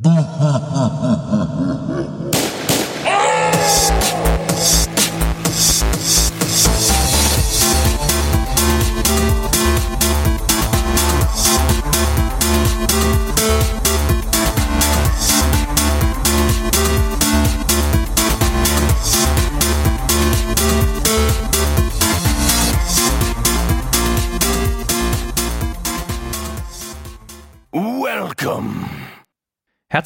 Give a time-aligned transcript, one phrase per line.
[0.00, 0.97] 哈哈哈。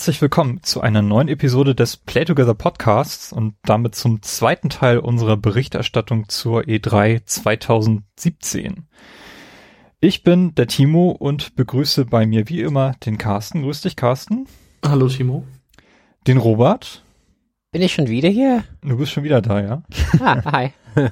[0.02, 4.98] Herzlich willkommen zu einer neuen Episode des Play Together Podcasts und damit zum zweiten Teil
[4.98, 8.88] unserer Berichterstattung zur E3 2017.
[10.00, 13.62] Ich bin der Timo und begrüße bei mir wie immer den Carsten.
[13.62, 14.48] Grüß dich, Carsten.
[14.84, 15.44] Hallo, Timo.
[16.26, 17.04] Den Robert.
[17.70, 18.64] Bin ich schon wieder hier?
[18.80, 19.82] Du bist schon wieder da, ja?
[20.20, 20.72] Ah, hi.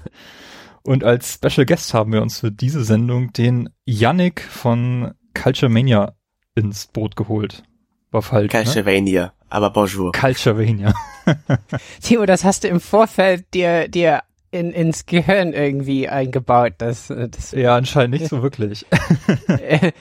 [0.83, 6.17] Und als Special Guest haben wir uns für diese Sendung den Yannick von Culture Mania
[6.57, 7.63] ins Boot geholt.
[8.11, 8.53] War falsch.
[8.53, 8.63] Ne?
[8.63, 10.13] Calcevania, aber bonjour.
[10.13, 10.93] Culturevania.
[12.03, 16.75] Timo, das hast du im Vorfeld dir, dir in, ins Gehirn irgendwie eingebaut.
[16.79, 18.85] Das, das Ja, anscheinend nicht so wirklich.
[19.49, 19.93] äh,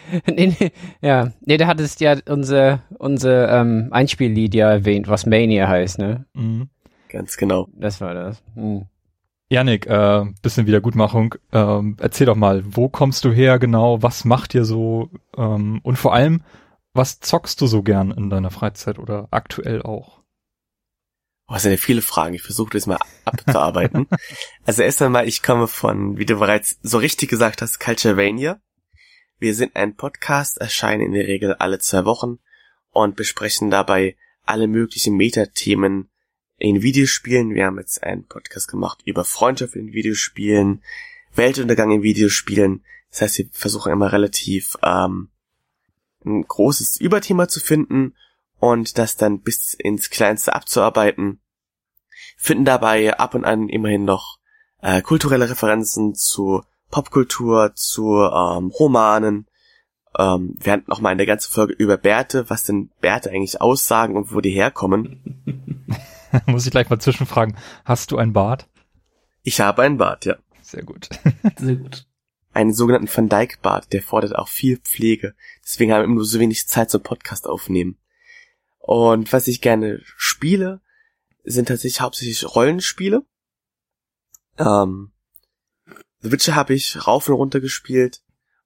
[1.01, 6.25] ja, nee, da hattest ja unser, unser ähm, Einspiellied ja erwähnt, was Mania heißt, ne?
[6.33, 6.69] Mhm.
[7.09, 7.67] Ganz genau.
[7.73, 8.41] Das war das.
[8.55, 8.85] Hm.
[9.51, 11.35] Janik, äh, bisschen Wiedergutmachung.
[11.51, 14.01] Ähm, erzähl doch mal, wo kommst du her genau?
[14.03, 15.09] Was macht ihr so?
[15.35, 16.41] Ähm, und vor allem,
[16.99, 20.21] was zockst du so gern in deiner Freizeit oder aktuell auch?
[21.47, 22.33] Oh, das sind ja viele Fragen.
[22.33, 24.05] Ich versuche das mal abzuarbeiten.
[24.65, 28.61] also erst einmal, ich komme von, wie du bereits so richtig gesagt hast, Culturevania.
[29.37, 32.39] Wir sind ein Podcast, erscheinen in der Regel alle zwei Wochen
[32.91, 36.09] und besprechen dabei alle möglichen Metathemen
[36.57, 37.55] in Videospielen.
[37.55, 40.83] Wir haben jetzt einen Podcast gemacht über Freundschaft in Videospielen,
[41.33, 42.83] Weltuntergang in Videospielen.
[43.09, 45.29] Das heißt, wir versuchen immer relativ ähm,
[46.25, 48.15] ein großes Überthema zu finden
[48.59, 51.39] und das dann bis ins Kleinste abzuarbeiten.
[52.37, 54.39] Finden dabei ab und an immerhin noch
[54.81, 59.47] äh, kulturelle Referenzen zu Popkultur, zu ähm, Romanen.
[60.17, 64.15] Ähm, wir hatten noch mal eine ganze Folge über Bärte, was denn Bärte eigentlich aussagen
[64.15, 65.65] und wo die herkommen.
[66.45, 67.57] Muss ich gleich mal zwischenfragen.
[67.85, 68.67] Hast du ein Bart?
[69.43, 70.35] Ich habe einen Bart, ja.
[70.61, 71.09] Sehr gut.
[71.57, 72.08] Sehr gut.
[72.59, 75.33] Einen sogenannten Van Dyke Bart, der fordert auch viel Pflege.
[75.63, 77.97] Deswegen haben wir nur so wenig Zeit zum Podcast aufnehmen.
[78.79, 80.81] Und was ich gerne spiele,
[81.45, 83.25] sind tatsächlich hauptsächlich Rollenspiele.
[84.57, 85.13] Ähm,
[86.19, 88.23] The Witcher habe ich rauf und runter gespielt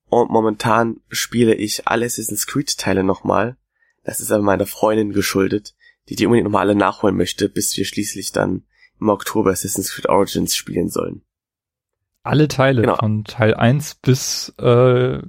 [0.07, 3.57] und momentan spiele ich alle Assassin's Creed Teile nochmal.
[4.03, 5.75] Das ist aber meiner Freundin geschuldet,
[6.09, 8.65] die die unbedingt nochmal alle nachholen möchte, bis wir schließlich dann
[8.99, 11.23] im Oktober Assassin's Creed Origins spielen sollen.
[12.23, 12.95] Alle Teile Genau.
[12.95, 15.19] von Teil 1 bis, äh,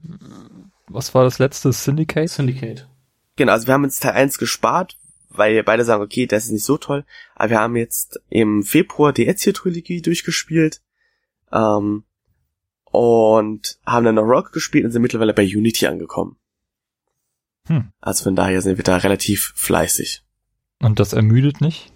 [0.86, 1.72] was war das letzte?
[1.72, 2.28] Syndicate?
[2.28, 2.88] Syndicate.
[3.36, 4.96] Genau, also wir haben jetzt Teil 1 gespart,
[5.28, 7.04] weil wir beide sagen, okay, das ist nicht so toll,
[7.34, 10.80] aber wir haben jetzt im Februar die Ezio-Trilogie durchgespielt
[11.52, 12.04] ähm,
[12.84, 16.36] und haben dann noch Rock gespielt und sind mittlerweile bei Unity angekommen.
[17.66, 17.90] Hm.
[18.00, 20.22] Also von daher sind wir da relativ fleißig.
[20.80, 21.92] Und das ermüdet nicht?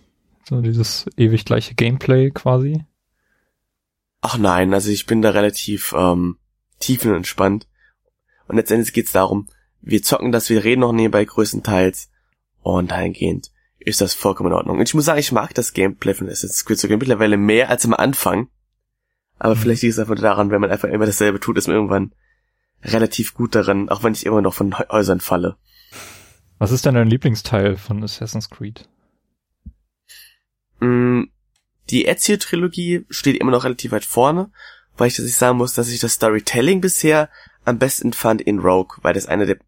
[0.48, 2.84] So dieses ewig gleiche Gameplay quasi?
[4.20, 6.38] Ach nein, also ich bin da relativ ähm,
[6.80, 7.66] tiefenentspannt.
[8.48, 9.48] Und letztendlich geht's darum,
[9.80, 12.10] wir zocken das, wir reden noch nebenbei größtenteils
[12.62, 14.78] und dahingehend ist das vollkommen in Ordnung.
[14.78, 17.84] Und ich muss sagen, ich mag das Gameplay von Assassin's Creed sogar mittlerweile mehr als
[17.84, 18.48] am Anfang.
[19.38, 19.58] Aber Mhm.
[19.60, 22.12] vielleicht liegt es einfach daran, wenn man einfach immer dasselbe tut, ist man irgendwann
[22.82, 25.56] relativ gut darin, auch wenn ich immer noch von Hä- Häusern falle.
[26.58, 28.88] Was ist denn dein Lieblingsteil von Assassin's Creed?
[30.80, 31.24] Mm,
[31.91, 34.50] Die Ezio-Trilogie steht immer noch relativ weit vorne,
[34.97, 37.31] weil ich dass ich sagen muss, dass ich das Storytelling bisher
[37.65, 39.59] am besten fand in Rogue, weil das einer der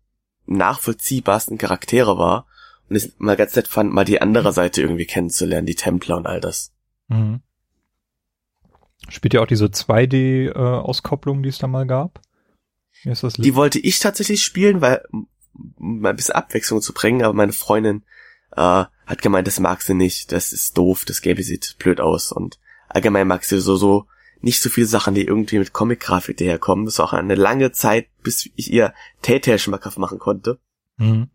[0.47, 2.47] nachvollziehbarsten Charaktere war
[2.89, 6.27] und es mal ganz nett fand, mal die andere Seite irgendwie kennenzulernen, die Templer und
[6.27, 6.73] all das.
[7.09, 7.41] Mhm.
[9.09, 12.21] Spielt ihr auch diese 2D-Auskopplung, die es da mal gab?
[13.43, 17.53] Die wollte ich tatsächlich spielen, weil um mal ein bisschen Abwechslung zu bringen, aber meine
[17.53, 18.05] Freundin
[18.57, 22.31] äh, hat gemeint, das mag sie nicht, das ist doof, das Gameplay sieht blöd aus
[22.31, 24.07] und allgemein mag sie so so
[24.41, 26.87] nicht so viele Sachen, die irgendwie mit Comic-Grafik daherkommen.
[26.87, 30.61] Das war auch eine lange Zeit, bis ich ihr Telltale schmackhaft machen konnte.
[30.97, 31.29] Mhm.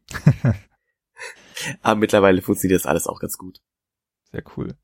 [1.82, 3.60] Aber mittlerweile funktioniert das alles auch ganz gut.
[4.32, 4.76] Sehr cool.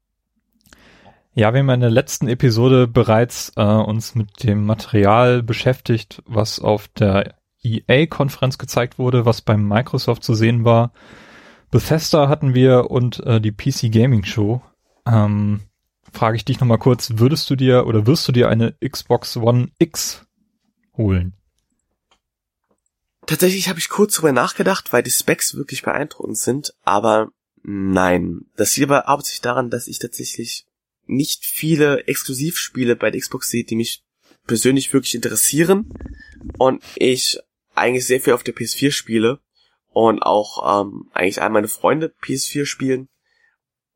[1.33, 6.59] Ja, wir haben in der letzten Episode bereits äh, uns mit dem Material beschäftigt, was
[6.59, 10.91] auf der EA-Konferenz gezeigt wurde, was beim Microsoft zu sehen war.
[11.71, 14.62] Bethesda hatten wir und äh, die PC Gaming Show.
[15.06, 15.62] Ähm,
[16.12, 19.69] frage ich dich nochmal kurz, würdest du dir oder wirst du dir eine Xbox One
[19.79, 20.25] X
[20.97, 21.33] holen?
[23.25, 27.29] Tatsächlich habe ich kurz drüber nachgedacht, weil die Specs wirklich beeindruckend sind, aber
[27.63, 28.41] nein.
[28.57, 30.65] Das liegt aber hauptsächlich daran, dass ich tatsächlich
[31.06, 34.03] nicht viele Exklusivspiele bei der Xbox sehe, die mich
[34.45, 35.94] persönlich wirklich interessieren
[36.57, 37.39] und ich
[37.75, 39.39] eigentlich sehr viel auf der PS4 spiele
[39.91, 43.09] und auch ähm, eigentlich all meine Freunde PS4 spielen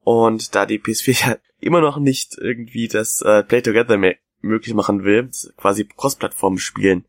[0.03, 4.75] und da die PS4 ja immer noch nicht irgendwie das äh, Play Together mehr möglich
[4.75, 7.06] machen will, quasi Cross-Plattform spielen,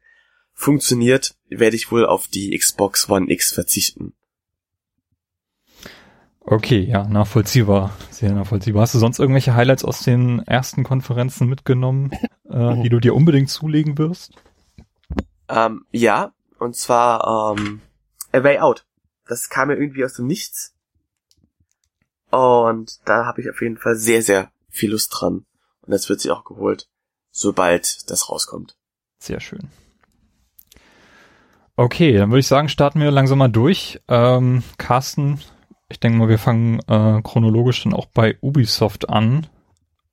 [0.55, 4.15] funktioniert, werde ich wohl auf die Xbox One X verzichten.
[6.41, 7.91] Okay, ja, nachvollziehbar.
[8.11, 8.83] Sehr nachvollziehbar.
[8.83, 12.13] Hast du sonst irgendwelche Highlights aus den ersten Konferenzen mitgenommen,
[12.49, 14.33] äh, die du dir unbedingt zulegen wirst?
[15.49, 17.81] Ähm, ja, und zwar ähm,
[18.37, 18.87] A Way Out.
[19.27, 20.75] Das kam ja irgendwie aus dem Nichts.
[22.31, 25.47] Und da habe ich auf jeden Fall sehr, sehr viel Lust dran.
[25.83, 26.89] Und das wird sich auch geholt,
[27.31, 28.77] sobald das rauskommt.
[29.19, 29.71] Sehr schön.
[31.77, 34.01] Okay, dann würde ich sagen, starten wir langsam mal durch.
[34.09, 35.41] Ähm, Carsten,
[35.89, 39.47] ich denke mal, wir fangen äh, chronologisch dann auch bei Ubisoft an.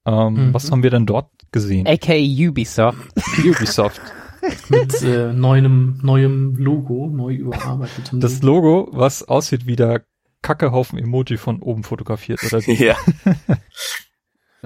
[0.05, 0.53] Ähm, mhm.
[0.53, 1.87] Was haben wir denn dort gesehen?
[1.87, 2.99] AKA Ubisoft.
[3.45, 4.01] Ubisoft.
[4.69, 8.19] Mit äh, neuem, neuem Logo, neu überarbeitetem.
[8.19, 10.03] Das Logo, was aussieht wie der
[10.41, 12.59] Kackehaufen-Emoji von oben fotografiert, oder?
[12.67, 12.95] Ja.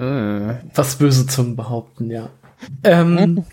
[0.00, 0.60] Äh.
[0.76, 2.30] was böse Zungen behaupten, ja.
[2.84, 3.44] Ähm,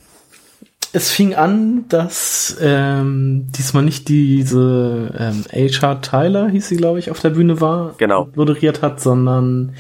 [0.94, 7.10] es fing an, dass ähm, diesmal nicht diese ähm, HR Tyler, hieß sie, glaube ich,
[7.10, 8.30] auf der Bühne war, genau.
[8.36, 9.74] moderiert hat, sondern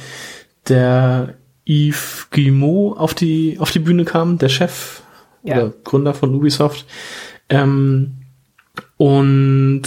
[0.68, 1.36] der
[1.68, 5.04] Yves Guillemot auf die, auf die Bühne kam, der Chef
[5.46, 5.72] ja.
[5.84, 6.86] Gründer von Ubisoft.
[7.50, 8.18] Ähm,
[8.98, 9.84] und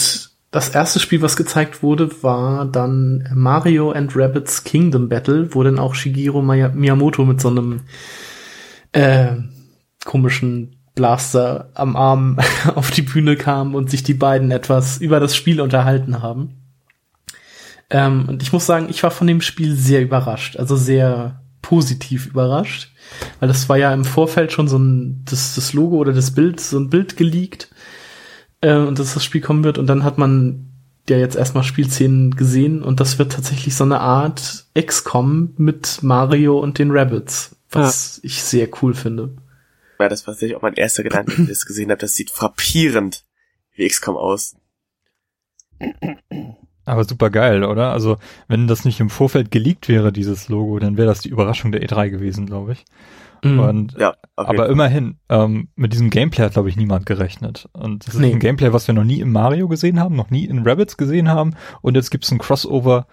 [0.50, 5.78] das erste Spiel, was gezeigt wurde, war dann Mario and Rabbits Kingdom Battle, wo dann
[5.78, 7.81] auch Shigeru Miyamoto mit so einem
[8.93, 9.37] äh,
[10.05, 12.38] komischen Blaster am Arm
[12.75, 16.55] auf die Bühne kam und sich die beiden etwas über das Spiel unterhalten haben.
[17.90, 22.26] Ähm, und ich muss sagen, ich war von dem Spiel sehr überrascht, also sehr positiv
[22.26, 22.93] überrascht,
[23.40, 26.60] weil das war ja im Vorfeld schon so ein, das, das Logo oder das Bild,
[26.60, 27.70] so ein Bild geleakt
[28.60, 30.66] äh, und dass das Spiel kommen wird und dann hat man
[31.08, 36.58] ja jetzt erstmal Spielszenen gesehen und das wird tatsächlich so eine Art XCOM mit Mario
[36.58, 38.26] und den Rabbits, was ja.
[38.28, 39.34] ich sehr cool finde
[39.99, 42.00] war das was ich auch mein erster Gedanke, als ich das gesehen habe.
[42.00, 43.25] Das sieht frappierend
[43.75, 44.56] wie XCOM aus.
[46.88, 47.93] Aber super geil, oder?
[47.93, 48.17] Also,
[48.49, 51.82] wenn das nicht im Vorfeld geleakt wäre, dieses Logo, dann wäre das die Überraschung der
[51.82, 52.85] E3 gewesen, glaube ich.
[53.44, 53.61] Mhm.
[53.61, 54.49] Und, ja, okay.
[54.50, 57.69] aber immerhin, ähm, mit diesem Gameplay hat, glaube ich, niemand gerechnet.
[57.73, 58.32] Und das ist nee.
[58.32, 61.29] ein Gameplay, was wir noch nie im Mario gesehen haben, noch nie in Rabbits gesehen
[61.29, 61.55] haben.
[61.82, 63.06] Und jetzt gibt's ein Crossover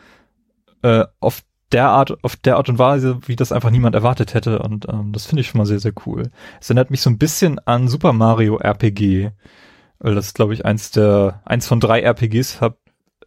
[0.81, 4.59] äh, auf der Art, auf der Art und Weise, wie das einfach niemand erwartet hätte.
[4.59, 6.31] Und ähm, das finde ich schon mal sehr, sehr cool.
[6.61, 9.31] Es erinnert mich so ein bisschen an Super Mario RPG.
[9.99, 12.77] Weil das, glaube ich, eins der, eins von drei RPGs hab,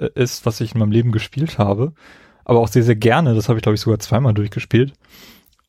[0.07, 1.93] ist, was ich in meinem Leben gespielt habe.
[2.45, 3.35] Aber auch sehr, sehr gerne.
[3.35, 4.95] Das habe ich, glaube ich, sogar zweimal durchgespielt.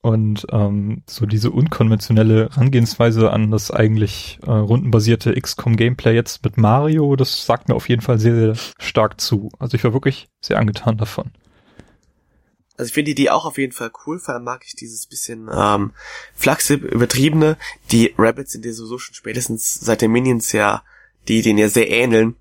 [0.02, 7.18] Und ähm, so diese unkonventionelle Herangehensweise an das eigentlich äh, rundenbasierte XCOM-Gameplay jetzt mit Mario,
[7.18, 9.50] das sagt mir auf jeden Fall sehr, sehr stark zu.
[9.60, 11.32] Also ich war wirklich sehr angetan davon.
[12.78, 15.06] Also ich finde die Idee auch auf jeden Fall cool, vor allem mag ich dieses
[15.06, 15.92] bisschen ähm,
[16.34, 17.58] Flachse, übertriebene.
[17.92, 20.84] Die Rabbits sind ja sowieso schon spätestens seit den Minions ja,
[21.28, 22.38] die denen ja sehr ähneln.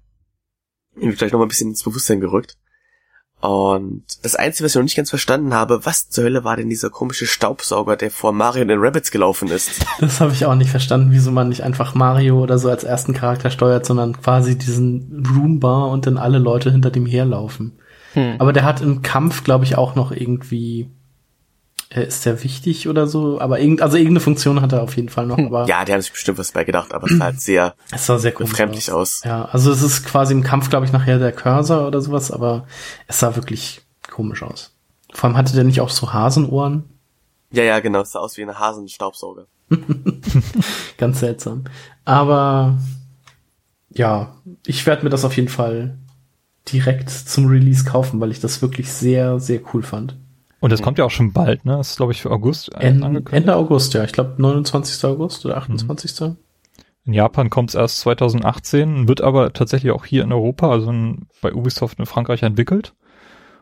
[1.00, 2.56] Irgendwie gleich nochmal ein bisschen ins Bewusstsein gerückt.
[3.41, 6.69] Und das Einzige, was ich noch nicht ganz verstanden habe, was zur Hölle war denn
[6.69, 9.87] dieser komische Staubsauger, der vor Mario und den Rabbits gelaufen ist?
[10.01, 13.15] Das habe ich auch nicht verstanden, wieso man nicht einfach Mario oder so als ersten
[13.15, 17.79] Charakter steuert, sondern quasi diesen Roombar und dann alle Leute hinter dem herlaufen.
[18.15, 18.37] Hm.
[18.39, 20.91] Aber der hat im Kampf, glaube ich, auch noch irgendwie
[21.91, 23.41] ist der wichtig oder so?
[23.41, 25.39] Aber irgend, also irgendeine Funktion hat er auf jeden Fall noch.
[25.39, 28.07] Aber ja, der hat sich bestimmt was bei gedacht, aber es sah halt sehr, es
[28.07, 29.23] sah sehr befremdlich aus.
[29.23, 29.25] aus.
[29.25, 32.67] Ja, also es ist quasi im Kampf, glaube ich, nachher der Cursor oder sowas, aber
[33.07, 33.81] es sah wirklich
[34.11, 34.75] komisch aus.
[35.13, 36.85] Vor allem hatte der nicht auch so Hasenohren?
[37.51, 39.47] Ja, ja, genau, es sah aus wie eine Hasenstaubsauger.
[40.99, 41.65] Ganz seltsam.
[42.05, 42.79] Aber
[43.91, 44.35] ja,
[44.67, 45.97] ich werde mir das auf jeden Fall
[46.71, 50.17] direkt zum Release kaufen, weil ich das wirklich sehr, sehr cool fand.
[50.60, 51.77] Und das kommt ja auch schon bald, ne?
[51.77, 54.03] Das ist, glaube ich, für August en Ende August, ja.
[54.05, 55.05] Ich glaube 29.
[55.05, 56.20] August oder 28.
[56.20, 56.36] Mhm.
[57.05, 61.29] In Japan kommt es erst 2018, wird aber tatsächlich auch hier in Europa, also in,
[61.41, 62.94] bei Ubisoft in Frankreich entwickelt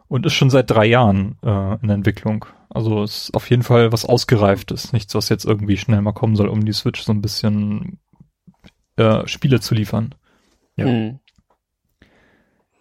[0.09, 2.47] und ist schon seit drei Jahren äh, in Entwicklung.
[2.71, 6.49] Also ist auf jeden Fall was ausgereiftes, nichts, was jetzt irgendwie schnell mal kommen soll,
[6.49, 8.01] um die Switch so ein bisschen
[8.97, 10.15] äh, Spiele zu liefern.
[10.77, 10.87] Ja.
[10.87, 11.21] Mhm.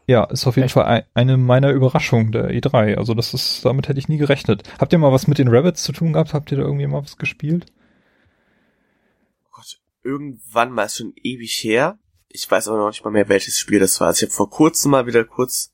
[0.07, 0.73] Ja, ist auf jeden Echt?
[0.73, 2.95] Fall ein, eine meiner Überraschungen der E3.
[2.95, 4.63] Also das ist, damit hätte ich nie gerechnet.
[4.79, 6.33] Habt ihr mal was mit den Rabbits zu tun gehabt?
[6.33, 7.65] Habt ihr da irgendwie mal was gespielt?
[9.45, 11.97] Oh Gott, irgendwann mal ist schon ewig her.
[12.29, 14.07] Ich weiß aber noch nicht mal mehr, welches Spiel das war.
[14.07, 15.73] Also ich habe vor kurzem mal wieder kurz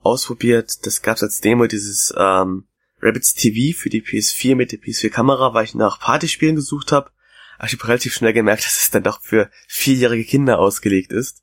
[0.00, 0.86] ausprobiert.
[0.86, 2.68] Das gab's als Demo, dieses ähm,
[3.02, 7.10] Rabbits TV für die PS4 mit der PS4-Kamera, weil ich nach Partyspielen gesucht habe.
[7.58, 11.42] Aber ich habe relativ schnell gemerkt, dass es dann doch für vierjährige Kinder ausgelegt ist.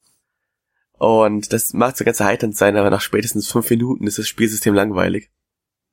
[0.98, 4.74] Und das mag so ganz erheiternd sein, aber nach spätestens fünf Minuten ist das Spielsystem
[4.74, 5.30] langweilig.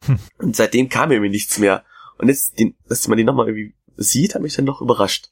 [0.05, 0.19] Hm.
[0.39, 1.85] Und seitdem kam irgendwie nichts mehr.
[2.19, 5.31] Und jetzt, die, dass man die nochmal irgendwie sieht, hat mich dann doch überrascht.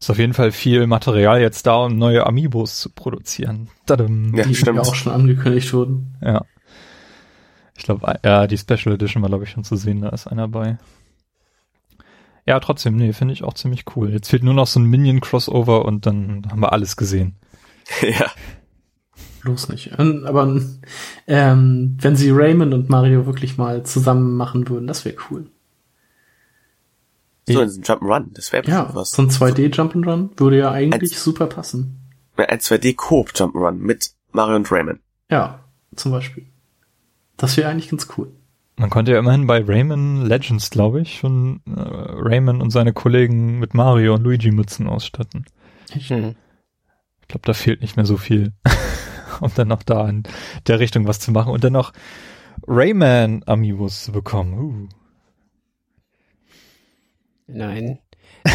[0.00, 3.68] Ist auf jeden Fall viel Material jetzt da, um neue Amiibos zu produzieren.
[3.84, 4.34] Tadam.
[4.34, 4.76] Ja, die stimmt.
[4.76, 6.16] ja auch schon angekündigt wurden.
[6.22, 6.46] Ja.
[7.76, 10.48] Ich glaube, ja, die Special Edition war, glaube ich, schon zu sehen, da ist einer
[10.48, 10.78] bei.
[12.46, 14.10] Ja, trotzdem, nee, finde ich auch ziemlich cool.
[14.10, 17.36] Jetzt fehlt nur noch so ein Minion-Crossover und dann haben wir alles gesehen.
[18.02, 18.30] ja.
[19.42, 19.98] Bloß nicht.
[19.98, 20.60] Aber
[21.26, 25.46] ähm, wenn sie Raymond und Mario wirklich mal zusammen machen würden, das wäre cool.
[27.48, 29.12] So, ein Jump'n'Run, das wäre ja, was.
[29.12, 31.98] So ein 2D Jump'n'Run würde ja eigentlich ein, super passen.
[32.36, 35.00] Ein 2D Coop Jump'n'Run mit Mario und Raymond.
[35.30, 35.64] Ja,
[35.96, 36.46] zum Beispiel.
[37.36, 38.30] Das wäre eigentlich ganz cool.
[38.76, 43.58] Man konnte ja immerhin bei Rayman Legends, glaube ich, schon äh, Rayman und seine Kollegen
[43.58, 45.44] mit Mario und Luigi Mützen ausstatten.
[45.94, 46.34] Ich, ich
[47.30, 48.52] glaube, da fehlt nicht mehr so viel,
[49.40, 50.24] um dann noch da in
[50.66, 51.92] der Richtung was zu machen und dann noch
[52.66, 54.58] Rayman Amiibos zu bekommen.
[54.58, 54.88] Uh.
[57.46, 57.98] Nein.
[58.44, 58.50] äh,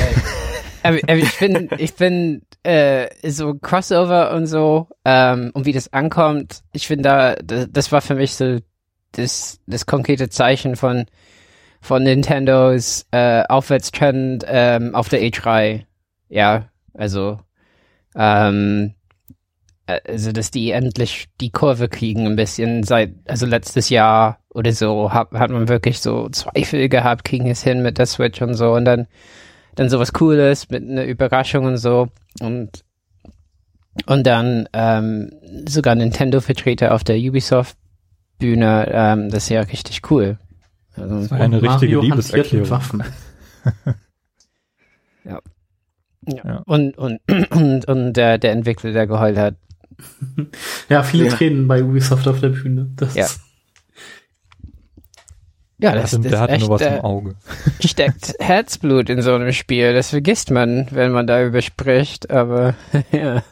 [0.83, 6.61] aber ich bin, ich bin äh, so Crossover und so ähm, und wie das ankommt.
[6.71, 8.59] Ich finde da, das, das war für mich so
[9.11, 11.05] das, das konkrete Zeichen von
[11.85, 15.85] von Nintendos äh, Aufwärtstrend ähm, auf der E3.
[16.29, 17.39] Ja, also
[18.15, 18.93] ähm,
[19.87, 24.71] äh, also dass die endlich die Kurve kriegen ein bisschen seit also letztes Jahr oder
[24.71, 28.53] so hat, hat man wirklich so Zweifel gehabt, kriegen es hin mit der Switch und
[28.55, 29.07] so und dann
[29.75, 32.07] dann sowas Cooles mit einer Überraschung und so
[32.39, 32.83] und
[34.07, 35.31] und dann ähm,
[35.67, 40.37] sogar Nintendo-Vertreter auf der Ubisoft-Bühne, ähm, das ist ja richtig cool.
[40.97, 42.69] Also, das war eine richtige Liebeserklärung.
[42.69, 43.03] Waffen.
[45.23, 45.39] ja.
[46.27, 46.63] Ja.
[46.65, 47.19] Und, und,
[47.51, 49.55] und, und der, der Entwickler, der geheult hat.
[50.89, 51.31] ja, viele ja.
[51.31, 52.89] Tränen bei Ubisoft auf der Bühne.
[52.95, 53.27] Das ja.
[55.77, 57.35] Ja, das, der, das der hat echt, nur was im Auge.
[57.85, 59.93] Steckt Herzblut in so einem Spiel.
[59.93, 62.75] Das vergisst man, wenn man darüber spricht, aber
[63.11, 63.43] ja.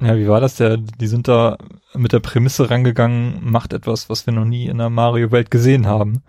[0.00, 0.56] Ja, wie war das?
[0.56, 1.58] Der, die sind da
[1.94, 6.22] mit der Prämisse rangegangen, macht etwas, was wir noch nie in der Mario-Welt gesehen haben.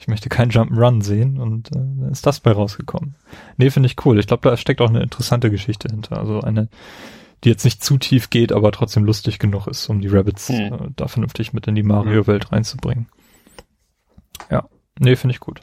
[0.00, 3.16] Ich möchte keinen Jump'n'Run sehen und äh, dann ist das bei rausgekommen.
[3.58, 4.18] Nee, finde ich cool.
[4.18, 6.16] Ich glaube, da steckt auch eine interessante Geschichte hinter.
[6.16, 6.68] Also eine,
[7.44, 10.56] die jetzt nicht zu tief geht, aber trotzdem lustig genug ist, um die Rabbits hm.
[10.56, 13.08] äh, da vernünftig mit in die Mario-Welt reinzubringen.
[14.50, 14.64] Ja,
[14.98, 15.60] nee, finde ich gut.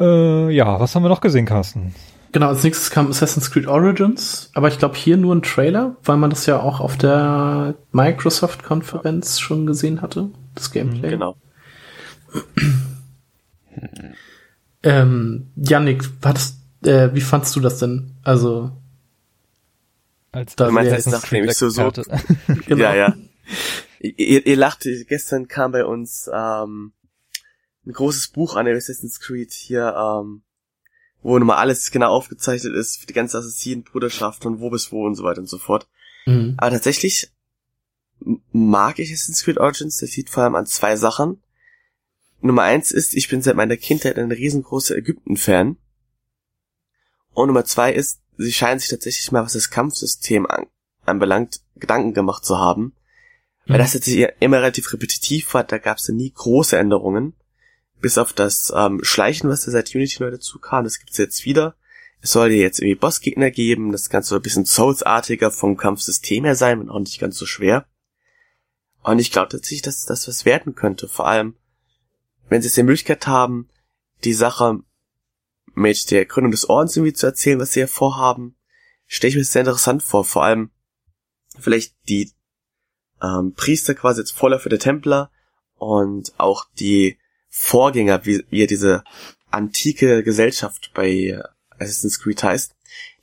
[0.00, 1.94] Äh, ja, was haben wir noch gesehen, Carsten?
[2.32, 6.16] Genau, als nächstes kam Assassin's Creed Origins, aber ich glaube hier nur ein Trailer, weil
[6.16, 11.10] man das ja auch auf der Microsoft-Konferenz schon gesehen hatte, das Gameplay.
[11.10, 11.36] Genau.
[14.82, 18.16] Ähm, Yannick, hattest, äh, wie fandst du das denn?
[18.22, 18.72] Also
[20.32, 21.90] als da meinst, als nachdem ich so so
[22.66, 22.82] genau.
[22.82, 23.16] ja ja
[24.00, 26.92] ihr, ihr lacht gestern kam bei uns ähm,
[27.86, 30.42] ein großes Buch an Assassin's Creed hier ähm,
[31.22, 35.14] wo nochmal alles genau aufgezeichnet ist für die ganze Assassinenbruderschaft und wo bis wo und
[35.14, 35.88] so weiter und so fort
[36.26, 36.54] mhm.
[36.58, 37.32] aber tatsächlich
[38.52, 41.42] mag ich Assassin's Creed Origins das sieht vor allem an zwei Sachen
[42.40, 45.76] Nummer eins ist ich bin seit meiner Kindheit ein riesengroßer Ägypten-Fan
[47.32, 50.66] und Nummer zwei ist sie scheinen sich tatsächlich mal, was das Kampfsystem an,
[51.04, 52.82] anbelangt, Gedanken gemacht zu haben.
[53.66, 53.72] Mhm.
[53.72, 54.08] Weil das jetzt
[54.40, 57.34] immer relativ repetitiv war, da gab es ja nie große Änderungen.
[58.00, 61.44] Bis auf das ähm, Schleichen, was da seit Unity neu dazu kam, das gibt's jetzt
[61.44, 61.74] wieder.
[62.20, 66.44] Es soll dir jetzt irgendwie Bossgegner geben, das Ganze soll ein bisschen Souls-artiger vom Kampfsystem
[66.44, 67.86] her sein und auch nicht ganz so schwer.
[69.02, 71.08] Und ich glaube tatsächlich, dass das was werden könnte.
[71.08, 71.54] Vor allem,
[72.48, 73.68] wenn sie jetzt die Möglichkeit haben,
[74.24, 74.80] die Sache
[75.74, 78.56] mit der Gründung des Ordens irgendwie zu erzählen, was sie ja vorhaben,
[79.06, 80.24] stelle ich mir das sehr interessant vor.
[80.24, 80.70] Vor allem
[81.58, 82.32] vielleicht die
[83.22, 85.30] ähm, Priester quasi als Vorläufer der Templer
[85.76, 89.04] und auch die Vorgänger, wie, wie diese
[89.50, 91.40] antike Gesellschaft bei
[91.78, 92.74] Assassin's Creed heißt,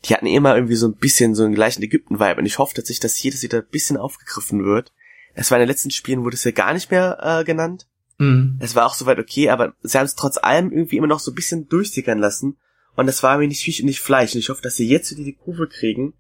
[0.06, 3.00] die hatten immer irgendwie so ein bisschen so einen gleichen Ägypten-Vibe und ich hoffe tatsächlich,
[3.00, 4.94] dass hier das wieder ein bisschen aufgegriffen wird.
[5.34, 7.88] Es war in den letzten Spielen wurde es ja gar nicht mehr äh, genannt.
[8.18, 8.58] Mhm.
[8.60, 11.32] Es war auch soweit okay, aber sie haben es trotz allem irgendwie immer noch so
[11.32, 12.58] ein bisschen durchsickern lassen.
[12.96, 14.34] Und das war mir nicht Fisch und nicht Fleisch.
[14.34, 16.14] Und ich hoffe, dass sie jetzt wieder die Kurve kriegen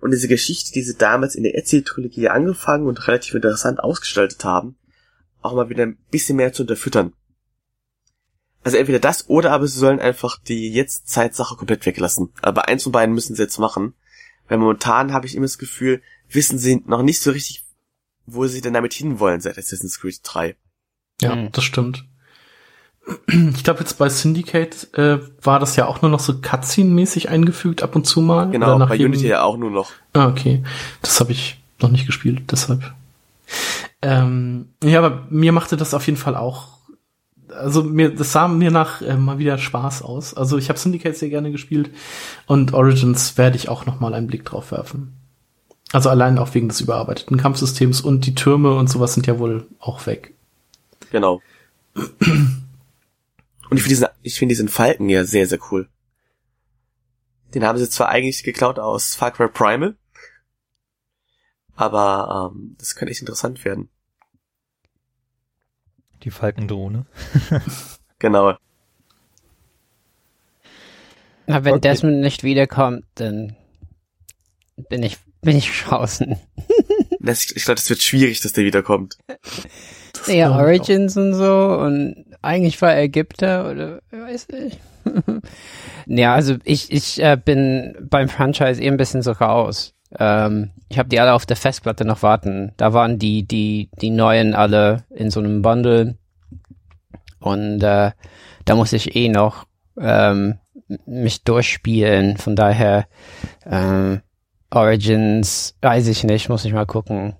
[0.00, 4.76] und diese Geschichte, die sie damals in der Erzähltrilogie angefangen und relativ interessant ausgestaltet haben,
[5.42, 7.12] auch mal wieder ein bisschen mehr zu unterfüttern.
[8.64, 12.32] Also entweder das oder aber sie sollen einfach die jetzt Zeitsache komplett weglassen.
[12.42, 13.94] Aber eins von beiden müssen sie jetzt machen.
[14.48, 17.64] Weil momentan habe ich immer das Gefühl, wissen sie noch nicht so richtig,
[18.26, 20.56] wo sie denn damit hinwollen seit Assassin's Creed 3.
[21.22, 21.52] Ja, mhm.
[21.52, 22.04] das stimmt.
[23.26, 27.82] Ich glaube jetzt bei Syndicate äh, war das ja auch nur noch so Cutscene-mäßig eingefügt
[27.82, 28.50] ab und zu mal.
[28.50, 29.10] Genau, bei jedem...
[29.10, 29.90] Unity ja auch nur noch.
[30.12, 30.62] Ah, okay.
[31.00, 32.92] Das habe ich noch nicht gespielt, deshalb.
[34.02, 36.68] Ähm, ja, aber mir machte das auf jeden Fall auch
[37.54, 40.34] also mir, das sah mir nach äh, mal wieder Spaß aus.
[40.34, 41.90] Also ich habe Syndicate sehr gerne gespielt
[42.46, 45.16] und Origins werde ich auch noch mal einen Blick drauf werfen.
[45.92, 49.66] Also allein auch wegen des überarbeiteten Kampfsystems und die Türme und sowas sind ja wohl
[49.78, 50.34] auch weg.
[51.12, 51.42] Genau.
[51.94, 55.88] Und ich finde diesen, ich finde diesen Falken ja sehr, sehr cool.
[57.54, 59.96] Den haben sie zwar eigentlich geklaut aus Far Cry Primal,
[61.76, 63.90] aber ähm, das könnte echt interessant werden.
[66.22, 67.04] Die Falkendrohne.
[68.18, 68.56] genau.
[71.46, 71.80] Na, wenn okay.
[71.80, 73.56] Desmond nicht wiederkommt, dann
[74.88, 76.36] bin ich, bin ich draußen.
[77.20, 79.18] ich glaube, das wird schwierig, dass der wiederkommt.
[80.26, 84.78] Ja, Origins und so und eigentlich war Ägypter oder weiß ich.
[86.06, 89.94] ja, also ich, ich äh, bin beim Franchise eh ein bisschen so raus.
[90.18, 92.72] Ähm, ich habe die alle auf der Festplatte noch warten.
[92.76, 96.16] Da waren die, die, die neuen alle in so einem Bundle.
[97.40, 98.12] Und äh,
[98.64, 99.66] da muss ich eh noch
[99.98, 100.58] ähm,
[101.06, 102.36] mich durchspielen.
[102.36, 103.06] Von daher
[103.66, 104.20] ähm,
[104.70, 107.34] Origins, weiß ich nicht, muss ich mal gucken.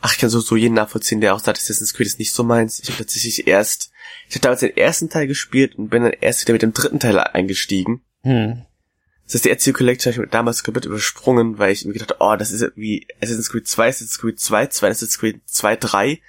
[0.00, 2.44] Ach, ich kann so, so jeden nachvollziehen, der auch sagt, Assassin's Creed ist nicht so
[2.44, 2.80] meins.
[2.80, 3.90] Ich habe tatsächlich erst,
[4.28, 7.00] ich habe damals den ersten Teil gespielt und bin dann erst wieder mit dem dritten
[7.00, 8.02] Teil eingestiegen.
[8.22, 8.62] Hm.
[9.24, 12.36] Das ist die Ezio Collection habe ich damals komplett übersprungen, weil ich mir gedacht oh,
[12.36, 16.20] das ist wie Assassin's Creed 2, Assassin's Creed 2, 2, Assassin's Creed 2, 3.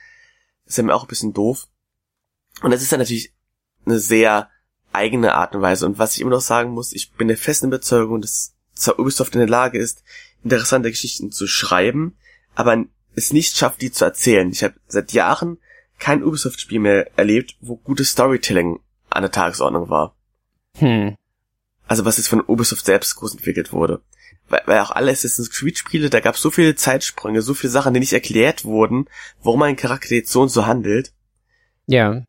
[0.65, 1.67] Das ist ja mir auch ein bisschen doof.
[2.61, 3.33] Und das ist dann natürlich
[3.85, 4.49] eine sehr
[4.91, 5.85] eigene Art und Weise.
[5.85, 9.33] Und was ich immer noch sagen muss, ich bin der festen Überzeugung, dass zwar Ubisoft
[9.35, 10.03] in der Lage ist,
[10.43, 12.17] interessante Geschichten zu schreiben,
[12.55, 12.83] aber
[13.17, 14.49] es nicht schafft, die zu erzählen.
[14.51, 15.57] Ich habe seit Jahren
[15.97, 20.15] kein Ubisoft-Spiel mehr erlebt, wo gutes Storytelling an der Tagesordnung war.
[20.77, 21.15] Hm.
[21.87, 24.01] Also was jetzt von Ubisoft selbst groß entwickelt wurde.
[24.49, 27.71] Weil, weil auch alle Assassin's Creed Spiele, da gab es so viele Zeitsprünge, so viele
[27.71, 29.09] Sachen, die nicht erklärt wurden,
[29.41, 31.11] warum ein Charakter jetzt so und so handelt.
[31.87, 32.23] Ja.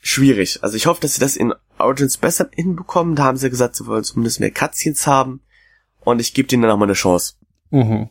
[0.00, 0.64] Schwierig.
[0.64, 3.14] Also ich hoffe, dass sie das in Origins besser hinbekommen.
[3.14, 5.40] Da haben sie gesagt, sie wollen zumindest mehr Cutscenes haben.
[6.00, 7.34] Und ich gebe denen dann auch mal eine Chance.
[7.70, 8.10] Mhm.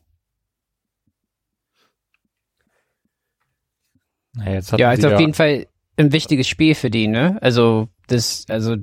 [4.33, 5.67] Naja, jetzt ja, ist auf jeden Fall
[5.97, 7.37] ein wichtiges Spiel für die, ne?
[7.41, 8.77] Also das, also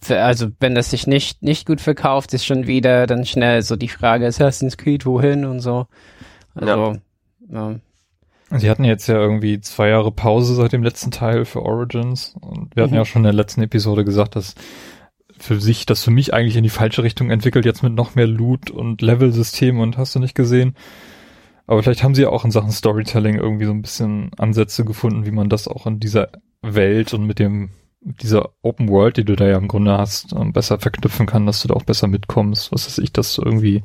[0.00, 3.76] für, also wenn das sich nicht nicht gut verkauft, ist schon wieder dann schnell so
[3.76, 5.86] die Frage Assassin's Creed wohin und so.
[6.54, 6.98] Also
[7.50, 7.70] ja.
[7.70, 8.58] ja.
[8.58, 12.74] Sie hatten jetzt ja irgendwie zwei Jahre Pause seit dem letzten Teil für Origins und
[12.74, 12.98] wir hatten mhm.
[12.98, 14.54] ja schon in der letzten Episode gesagt, dass
[15.38, 18.26] für sich, das für mich eigentlich in die falsche Richtung entwickelt, jetzt mit noch mehr
[18.26, 20.74] Loot und Level-System und hast du nicht gesehen.
[21.70, 25.24] Aber vielleicht haben sie ja auch in Sachen Storytelling irgendwie so ein bisschen Ansätze gefunden,
[25.24, 26.30] wie man das auch in dieser
[26.62, 30.52] Welt und mit dem dieser Open World, die du da ja im Grunde hast, ähm,
[30.52, 32.72] besser verknüpfen kann, dass du da auch besser mitkommst.
[32.72, 33.84] Was weiß ich, dass du irgendwie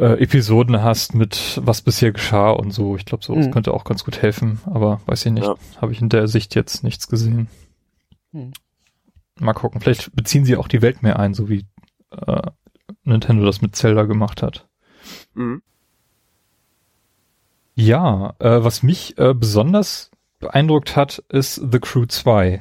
[0.00, 2.96] äh, Episoden hast mit was bisher geschah und so.
[2.96, 3.52] Ich glaube, so mhm.
[3.52, 5.46] könnte auch ganz gut helfen, aber weiß ich nicht.
[5.46, 5.54] Ja.
[5.80, 7.46] Habe ich in der Sicht jetzt nichts gesehen.
[8.32, 8.50] Mhm.
[9.38, 9.80] Mal gucken.
[9.80, 11.66] Vielleicht beziehen sie auch die Welt mehr ein, so wie
[12.10, 12.50] äh,
[13.04, 14.66] Nintendo das mit Zelda gemacht hat.
[15.34, 15.62] Mhm.
[17.74, 22.60] Ja, äh, was mich äh, besonders beeindruckt hat, ist The Crew 2.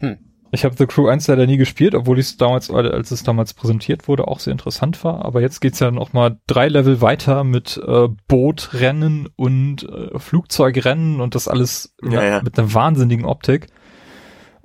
[0.00, 0.18] Hm.
[0.50, 3.54] Ich habe The Crew 1 leider nie gespielt, obwohl ich es damals, als es damals
[3.54, 5.24] präsentiert wurde, auch sehr interessant war.
[5.24, 11.20] Aber jetzt geht's ja noch mal drei Level weiter mit äh, Bootrennen und äh, Flugzeugrennen
[11.20, 12.42] und das alles ja, ja.
[12.42, 13.68] mit einer wahnsinnigen Optik.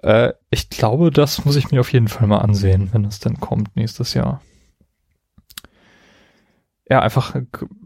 [0.02, 3.40] Äh, ich glaube, das muss ich mir auf jeden Fall mal ansehen, wenn es dann
[3.40, 4.42] kommt nächstes Jahr.
[6.90, 7.36] Ja, einfach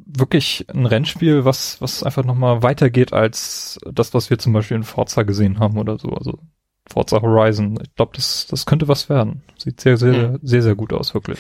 [0.06, 4.84] wirklich ein Rennspiel, was, was einfach nochmal weitergeht als das, was wir zum Beispiel in
[4.84, 6.10] Forza gesehen haben oder so.
[6.10, 6.40] Also
[6.88, 7.80] Forza Horizon.
[7.82, 9.42] Ich glaube, das, das könnte was werden.
[9.58, 11.40] Sieht sehr, sehr, sehr, sehr, sehr gut aus, wirklich.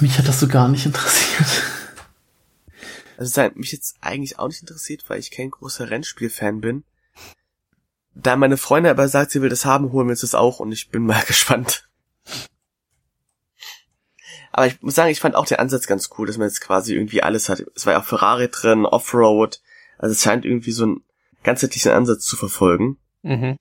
[0.00, 1.64] Mich hat das so gar nicht interessiert.
[3.18, 6.84] Also es hat mich jetzt eigentlich auch nicht interessiert, weil ich kein großer Rennspiel-Fan bin.
[8.14, 10.72] Da meine Freundin aber sagt, sie will das haben, holen wir uns das auch und
[10.72, 11.88] ich bin mal gespannt.
[14.56, 16.94] Aber ich muss sagen, ich fand auch den Ansatz ganz cool, dass man jetzt quasi
[16.94, 17.62] irgendwie alles hat.
[17.74, 19.60] Es war ja auch Ferrari drin, Offroad.
[19.98, 21.04] Also es scheint irgendwie so einen
[21.42, 22.96] ganzheitlichen Ansatz zu verfolgen.
[23.22, 23.58] Mhm.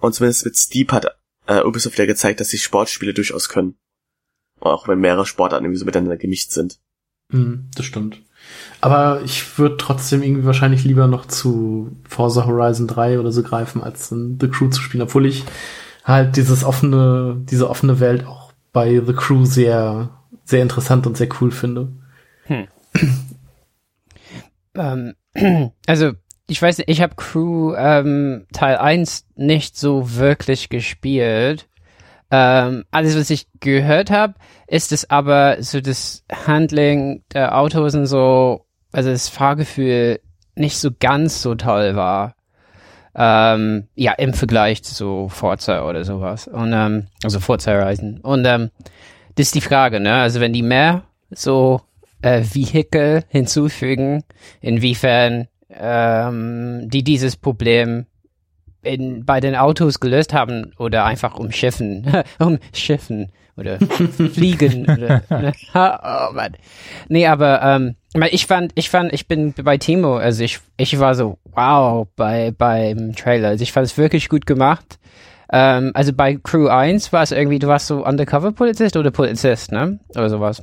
[0.00, 1.06] Und zumindest mit Steep hat
[1.46, 3.76] äh, Ubisoft ja gezeigt, dass sich Sportspiele durchaus können.
[4.58, 6.80] Auch wenn mehrere Sportarten irgendwie so miteinander gemischt sind.
[7.28, 8.20] Mhm, das stimmt.
[8.80, 13.80] Aber ich würde trotzdem irgendwie wahrscheinlich lieber noch zu Forza Horizon 3 oder so greifen,
[13.80, 15.44] als in The Crew zu spielen, obwohl ich
[16.02, 21.28] halt dieses offene, diese offene Welt auch bei The Crew sehr, sehr interessant und sehr
[21.40, 21.92] cool finde.
[22.44, 22.68] Hm.
[24.74, 25.14] ähm,
[25.86, 26.12] also,
[26.46, 31.68] ich weiß nicht, ich habe Crew ähm, Teil 1 nicht so wirklich gespielt.
[32.30, 34.34] Ähm, alles, was ich gehört habe,
[34.66, 40.20] ist es aber so das Handling der Autos und so, also das Fahrgefühl
[40.54, 42.34] nicht so ganz so toll war.
[43.14, 46.48] Ähm, ja, im Vergleich zu Forza oder sowas.
[46.48, 48.20] Und, ähm, also Forza-Reisen.
[48.20, 48.70] Und ähm,
[49.34, 50.14] das ist die Frage, ne?
[50.14, 51.80] Also wenn die mehr so
[52.22, 54.24] äh, Vehikel hinzufügen,
[54.60, 58.06] inwiefern ähm, die dieses Problem
[58.82, 62.06] in, bei den Autos gelöst haben oder einfach um Schiffen,
[62.38, 65.52] um Schiffen oder Fliegen oder, ne?
[65.74, 66.56] oh Mann.
[67.08, 67.96] Nee, aber ähm,
[68.30, 72.50] ich fand, ich fand, ich bin bei Timo, also ich, ich war so, wow, bei,
[72.50, 73.48] beim Trailer.
[73.48, 74.98] Also ich fand es wirklich gut gemacht.
[75.52, 80.00] Ähm, also bei Crew 1 war es irgendwie, du warst so Undercover-Polizist oder Polizist, ne?
[80.08, 80.62] Oder sowas.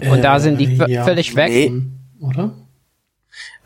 [0.00, 1.50] Und äh, da sind die ja, völlig weg.
[1.50, 1.82] Nee.
[2.20, 2.52] Oder?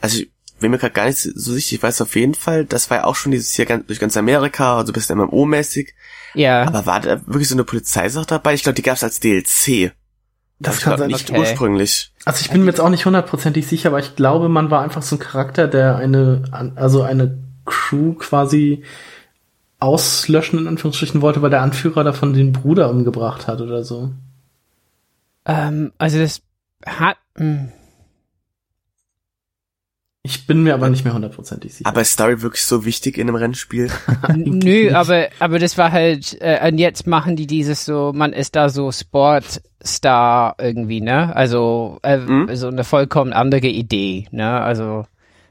[0.00, 0.22] Also
[0.60, 1.76] bin mir gerade gar nicht so sicher.
[1.76, 4.16] Ich weiß auf jeden Fall, das war ja auch schon dieses hier ganz, durch ganz
[4.16, 5.88] Amerika, also ein bisschen MMO-mäßig.
[6.34, 6.66] Ja.
[6.66, 8.54] Aber war da wirklich so eine Polizeisache dabei?
[8.54, 9.92] Ich glaube, die gab es als DLC.
[10.58, 11.38] Das, das kann sein, nicht okay.
[11.38, 12.12] ursprünglich.
[12.24, 15.02] Also ich bin mir jetzt auch nicht hundertprozentig sicher, aber ich glaube, man war einfach
[15.02, 18.84] so ein Charakter, der eine, also eine Crew quasi
[19.78, 24.12] auslöschen in Anführungsstrichen wollte, weil der Anführer davon den Bruder umgebracht hat oder so.
[25.44, 26.42] Ähm, also das
[26.84, 27.44] hat, mh.
[27.44, 27.72] Hm.
[30.26, 31.88] Ich bin mir aber nicht mehr hundertprozentig sicher.
[31.88, 33.88] Aber ist Story wirklich so wichtig in einem Rennspiel?
[34.34, 38.56] Nö, aber, aber das war halt, äh, und jetzt machen die dieses so, man ist
[38.56, 41.34] da so Sportstar irgendwie, ne?
[41.36, 42.48] Also, äh, mhm.
[42.56, 44.60] so eine vollkommen andere Idee, ne?
[44.60, 45.06] Also,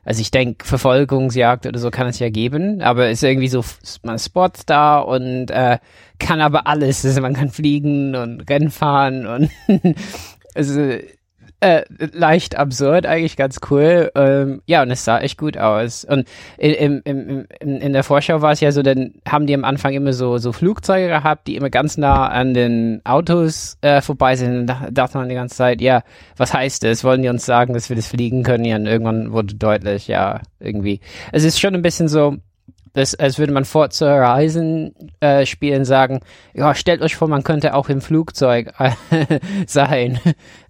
[0.06, 3.66] also ich denke, Verfolgungsjagd oder so kann es ja geben, aber ist irgendwie so,
[4.04, 5.80] man ist Sportstar und äh,
[6.20, 7.04] kann aber alles.
[7.04, 9.50] Also man kann fliegen und Rennen fahren und
[10.54, 10.98] also
[11.66, 14.12] äh, leicht absurd, eigentlich ganz cool.
[14.16, 16.06] Ähm, ja, und es sah echt gut aus.
[16.06, 19.64] Und in, in, in, in der Vorschau war es ja so, dann haben die am
[19.64, 24.36] Anfang immer so, so Flugzeuge gehabt, die immer ganz nah an den Autos äh, vorbei
[24.36, 24.68] sind.
[24.68, 26.04] Da dachte man die ganze Zeit, ja,
[26.38, 27.04] was heißt das?
[27.04, 28.66] Wollen die uns sagen, dass wir das fliegen können?
[28.66, 31.00] Ja, und irgendwann wurde deutlich, ja, irgendwie.
[31.32, 32.38] Es ist schon ein bisschen so,
[32.96, 36.22] das, als würde man Forza Horizon äh, spielen sagen,
[36.54, 38.92] ja, stellt euch vor, man könnte auch im Flugzeug äh,
[39.68, 40.20] sein,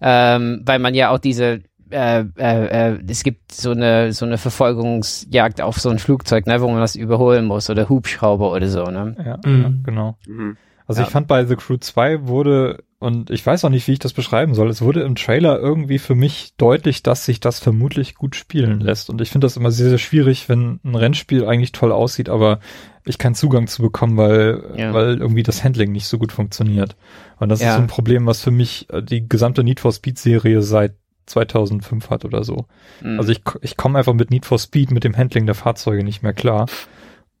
[0.00, 1.60] ähm, weil man ja auch diese
[1.90, 6.60] äh, äh, äh, es gibt so eine so eine Verfolgungsjagd auf so ein Flugzeug, ne,
[6.60, 9.14] wo man das überholen muss oder Hubschrauber oder so, ne?
[9.24, 9.62] Ja, mhm.
[9.62, 10.18] ja genau.
[10.26, 10.56] Mhm.
[10.88, 11.06] Also ja.
[11.06, 14.14] ich fand bei The Crew 2 wurde, und ich weiß auch nicht, wie ich das
[14.14, 18.36] beschreiben soll, es wurde im Trailer irgendwie für mich deutlich, dass sich das vermutlich gut
[18.36, 19.10] spielen lässt.
[19.10, 22.58] Und ich finde das immer sehr, sehr schwierig, wenn ein Rennspiel eigentlich toll aussieht, aber
[23.04, 24.94] ich keinen Zugang zu bekommen, weil, ja.
[24.94, 26.96] weil irgendwie das Handling nicht so gut funktioniert.
[27.38, 27.68] Und das ja.
[27.68, 30.94] ist so ein Problem, was für mich äh, die gesamte Need for Speed Serie seit
[31.26, 32.64] 2005 hat oder so.
[33.02, 33.18] Mhm.
[33.18, 36.22] Also ich, ich komme einfach mit Need for Speed, mit dem Handling der Fahrzeuge nicht
[36.22, 36.66] mehr klar.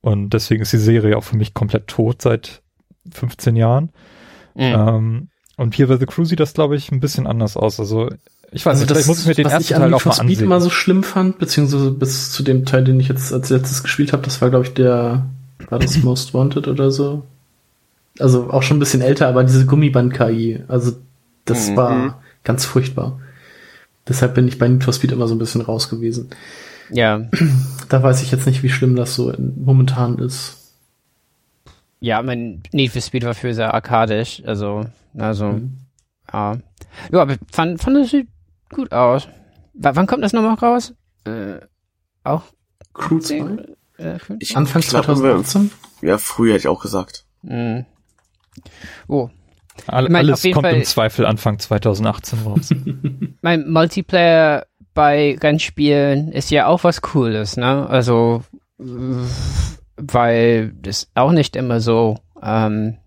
[0.02, 2.62] Und deswegen ist die Serie auch für mich komplett tot seit
[3.10, 3.90] 15 Jahren.
[4.54, 4.62] Mhm.
[4.62, 7.80] Ähm, und hier bei The Crew sieht das, glaube ich, ein bisschen anders aus.
[7.80, 8.10] Also
[8.52, 10.28] ich weiß also nicht, das, vielleicht muss ich mir den ersten Teil auch mal ansehen.
[10.28, 13.50] Was ich immer so schlimm fand, beziehungsweise bis zu dem Teil, den ich jetzt als
[13.50, 15.26] letztes gespielt habe, das war, glaube ich, der,
[15.68, 17.24] war das Most Wanted oder so?
[18.18, 20.92] Also auch schon ein bisschen älter, aber diese Gummiband-KI, also
[21.44, 21.76] das mhm.
[21.76, 23.20] war ganz furchtbar.
[24.08, 26.30] Deshalb bin ich bei Need for Speed immer so ein bisschen raus gewesen.
[26.90, 27.28] Ja.
[27.88, 30.65] Da weiß ich jetzt nicht, wie schlimm das so momentan ist.
[32.00, 35.78] Ja, mein Need for Speed war für sehr arkadisch, also, also, mhm.
[36.32, 36.58] ja.
[37.10, 38.28] Ja, aber fand, fand das sieht
[38.70, 39.28] gut aus.
[39.74, 40.94] W wann kommt das nochmal raus?
[41.24, 41.60] Äh,
[42.24, 42.42] auch
[42.94, 43.36] Crew 2?
[43.98, 44.18] Äh,
[44.54, 45.70] Anfang 2018?
[46.02, 47.24] Ja, früh hätte ich auch gesagt.
[47.42, 47.86] Mhm.
[49.08, 49.30] Oh.
[49.86, 52.70] All, mein, alles kommt Fall, im Zweifel Anfang 2018 raus.
[53.42, 57.86] mein Multiplayer bei Rennspielen ist ja auch was Cooles, ne?
[57.88, 58.42] Also
[59.96, 62.98] weil das auch nicht immer so ähm,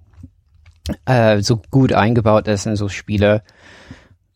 [1.05, 3.43] äh, so gut eingebaut ist in so Spiele.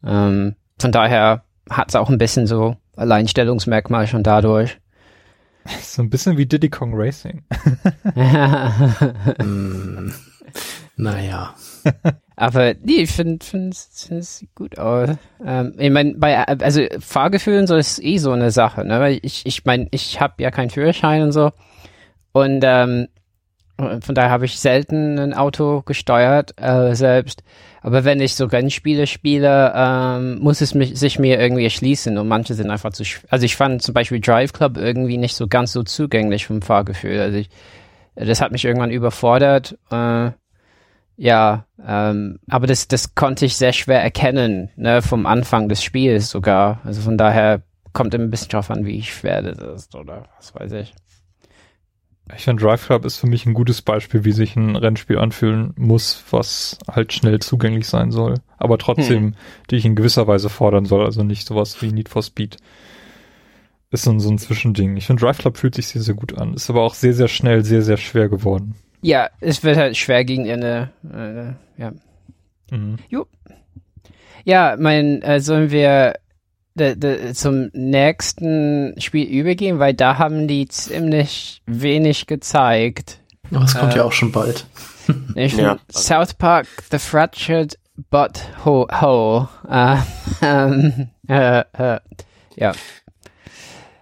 [0.05, 4.77] Ähm, von daher hat es auch ein bisschen so Alleinstellungsmerkmal schon dadurch.
[5.81, 7.41] So ein bisschen wie Diddy Kong Racing.
[9.37, 10.11] mm,
[10.97, 11.55] naja.
[12.35, 13.39] Aber nee, ich finde
[13.69, 15.11] es find, gut aus.
[15.45, 18.99] Ähm, ich meine, bei also Fahrgefühlen so ist eh so eine Sache, ne?
[18.99, 21.51] Weil ich ich meine, ich habe ja keinen Führerschein und so.
[22.33, 23.07] Und, ähm,
[23.77, 27.43] von daher habe ich selten ein Auto gesteuert äh, selbst.
[27.81, 32.27] Aber wenn ich so Rennspiele spiele, ähm, muss es mich, sich mir irgendwie erschließen und
[32.27, 33.03] manche sind einfach zu.
[33.29, 37.19] Also ich fand zum Beispiel Drive Club irgendwie nicht so ganz so zugänglich vom Fahrgefühl.
[37.19, 37.49] Also ich,
[38.15, 39.77] das hat mich irgendwann überfordert.
[39.91, 40.31] Äh,
[41.17, 46.29] ja, ähm, aber das, das konnte ich sehr schwer erkennen, ne, vom Anfang des Spiels
[46.29, 46.79] sogar.
[46.83, 50.55] Also von daher kommt immer ein bisschen drauf an, wie schwer das ist oder was
[50.55, 50.93] weiß ich.
[52.35, 55.73] Ich finde, Drive Club ist für mich ein gutes Beispiel, wie sich ein Rennspiel anfühlen
[55.75, 59.35] muss, was halt schnell zugänglich sein soll, aber trotzdem hm.
[59.69, 62.57] dich in gewisser Weise fordern soll, also nicht sowas wie Need for Speed.
[63.91, 64.95] Ist so ein, so ein Zwischending.
[64.95, 67.27] Ich finde, Drive Club fühlt sich sehr, sehr gut an, ist aber auch sehr, sehr
[67.27, 68.75] schnell, sehr, sehr schwer geworden.
[69.01, 71.91] Ja, es wird halt schwer gegen Ende, äh, ja.
[72.71, 72.97] Mhm.
[73.09, 73.27] Jo.
[74.45, 76.13] Ja, mein, äh, sollen wir
[76.75, 83.19] de, de, zum nächsten Spiel übergehen, weil da haben die ziemlich wenig gezeigt.
[83.51, 84.65] Oh, das kommt äh, ja auch schon bald.
[85.35, 85.79] Ich ja.
[85.91, 87.77] South Park, The Fractured
[88.09, 88.87] But Hole.
[89.01, 89.97] Ho, uh,
[90.41, 91.99] ähm, äh, äh,
[92.55, 92.71] ja.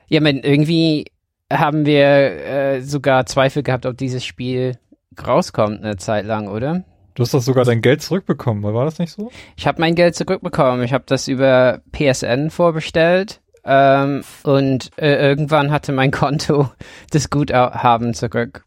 [0.07, 1.05] Ja, man, irgendwie
[1.51, 4.77] haben wir äh, sogar Zweifel gehabt, ob dieses Spiel
[5.25, 6.83] rauskommt eine Zeit lang, oder?
[7.15, 9.31] Du hast doch sogar dein Geld zurückbekommen, war das nicht so?
[9.57, 10.83] Ich habe mein Geld zurückbekommen.
[10.83, 16.69] Ich habe das über PSN vorbestellt ähm, und äh, irgendwann hatte mein Konto
[17.11, 18.65] das Guthaben zurück.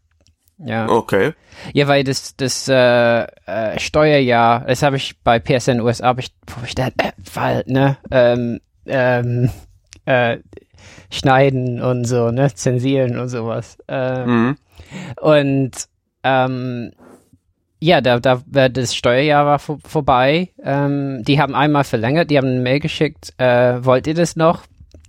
[0.57, 0.87] Ja.
[0.87, 1.33] Okay.
[1.73, 6.15] Ja, weil das das äh, äh, Steuerjahr, das habe ich bei PSN USA
[6.47, 9.49] vorbestellt, äh, weil ne ähm, ähm,
[10.05, 10.37] äh,
[11.11, 13.77] schneiden und so, ne, zensieren und sowas.
[13.87, 14.57] Ähm, mhm.
[15.19, 15.71] Und
[16.23, 16.91] ähm,
[17.79, 20.49] ja, da, da das Steuerjahr war vor, vorbei.
[20.63, 24.63] Ähm, die haben einmal verlängert, die haben eine Mail geschickt, äh, wollt ihr das noch?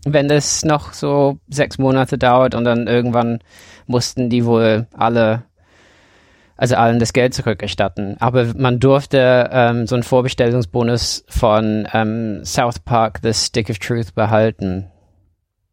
[0.04, 3.40] Wenn das noch so sechs Monate dauert und dann irgendwann
[3.86, 5.44] mussten die wohl alle,
[6.56, 8.16] also allen das Geld zurückerstatten.
[8.20, 14.14] Aber man durfte ähm, so einen Vorbestellungsbonus von ähm, South Park, The Stick of Truth,
[14.14, 14.90] behalten.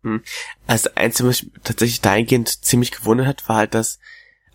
[0.04, 0.24] Hm.
[0.68, 4.00] Also eins, was mich tatsächlich dahingehend ziemlich gewundert hat, war halt, dass,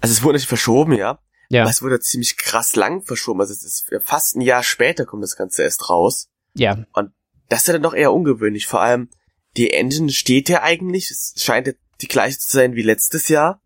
[0.00, 1.18] also es wurde nicht verschoben, ja,
[1.48, 1.62] ja.
[1.62, 3.40] Aber es wurde ziemlich krass lang verschoben.
[3.40, 6.28] Also es ist fast ein Jahr später kommt das Ganze erst raus.
[6.54, 6.84] Ja.
[6.92, 7.12] Und
[7.48, 8.66] das ist ja dann doch eher ungewöhnlich.
[8.66, 9.08] Vor allem,
[9.56, 11.10] die Engine steht ja eigentlich.
[11.10, 13.62] Es scheint ja die gleiche zu sein wie letztes Jahr.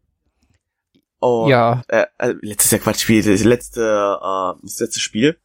[1.19, 1.83] Und, ja.
[1.89, 5.39] Äh, also letztes Jahr Quatsch, Spiel, das letzte, äh, das letzte Spiel.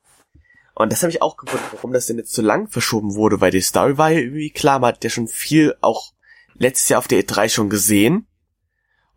[0.75, 3.49] Und das habe ich auch gewundert, warum das denn jetzt so lang verschoben wurde, weil
[3.49, 6.13] die Story war ja irgendwie klar, man hat ja schon viel auch
[6.53, 8.26] letztes Jahr auf der E3 schon gesehen.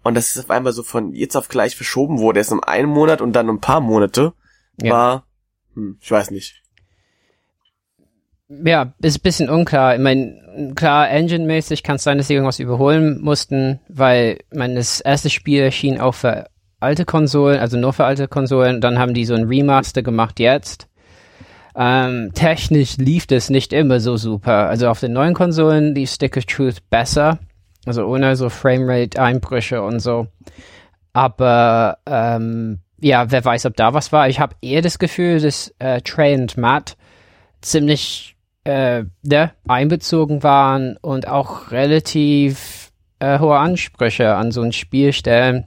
[0.02, 2.88] Und dass es auf einmal so von jetzt auf gleich verschoben wurde, erst um einen
[2.88, 4.32] Monat und dann um ein paar Monate,
[4.80, 4.92] ja.
[4.92, 5.26] war,
[5.74, 6.62] hm, ich weiß nicht.
[8.48, 9.94] Ja, ist ein bisschen unklar.
[9.94, 14.74] Ich meine, klar, engine-mäßig kann es sein, dass sie irgendwas überholen mussten, weil, ich meine,
[14.74, 16.48] das erste Spiel erschien auch für
[16.80, 18.80] alte Konsolen, also nur für alte Konsolen.
[18.80, 20.88] Dann haben die so ein Remaster gemacht jetzt.
[21.76, 24.68] Ähm, technisch lief das nicht immer so super.
[24.68, 27.38] Also auf den neuen Konsolen lief Stick of Truth besser.
[27.86, 30.26] Also ohne so Framerate-Einbrüche und so.
[31.12, 34.28] Aber ähm, ja, wer weiß, ob da was war.
[34.28, 36.96] Ich habe eher das Gefühl, dass äh, Trey und Matt
[37.62, 45.12] ziemlich äh, ne, einbezogen waren und auch relativ äh, hohe Ansprüche an so ein Spiel
[45.12, 45.66] stellen,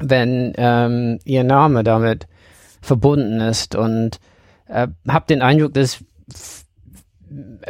[0.00, 2.26] wenn ähm, ihr Name damit
[2.82, 3.74] verbunden ist.
[3.74, 4.20] Und
[4.68, 6.04] äh, habe den Eindruck, dass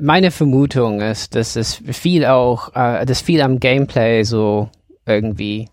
[0.00, 4.70] meine Vermutung ist, dass es viel auch, äh, dass viel am Gameplay so
[5.06, 5.68] irgendwie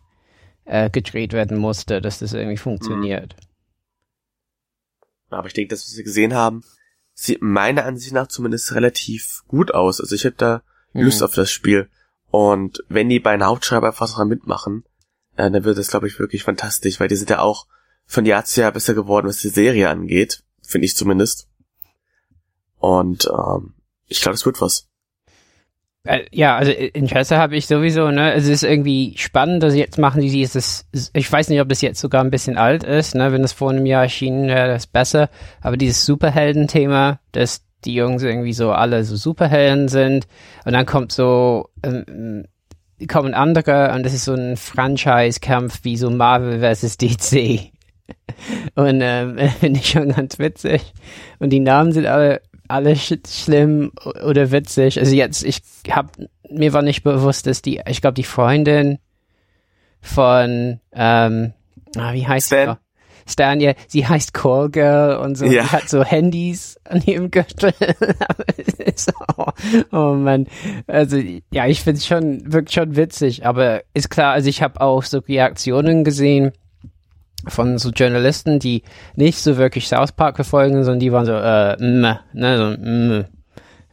[0.65, 3.35] äh, gedreht werden musste, dass das irgendwie funktioniert.
[5.29, 6.63] Aber ich denke, das, was wir gesehen haben,
[7.13, 9.99] sieht meiner Ansicht nach zumindest relativ gut aus.
[10.01, 10.61] Also ich habe da
[10.93, 11.25] Lust mhm.
[11.25, 11.89] auf das Spiel.
[12.29, 14.83] Und wenn die beiden Hauptschreiber einfach dran mitmachen,
[15.37, 17.67] äh, dann wird das, glaube ich, wirklich fantastisch, weil die sind ja auch
[18.05, 21.47] von Jahr zu Jahr besser geworden, was die Serie angeht, finde ich zumindest.
[22.79, 23.73] Und ähm,
[24.07, 24.87] ich glaube, es wird was.
[26.03, 28.33] Äh, ja, also äh, Interesse habe ich sowieso, ne?
[28.33, 31.99] Es ist irgendwie spannend, dass jetzt machen die dieses, ich weiß nicht, ob das jetzt
[31.99, 33.31] sogar ein bisschen alt ist, ne?
[33.33, 35.29] Wenn es vor einem Jahr erschienen wäre, das besser.
[35.61, 40.27] Aber dieses Superhelden-Thema, dass die Jungs irgendwie so alle so Superhelden sind
[40.65, 42.45] und dann kommt so, ähm,
[43.07, 47.71] kommen andere und das ist so ein Franchise-Kampf wie so Marvel versus DC.
[48.75, 50.93] Und ähm, finde ich schon ganz witzig.
[51.39, 53.91] Und die Namen sind alle alle sch schlimm
[54.25, 54.99] oder witzig.
[54.99, 56.11] Also jetzt, ich hab,
[56.49, 58.99] mir war nicht bewusst, dass die, ich glaube, die Freundin
[60.01, 61.53] von, ähm,
[61.95, 62.77] ah, wie heißt sie?
[63.29, 65.45] Stan, ja, sie heißt Call Girl und so.
[65.45, 65.63] Ja.
[65.63, 67.73] Die hat so Handys an ihrem Gürtel.
[69.37, 69.51] oh,
[69.91, 70.47] oh man.
[70.87, 74.79] Also, ja, ich finde es schon, wirkt schon witzig, aber ist klar, also ich habe
[74.79, 76.53] auch so Reaktionen gesehen,
[77.49, 78.83] von so Journalisten, die
[79.15, 83.25] nicht so wirklich South Park verfolgen, sondern die waren so, äh, mh, ne, so, mh.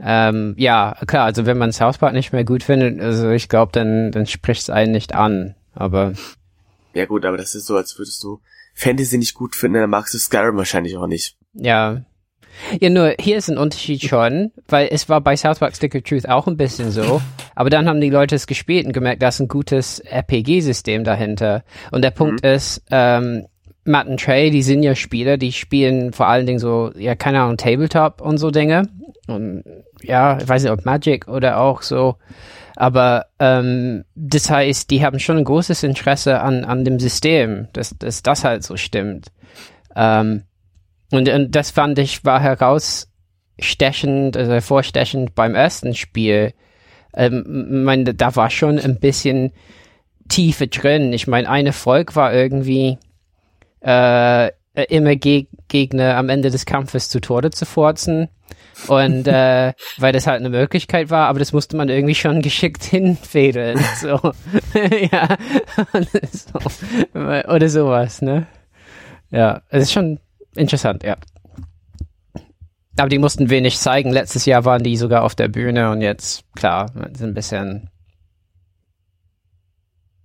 [0.00, 3.72] Ähm, ja, klar, also wenn man South Park nicht mehr gut findet, also ich glaube,
[3.72, 6.12] dann, dann spricht es einen nicht an, aber.
[6.94, 8.40] Ja gut, aber das ist so, als würdest du
[8.74, 11.36] Fantasy nicht gut finden, dann magst du Skyrim wahrscheinlich auch nicht.
[11.54, 12.02] Ja.
[12.80, 16.02] Ja, nur hier ist ein Unterschied schon, weil es war bei South Park Stick of
[16.02, 17.20] Truth auch ein bisschen so,
[17.54, 21.64] aber dann haben die Leute es gespielt und gemerkt, da ist ein gutes RPG-System dahinter.
[21.90, 22.50] Und der Punkt mhm.
[22.50, 23.46] ist, ähm,
[23.84, 27.40] Matt und Trey, die sind ja Spieler, die spielen vor allen Dingen so, ja, keine
[27.42, 28.88] Ahnung, Tabletop und so Dinge.
[29.26, 29.64] Und
[30.02, 32.16] ja, ich weiß nicht, ob Magic oder auch so.
[32.76, 37.96] Aber ähm, das heißt, die haben schon ein großes Interesse an, an dem System, dass,
[37.98, 39.28] dass das halt so stimmt.
[39.94, 40.42] Ähm,
[41.12, 46.52] und, und das fand ich war herausstechend, also hervorstechend beim ersten Spiel.
[47.14, 49.52] Ähm, mein, da war schon ein bisschen
[50.28, 51.12] Tiefe drin.
[51.12, 52.98] Ich meine, eine Folge war irgendwie
[53.80, 54.50] äh,
[54.88, 58.28] immer Geg Gegner am Ende des Kampfes zu Tode zu forzen.
[58.88, 62.84] Und äh, weil das halt eine Möglichkeit war, aber das musste man irgendwie schon geschickt
[62.84, 63.78] hinfädeln.
[64.00, 64.18] So.
[65.12, 65.36] ja.
[66.32, 66.58] so.
[67.14, 68.46] Oder sowas, ne?
[69.30, 70.20] Ja, es ist schon
[70.56, 71.16] interessant, ja.
[72.96, 74.12] Aber die mussten wenig zeigen.
[74.12, 77.90] Letztes Jahr waren die sogar auf der Bühne und jetzt, klar, sind ein bisschen.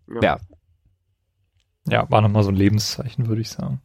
[0.07, 0.21] Ja.
[0.21, 0.39] Ja,
[1.89, 3.81] ja war nochmal so ein Lebenszeichen, würde ich sagen.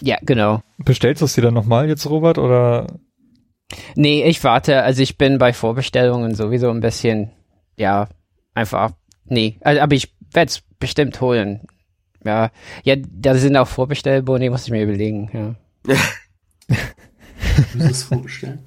[0.00, 0.62] Ja, genau.
[0.78, 2.86] Bestellst du es dir dann nochmal jetzt, Robert, oder
[3.94, 4.82] Nee, ich warte.
[4.82, 7.30] Also ich bin bei Vorbestellungen sowieso ein bisschen,
[7.76, 8.08] ja,
[8.54, 8.92] einfach,
[9.24, 9.58] nee.
[9.60, 11.66] Also, aber ich werde es bestimmt holen.
[12.24, 12.50] Ja,
[12.82, 15.54] ja, da sind auch Vorbestellboni, muss ich mir überlegen, ja.
[15.86, 15.94] Du
[17.78, 18.66] es vorbestellen?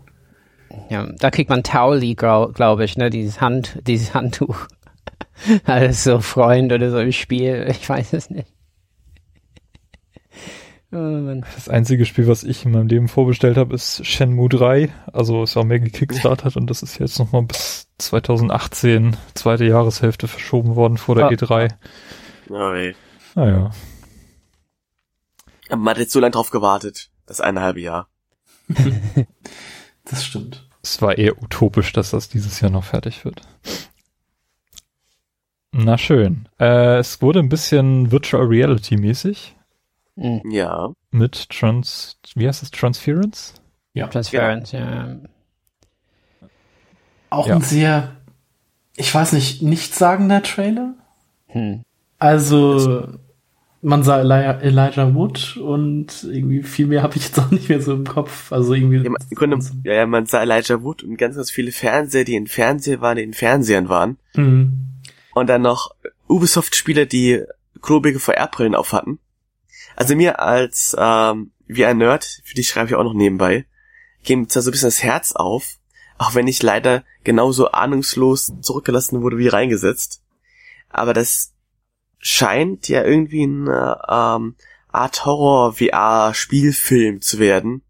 [0.89, 4.67] Ja, da kriegt man Tauli, glaube glaub ich, ne, dieses Hand, dieses Handtuch.
[5.65, 8.47] Alles so Freund oder so im Spiel, ich weiß es nicht.
[10.93, 14.89] Oh, das einzige Spiel, was ich in meinem Leben vorbestellt habe, ist Shenmue 3.
[15.13, 20.75] Also ist auch mehr gekickstartet und das ist jetzt nochmal bis 2018, zweite Jahreshälfte verschoben
[20.75, 21.29] worden vor der ah.
[21.29, 21.71] E3.
[22.49, 22.95] Oh, ey.
[23.35, 23.71] Naja.
[25.71, 27.09] Man hat jetzt so lange drauf gewartet.
[27.25, 28.09] Das eine halbe Jahr.
[30.05, 30.67] das stimmt.
[30.83, 33.41] Es war eher utopisch, dass das dieses Jahr noch fertig wird.
[35.71, 36.49] Na schön.
[36.59, 39.55] Äh, es wurde ein bisschen Virtual Reality mäßig.
[40.15, 40.41] Mhm.
[40.51, 40.91] Ja.
[41.11, 43.53] Mit Trans, wie heißt es, Transference?
[43.93, 44.07] Ja.
[44.07, 44.79] Transference, ja.
[44.79, 45.17] ja.
[47.29, 47.55] Auch ja.
[47.55, 48.17] ein sehr,
[48.95, 50.95] ich weiß nicht, nichtssagender Trailer.
[51.47, 51.83] Hm.
[52.19, 53.07] Also,
[53.81, 57.93] man sah Elijah Wood und irgendwie viel mehr habe ich jetzt auch nicht mehr so
[57.93, 58.51] im Kopf.
[58.51, 58.97] Also irgendwie.
[58.97, 62.35] Ja, man, Grunde, ja, ja, man sah Elijah Wood und ganz, ganz viele Fernseher, die
[62.35, 64.17] in Fernseher waren, die in Fernsehern waren.
[64.35, 64.87] Mhm.
[65.33, 65.95] Und dann noch
[66.27, 67.43] Ubisoft-Spieler, die
[67.81, 69.19] klobige VR-Brillen auf hatten.
[69.95, 73.65] Also mir als ähm, wie ein Nerd, für dich schreibe ich auch noch nebenbei,
[74.23, 75.77] geht zwar so ein bisschen das Herz auf,
[76.17, 80.21] auch wenn ich leider genauso ahnungslos zurückgelassen wurde wie reingesetzt.
[80.89, 81.50] Aber das
[82.21, 84.55] scheint ja irgendwie ein ähm,
[84.91, 87.81] Art Horror-VR-Spielfilm zu werden,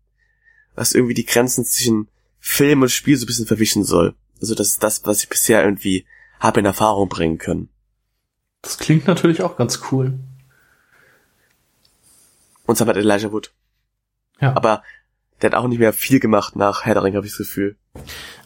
[0.76, 2.08] was irgendwie die Grenzen zwischen
[2.40, 4.16] Film und Spiel so ein bisschen verwischen soll.
[4.40, 6.06] Also das ist das, was ich bisher irgendwie
[6.40, 7.70] habe in Erfahrung bringen können.
[8.62, 10.20] Das klingt natürlich auch ganz cool.
[12.66, 13.54] Und zwar mit Elijah Wood.
[14.40, 14.56] Ja.
[14.56, 14.82] Aber
[15.42, 17.76] der hat auch nicht mehr viel gemacht nach Herr der Ring, habe ich das Gefühl.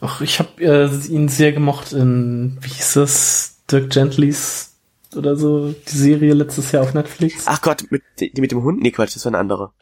[0.00, 4.75] Ach, ich habe äh, ihn sehr gemocht in, wie hieß das, Dirk Gentlys
[5.14, 7.44] oder so, die Serie letztes Jahr auf Netflix.
[7.46, 8.82] Ach Gott, mit, die mit dem Hund?
[8.82, 9.72] Nee, Quatsch, das war eine andere.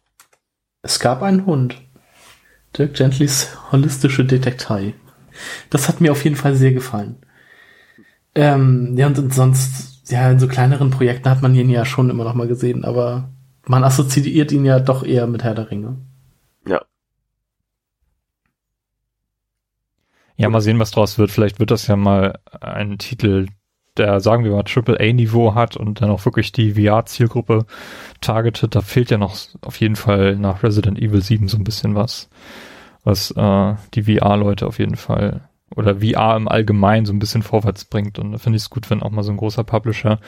[0.83, 1.81] Es gab einen Hund.
[2.77, 4.95] Dirk Gentlys holistische Detektei.
[5.71, 7.17] Das hat mir auf jeden Fall sehr gefallen.
[8.35, 12.11] Ähm, ja, und, und sonst, ja, in so kleineren Projekten hat man ihn ja schon
[12.11, 13.31] immer noch mal gesehen, aber
[13.67, 15.97] man assoziiert ihn ja doch eher mit Herr der Ringe.
[16.67, 16.83] Ja.
[20.37, 21.31] Ja, mal sehen, was draus wird.
[21.31, 23.47] Vielleicht wird das ja mal ein Titel,
[23.97, 27.67] der, sagen wir mal, Triple-A-Niveau hat und dann auch wirklich die VR-Zielgruppe
[28.21, 28.75] targetet.
[28.75, 32.29] Da fehlt ja noch auf jeden Fall nach Resident Evil 7 so ein bisschen was,
[33.05, 37.85] was äh, die VR-Leute auf jeden Fall oder VR im Allgemeinen so ein bisschen vorwärts
[37.85, 38.19] bringt.
[38.19, 40.21] Und da finde ich es gut, wenn auch mal so ein großer Publisher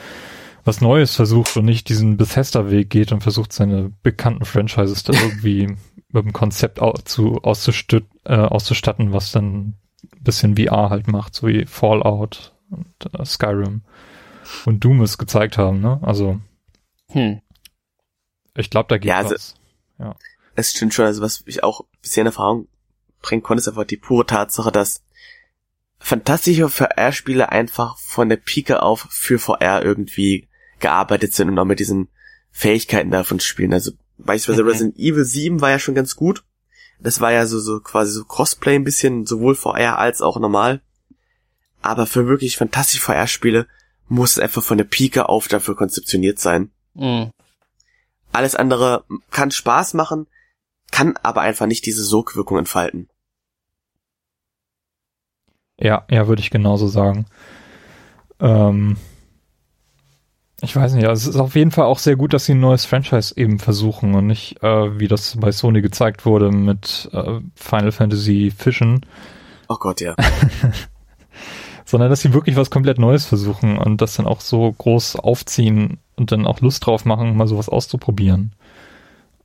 [0.63, 5.67] was Neues versucht und nicht diesen Bethesda-Weg geht und versucht, seine bekannten Franchises da irgendwie
[6.11, 9.75] mit einem Konzept au zu, äh, auszustatten, was dann ein
[10.19, 13.81] bisschen VR halt macht, so wie Fallout und äh, Skyrim
[14.65, 15.99] und Doom es gezeigt haben, ne?
[16.01, 16.39] Also
[17.09, 17.41] hm.
[18.55, 19.55] ich glaube, da geht ja, also, was.
[19.99, 20.15] Ja.
[20.55, 22.67] Es stimmt schon, also was ich auch bisher in Erfahrung
[23.21, 25.03] bringen konnte, ist einfach die pure Tatsache, dass
[25.99, 30.47] fantastische VR-Spiele einfach von der Pike auf für VR irgendwie
[30.79, 32.09] gearbeitet sind und auch mit diesen
[32.51, 33.73] Fähigkeiten davon spielen.
[33.73, 34.71] Also beispielsweise Okay.
[34.71, 36.43] Resident Evil 7 war ja schon ganz gut.
[36.99, 40.81] Das war ja so, so quasi so Crossplay ein bisschen, sowohl VR als auch normal.
[41.87, 43.65] Aber für wirklich fantastische VR-Spiele
[44.09, 46.69] muss es einfach von der Pike auf dafür konzeptioniert sein.
[46.95, 47.31] Mhm.
[48.33, 50.27] Alles andere kann Spaß machen,
[50.91, 53.07] kann aber einfach nicht diese Sogwirkung entfalten.
[55.79, 57.25] Ja, ja, würde ich genauso sagen.
[58.41, 58.97] Ähm,
[60.59, 62.59] ich weiß nicht, also es ist auf jeden Fall auch sehr gut, dass sie ein
[62.59, 67.39] neues Franchise eben versuchen und nicht, äh, wie das bei Sony gezeigt wurde mit äh,
[67.55, 69.05] Final Fantasy Fission,
[69.69, 70.15] Oh Gott, ja.
[71.87, 75.99] sondern dass sie wirklich was komplett Neues versuchen und das dann auch so groß aufziehen
[76.17, 78.51] und dann auch Lust drauf machen, mal sowas auszuprobieren.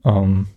[0.05, 0.49] Ähm,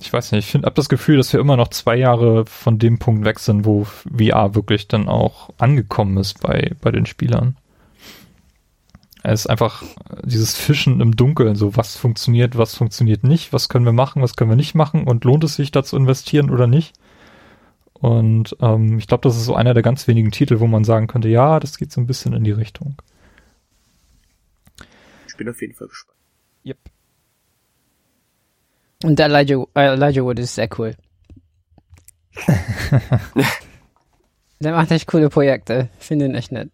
[0.00, 2.78] ich weiß nicht, ich finde, hab das Gefühl, dass wir immer noch zwei Jahre von
[2.78, 7.56] dem Punkt weg sind, wo VR wirklich dann auch angekommen ist bei, bei den Spielern.
[9.24, 9.82] Es ist einfach
[10.22, 14.36] dieses Fischen im Dunkeln, so was funktioniert, was funktioniert nicht, was können wir machen, was
[14.36, 16.94] können wir nicht machen und lohnt es sich da zu investieren oder nicht?
[18.04, 21.06] Und ähm, ich glaube, das ist so einer der ganz wenigen Titel, wo man sagen
[21.06, 23.00] könnte, ja, das geht so ein bisschen in die Richtung.
[25.26, 26.18] Ich bin auf jeden Fall gespannt.
[26.66, 26.76] Yep.
[29.04, 30.94] Und Elijah, Elijah Wood ist sehr cool.
[34.60, 35.88] Der macht echt coole Projekte.
[35.98, 36.68] Ich finde ihn echt nett.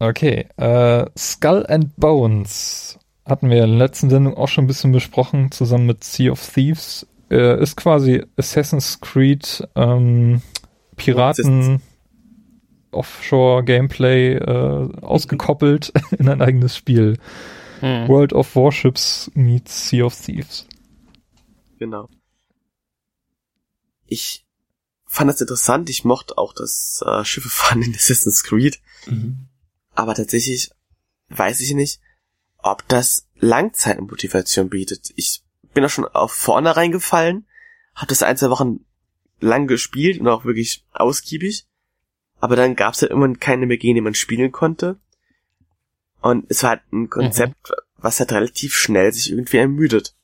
[0.00, 4.90] Okay, äh, Skull and Bones hatten wir in der letzten Sendung auch schon ein bisschen
[4.90, 7.06] besprochen, zusammen mit Sea of Thieves.
[7.32, 10.42] Äh, ist quasi Assassin's Creed ähm,
[10.96, 11.80] Piraten
[12.90, 17.18] Offshore Gameplay äh, ausgekoppelt in ein eigenes Spiel.
[17.80, 18.06] Hm.
[18.06, 20.66] World of Warships meets Sea of Thieves.
[21.78, 22.10] Genau.
[24.04, 24.44] Ich
[25.06, 25.88] fand das interessant.
[25.88, 28.78] Ich mochte auch das äh, Schiffefahren in Assassin's Creed.
[29.06, 29.48] Mhm.
[29.94, 30.70] Aber tatsächlich
[31.30, 31.98] weiß ich nicht,
[32.58, 35.12] ob das Langzeitmotivation bietet.
[35.16, 35.41] Ich
[35.72, 37.46] bin auch schon auf vorne reingefallen,
[37.94, 38.84] habe das ein, zwei Wochen
[39.40, 41.66] lang gespielt und auch wirklich ausgiebig.
[42.40, 44.98] Aber dann gab es halt immer keine mehr gehen, die man spielen konnte.
[46.20, 50.14] Und es war halt ein Konzept, was halt relativ schnell sich irgendwie ermüdet.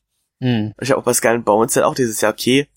[0.41, 0.75] Hm.
[0.81, 2.69] Ich habe auch bei Skull and Bones halt auch dieses Jahr, okay,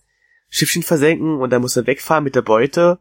[0.50, 3.00] Schiffchen versenken und dann muss er wegfahren mit der Beute.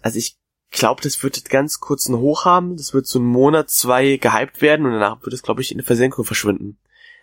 [0.00, 0.36] Also ich
[0.70, 2.76] glaube, das wird jetzt ganz kurz einen Hoch haben.
[2.76, 5.78] Das wird so einen Monat, zwei gehypt werden und danach wird es, glaube ich, in
[5.78, 6.78] der Versenkung verschwinden.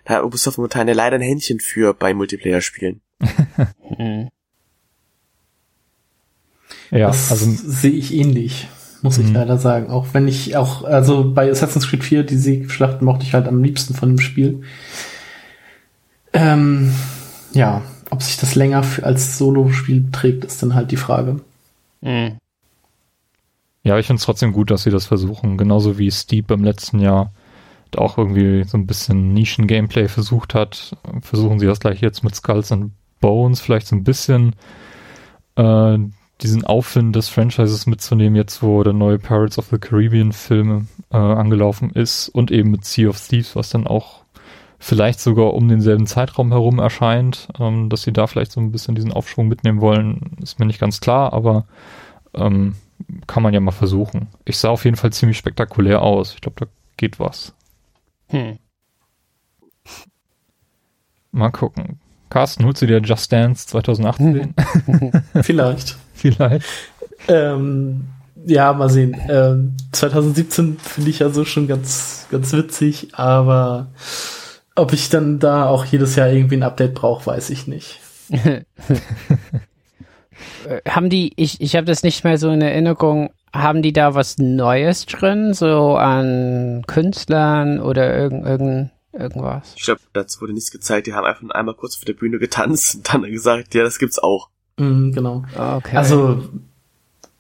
[0.06, 3.02] Da hat Ubisoft momentan ja leider ein Händchen für bei Multiplayer-Spielen.
[6.92, 8.68] Ja, das also sehe ich ähnlich,
[9.02, 9.34] muss ich Mhm.
[9.34, 9.90] leider sagen.
[9.90, 13.64] Auch wenn ich auch, also bei Assassin's Creed 4, die Seeschlachten mochte ich halt am
[13.64, 14.62] liebsten von dem Spiel.
[16.34, 16.94] Ähm,
[17.54, 17.82] ja,
[18.12, 21.40] ob sich das länger als Solo-Spiel trägt, ist dann halt die Frage.
[22.04, 22.38] Hm.
[23.84, 25.58] Ja, ich finde es trotzdem gut, dass sie das versuchen.
[25.58, 27.32] Genauso wie Steep im letzten Jahr
[27.98, 30.96] auch irgendwie so ein bisschen Nischen-Gameplay versucht hat.
[31.22, 34.56] Versuchen sie das gleich jetzt mit Skulls and Bones vielleicht so ein bisschen
[35.56, 35.98] äh,
[36.42, 41.18] diesen Aufwind des Franchises mitzunehmen, jetzt wo der neue Pirates of the Caribbean Film äh,
[41.18, 44.24] angelaufen ist und eben mit Sea of Thieves, was dann auch
[44.78, 48.96] vielleicht sogar um denselben Zeitraum herum erscheint, ähm, dass sie da vielleicht so ein bisschen
[48.96, 51.66] diesen Aufschwung mitnehmen wollen, ist mir nicht ganz klar, aber
[52.34, 52.76] ähm,
[53.26, 54.28] kann man ja mal versuchen.
[54.44, 56.34] Ich sah auf jeden Fall ziemlich spektakulär aus.
[56.34, 57.54] Ich glaube, da geht was.
[58.34, 58.58] Hm.
[61.32, 62.00] Mal gucken.
[62.30, 64.56] Carsten, holst du dir Just Dance 2018?
[65.44, 65.96] Vielleicht.
[66.16, 66.66] Vielleicht.
[67.28, 68.08] Ähm,
[68.46, 69.16] ja, mal sehen.
[69.30, 73.92] Ähm, 2017 finde ich also schon ganz, ganz witzig, aber
[74.76, 78.00] ob ich dann da auch jedes Jahr irgendwie ein Update brauche, weiß ich nicht.
[80.68, 84.16] Äh, haben die, ich, ich habe das nicht mehr so in Erinnerung, haben die da
[84.16, 89.74] was Neues drin, so an Künstlern oder irgend, irgend, irgendwas?
[89.76, 91.08] Ich glaube, dazu wurde nichts gezeigt.
[91.08, 94.00] Die haben einfach nur einmal kurz auf der Bühne getanzt und dann gesagt, ja, das
[94.00, 94.50] gibt's auch.
[94.78, 95.46] Mhm, genau.
[95.56, 95.96] Okay.
[95.96, 96.50] Also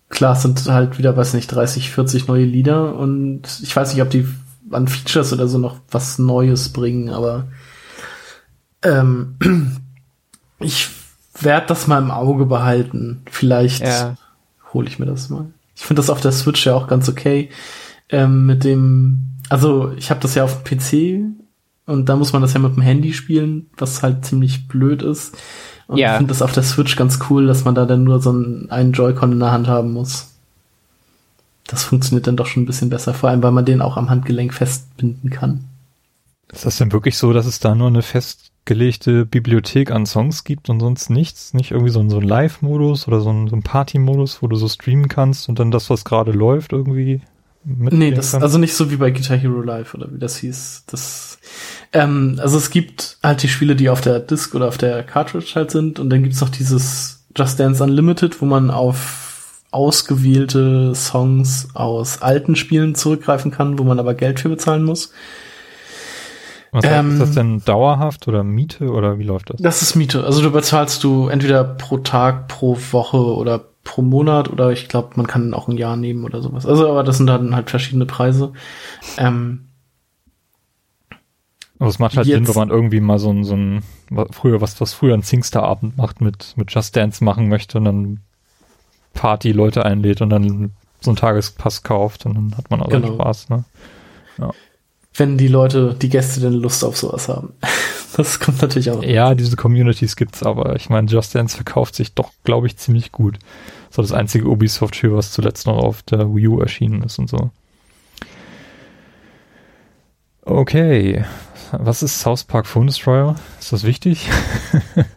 [0.10, 4.02] klar, es sind halt wieder, weiß nicht, 30, 40 neue Lieder und ich weiß nicht,
[4.04, 4.28] ob die
[4.72, 7.48] an Features oder so noch was Neues bringen, aber
[8.84, 9.38] ähm,
[10.60, 10.90] ich
[11.40, 13.24] werde das mal im Auge behalten.
[13.30, 14.16] Vielleicht ja.
[14.74, 15.53] hole ich mir das mal.
[15.76, 17.50] Ich finde das auf der Switch ja auch ganz okay.
[18.10, 21.36] Ähm, mit dem, also ich habe das ja auf dem PC
[21.86, 25.36] und da muss man das ja mit dem Handy spielen, was halt ziemlich blöd ist.
[25.88, 26.12] Und Ja.
[26.12, 28.70] ich finde das auf der Switch ganz cool, dass man da dann nur so einen,
[28.72, 30.30] einen Joy-Con in der Hand haben muss.
[31.68, 34.10] Das funktioniert dann doch schon ein bisschen besser, vor allem weil man den auch am
[34.10, 35.66] Handgelenk festbinden kann.
[36.52, 38.02] Ist das denn wirklich so, dass es da nur eine
[38.64, 41.54] festgelegte Bibliothek an Songs gibt und sonst nichts?
[41.54, 44.56] Nicht irgendwie so ein, so ein Live-Modus oder so ein, so ein Party-Modus, wo du
[44.56, 47.22] so streamen kannst und dann das, was gerade läuft, irgendwie
[47.66, 50.84] Nee, das, also nicht so wie bei Guitar Hero Live oder wie das hieß.
[50.88, 51.40] Das,
[51.94, 55.54] ähm, also es gibt halt die Spiele, die auf der Disc oder auf der Cartridge
[55.56, 61.70] halt sind und dann gibt's noch dieses Just Dance Unlimited, wo man auf ausgewählte Songs
[61.74, 65.14] aus alten Spielen zurückgreifen kann, wo man aber Geld für bezahlen muss.
[66.74, 69.62] Was heißt, ist das ähm, denn dauerhaft oder Miete oder wie läuft das?
[69.62, 70.24] Das ist Miete.
[70.24, 75.12] Also du bezahlst du entweder pro Tag, pro Woche oder pro Monat oder ich glaube,
[75.16, 76.66] man kann auch ein Jahr nehmen oder sowas.
[76.66, 78.54] Also, aber das sind dann halt verschiedene Preise.
[79.20, 79.68] Ähm,
[81.78, 83.84] aber es macht halt Sinn, wenn man irgendwie mal so ein, so ein
[84.32, 88.20] früher, was, was früher ein Singstar-Abend macht, mit, mit Just Dance machen möchte und dann
[89.14, 90.72] Party-Leute einlädt und dann
[91.02, 93.14] so einen Tagespass kauft und dann hat man auch genau.
[93.14, 93.64] Spaß, ne?
[94.40, 94.50] Ja
[95.16, 97.54] wenn die Leute, die Gäste denn Lust auf sowas haben.
[98.16, 99.02] Das kommt natürlich auch.
[99.02, 103.12] Ja, diese Communities gibt's, aber ich meine, Just Dance verkauft sich doch, glaube ich, ziemlich
[103.12, 103.40] gut.
[103.90, 107.50] So das einzige Ubisoft-Spiel, was zuletzt noch auf der Wii U erschienen ist und so.
[110.44, 111.26] Okay.
[111.72, 113.36] Was ist South Park Phone Destroyer?
[113.60, 114.30] Ist das wichtig?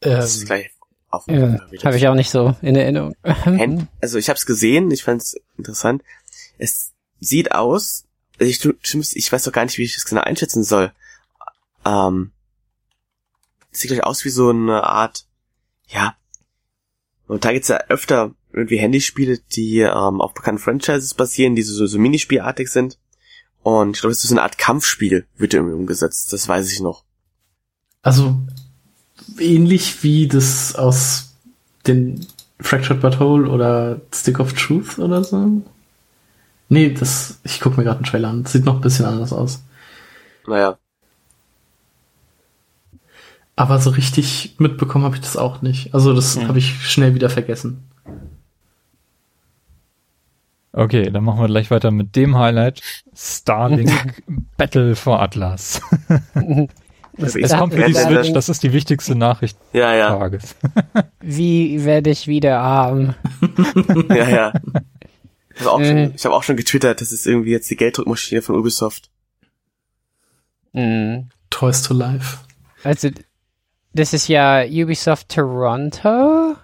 [0.00, 0.70] das ist gleich
[1.10, 3.14] auf ja, Habe ich auch nicht so in Erinnerung.
[4.00, 6.02] also ich habe es gesehen, ich fand es interessant.
[6.58, 8.04] Es sieht aus,
[8.38, 10.92] ich, ich weiß doch gar nicht, wie ich das genau einschätzen soll.
[11.84, 12.32] Ähm,
[13.70, 15.26] sieht gleich aus wie so eine Art,
[15.88, 16.16] ja.
[17.26, 21.86] Und da gibt's ja öfter irgendwie Handyspiele, die ähm, auf bekannten Franchises basieren, die so,
[21.86, 22.98] so Minispielartig sind.
[23.62, 26.32] Und ich glaube, es ist so eine Art Kampfspiel, wird irgendwie umgesetzt.
[26.32, 27.04] Das weiß ich noch.
[28.02, 28.36] Also
[29.38, 31.34] ähnlich wie das aus
[31.86, 32.26] den
[32.60, 35.62] Fractured But Whole oder Stick of Truth oder so.
[36.68, 38.42] Nee, das, ich guck mir gerade einen Trailer an.
[38.42, 39.62] Das sieht noch ein bisschen anders aus.
[40.46, 40.78] Naja.
[43.56, 45.94] Aber so richtig mitbekommen habe ich das auch nicht.
[45.94, 46.48] Also das hm.
[46.48, 47.88] habe ich schnell wieder vergessen.
[50.72, 52.82] Okay, dann machen wir gleich weiter mit dem Highlight.
[53.16, 54.22] Starlink
[54.56, 55.80] Battle for Atlas.
[57.16, 60.10] es, es kommt für die Switch, das ist die wichtigste Nachricht ja, ja.
[60.10, 60.56] des Tages.
[61.20, 63.14] Wie werde ich wieder arm?
[64.08, 64.52] ja, ja.
[65.58, 66.14] Ich habe auch, mhm.
[66.16, 69.10] hab auch schon getwittert, das ist irgendwie jetzt die Gelddruckmaschine von Ubisoft.
[70.72, 71.30] Mhm.
[71.50, 72.38] Toys to Life.
[72.84, 73.10] Also,
[73.92, 76.54] das ist ja Ubisoft Toronto?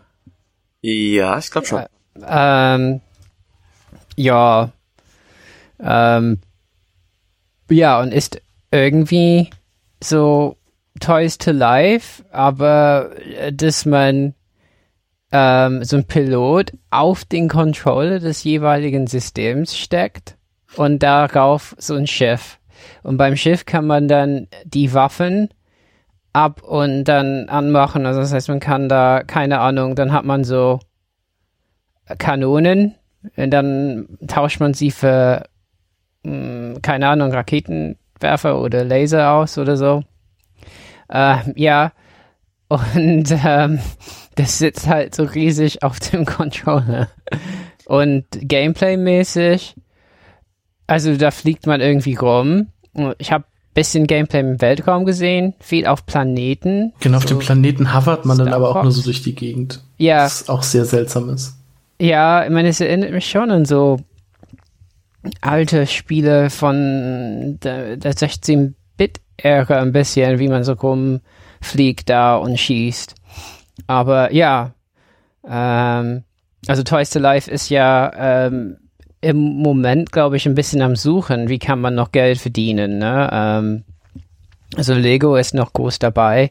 [0.80, 1.80] Ja, ich glaube schon.
[1.80, 1.86] Äh,
[2.28, 3.00] ähm,
[4.16, 4.70] ja.
[5.80, 6.38] Ähm,
[7.68, 8.40] ja, und ist
[8.70, 9.50] irgendwie
[10.00, 10.56] so
[11.00, 14.34] Toys to Life, aber äh, dass man
[15.36, 20.36] ähm, so ein Pilot auf den Controller des jeweiligen Systems steckt
[20.76, 22.60] und darauf so ein Schiff.
[23.02, 25.48] Und beim Schiff kann man dann die Waffen
[26.32, 28.06] ab und dann anmachen.
[28.06, 30.78] Also das heißt, man kann da, keine Ahnung, dann hat man so
[32.18, 32.94] Kanonen
[33.36, 35.48] und dann tauscht man sie für,
[36.22, 40.04] mh, hm, keine Ahnung, Raketenwerfer oder Laser aus oder so.
[41.08, 41.90] Äh, ja,
[42.68, 43.80] und ähm,
[44.36, 47.08] das sitzt halt so riesig auf dem Controller.
[47.86, 49.74] Und Gameplay-mäßig,
[50.86, 52.68] also da fliegt man irgendwie rum.
[53.18, 56.92] Ich habe bisschen Gameplay im Weltraum gesehen, viel auf Planeten.
[57.00, 59.34] Genau, so auf dem Planeten hovert man Star dann aber auch nur so durch die
[59.34, 59.82] Gegend.
[59.98, 60.24] Ja.
[60.24, 61.56] Was auch sehr seltsam ist.
[62.00, 63.98] Ja, ich meine, es erinnert mich schon an so
[65.40, 73.14] alte Spiele von der, der 16-Bit-Ära ein bisschen, wie man so rumfliegt da und schießt.
[73.86, 74.74] Aber ja,
[75.48, 76.24] ähm,
[76.66, 78.78] also Toys to Life ist ja ähm,
[79.20, 82.98] im Moment, glaube ich, ein bisschen am Suchen, wie kann man noch Geld verdienen.
[82.98, 83.28] Ne?
[83.32, 83.84] Ähm,
[84.76, 86.50] also Lego ist noch groß dabei,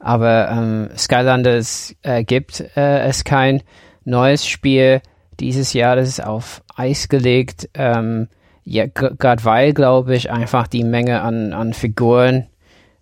[0.00, 3.62] aber ähm, Skylanders äh, gibt äh, es kein
[4.04, 5.00] neues Spiel
[5.38, 7.68] dieses Jahr, das ist auf Eis gelegt.
[7.74, 8.28] Ähm,
[8.64, 12.48] ja, gerade weil, glaube ich, einfach die Menge an, an Figuren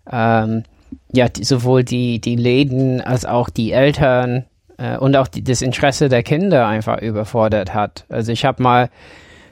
[0.09, 0.63] ähm,
[1.11, 4.45] ja, die, sowohl die, die Läden als auch die Eltern
[4.77, 8.05] äh, und auch die, das Interesse der Kinder einfach überfordert hat.
[8.09, 8.89] Also ich habe mal,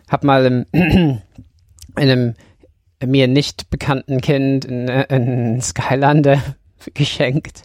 [0.10, 1.22] hab mal im, in
[1.96, 2.36] einem
[3.06, 6.42] mir nicht bekannten Kind ein Skylander
[6.94, 7.64] geschenkt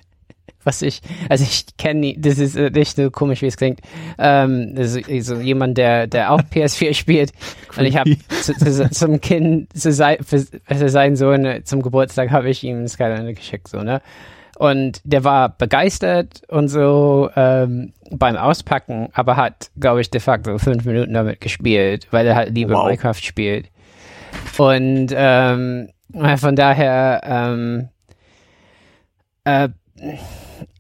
[0.65, 3.81] was ich, also ich kenne, das ist nicht so komisch, wie es klingt.
[4.19, 7.33] Ähm, das ist so jemand, der, der auch PS4 spielt.
[7.77, 11.83] Und ich habe zu, zu, zum Kind, zu sein, für, für seinen Sohn äh, zum
[11.83, 14.01] Geburtstag habe ich ihm Skylander geschickt, so, ne?
[14.59, 20.59] Und der war begeistert und so ähm, beim Auspacken, aber hat, glaube ich, de facto
[20.59, 22.85] fünf Minuten damit gespielt, weil er halt lieber wow.
[22.85, 23.71] Minecraft spielt.
[24.59, 25.89] Und ähm,
[26.37, 27.89] von daher, ähm,
[29.45, 29.71] äh,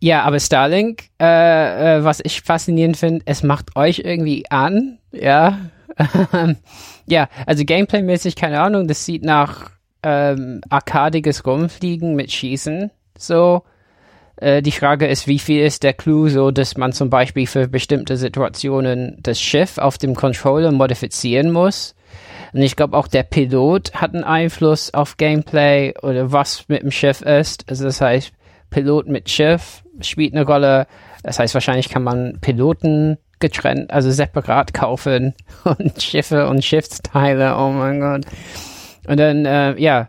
[0.00, 5.58] ja, aber Starlink, äh, äh, was ich faszinierend finde, es macht euch irgendwie an, ja.
[7.06, 9.70] ja, also Gameplay-mäßig, keine Ahnung, das sieht nach
[10.02, 13.62] ähm, arkadiges Rumfliegen mit Schießen so.
[14.36, 17.68] Äh, die Frage ist, wie viel ist der Clou so, dass man zum Beispiel für
[17.68, 21.94] bestimmte Situationen das Schiff auf dem Controller modifizieren muss.
[22.52, 26.90] Und ich glaube auch der Pilot hat einen Einfluss auf Gameplay oder was mit dem
[26.90, 27.64] Schiff ist.
[27.68, 28.32] Also das heißt,
[28.70, 30.86] Pilot mit Schiff spielt eine Rolle.
[31.22, 37.56] Das heißt, wahrscheinlich kann man Piloten getrennt, also separat kaufen und Schiffe und Schiffsteile.
[37.56, 38.26] Oh mein Gott.
[39.06, 40.08] Und dann, äh, ja,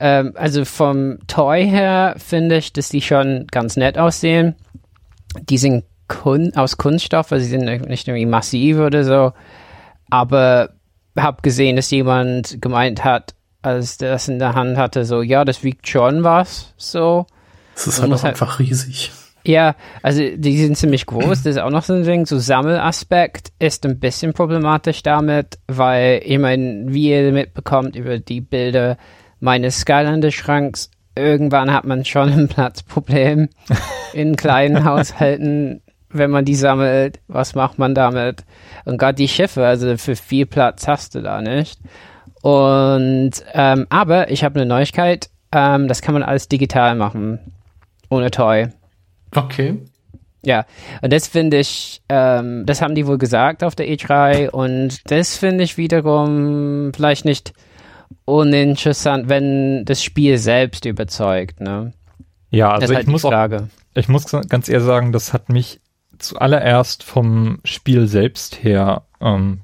[0.00, 4.56] ähm, also vom Toy her finde ich, dass die schon ganz nett aussehen.
[5.48, 9.32] Die sind kun aus Kunststoff, also sie sind nicht irgendwie massiv oder so.
[10.10, 10.70] Aber
[11.16, 15.62] habe gesehen, dass jemand gemeint hat, als das in der Hand hatte, so, ja, das
[15.62, 17.26] wiegt schon was, so.
[17.74, 19.10] Das ist halt auch halt, einfach riesig.
[19.44, 21.42] Ja, also die sind ziemlich groß.
[21.42, 22.26] Das ist auch noch so ein Ding.
[22.26, 28.40] So Sammelaspekt ist ein bisschen problematisch damit, weil ich meine, wie ihr mitbekommt über die
[28.40, 28.96] Bilder
[29.40, 33.48] meines Skylander-Schranks, irgendwann hat man schon ein Platzproblem
[34.12, 37.18] in kleinen Haushalten, wenn man die sammelt.
[37.26, 38.44] Was macht man damit?
[38.84, 41.80] Und gerade die Schiffe, also für viel Platz hast du da nicht.
[42.42, 45.30] Und ähm, aber ich habe eine Neuigkeit.
[45.52, 47.38] Ähm, das kann man alles digital machen,
[48.12, 48.68] ohne Toy.
[49.34, 49.78] Okay.
[50.44, 50.66] Ja,
[51.00, 55.36] und das finde ich, ähm, das haben die wohl gesagt auf der E3 und das
[55.36, 57.52] finde ich wiederum vielleicht nicht
[58.24, 61.92] uninteressant, wenn das Spiel selbst überzeugt, ne?
[62.50, 63.48] Ja, also halt ich muss auch,
[63.94, 65.80] ich muss ganz ehrlich sagen, das hat mich
[66.18, 69.62] zuallererst vom Spiel selbst her ähm,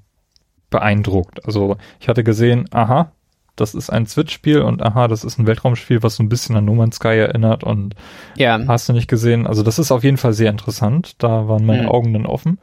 [0.71, 1.45] beeindruckt.
[1.45, 3.13] Also ich hatte gesehen, aha,
[3.61, 6.65] das ist ein Switch-Spiel und aha, das ist ein Weltraumspiel, was so ein bisschen an
[6.65, 7.95] No Man's Sky erinnert und
[8.37, 8.59] ja.
[8.67, 9.47] hast du nicht gesehen.
[9.47, 11.23] Also das ist auf jeden Fall sehr interessant.
[11.23, 11.89] Da waren meine mhm.
[11.89, 12.59] Augen dann offen.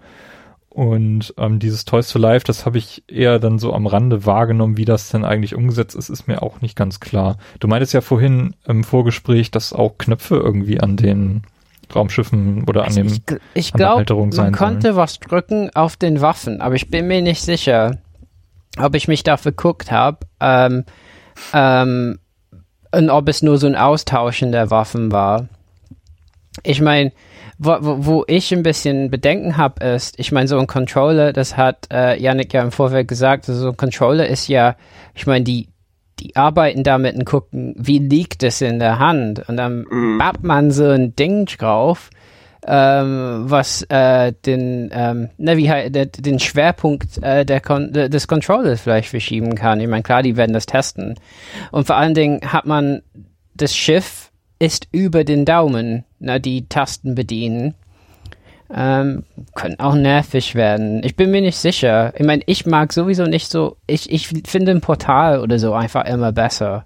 [0.69, 4.75] Und ähm, dieses Toys to Life, das habe ich eher dann so am Rande wahrgenommen,
[4.75, 7.37] wie das denn eigentlich umgesetzt ist, ist mir auch nicht ganz klar.
[7.61, 11.43] Du meintest ja vorhin im Vorgespräch, dass auch Knöpfe irgendwie an den
[11.95, 13.21] Raumschiffen oder an also dem Ich,
[13.53, 14.95] ich glaube, man sein konnte sollen.
[14.97, 17.97] was drücken auf den Waffen, aber ich bin mir nicht sicher
[18.79, 20.83] ob ich mich da verguckt habe ähm,
[21.53, 22.19] ähm,
[22.91, 25.47] und ob es nur so ein Austauschen der Waffen war.
[26.63, 27.11] Ich meine,
[27.57, 31.87] wo, wo, ich ein bisschen Bedenken habe, ist, ich meine, so ein Controller, das hat
[31.91, 34.75] äh, Yannick ja im Vorfeld gesagt, also so ein Controller ist ja,
[35.13, 35.69] ich meine, die,
[36.19, 40.21] die arbeiten damit und gucken, wie liegt es in der Hand und dann mhm.
[40.41, 42.09] man so ein Ding drauf
[42.67, 48.81] ähm, was äh, den, ähm, ne, wie halt, den Schwerpunkt äh, der Kon des Controllers
[48.81, 49.79] vielleicht verschieben kann.
[49.79, 51.15] Ich meine, klar, die werden das testen.
[51.71, 53.01] Und vor allen Dingen hat man
[53.53, 57.75] das Schiff ist über den Daumen, ne, die Tasten bedienen.
[58.73, 61.03] Ähm, können auch nervig werden.
[61.03, 62.13] Ich bin mir nicht sicher.
[62.17, 66.05] Ich meine, ich mag sowieso nicht so, ich, ich finde ein Portal oder so einfach
[66.05, 66.85] immer besser.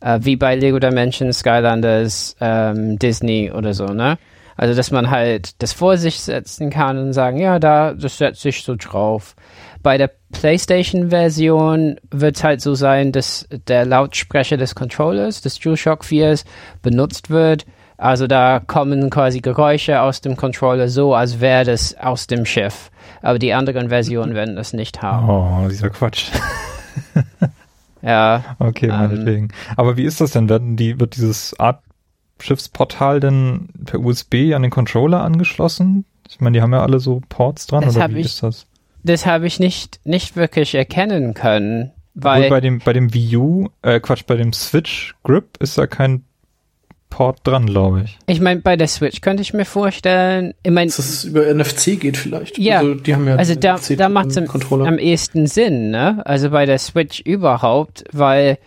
[0.00, 4.18] Äh, wie bei Lego Dimensions, Skylanders, ähm, Disney oder so, ne?
[4.60, 8.50] Also, dass man halt das vor sich setzen kann und sagen, ja, da, das setze
[8.50, 9.34] ich so drauf.
[9.82, 16.04] Bei der PlayStation-Version wird es halt so sein, dass der Lautsprecher des Controllers, des DualShock
[16.04, 16.40] 4
[16.82, 17.64] benutzt wird.
[17.96, 22.90] Also da kommen quasi Geräusche aus dem Controller so, als wäre das aus dem Schiff.
[23.22, 25.26] Aber die anderen Versionen werden das nicht haben.
[25.26, 26.26] Oh, dieser Quatsch.
[28.02, 28.44] ja.
[28.58, 29.44] Okay, meinetwegen.
[29.44, 30.50] Ähm, Aber wie ist das denn?
[30.50, 31.80] Werden die, wird dieses Art
[32.42, 36.04] Schiffsportal denn per USB an den Controller angeschlossen?
[36.28, 38.66] Ich meine, die haben ja alle so Ports dran, das oder wie ich, ist das?
[39.02, 41.92] Das habe ich nicht, nicht wirklich erkennen können.
[42.14, 45.78] Weil Obwohl bei dem, bei dem Wii U, äh, Quatsch, bei dem Switch Grip ist
[45.78, 46.24] da kein
[47.08, 48.18] Port dran, glaube ich.
[48.26, 50.86] Ich meine, bei der Switch könnte ich mir vorstellen, ich meine.
[50.86, 52.56] Dass es über NFC geht vielleicht.
[52.58, 56.24] Ja, also, die haben ja also da, da macht es am, am ehesten Sinn, ne?
[56.24, 58.58] Also bei der Switch überhaupt, weil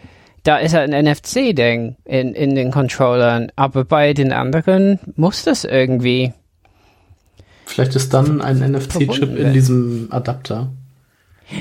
[0.43, 5.63] da ist halt ein NFC-Ding in, in den Controllern, aber bei den anderen muss das
[5.63, 6.33] irgendwie.
[7.65, 10.71] Vielleicht ist dann ein NFC-Chip in diesem Adapter.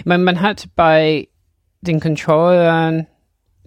[0.04, 1.28] Man, man hat bei
[1.80, 3.06] den Controllern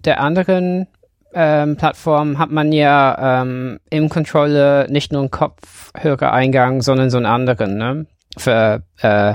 [0.04, 0.86] der anderen
[1.34, 7.26] ähm, Plattformen hat man ja ähm, im Controller nicht nur einen Kopfhörereingang, sondern so einen
[7.26, 8.06] anderen, ne?
[8.38, 9.34] Für äh,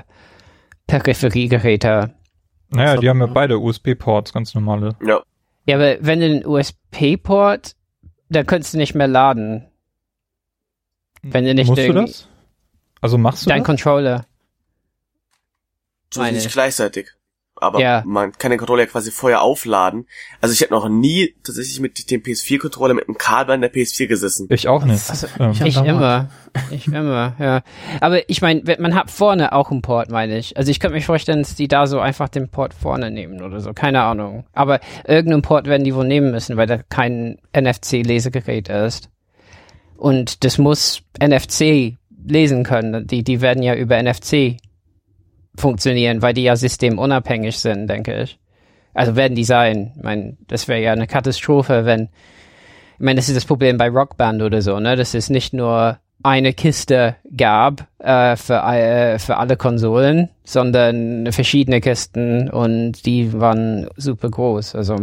[0.87, 2.11] Peripheriegeräte.
[2.69, 4.95] Naja, die haben ja beide USB-Ports, ganz normale.
[5.05, 5.21] Ja.
[5.71, 7.77] Ja, aber wenn du den USB-Port,
[8.27, 9.71] da könntest du nicht mehr laden.
[11.21, 12.27] Wenn du nicht Musst du das?
[12.99, 13.67] Also machst du dein das?
[13.67, 14.25] Controller.
[16.13, 17.07] So nicht gleichzeitig.
[17.61, 18.03] Aber Ja.
[18.05, 20.05] man kann den Controller ja quasi vorher aufladen.
[20.41, 24.07] Also ich habe noch nie tatsächlich mit dem PS4-Controller mit einem Kabel an der PS4
[24.07, 24.47] gesessen.
[24.49, 25.09] Ich auch nicht.
[25.09, 26.29] Also, ähm, ich- Ich immer.
[26.69, 27.61] Ich immer, ja.
[28.01, 30.57] Aber ich meine, man hat vorne auch einen Port, meine ich.
[30.57, 33.61] Also ich könnte mir vorstellen, dass die da so einfach den Port vorne nehmen oder
[33.61, 33.71] so.
[33.73, 34.43] Keine Ahnung.
[34.53, 39.09] Aber irgendeinen Port werden die wohl nehmen müssen, weil da kein NFC-Lesegerät ist.
[39.95, 43.07] Und das muss NFC lesen können.
[43.07, 44.57] Die, die werden ja über NFC
[45.55, 48.39] funktionieren, weil die ja systemunabhängig sind, denke ich.
[48.93, 49.93] Also werden die sein.
[49.95, 52.09] Ich meine, das wäre ja eine Katastrophe, wenn
[53.01, 54.95] ich meine, das ist das Problem bei Rockband oder so, ne?
[54.95, 61.81] Dass es nicht nur eine Kiste gab äh, für, äh, für alle Konsolen, sondern verschiedene
[61.81, 64.75] Kisten und die waren super groß.
[64.75, 64.97] Also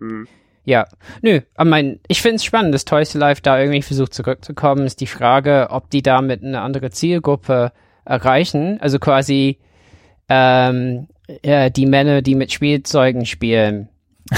[0.00, 0.26] Mhm.
[0.64, 0.86] ja,
[1.22, 4.84] nö, aber mein, ich finde es spannend, dass Toys to Life da irgendwie versucht zurückzukommen.
[4.84, 7.72] Ist die Frage, ob die damit eine andere Zielgruppe
[8.04, 8.78] erreichen.
[8.80, 9.58] Also quasi
[10.28, 11.08] ähm,
[11.44, 13.88] ja, die Männer, die mit Spielzeugen spielen.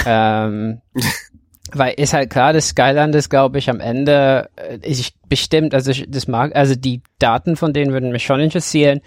[0.06, 0.80] ähm,
[1.72, 5.90] weil ist halt klar, das Skyland ist, glaube ich, am Ende äh, ich bestimmt, also
[5.90, 9.00] ich, das mag, also die Daten von denen würden mich schon interessieren,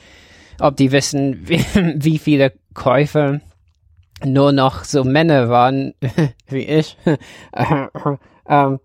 [0.59, 3.41] ob die wissen, wie, wie viele Käufer
[4.23, 5.93] nur noch so Männer waren
[6.47, 6.97] wie ich,
[8.47, 8.79] ähm,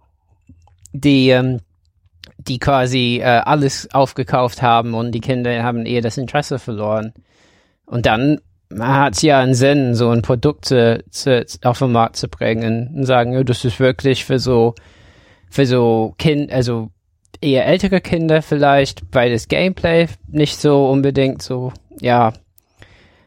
[0.93, 1.61] die ähm,
[2.39, 7.13] die quasi äh, alles aufgekauft haben und die Kinder haben eher das Interesse verloren.
[7.87, 8.41] Und dann
[8.78, 12.93] hat es ja einen Sinn, so ein Produkt zu, zu, auf den Markt zu bringen
[12.97, 14.74] und sagen, ja, das ist wirklich für so
[15.49, 16.91] für so Kind, also
[17.41, 22.32] eher ältere Kinder vielleicht, weil das Gameplay nicht so unbedingt so, ja,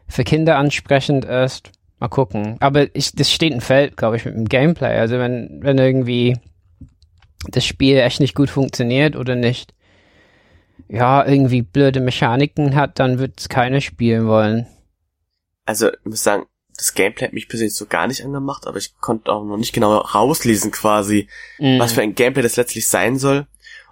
[0.08, 1.72] für Kinder ansprechend ist.
[1.98, 2.56] Mal gucken.
[2.60, 4.98] Aber ich, das steht ein Feld, glaube ich, mit dem Gameplay.
[4.98, 6.36] Also wenn, wenn irgendwie
[7.48, 9.74] das Spiel echt nicht gut funktioniert oder nicht,
[10.88, 14.66] ja, irgendwie blöde Mechaniken hat, dann wird es keiner spielen wollen.
[15.66, 18.96] Also, ich muss sagen, das Gameplay hat mich persönlich so gar nicht angemacht, aber ich
[18.98, 21.28] konnte auch noch nicht genau rauslesen quasi,
[21.58, 21.78] Mhm.
[21.78, 23.46] was für ein Gameplay das letztlich sein soll.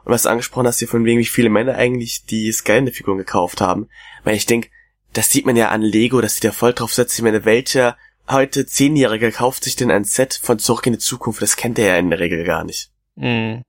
[0.04, 3.60] Und was du angesprochen hast, hier von wegen, wie viele Männer eigentlich die Skylander-Figuren gekauft
[3.60, 3.88] haben.
[4.24, 4.68] Weil ich denke,
[5.12, 7.18] das sieht man ja an Lego, dass sie da voll drauf setzt.
[7.18, 7.96] Ich meine, welcher
[8.30, 11.42] heute Zehnjährige kauft sich denn ein Set von Zurück in die Zukunft?
[11.42, 12.90] Das kennt er ja in der Regel gar nicht.
[13.16, 13.62] Mhm.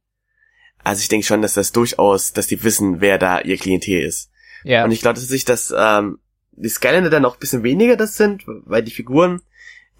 [0.83, 4.31] Also ich denke schon, dass das durchaus, dass die wissen, wer da ihr Klientel ist.
[4.63, 4.83] Ja.
[4.83, 6.19] Und ich glaube, dass sich das, ähm,
[6.51, 9.41] die Skylander dann auch ein bisschen weniger das sind, weil die Figuren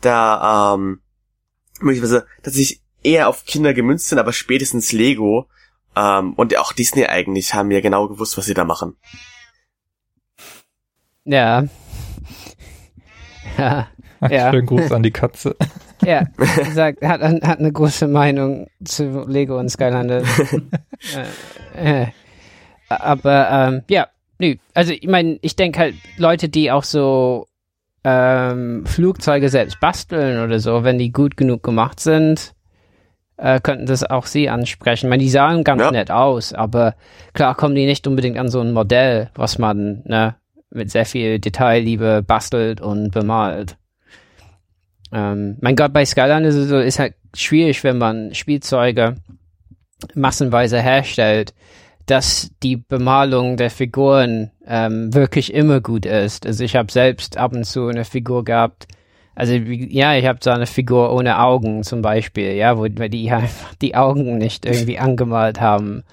[0.02, 1.02] da, ähm,
[1.80, 5.48] möglicherweise, dass sich eher auf Kinder gemünzt sind, aber spätestens Lego,
[5.96, 8.96] ähm, und auch Disney eigentlich haben ja genau gewusst, was sie da machen.
[11.26, 11.66] Ja.
[13.58, 13.90] Ja.
[14.30, 14.52] Ja.
[14.52, 15.56] Schönen Gruß an die Katze.
[16.06, 20.24] Ja, wie gesagt, hat, hat eine große Meinung zu Lego und Skylander.
[21.78, 22.08] äh, äh,
[22.90, 24.08] aber ähm, ja,
[24.40, 24.56] nö.
[24.74, 27.48] Also ich meine, ich denke halt, Leute, die auch so
[28.04, 32.54] ähm, Flugzeuge selbst basteln oder so, wenn die gut genug gemacht sind,
[33.38, 35.08] äh, könnten das auch sie ansprechen.
[35.08, 35.92] Ich meine, die sahen ganz Ja.
[35.92, 36.96] nett aus, aber
[37.34, 40.36] klar kommen die nicht unbedingt an so ein Modell, was man ne,
[40.72, 43.78] mit sehr viel Detailliebe bastelt und bemalt.
[45.12, 49.16] Ähm, mein Gott, bei Skyline ist es so, ist halt schwierig, wenn man Spielzeuge
[50.14, 51.54] massenweise herstellt,
[52.06, 56.46] dass die Bemalung der Figuren ähm, wirklich immer gut ist.
[56.46, 58.88] Also ich habe selbst ab und zu eine Figur gehabt,
[59.36, 63.74] also ja, ich habe so eine Figur ohne Augen zum Beispiel, ja, wo die einfach
[63.76, 66.04] die Augen nicht irgendwie angemalt haben,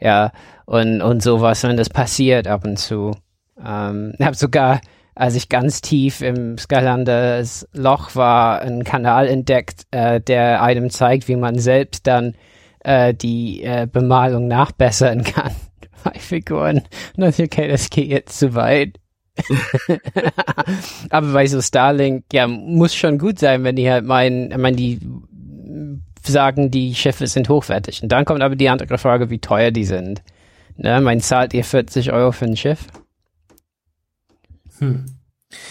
[0.00, 0.30] ja,
[0.64, 3.16] und und sowas, und das passiert ab und zu.
[3.64, 4.80] Ähm, ich habe sogar,
[5.18, 11.26] als ich ganz tief im Skylanders Loch war, einen Kanal entdeckt, äh, der einem zeigt,
[11.26, 12.36] wie man selbst dann
[12.84, 15.50] äh, die äh, Bemalung nachbessern kann
[16.04, 16.82] bei Figuren.
[17.16, 19.00] Und dann, okay, das geht jetzt zu weit.
[21.10, 24.76] Aber bei so Starlink, ja, muss schon gut sein, wenn die halt meinen, ich meine,
[24.76, 25.00] die
[26.22, 28.04] sagen, die Schiffe sind hochwertig.
[28.04, 30.22] Und dann kommt aber die andere Frage, wie teuer die sind.
[30.76, 32.86] Ne, mein zahlt ihr 40 Euro für ein Schiff?
[34.78, 35.06] Hm.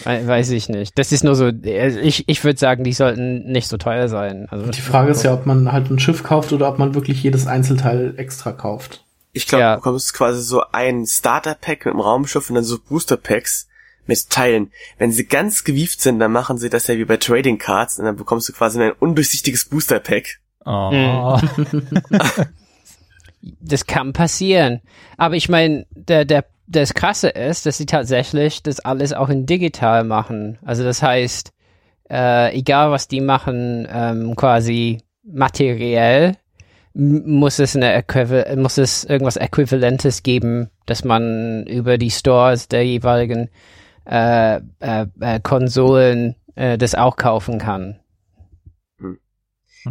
[0.04, 0.98] We- Weiß ich nicht.
[0.98, 4.46] Das ist nur so, äh, ich, ich würde sagen, die sollten nicht so teuer sein.
[4.50, 7.22] Also, Die Frage ist ja, ob man halt ein Schiff kauft oder ob man wirklich
[7.22, 9.04] jedes Einzelteil extra kauft.
[9.32, 9.74] Ich glaube, Ja.
[9.74, 13.68] du bekommst quasi so ein Starter-Pack mit einem Raumschiff und dann so Booster-Packs
[14.06, 14.72] mit Teilen.
[14.96, 18.06] Wenn sie ganz gewieft sind, dann machen sie das ja wie bei Trading Cards und
[18.06, 20.40] dann bekommst du quasi ein undurchsichtiges Booster-Pack.
[20.64, 21.38] Oh.
[23.60, 24.80] das kann passieren.
[25.16, 29.46] Aber ich meine, der, der, das Krasse ist, dass sie tatsächlich das alles auch in
[29.46, 30.58] digital machen.
[30.64, 31.52] Also das heißt,
[32.10, 36.36] äh, egal was die machen, ähm, quasi materiell,
[36.94, 42.84] muss es eine Äquival muss es irgendwas Äquivalentes geben, dass man über die Stores der
[42.84, 43.50] jeweiligen
[44.04, 48.00] äh, äh, äh, Konsolen äh, das auch kaufen kann.
[48.98, 49.18] Hm.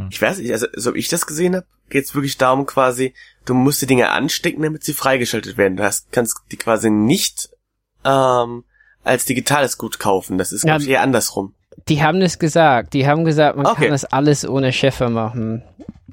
[0.09, 3.13] Ich weiß nicht, also so wie ich das gesehen habe, geht es wirklich darum quasi,
[3.47, 5.77] du musst die Dinge anstecken, damit sie freigeschaltet werden.
[5.77, 7.49] Du hast, kannst die quasi nicht
[8.05, 8.63] ähm,
[9.03, 10.37] als digitales Gut kaufen.
[10.37, 11.53] Das ist ja, ich, eher andersrum.
[11.87, 12.93] Die haben das gesagt.
[12.93, 13.83] Die haben gesagt, man okay.
[13.83, 15.63] kann das alles ohne Schiffe machen.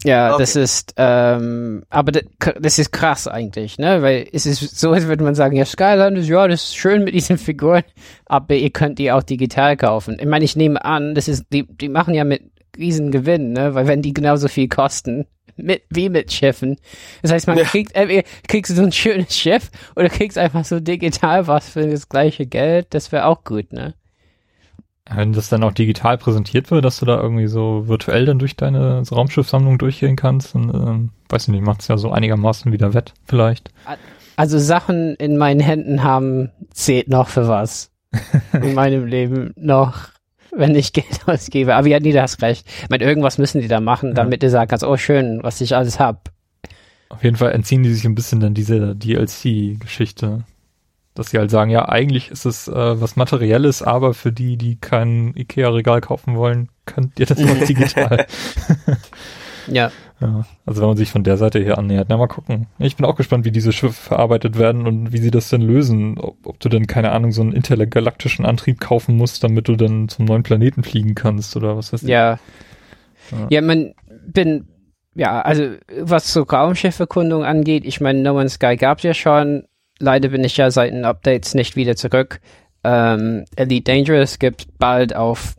[0.03, 0.43] Ja, okay.
[0.43, 4.03] das ist, ähm, aber das ist krass eigentlich, ne?
[4.03, 7.15] Weil es ist so, als würde man sagen, ja, Skylanders, ja, das ist schön mit
[7.15, 7.85] diesen Figuren,
[8.27, 10.19] aber ihr könnt die auch digital kaufen.
[10.21, 12.43] Ich meine, ich nehme an, das ist, die, die machen ja mit
[12.77, 13.75] riesen Gewinn, ne?
[13.75, 15.27] Weil wenn die genauso viel kosten,
[15.57, 16.77] mit, wie mit Schiffen.
[17.23, 17.65] Das heißt, man ja.
[17.65, 22.09] kriegt, äh, kriegst so ein schönes Schiff oder kriegst einfach so digital was für das
[22.09, 23.95] gleiche Geld, das wäre auch gut, ne?
[25.11, 28.57] Wenn das dann auch digital präsentiert wird, dass du da irgendwie so virtuell dann durch
[28.57, 32.95] deine Raumschiffsammlung durchgehen kannst, dann, ähm, weiß ich nicht, macht es ja so einigermaßen wieder
[32.95, 33.71] wett, vielleicht.
[34.37, 37.91] Also Sachen in meinen Händen haben, zählt noch für was.
[38.53, 40.09] in meinem Leben noch,
[40.57, 41.75] wenn ich Geld ausgebe.
[41.75, 42.67] Aber ja, nie das recht.
[42.83, 44.49] Ich meine, irgendwas müssen die da machen, damit ja.
[44.49, 46.31] du sagen kannst, oh schön, was ich alles hab.
[47.09, 50.45] Auf jeden Fall entziehen die sich ein bisschen dann diese DLC-Geschichte.
[51.15, 54.77] Dass sie halt sagen, ja, eigentlich ist es äh, was Materielles, aber für die, die
[54.77, 58.27] kein Ikea-Regal kaufen wollen, könnt ihr das noch digital.
[59.69, 59.93] ja.
[60.21, 60.47] ja.
[60.65, 62.67] Also wenn man sich von der Seite her annähert, na mal gucken.
[62.79, 66.19] Ich bin auch gespannt, wie diese Schiffe verarbeitet werden und wie sie das denn lösen.
[66.19, 70.09] Ob, ob du denn, keine Ahnung, so einen intergalaktischen Antrieb kaufen musst, damit du dann
[70.09, 72.09] zum neuen Planeten fliegen kannst oder was weiß ich.
[72.09, 72.39] Ja.
[73.33, 73.95] Ja, ja man
[74.27, 74.69] bin,
[75.15, 79.65] ja, also was so Raumschiffekundung angeht, ich meine, No Man's Sky gab's ja schon,
[79.99, 82.41] leider bin ich ja seit den Updates nicht wieder zurück.
[82.85, 85.55] Ähm, Elite Dangerous gibt bald auf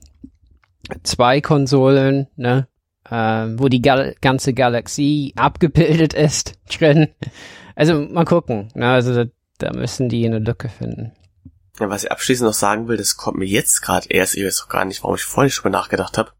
[1.03, 2.67] zwei Konsolen, ne?
[3.09, 7.09] Ähm, wo die Gal ganze Galaxie abgebildet ist drin.
[7.75, 8.69] Also mal gucken.
[8.73, 8.87] Ne?
[8.87, 9.29] Also da,
[9.59, 11.11] da müssen die eine Lücke finden.
[11.79, 14.63] Ja, was ich abschließend noch sagen will, das kommt mir jetzt gerade erst, ich weiß
[14.63, 16.31] auch gar nicht, warum ich vorhin schon mal nachgedacht habe.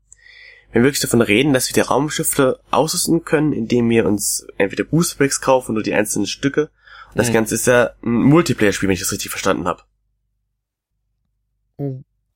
[0.71, 4.83] Wenn wir wirklich davon reden, dass wir die Raumschiffe ausrüsten können, indem wir uns entweder
[4.85, 6.69] Boosterpacks kaufen oder die einzelnen Stücke,
[7.13, 7.33] das mhm.
[7.33, 9.83] Ganze ist ja ein Multiplayer-Spiel, wenn ich das richtig verstanden habe.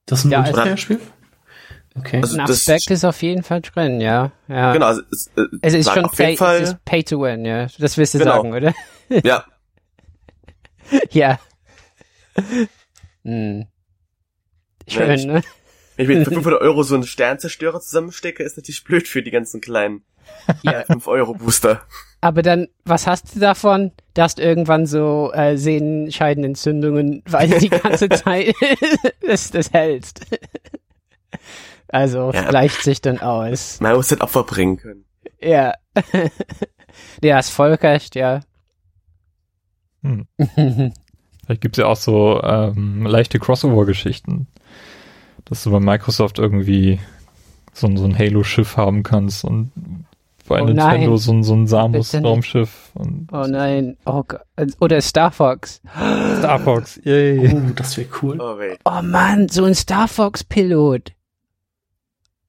[0.06, 1.00] Das ist ein ja, Multiplayer-Spiel?
[2.00, 2.22] Okay.
[2.22, 4.32] Also ein Aspekt ist auf jeden Fall drin, ja.
[4.48, 4.74] ja.
[4.74, 7.68] Genau, also es, äh, es ist schon pay, Fall, es ist pay to win, ja.
[7.78, 8.38] Das willst du genau.
[8.38, 8.74] sagen, oder?
[9.24, 9.44] Ja.
[11.10, 11.40] ja.
[13.24, 13.66] Hm.
[14.88, 15.26] Schön, Mensch.
[15.26, 15.42] ne?
[15.96, 19.62] Wenn ich mit 500 Euro so einen Sternzerstörer zusammenstecke, ist natürlich blöd für die ganzen
[19.62, 20.04] kleinen
[20.62, 20.84] ja.
[20.84, 21.82] 5 Euro Booster.
[22.22, 23.92] Aber dann, was hast du davon?
[24.14, 28.54] Du hast irgendwann so äh, Sehenscheidenentzündungen, weil du die ganze Zeit
[29.26, 30.22] das, das hältst.
[31.90, 32.50] Also ja.
[32.50, 33.80] gleicht sich dann aus.
[33.82, 35.06] Man muss das Opfer bringen können.
[35.42, 35.74] Ja.
[37.24, 38.42] ja, ist voll recht, ja.
[40.04, 40.28] Hm.
[41.46, 44.48] Vielleicht gibt's ja auch so ähm, leichte Crossover-Geschichten,
[45.46, 47.00] dass du bei Microsoft irgendwie
[47.74, 49.72] so, so ein Halo-Schiff haben kannst und
[50.48, 52.92] bei oh Nintendo so, so ein Samus-Raumschiff.
[52.96, 54.24] Oh nein, oh
[54.80, 55.82] Oder Star Fox.
[56.38, 57.52] Star Fox, yay.
[57.54, 58.40] Oh, das wäre cool.
[58.40, 61.14] Oh, oh Mann, so ein Star Fox-Pilot.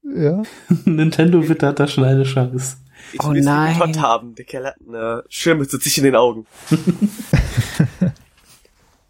[0.03, 0.43] Ja.
[0.85, 2.79] Nintendo wittert da schon eine Chance.
[3.13, 3.77] Ich oh nein.
[3.79, 4.35] Gott haben.
[4.35, 6.47] Der Kerl hat eine Schirme zu sich in den Augen.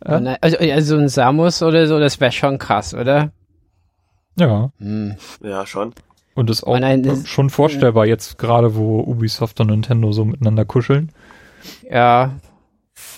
[0.05, 0.37] oh nein.
[0.41, 3.33] Also, also ein Samus oder so, das wäre schon krass, oder?
[4.37, 4.73] Ja.
[4.79, 5.17] Hm.
[5.43, 5.93] Ja, schon.
[6.35, 11.13] Und ist auch nein, schon vorstellbar jetzt gerade, wo Ubisoft und Nintendo so miteinander kuscheln.
[11.91, 12.37] Ja.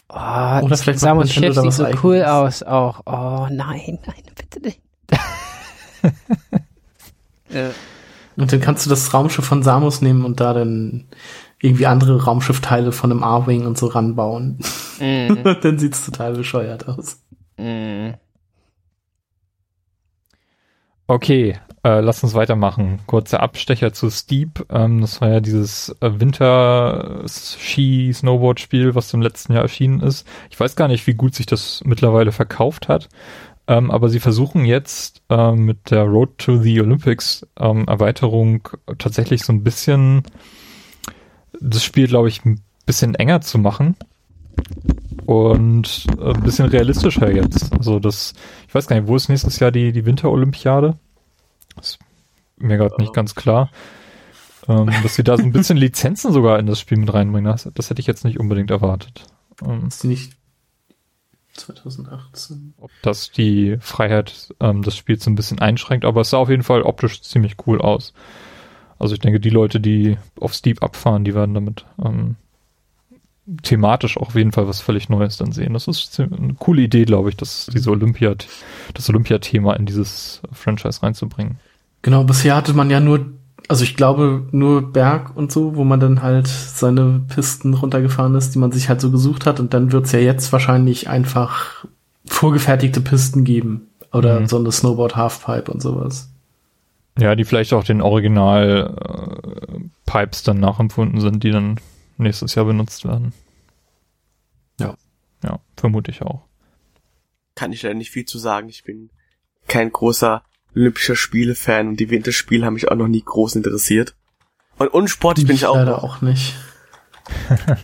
[0.09, 3.01] Oh, Oder vielleicht Samus Schiff sieht so cool aus auch.
[3.07, 4.81] Oh nein, nein, bitte nicht.
[7.53, 7.71] ja.
[8.37, 11.05] Und dann kannst du das Raumschiff von Samus nehmen und da dann
[11.61, 14.59] irgendwie andere Raumschiffteile von einem A-Wing und so ranbauen.
[14.99, 15.45] Mm.
[15.63, 17.23] dann sieht's total bescheuert aus.
[17.57, 18.11] Mm.
[21.07, 23.01] Okay, äh, lass uns weitermachen.
[23.07, 24.65] Kurzer Abstecher zu Steep.
[24.71, 30.25] Ähm, das war ja dieses äh, Winter-Ski-Snowboard-Spiel, was im letzten Jahr erschienen ist.
[30.51, 33.09] Ich weiß gar nicht, wie gut sich das mittlerweile verkauft hat.
[33.69, 39.45] Ähm, aber sie versuchen jetzt äh, mit der Road to the Olympics ähm, Erweiterung tatsächlich
[39.45, 40.25] so ein bisschen
[41.61, 43.97] das Spiel, glaube ich, ein bisschen enger zu machen
[45.27, 47.73] und äh, ein bisschen realistischer jetzt.
[47.73, 48.35] Also das,
[48.67, 50.99] ich weiß gar nicht, wo ist nächstes Jahr die, die Winterolympiade?
[51.81, 51.99] Ist
[52.57, 53.71] mir gerade nicht ganz klar.
[54.69, 57.51] Ähm, dass sie da so ein bisschen Lizenzen sogar in das Spiel mit reinbringen.
[57.51, 59.25] Das, das hätte ich jetzt nicht unbedingt erwartet.
[59.65, 60.33] Ähm, ist die nicht
[61.53, 62.75] 2018?
[62.79, 66.63] Ob das die Freiheit ähm, des Spiels ein bisschen einschränkt, aber es sah auf jeden
[66.63, 68.13] Fall optisch ziemlich cool aus.
[68.99, 72.37] Also ich denke, die Leute, die auf Steep abfahren, die werden damit ähm,
[73.63, 75.73] thematisch auch auf jeden Fall was völlig Neues dann sehen.
[75.73, 78.47] Das ist eine coole Idee, glaube ich, dass diese Olympiad,
[78.95, 81.59] das Olympiathema in dieses Franchise reinzubringen.
[82.03, 83.33] Genau, bisher hatte man ja nur,
[83.69, 88.55] also ich glaube nur Berg und so, wo man dann halt seine Pisten runtergefahren ist,
[88.55, 89.61] die man sich halt so gesucht hat.
[89.61, 91.87] Und dann wird's ja jetzt wahrscheinlich einfach
[92.27, 93.89] vorgefertigte Pisten geben.
[94.13, 94.47] Oder mhm.
[94.47, 96.31] so eine Snowboard Halfpipe und sowas.
[97.19, 101.79] Ja, die vielleicht auch den Original äh, Pipes dann nachempfunden sind, die dann
[102.19, 103.33] nächstes Jahr benutzt werden.
[104.79, 104.95] Ja.
[105.43, 106.43] Ja, vermute ich auch.
[107.55, 108.69] Kann ich leider nicht viel zu sagen.
[108.69, 109.11] Ich bin
[109.69, 110.43] kein großer
[110.75, 114.15] Olympischer Spiele-Fan und die Winterspiele haben mich auch noch nie groß interessiert.
[114.79, 115.77] Und unsportlich bin ich auch.
[115.77, 116.55] Leider auch nicht.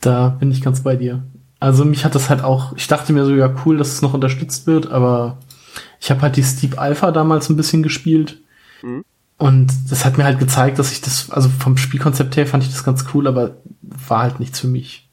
[0.00, 1.24] da bin ich ganz bei dir.
[1.60, 4.14] Also mich hat das halt auch, ich dachte mir so, ja cool, dass es noch
[4.14, 5.38] unterstützt wird, aber
[6.00, 8.40] ich habe halt die Steep Alpha damals ein bisschen gespielt.
[8.82, 9.04] Mhm.
[9.38, 12.70] Und das hat mir halt gezeigt, dass ich das, also vom Spielkonzept her fand ich
[12.70, 15.08] das ganz cool, aber war halt nichts für mich.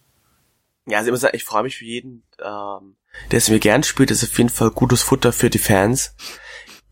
[0.87, 2.95] Ja, also ich muss sagen, ich freue mich für jeden, ähm,
[3.31, 4.11] der es mir gern spielt.
[4.11, 6.15] Ist auf jeden Fall gutes Futter für die Fans.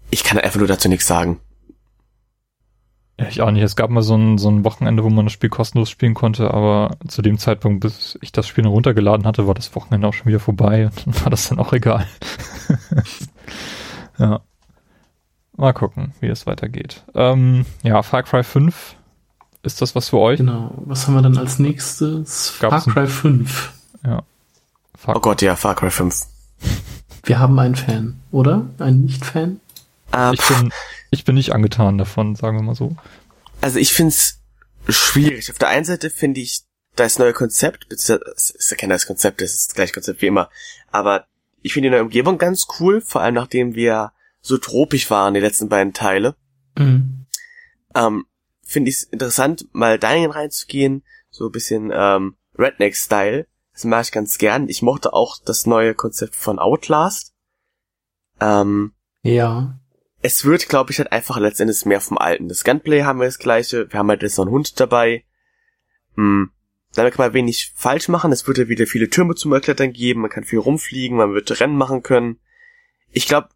[0.09, 1.39] Ich kann einfach nur dazu nichts sagen.
[3.19, 3.61] Ja, ich auch nicht.
[3.61, 6.51] Es gab mal so ein, so ein Wochenende, wo man das Spiel kostenlos spielen konnte,
[6.51, 10.25] aber zu dem Zeitpunkt, bis ich das Spiel runtergeladen hatte, war das Wochenende auch schon
[10.25, 12.07] wieder vorbei und dann war das dann auch egal.
[14.17, 14.41] ja.
[15.55, 17.03] Mal gucken, wie es weitergeht.
[17.13, 18.95] Ähm, ja, Far Cry 5.
[19.61, 20.39] Ist das was für euch?
[20.39, 20.73] Genau.
[20.77, 22.57] Was haben wir dann als nächstes?
[22.59, 23.73] Gab's Far Cry 5.
[24.03, 24.23] Ja.
[25.03, 26.27] Far oh Gott, ja, Far Cry 5.
[27.25, 28.69] Wir haben einen Fan, oder?
[28.79, 29.59] Einen Nicht-Fan?
[30.15, 30.73] Uh, ich, bin,
[31.11, 32.95] ich bin nicht angetan davon, sagen wir mal so.
[33.59, 34.39] Also ich find's
[34.87, 35.51] schwierig.
[35.51, 36.61] Auf der einen Seite finde ich
[36.95, 40.49] das neue Konzept, beziehungsweise, ich erkenne das Konzept, das ist das gleiche Konzept wie immer,
[40.89, 41.25] aber
[41.61, 45.41] ich finde die neue Umgebung ganz cool, vor allem nachdem wir so tropisch waren, die
[45.41, 46.37] letzten beiden Teile.
[46.77, 47.25] Mhm.
[47.93, 48.25] Ähm,
[48.65, 53.47] Finde ich es interessant, mal dahin reinzugehen, so ein bisschen ähm, Redneck-Style.
[53.73, 54.69] Das mache ich ganz gern.
[54.69, 57.33] Ich mochte auch das neue Konzept von Outlast.
[58.39, 58.93] Ähm,
[59.23, 59.79] ja.
[60.21, 62.47] Es wird, glaube ich, halt einfach letztendlich mehr vom Alten.
[62.47, 63.91] Das Gunplay haben wir das gleiche.
[63.91, 65.25] Wir haben halt jetzt noch einen Hund dabei.
[66.15, 66.51] Hm.
[66.95, 68.31] Damit kann man wenig falsch machen.
[68.31, 70.21] Es wird ja wieder viele Türme zum Erklettern geben.
[70.21, 71.17] Man kann viel rumfliegen.
[71.17, 72.39] Man wird Rennen machen können.
[73.11, 73.49] Ich glaube,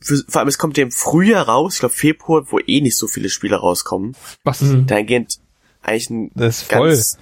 [0.00, 3.06] vor allem es kommt ja im Frühjahr raus, ich glaube Februar, wo eh nicht so
[3.06, 4.14] viele Spiele rauskommen.
[4.44, 4.60] Was?
[4.60, 4.86] Mhm.
[4.86, 5.38] Dahingehend
[5.82, 7.18] eigentlich ein Das ist ganz,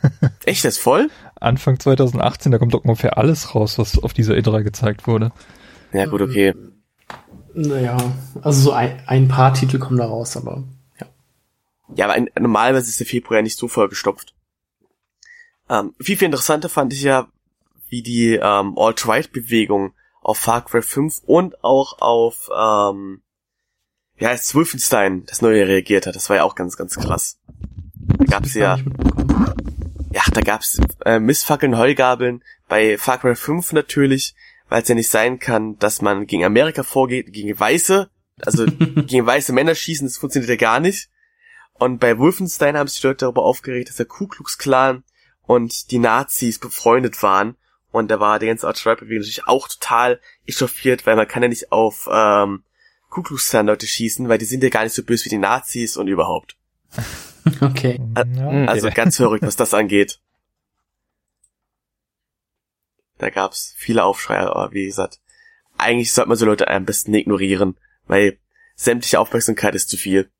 [0.00, 0.29] voll.
[0.44, 1.10] Echt, das ist voll?
[1.38, 5.32] Anfang 2018, da kommt doch ungefähr alles raus, was auf dieser E3 gezeigt wurde.
[5.92, 6.54] Ja, gut, okay.
[7.52, 7.96] Naja,
[8.42, 10.64] also so ein, ein paar Titel kommen da raus, aber
[11.00, 11.06] ja.
[11.96, 14.34] Ja, aber ein, normalerweise ist der Februar ja nicht so voll gestopft.
[15.68, 17.28] Ähm, viel, viel interessanter fand ich ja,
[17.88, 23.22] wie die ähm, Alt-Right-Bewegung auf Far Cry 5 und auch auf, ähm,
[24.18, 26.14] ja, als Wolfenstein das neue reagiert hat.
[26.14, 27.38] Das war ja auch ganz, ganz krass.
[28.18, 28.78] Da gab's ja,
[30.12, 34.34] ja, da gab's äh, Missfackeln, Heugabeln bei Far Cry 5 natürlich,
[34.68, 38.10] weil es ja nicht sein kann, dass man gegen Amerika vorgeht, gegen Weiße,
[38.42, 38.66] also
[39.06, 41.10] gegen weiße Männer schießen, das funktioniert ja gar nicht.
[41.74, 45.04] Und bei Wolfenstein haben sich die Leute darüber aufgeregt, dass der Ku Klux Klan
[45.42, 47.56] und die Nazis befreundet waren
[47.92, 51.72] und da war die ganze Alt-Right-Bewegung natürlich auch total echauffiert, weil man kann ja nicht
[51.72, 52.62] auf ähm,
[53.08, 55.38] Ku Klux Klan Leute schießen, weil die sind ja gar nicht so böse wie die
[55.38, 56.56] Nazis und überhaupt.
[57.60, 58.00] Okay.
[58.66, 60.20] Also ganz verrückt, was das angeht.
[63.18, 65.20] Da gab's viele Aufschreie, aber wie gesagt,
[65.76, 67.76] eigentlich sollte man so Leute am besten ignorieren,
[68.06, 68.38] weil
[68.76, 70.30] sämtliche Aufmerksamkeit ist zu viel.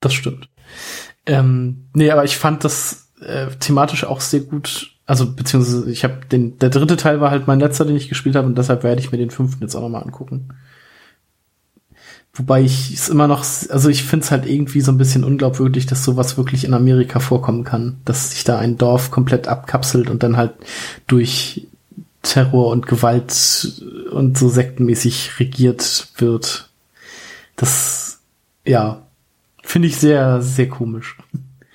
[0.00, 0.48] Das stimmt.
[1.26, 6.24] Ähm, nee, aber ich fand das äh, thematisch auch sehr gut also beziehungsweise ich habe
[6.30, 9.00] den, der dritte Teil war halt mein letzter, den ich gespielt habe und deshalb werde
[9.00, 10.54] ich mir den fünften jetzt auch nochmal angucken.
[12.32, 15.86] Wobei ich es immer noch, also ich finde es halt irgendwie so ein bisschen unglaubwürdig,
[15.86, 20.22] dass sowas wirklich in Amerika vorkommen kann, dass sich da ein Dorf komplett abkapselt und
[20.22, 20.52] dann halt
[21.08, 21.66] durch
[22.22, 26.70] Terror und Gewalt und so sektenmäßig regiert wird.
[27.56, 28.20] Das,
[28.64, 29.06] ja,
[29.62, 31.16] finde ich sehr, sehr komisch.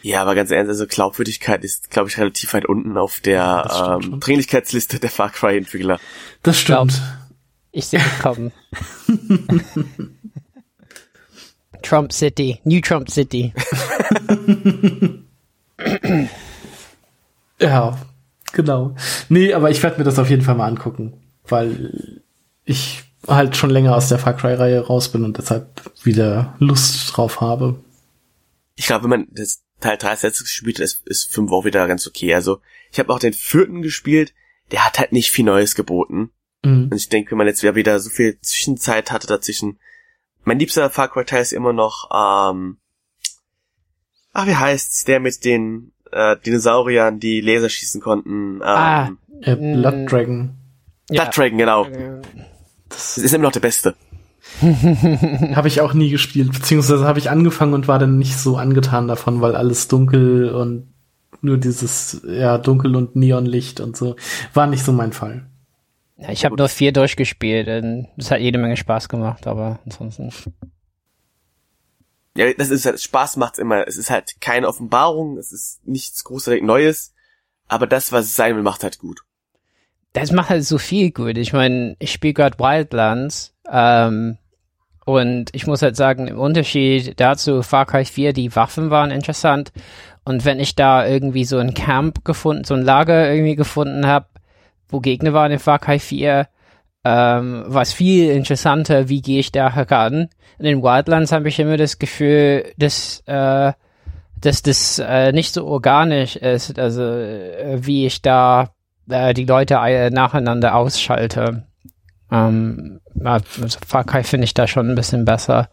[0.03, 4.19] Ja, aber ganz ehrlich, also Glaubwürdigkeit ist, glaube ich, relativ weit unten auf der ähm,
[4.19, 5.99] Dringlichkeitsliste der Far Cry-Entwickler.
[6.43, 7.01] Das stimmt.
[7.71, 8.53] Ich sehe es kommen.
[11.85, 13.53] Trump City, New Trump City.
[17.59, 17.97] ja,
[18.51, 18.95] genau.
[19.29, 21.13] Nee, aber ich werde mir das auf jeden Fall mal angucken,
[21.47, 22.21] weil
[22.63, 27.41] ich halt schon länger aus der Far Cry-Reihe raus bin und deshalb wieder Lust drauf
[27.41, 27.79] habe.
[28.75, 32.07] Ich glaube, wenn man das Teil 3 Sätze gespielt ist, ist 5 auch wieder ganz
[32.07, 32.33] okay.
[32.33, 32.59] Also
[32.91, 34.33] ich habe auch den vierten gespielt,
[34.71, 36.31] der hat halt nicht viel Neues geboten.
[36.63, 36.89] Mhm.
[36.91, 39.79] Und ich denke, wenn man jetzt wieder so viel Zwischenzeit hatte dazwischen.
[40.45, 42.77] Mein liebster Far Cry Teil ist immer noch, ähm,
[44.31, 48.57] ach, wie heißt's, der mit den äh, Dinosauriern, die Laser schießen konnten.
[48.57, 49.09] Ähm, Ah.
[49.41, 50.55] Äh, Blood Dragon.
[51.09, 51.87] Blood Dragon, genau.
[52.89, 53.95] Das ist immer noch der Beste.
[54.61, 59.07] Habe ich auch nie gespielt, beziehungsweise habe ich angefangen und war dann nicht so angetan
[59.07, 60.93] davon, weil alles dunkel und
[61.41, 64.15] nur dieses, ja, dunkel und Neonlicht und so.
[64.53, 65.47] War nicht so mein Fall.
[66.17, 67.67] Ja, ich habe nur vier durchgespielt
[68.17, 70.31] es hat jede Menge Spaß gemacht, aber ansonsten.
[72.37, 73.87] Ja, das ist halt, Spaß macht's immer.
[73.87, 77.13] Es ist halt keine Offenbarung, es ist nichts großartig Neues,
[77.67, 79.21] aber das, was es sein will, macht halt gut.
[80.13, 81.37] Das macht halt so viel gut.
[81.37, 84.37] Ich meine, ich spiele gerade Wildlands ähm,
[85.05, 89.73] und ich muss halt sagen, im Unterschied dazu Far Cry 4, die Waffen waren interessant
[90.23, 94.27] und wenn ich da irgendwie so ein Camp gefunden, so ein Lager irgendwie gefunden habe,
[94.89, 96.47] wo Gegner waren in Cry 4,
[97.03, 100.29] ähm, war es viel interessanter, wie gehe ich da heran.
[100.57, 103.73] In den Wildlands habe ich immer das Gefühl, dass äh,
[104.41, 108.69] dass das äh, nicht so organisch ist, also äh, wie ich da
[109.09, 111.63] äh, die Leute äh, nacheinander ausschalte.
[112.31, 115.69] Ähm, also Far Cry finde ich da schon ein bisschen besser.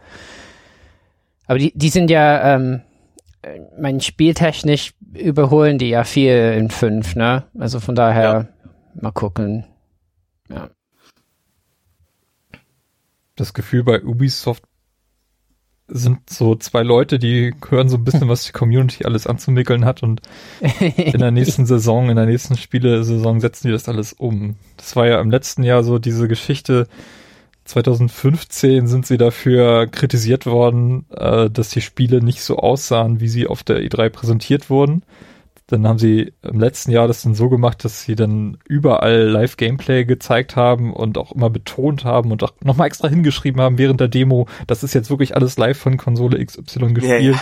[1.47, 2.83] Aber die, die sind ja, ähm,
[3.43, 7.45] äh, mein spieltechnisch überholen die ja viel in fünf, ne?
[7.59, 8.49] Also von daher
[8.95, 9.65] mal gucken.
[10.49, 10.71] Ja.
[13.37, 14.65] Das Gefühl bei Ubisoft
[15.89, 20.03] sind so zwei Leute, die hören so ein bisschen, was die Community alles anzumickeln hat
[20.03, 20.23] und
[20.61, 24.57] in der nächsten Saison, in der nächsten Spielesaison setzen die das alles um.
[24.77, 26.89] Das war ja im letzten Jahr so diese Geschichte.
[27.65, 33.47] 2015 sind sie dafür kritisiert worden, äh, dass die Spiele nicht so aussahen, wie sie
[33.47, 35.03] auf der E3 präsentiert wurden.
[35.69, 40.05] Dann haben sie im letzten Jahr das dann so gemacht, dass sie dann überall Live-Gameplay
[40.05, 44.09] gezeigt haben und auch immer betont haben und auch nochmal extra hingeschrieben haben während der
[44.09, 47.37] Demo, das ist jetzt wirklich alles live von Konsole XY gespielt.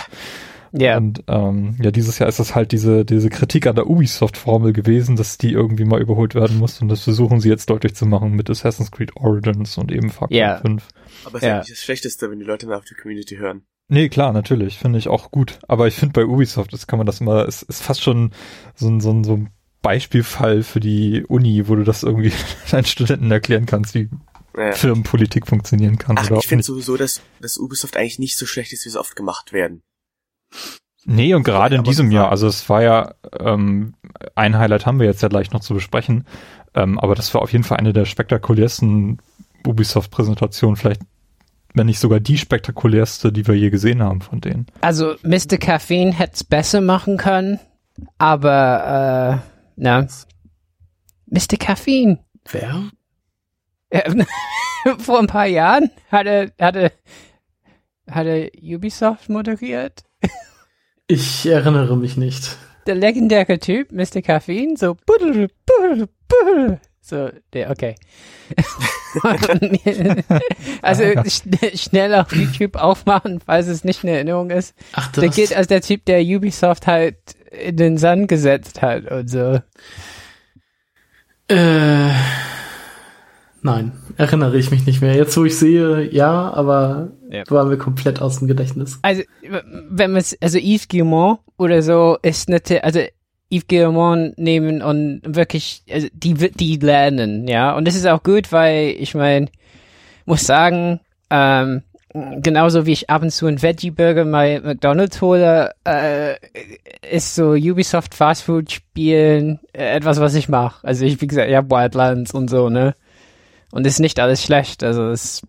[0.73, 0.95] Ja.
[0.95, 5.17] Und ähm, ja, dieses Jahr ist das halt diese, diese Kritik an der Ubisoft-Formel gewesen,
[5.17, 8.31] dass die irgendwie mal überholt werden muss und das versuchen sie jetzt deutlich zu machen
[8.31, 10.57] mit Assassin's Creed Origins und eben Far Cry Ja.
[10.59, 10.87] 5.
[11.25, 11.47] Aber es Ja.
[11.49, 13.63] ist ja nicht das Schlechteste, wenn die Leute mehr auf die Community hören.
[13.93, 15.59] Nee, klar, natürlich, finde ich auch gut.
[15.67, 18.31] Aber ich finde bei Ubisoft, das kann man das immer, es ist fast schon
[18.73, 19.49] so ein, so ein, so ein
[19.81, 22.31] Beispielfall für die Uni, wo du das irgendwie
[22.71, 24.09] deinen Studenten erklären kannst, wie
[24.55, 24.71] Ja.
[24.71, 26.17] Firmenpolitik funktionieren kann.
[26.17, 29.17] Ach, ich finde sowieso, dass, dass Ubisoft eigentlich nicht so schlecht ist, wie es oft
[29.17, 29.81] gemacht werden.
[31.03, 33.95] Nee, und gerade in diesem Jahr, also es war ja, ähm,
[34.35, 36.25] ein Highlight haben wir jetzt ja gleich noch zu besprechen,
[36.75, 39.19] ähm, aber das war auf jeden Fall eine der spektakulärsten
[39.67, 41.01] Ubisoft-Präsentationen, vielleicht,
[41.73, 44.67] wenn nicht sogar die spektakulärste, die wir je gesehen haben von denen.
[44.81, 45.57] Also Mr.
[45.57, 47.59] Caffeine hätte es besser machen können,
[48.17, 50.07] aber äh, na.
[51.27, 51.57] Mr.
[51.57, 52.19] Caffeine.
[52.49, 52.89] Wer?
[54.99, 56.91] Vor ein paar Jahren hatte, hatte,
[58.09, 60.03] hatte Ubisoft moderiert.
[61.07, 62.57] Ich erinnere mich nicht.
[62.87, 64.21] Der legendäre Typ, Mr.
[64.21, 66.79] Caffeine, so buddel, buddel, buddel.
[67.03, 67.95] So, der, okay.
[70.81, 74.75] also schn schnell auf YouTube aufmachen, falls es nicht eine Erinnerung ist.
[74.93, 77.17] Ach, Der gilt als der Typ, der Ubisoft halt
[77.51, 79.59] in den Sand gesetzt hat und so.
[81.47, 82.13] Äh,
[83.61, 85.15] nein, erinnere ich mich nicht mehr.
[85.15, 87.43] Jetzt, wo ich sehe, ja, aber Ja.
[87.49, 88.99] war mir komplett aus dem Gedächtnis.
[89.01, 93.01] Also, wenn man es, also Yves Guillemot oder so ist natürlich, also
[93.51, 97.75] Yves Guillemot nehmen und wirklich, also die, die lernen, ja.
[97.75, 99.47] Und das ist auch gut, weil ich meine,
[100.25, 101.83] muss sagen, ähm,
[102.13, 106.35] genauso wie ich ab und zu einen Veggie Burger bei McDonald's hole, äh,
[107.09, 110.85] ist so Ubisoft Fast Food Spielen äh, etwas, was ich mache.
[110.85, 112.95] Also ich, wie gesagt, hab Wildlands und so, ne?
[113.71, 114.83] Und ist nicht alles schlecht.
[114.83, 115.41] Also es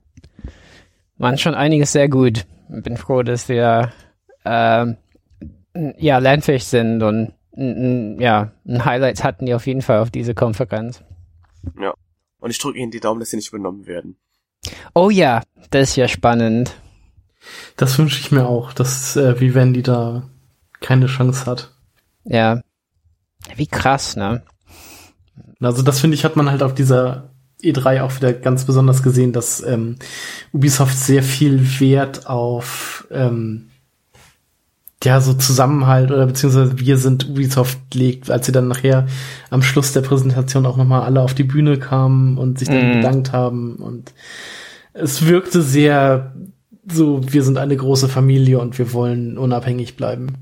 [1.18, 2.44] waren schon einiges sehr gut.
[2.68, 3.92] Bin froh, dass wir
[4.44, 4.96] ähm,
[5.98, 11.02] ja lernfähig sind und ja ein Highlights hatten die auf jeden Fall auf diese Konferenz.
[12.42, 14.16] Und ich drücke Ihnen die Daumen, dass sie nicht übernommen werden.
[14.94, 16.74] Oh ja, das ist ja spannend.
[17.76, 20.28] Das wünsche ich mir auch, dass äh, Vivendi da
[20.80, 21.72] keine Chance hat.
[22.24, 22.60] Ja.
[23.56, 24.42] Wie krass, ne?
[25.60, 27.30] Also das finde ich, hat man halt auf dieser
[27.62, 29.96] E3 auch wieder ganz besonders gesehen, dass ähm,
[30.52, 33.70] Ubisoft sehr viel Wert auf ähm,
[35.04, 39.06] ja so Zusammenhalt oder beziehungsweise wir sind Ubisoft legt, als sie dann nachher
[39.50, 42.94] am Schluss der Präsentation auch nochmal alle auf die Bühne kamen und sich dann Mhm.
[42.96, 44.12] bedankt haben und
[44.92, 46.34] es wirkte sehr
[46.90, 50.34] so, wir sind eine große Familie und wir wollen unabhängig bleiben.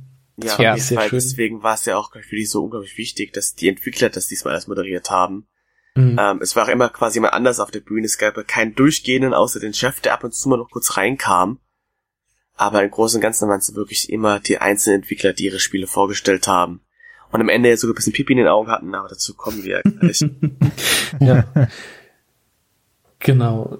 [0.42, 0.76] Ja, Ja.
[0.76, 1.08] Fall.
[1.08, 1.18] schön.
[1.18, 4.54] Deswegen war es ja auch für die so unglaublich wichtig, dass die Entwickler das diesmal
[4.54, 5.46] alles moderiert haben.
[5.94, 6.16] Mhm.
[6.18, 8.06] Ähm, es war auch immer quasi jemand anders auf der Bühne.
[8.06, 10.96] Es gab ja keinen Durchgehenden, außer den Chef, der ab und zu mal noch kurz
[10.96, 11.58] reinkam.
[12.60, 15.86] Aber im Großen und Ganzen waren es wirklich immer die einzelnen Entwickler, die ihre Spiele
[15.86, 16.82] vorgestellt haben.
[17.32, 19.80] und am Ende sogar ein bisschen Pipi in den Augen hatten, aber dazu kommen wir
[19.80, 20.24] gleich.
[21.20, 21.44] ja.
[23.22, 23.78] Genau.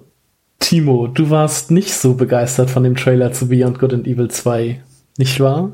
[0.59, 4.83] Timo, du warst nicht so begeistert von dem Trailer zu Beyond Good and Evil 2,
[5.17, 5.71] nicht wahr?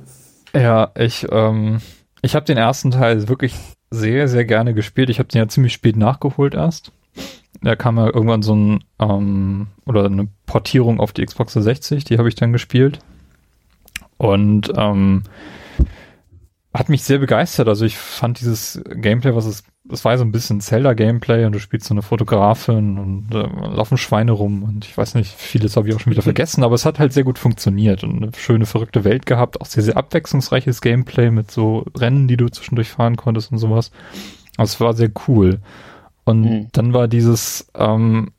[0.53, 1.81] Ja, ich, ähm,
[2.21, 3.55] ich habe den ersten Teil wirklich
[3.89, 5.09] sehr, sehr gerne gespielt.
[5.09, 6.93] Ich habe den ja ziemlich spät nachgeholt erst.
[7.61, 12.17] Da kam ja irgendwann so ein, ähm, oder eine Portierung auf die Xbox 360, die
[12.17, 12.99] habe ich dann gespielt.
[14.17, 15.23] Und ähm,
[16.77, 17.67] hat mich sehr begeistert.
[17.67, 21.59] Also ich fand dieses Gameplay, was es, das war so ein bisschen Zelda-Gameplay und du
[21.59, 25.89] spielst so eine Fotografin und äh, laufen Schweine rum und ich weiß nicht, vieles habe
[25.89, 28.65] ich auch schon wieder vergessen, aber es hat halt sehr gut funktioniert und eine schöne,
[28.65, 33.15] verrückte Welt gehabt, auch sehr, sehr abwechslungsreiches Gameplay mit so Rennen, die du zwischendurch fahren
[33.15, 33.91] konntest und sowas.
[34.57, 35.59] Also es war sehr cool.
[36.27, 36.67] Und mhm.
[36.73, 38.31] dann war dieses, ähm,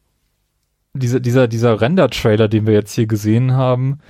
[0.93, 4.01] dieser, dieser, dieser Render-Trailer, den wir jetzt hier gesehen haben,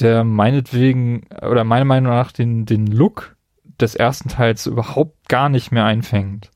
[0.00, 3.36] der meinetwegen, oder meiner Meinung nach den, den Look
[3.80, 6.50] des ersten Teils überhaupt gar nicht mehr einfängt.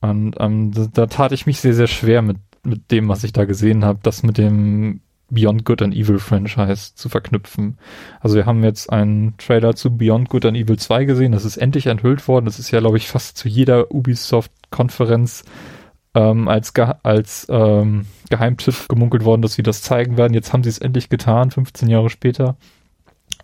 [0.00, 3.32] Und ähm, da, da tat ich mich sehr, sehr schwer mit, mit dem, was ich
[3.32, 7.78] da gesehen habe, das mit dem Beyond Good and Evil Franchise zu verknüpfen.
[8.20, 11.56] Also wir haben jetzt einen Trailer zu Beyond Good and Evil 2 gesehen, das ist
[11.56, 12.44] endlich enthüllt worden.
[12.44, 15.44] Das ist ja, glaube ich, fast zu jeder Ubisoft-Konferenz
[16.14, 20.34] ähm, als, Ge als ähm, Geheimtipp gemunkelt worden, dass sie das zeigen werden.
[20.34, 22.56] Jetzt haben sie es endlich getan, 15 Jahre später.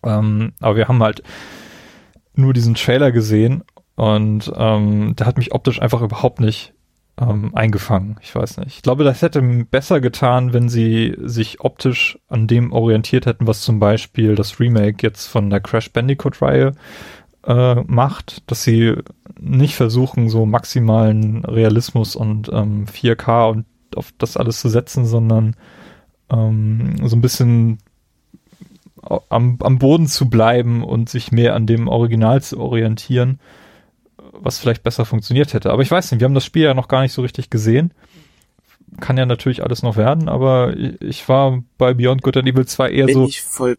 [0.03, 1.23] Ähm, aber wir haben halt
[2.35, 3.65] nur diesen Trailer gesehen
[3.95, 6.75] und ähm, der hat mich optisch einfach überhaupt nicht
[7.19, 8.17] ähm, eingefangen.
[8.21, 8.77] Ich weiß nicht.
[8.77, 13.63] Ich glaube, das hätte besser getan, wenn sie sich optisch an dem orientiert hätten, was
[13.63, 16.73] zum Beispiel das Remake jetzt von der Crash Bandicoot-Reihe
[17.47, 18.95] äh, macht, dass sie
[19.39, 25.57] nicht versuchen, so maximalen Realismus und ähm, 4K und auf das alles zu setzen, sondern
[26.31, 27.79] ähm, so ein bisschen
[29.29, 33.39] am, am Boden zu bleiben und sich mehr an dem Original zu orientieren,
[34.41, 35.71] was vielleicht besser funktioniert hätte.
[35.71, 37.93] Aber ich weiß nicht, wir haben das Spiel ja noch gar nicht so richtig gesehen.
[39.01, 42.91] Kann ja natürlich alles noch werden, aber ich war bei Beyond Good and Evil 2
[42.91, 43.75] eher bin so,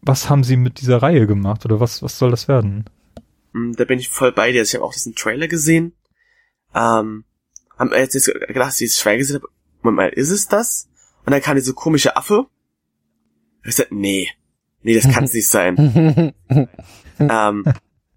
[0.00, 2.84] was haben sie mit dieser Reihe gemacht oder was, was soll das werden?
[3.52, 4.60] Hm, da bin ich voll bei dir.
[4.60, 5.94] Also ich habe auch diesen Trailer gesehen.
[6.74, 7.24] Ähm,
[7.78, 9.48] haben jetzt gedacht, ich Trailer gesehen habe,
[9.82, 10.88] Moment mal, ist es das?
[11.26, 12.46] Und dann kam diese komische Affe.
[13.64, 14.28] Ich sagte, nee,
[14.82, 16.34] Nee, das kann es nicht sein.
[17.18, 17.64] ähm,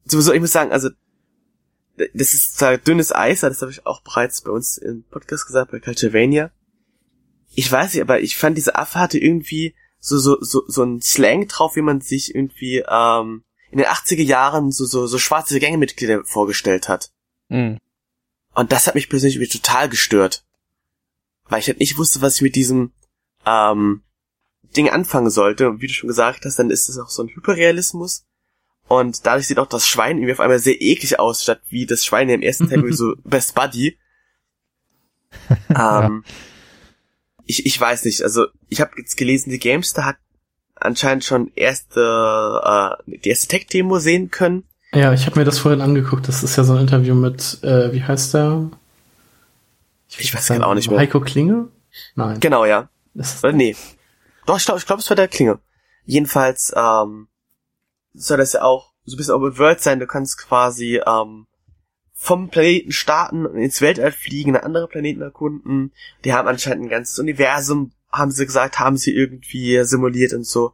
[0.05, 0.89] sowieso, ich muss sagen, also
[2.13, 5.71] das ist zwar dünnes Eis, das habe ich auch bereits bei uns im Podcast gesagt,
[5.71, 6.51] bei Culturevania.
[7.53, 11.01] Ich weiß nicht, aber ich fand, diese Affe hatte irgendwie so, so, so, so ein
[11.01, 15.59] Slang drauf, wie man sich irgendwie ähm, in den 80er Jahren so, so, so schwarze
[15.59, 17.11] Gängemitglieder vorgestellt hat.
[17.49, 17.79] Mhm.
[18.53, 20.45] Und das hat mich persönlich irgendwie total gestört.
[21.47, 22.93] Weil ich halt nicht wusste, was ich mit diesem
[23.45, 24.03] ähm,
[24.75, 25.69] Ding anfangen sollte.
[25.69, 28.25] Und wie du schon gesagt hast, dann ist es auch so ein Hyperrealismus.
[28.87, 32.05] Und dadurch sieht auch das Schwein irgendwie auf einmal sehr eklig aus, statt wie das
[32.05, 33.97] Schwein im ersten Teil so Best Buddy.
[35.75, 36.23] ähm,
[37.45, 40.17] ich, ich weiß nicht, also ich habe jetzt gelesen, die Gamester hat
[40.75, 42.61] anscheinend schon erste
[43.07, 44.63] äh, die erste Tech-Demo sehen können.
[44.93, 46.27] Ja, ich habe mir das vorhin angeguckt.
[46.27, 48.69] Das ist ja so ein Interview mit, äh, wie heißt der?
[50.09, 50.99] Ich, ich weiß genau nicht mehr.
[50.99, 51.69] Heiko Klinge?
[52.15, 52.39] Nein.
[52.39, 52.89] Genau, ja.
[53.43, 53.75] Oder nee.
[54.45, 55.59] Doch, ich glaube, ich glaub, es war der Klinge.
[56.05, 57.27] Jedenfalls ähm,
[58.15, 59.99] soll das ja auch so ein bisschen Open World sein.
[59.99, 61.47] Du kannst quasi ähm,
[62.13, 65.91] vom Planeten starten und ins Weltall fliegen, andere Planeten erkunden.
[66.23, 70.73] Die haben anscheinend ein ganzes Universum, haben sie gesagt, haben sie irgendwie simuliert und so.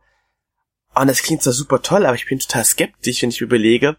[0.93, 3.97] Und das klingt zwar super toll, aber ich bin total skeptisch, wenn ich mir überlege,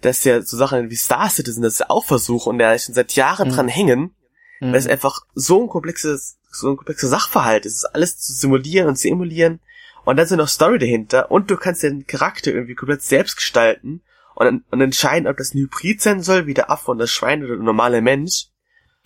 [0.00, 3.48] dass ja so Sachen wie Star Citizen das auch versuchen und da schon seit Jahren
[3.48, 3.52] mhm.
[3.52, 4.14] dran hängen,
[4.60, 4.72] mhm.
[4.72, 7.66] weil es einfach so ein komplexes so ein komplexer Sachverhalt.
[7.66, 9.60] Ist alles zu simulieren und zu emulieren.
[10.04, 11.30] Und dann ist noch Story dahinter.
[11.30, 14.02] Und du kannst den Charakter irgendwie komplett selbst gestalten
[14.34, 17.44] und, und entscheiden, ob das ein Hybrid sein soll, wie der Affe und das Schwein
[17.44, 18.46] oder der normale Mensch.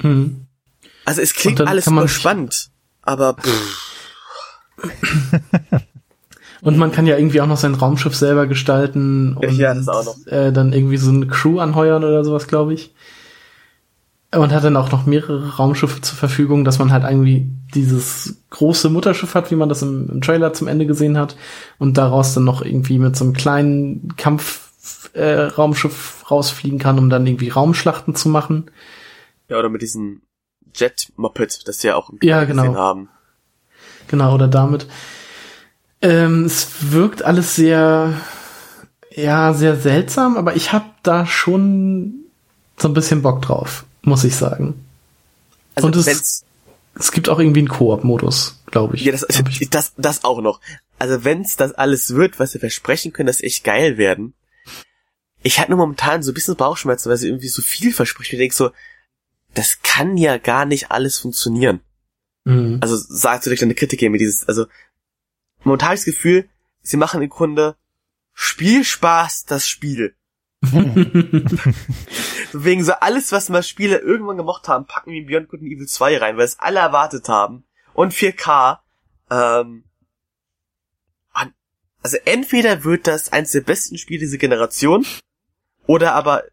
[0.02, 0.46] Mhm.
[1.04, 2.70] Also es klingt alles super spannend,
[3.02, 3.36] aber
[6.62, 10.04] Und man kann ja irgendwie auch noch sein Raumschiff selber gestalten und ja, das auch
[10.04, 10.26] noch.
[10.26, 12.94] Äh, dann irgendwie so eine Crew anheuern oder sowas, glaube ich
[14.36, 18.88] und hat dann auch noch mehrere Raumschiffe zur Verfügung, dass man halt irgendwie dieses große
[18.88, 21.36] Mutterschiff hat, wie man das im, im Trailer zum Ende gesehen hat,
[21.78, 27.26] und daraus dann noch irgendwie mit so einem kleinen Kampfraumschiff äh, rausfliegen kann, um dann
[27.26, 28.70] irgendwie Raumschlachten zu machen.
[29.48, 30.22] Ja, oder mit diesem
[30.74, 32.62] Jet-Moped, das sie ja auch im ja, genau.
[32.62, 33.08] gesehen haben.
[34.08, 34.86] Genau, oder damit.
[36.02, 38.12] Ähm, es wirkt alles sehr,
[39.10, 42.14] ja, sehr seltsam, aber ich habe da schon
[42.76, 44.84] so ein bisschen Bock drauf muss ich sagen.
[45.74, 46.44] Also Und es,
[46.98, 49.04] es gibt auch irgendwie einen Koop-Modus, glaube ich.
[49.04, 49.70] Ja, das, ich.
[49.70, 50.60] das, das auch noch.
[50.98, 54.34] Also wenn's das alles wird, was wir versprechen können, das echt geil werden.
[55.42, 58.32] ich hatte nur momentan so ein bisschen Bauchschmerzen, weil sie irgendwie so viel verspricht.
[58.32, 58.70] Ich denke so,
[59.54, 61.80] das kann ja gar nicht alles funktionieren.
[62.44, 62.78] Mhm.
[62.80, 64.66] Also sagt so durch deine Kritik mir dieses, also
[65.64, 66.48] momentan das Gefühl,
[66.82, 67.76] sie machen im Grunde
[68.34, 70.14] Spielspaß das Spiel.
[72.52, 75.86] Wegen so alles, was mal Spiele irgendwann gemocht haben, packen wir Beyond Good and Evil
[75.86, 77.64] 2 rein, weil es alle erwartet haben.
[77.92, 78.78] Und 4K.
[79.30, 79.84] Ähm,
[82.04, 85.06] also entweder wird das eins der besten Spiele dieser Generation,
[85.86, 86.44] oder aber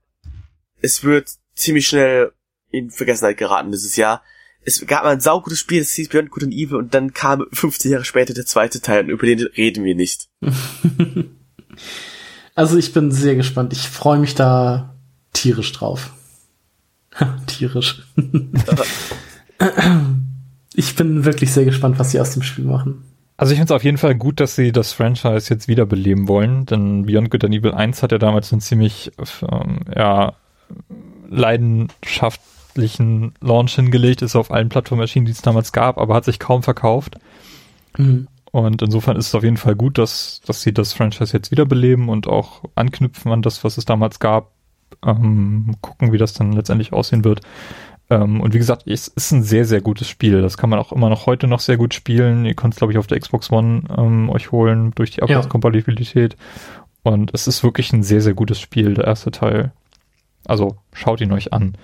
[0.82, 2.32] es wird ziemlich schnell
[2.72, 4.24] in Vergessenheit geraten dieses Jahr.
[4.64, 7.46] Es gab mal ein saugutes Spiel, das hieß Beyond Good and Evil, und dann kam
[7.52, 10.30] 15 Jahre später der zweite Teil, und über den reden wir nicht.
[12.56, 13.74] Also ich bin sehr gespannt.
[13.74, 14.96] Ich freue mich da
[15.34, 16.12] tierisch drauf.
[17.48, 18.04] tierisch.
[20.74, 23.04] ich bin wirklich sehr gespannt, was sie aus dem Spiel machen.
[23.38, 26.68] Also ich finde es auf jeden Fall gut, dass sie das Franchise jetzt wiederbeleben wollen,
[26.68, 29.12] denn Beyond Good and Evil 1 hat ja damals einen ziemlich
[29.42, 30.34] ähm, ja,
[31.28, 36.38] leidenschaftlichen Launch hingelegt, ist auf allen Plattformen erschienen, die es damals gab, aber hat sich
[36.38, 37.16] kaum verkauft.
[37.98, 38.28] Mhm.
[38.52, 42.10] Und insofern ist es auf jeden Fall gut, dass, dass sie das Franchise jetzt wiederbeleben
[42.10, 44.52] und auch anknüpfen an das, was es damals gab.
[45.06, 47.42] Ähm, gucken, wie das dann letztendlich aussehen wird.
[48.10, 50.42] Ähm, und wie gesagt, es ist ein sehr, sehr gutes Spiel.
[50.42, 52.46] Das kann man auch immer noch heute noch sehr gut spielen.
[52.46, 56.36] Ihr könnt es, glaube ich, auf der Xbox One ähm, euch holen durch die Abwärtskompatibilität.
[56.36, 56.84] Ja.
[57.04, 59.72] Und es ist wirklich ein sehr, sehr gutes Spiel, der erste Teil.
[60.46, 61.78] Also schaut ihn euch an.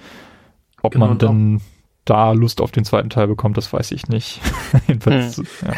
[0.81, 1.61] Ob genau, man denn
[2.03, 4.41] da Lust auf den zweiten Teil bekommt, das weiß ich nicht.
[4.87, 5.45] Jedenfalls, hm.
[5.65, 5.73] ja.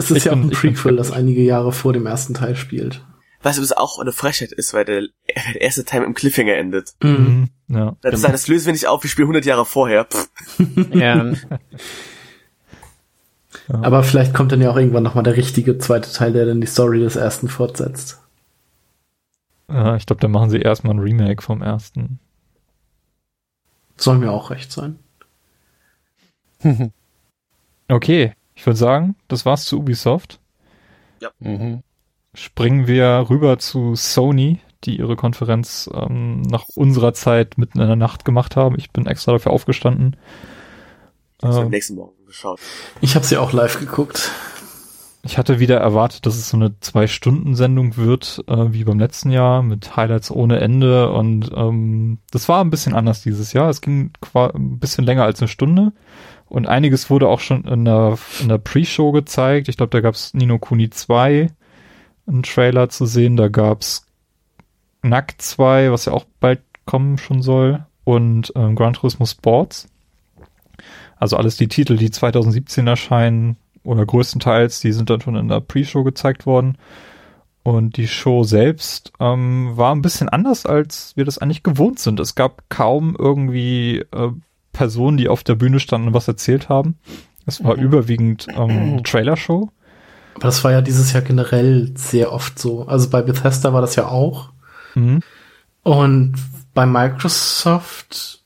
[0.00, 2.56] Es ist ich ja bin, auch ein Prequel, das einige Jahre vor dem ersten Teil
[2.56, 3.04] spielt.
[3.42, 6.94] Was übrigens auch eine Frechheit ist, weil der, der erste Teil im Cliffhanger endet.
[7.02, 7.48] Mhm.
[7.68, 7.96] Ja.
[8.00, 10.06] Das, ist, das lösen wir nicht auf, wir spielen 100 Jahre vorher.
[10.90, 11.32] ja.
[13.68, 16.66] Aber vielleicht kommt dann ja auch irgendwann nochmal der richtige zweite Teil, der dann die
[16.66, 18.20] Story des ersten fortsetzt.
[19.68, 22.20] Ja, ich glaube, dann machen sie erstmal ein Remake vom ersten.
[23.96, 24.98] Soll mir auch recht sein.
[27.88, 30.38] okay, ich würde sagen, das war's zu Ubisoft.
[31.20, 31.30] Ja.
[31.40, 31.82] Mhm
[32.34, 37.96] springen wir rüber zu Sony, die ihre Konferenz ähm, nach unserer Zeit mitten in der
[37.96, 38.76] Nacht gemacht haben.
[38.78, 40.16] Ich bin extra dafür aufgestanden.
[41.38, 42.60] Ich habe äh, am nächsten Morgen geschaut.
[43.00, 44.30] Ich habe sie auch live geguckt.
[45.22, 49.62] Ich hatte wieder erwartet, dass es so eine Zwei-Stunden-Sendung wird, äh, wie beim letzten Jahr,
[49.62, 51.12] mit Highlights ohne Ende.
[51.12, 53.68] Und ähm, das war ein bisschen anders dieses Jahr.
[53.68, 55.92] Es ging ein bisschen länger als eine Stunde.
[56.50, 59.68] Und einiges wurde auch schon in der, in der Pre-Show gezeigt.
[59.68, 61.46] Ich glaube, da gab es Nino Kuni 2
[62.26, 63.36] einen Trailer zu sehen.
[63.36, 64.04] Da gab's
[65.02, 69.88] Knack 2, was ja auch bald kommen schon soll, und ähm, Gran Turismo Sports.
[71.16, 75.60] Also alles die Titel, die 2017 erscheinen oder größtenteils, die sind dann schon in der
[75.60, 76.78] Pre-Show gezeigt worden.
[77.62, 82.18] Und die Show selbst ähm, war ein bisschen anders, als wir das eigentlich gewohnt sind.
[82.18, 84.32] Es gab kaum irgendwie äh,
[84.72, 86.96] Personen, die auf der Bühne standen und was erzählt haben.
[87.46, 87.82] Es war mhm.
[87.82, 89.70] überwiegend ähm, Trailer-Show.
[90.34, 92.86] Aber das war ja dieses Jahr generell sehr oft so.
[92.86, 94.50] Also bei Bethesda war das ja auch.
[94.94, 95.20] Mhm.
[95.82, 96.34] Und
[96.74, 98.40] bei Microsoft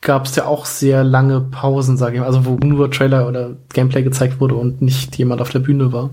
[0.00, 3.56] gab es ja auch sehr lange Pausen, sage ich mal, also wo nur Trailer oder
[3.72, 6.10] Gameplay gezeigt wurde und nicht jemand auf der Bühne war.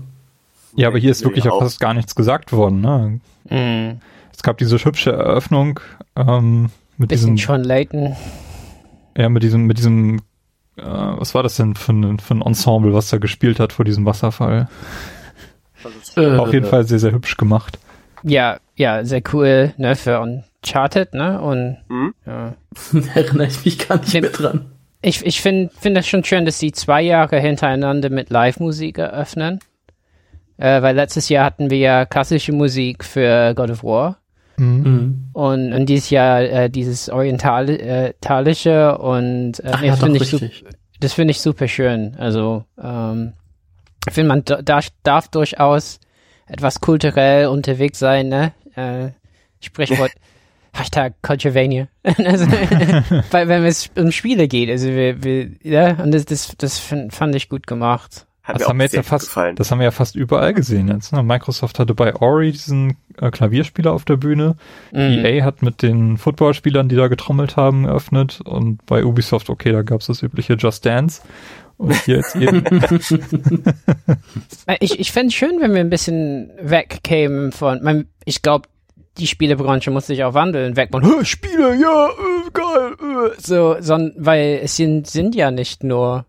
[0.74, 2.80] Ja, aber hier ist wirklich auch fast gar nichts gesagt worden.
[2.80, 3.20] Ne?
[3.48, 4.00] Mhm.
[4.32, 5.80] Es gab diese hübsche Eröffnung
[6.14, 6.68] ähm,
[6.98, 8.16] mit Bisschen diesem John Layton.
[9.16, 10.20] Ja, mit diesem mit diesem
[10.76, 13.84] äh, was war das denn für ein, für ein Ensemble, was da gespielt hat vor
[13.84, 14.68] diesem Wasserfall?
[16.16, 17.78] Äh, Auf jeden Fall sehr, sehr hübsch gemacht.
[18.22, 22.14] Ja, ja, sehr cool, ne, für Uncharted, ne, und, mhm.
[22.26, 22.54] ja.
[23.14, 24.66] Erinnere ich mich gar nicht mehr dran.
[25.02, 29.60] Ich, ich finde find das schon schön, dass sie zwei Jahre hintereinander mit Live-Musik eröffnen.
[30.56, 34.18] Äh, weil letztes Jahr hatten wir ja klassische Musik für God of War.
[34.58, 34.82] Mhm.
[34.82, 35.28] mhm.
[35.32, 40.64] Und, und dieses Jahr äh, dieses orientalische äh, und äh, Ach, nee, das finde ich,
[41.00, 42.14] das finde ich super schön.
[42.18, 43.34] Also ähm,
[44.06, 46.00] ich finde, man da, darf durchaus
[46.46, 48.52] etwas kulturell unterwegs sein, ne?
[48.74, 49.10] Äh,
[49.60, 50.12] Sprichwort
[50.72, 51.88] Hashtag Culturevania.
[52.04, 52.46] also,
[53.30, 57.34] weil wenn es um Spiele geht, also wir, wir ja, und das, das, das fand
[57.34, 58.25] ich gut gemacht.
[58.46, 59.56] Hat das haben wir jetzt ja fast, gefallen.
[59.56, 61.12] das haben wir ja fast überall gesehen jetzt.
[61.12, 61.24] Ne?
[61.24, 64.54] Microsoft hatte bei Ori diesen äh, Klavierspieler auf der Bühne.
[64.92, 65.24] Mhm.
[65.24, 68.40] EA hat mit den Footballspielern, die da getrommelt haben, eröffnet.
[68.44, 71.22] Und bei Ubisoft, okay, da gab es das übliche Just Dance.
[71.76, 72.62] Und hier jetzt eben.
[74.78, 78.68] ich ich fände es schön, wenn wir ein bisschen wegkämen von, mein, ich glaube,
[79.18, 83.40] die Spielebranche muss sich auch wandeln, weg von Spiele, ja, äh, geil, äh.
[83.40, 86.26] so, sondern, weil es sind, sind ja nicht nur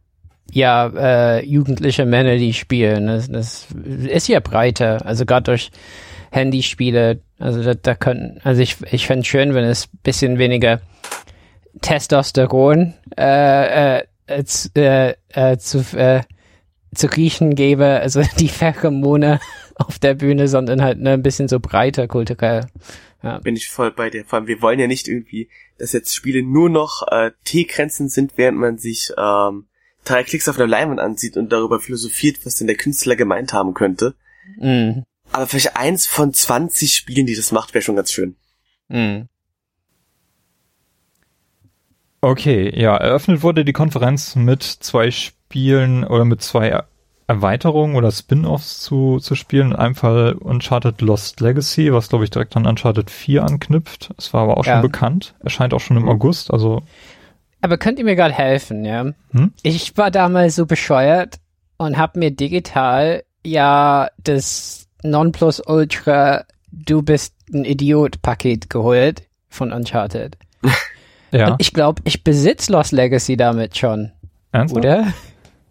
[0.52, 3.08] ja äh, jugendliche Männer, die spielen.
[3.08, 5.06] Das, das ist ja breiter.
[5.06, 5.72] Also gerade durch
[6.32, 7.22] Handyspiele.
[7.40, 10.82] Also da, da könnten, also ich, ich fände schön, wenn es bisschen weniger
[11.82, 14.44] Testosteron äh, äh, äh,
[14.76, 16.22] äh, äh, zu, äh,
[16.94, 19.40] zu riechen gäbe, also die Pheromone
[19.76, 22.66] auf der Bühne, sondern halt ne, ein bisschen so breiter kulturell.
[23.24, 23.40] Ja.
[23.40, 24.26] Bin ich voll bei dir.
[24.26, 28.34] Vor allem, wir wollen ja nicht irgendwie, dass jetzt Spiele nur noch äh, T-Grenzen sind,
[28.38, 29.68] während man sich ähm,
[30.10, 33.74] drei Klicks auf einer Leinwand ansieht und darüber philosophiert, was denn der Künstler gemeint haben
[33.74, 34.16] könnte.
[34.60, 35.02] Mm.
[35.32, 38.36] Aber vielleicht eins von 20 Spielen, die das macht, wäre schon ganz schön.
[38.88, 39.24] Mm.
[42.22, 46.84] Okay, ja, eröffnet wurde die Konferenz mit zwei Spielen oder mit zwei
[47.28, 49.72] Erweiterungen oder Spin-offs zu, zu spielen.
[49.72, 54.14] In einem Fall Uncharted Lost Legacy, was glaube ich direkt an Uncharted 4 anknüpft.
[54.18, 54.74] Es war aber auch ja.
[54.74, 55.36] schon bekannt.
[55.42, 56.84] Erscheint auch schon im August, also.
[57.62, 59.12] Aber könnt ihr mir gerade helfen, ja?
[59.32, 59.54] Hm?
[59.64, 61.40] Ich war damals so bescheuert
[61.78, 69.72] und hab mir digital ja das Nonplus Ultra Du bist ein Idiot Paket geholt von
[69.72, 70.38] Uncharted.
[71.32, 71.52] Ja.
[71.52, 74.14] Und ich glaube, ich besitze Lost Legacy damit schon.
[74.54, 74.78] Ernsthaft?
[74.78, 75.14] Oder?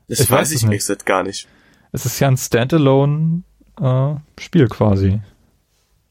[0.07, 0.87] Das ich weiß ich nicht.
[0.87, 1.49] nicht, gar nicht.
[1.93, 5.19] Es ist ja ein Standalone-Spiel äh, quasi.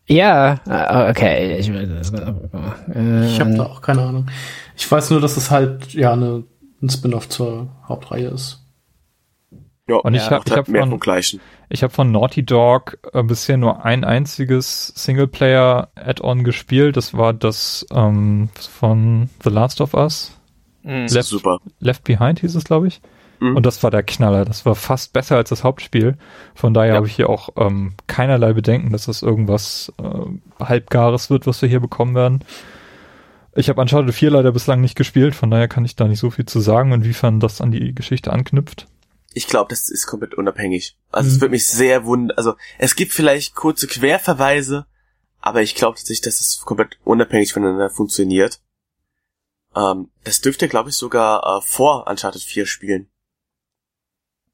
[0.07, 1.57] Ja, äh, okay.
[1.57, 4.27] Ich, äh, ich habe da auch keine Ahnung.
[4.77, 6.44] Ich weiß nur, dass es halt ja eine,
[6.82, 8.61] ein Spin-off zur Hauptreihe ist.
[9.88, 11.40] Ja, und ich ja, habe hab von, gleichen.
[11.69, 16.98] Ich habe von Naughty Dog äh, bisher nur ein einziges Singleplayer-Add-on gespielt.
[16.98, 20.36] Das war das ähm, von The Last of Us.
[20.84, 21.07] Mhm.
[21.07, 21.60] Left, super.
[21.80, 23.02] Left Behind hieß es, glaube ich.
[23.49, 23.57] Mhm.
[23.57, 24.45] Und das war der Knaller.
[24.45, 26.17] Das war fast besser als das Hauptspiel.
[26.53, 26.95] Von daher ja.
[26.95, 31.69] habe ich hier auch ähm, keinerlei Bedenken, dass das irgendwas äh, halbgares wird, was wir
[31.69, 32.43] hier bekommen werden.
[33.55, 36.30] Ich habe Uncharted 4 leider bislang nicht gespielt, von daher kann ich da nicht so
[36.30, 38.88] viel zu sagen, inwiefern das an die Geschichte anknüpft
[39.35, 40.97] ich glaube, das ist komplett unabhängig.
[41.11, 41.35] Also mhm.
[41.35, 42.38] es würde mich sehr wundern.
[42.38, 44.88] Also es gibt vielleicht kurze Querverweise,
[45.41, 48.61] aber ich glaube tatsächlich, dass es komplett unabhängig voneinander funktioniert.
[49.76, 53.09] Ähm, das dürfte, glaube ich, sogar äh, vor Uncharted 4 spielen.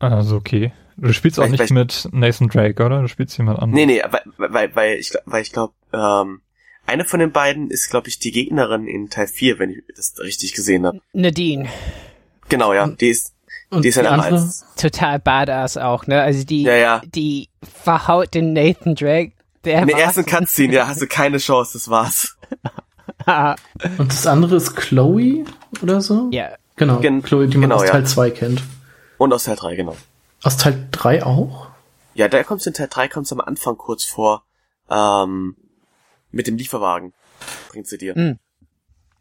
[0.02, 0.72] Also okay.
[0.98, 3.02] Du spielst weil, auch nicht mit Nathan Drake, oder?
[3.02, 3.76] Du spielst jemand anderes.
[3.76, 6.42] Nee, nee, weil, weil, weil ich, weil ich glaube, ähm,
[6.86, 10.16] eine von den beiden ist, glaube ich, die Gegnerin in Teil 4, wenn ich das
[10.20, 11.00] richtig gesehen habe.
[11.14, 11.70] Nadine.
[12.50, 12.88] Genau, ja.
[12.88, 13.34] Die ist,
[13.70, 14.52] und die ist ja andere?
[14.76, 16.22] total badass auch, ne?
[16.22, 17.02] Also die, ja, ja.
[17.06, 19.32] die verhaut den Nathan Drake.
[19.64, 22.38] Der In der ersten Cutscene, ja, hast du keine Chance, das war's.
[23.98, 25.46] Und das andere ist Chloe
[25.82, 26.30] oder so?
[26.32, 26.50] Ja.
[26.76, 28.06] Genau, Gen Chloe, die man genau, aus Teil ja.
[28.08, 28.64] 2 kennt.
[29.22, 29.96] Und aus Teil 3, genau.
[30.42, 31.68] Aus Teil 3 auch?
[32.16, 34.46] Ja, da kommst du in Teil 3 kommst du am Anfang kurz vor,
[34.90, 35.56] ähm,
[36.32, 37.14] mit dem Lieferwagen.
[37.70, 38.18] Bringt sie dir.
[38.18, 38.40] Mhm.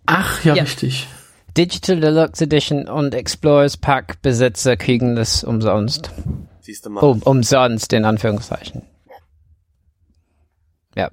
[0.06, 1.06] Ach, ja, ja, richtig.
[1.55, 6.10] Digital Deluxe Edition und Explorers Pack Besitzer kriegen das umsonst.
[6.62, 7.02] Siehst du mal.
[7.02, 8.81] Um, umsonst, in Anführungszeichen.
[10.97, 11.10] Ja.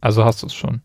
[0.00, 0.82] Also hast du es schon.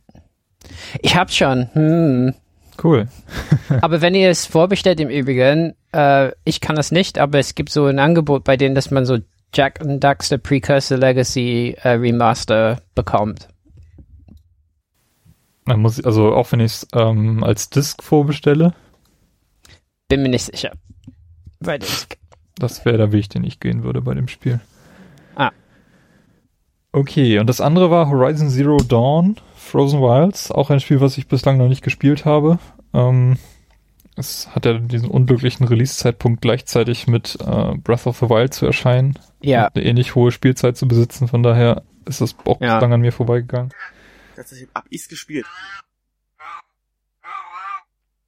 [1.04, 1.70] Ich hab's schon.
[1.74, 2.34] Hm.
[2.82, 3.08] Cool.
[3.82, 7.70] aber wenn ihr es vorbestellt im Übrigen, äh, ich kann das nicht, aber es gibt
[7.70, 9.20] so ein Angebot, bei dem, dass man so
[9.54, 13.48] Jack and Daxter Precursor Legacy äh, Remaster bekommt.
[15.66, 18.74] Man muss, also auch wenn ich es ähm, als Disc vorbestelle,
[20.10, 20.74] bin mir nicht sicher.
[21.60, 22.18] Bei Disk.
[22.58, 24.60] Das wäre der Weg, den ich gehen würde bei dem Spiel.
[25.36, 25.52] Ah.
[26.92, 31.28] Okay, und das andere war Horizon Zero Dawn, Frozen Wilds, auch ein Spiel, was ich
[31.28, 32.60] bislang noch nicht gespielt habe.
[32.94, 33.38] Ähm,
[34.16, 39.18] es hat ja diesen unglücklichen Release-Zeitpunkt gleichzeitig mit äh, Breath of the Wild zu erscheinen.
[39.42, 39.68] Ja.
[39.68, 42.76] Eine ähnlich hohe Spielzeit zu besitzen, von daher ist das auch ja.
[42.76, 43.74] bislang an mir vorbeigegangen.
[44.36, 45.46] Tatsächlich hab ich's gespielt.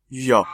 [0.10, 0.46] Ja.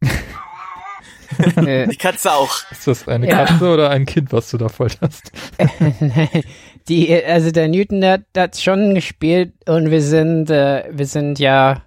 [1.56, 2.70] Die Katze auch.
[2.70, 3.44] Ist das eine ja.
[3.44, 5.32] Katze oder ein Kind, was du da folterst?
[6.88, 11.82] Die, also der Newton hat, hat schon gespielt und wir sind, äh, wir sind ja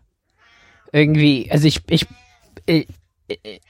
[0.92, 2.06] irgendwie, also ich, ich,
[2.66, 2.88] ich,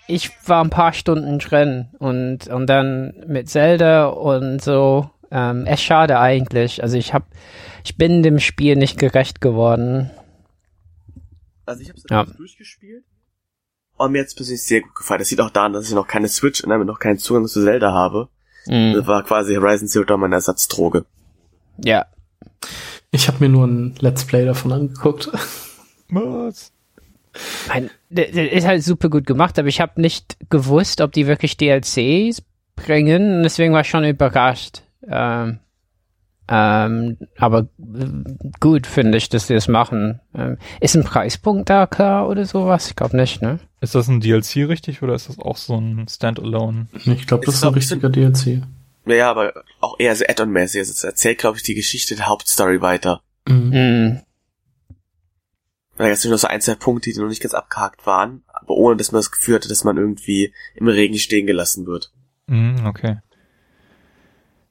[0.08, 5.10] ich war ein paar Stunden drin und, und dann mit Zelda und so.
[5.32, 6.82] Ähm, es schade eigentlich.
[6.82, 7.28] Also ich hab,
[7.84, 10.10] ich bin dem Spiel nicht gerecht geworden.
[11.66, 12.24] Also ich habe es ja.
[12.24, 13.04] durchgespielt
[14.00, 15.20] und mir jetzt persönlich sehr gut gefallen.
[15.20, 17.64] Das sieht auch daran, dass ich noch keine Switch und damit noch keinen Zugang zu
[17.64, 18.30] Zelda habe.
[18.66, 18.94] Mhm.
[18.94, 21.06] Das war quasi Horizon Zero Dawn meine Ersatzdroge.
[21.84, 22.06] Ja.
[23.12, 25.30] Ich habe mir nur ein Let's Play davon angeguckt.
[26.10, 26.72] Was?
[28.10, 32.42] Der ist halt super gut gemacht, aber ich habe nicht gewusst, ob die wirklich DLCs
[32.76, 33.44] bringen.
[33.44, 34.82] Deswegen war ich schon überrascht.
[35.08, 35.60] Ähm,
[36.52, 38.08] ähm, aber äh,
[38.60, 40.20] gut finde ich, dass sie das machen.
[40.34, 42.90] Ähm, ist ein Preispunkt da klar oder sowas?
[42.90, 43.60] Ich glaube nicht, ne?
[43.82, 46.88] Ist das ein DLC richtig oder ist das auch so ein Standalone?
[47.06, 48.64] Ich glaube, das ist, ist ein richtiger DLC.
[49.06, 50.80] Naja, aber auch eher so Add-on-mäßig.
[50.80, 53.22] Also es erzählt, glaube ich, die Geschichte der Hauptstory weiter.
[53.48, 53.70] Mhm.
[53.70, 54.22] Mhm.
[55.98, 58.76] Da gab es nur so ein, zwei Punkte, die noch nicht ganz abgehakt waren, aber
[58.76, 62.14] ohne, dass man das Gefühl hatte, dass man irgendwie im Regen stehen gelassen wird.
[62.48, 63.18] Mhm, okay.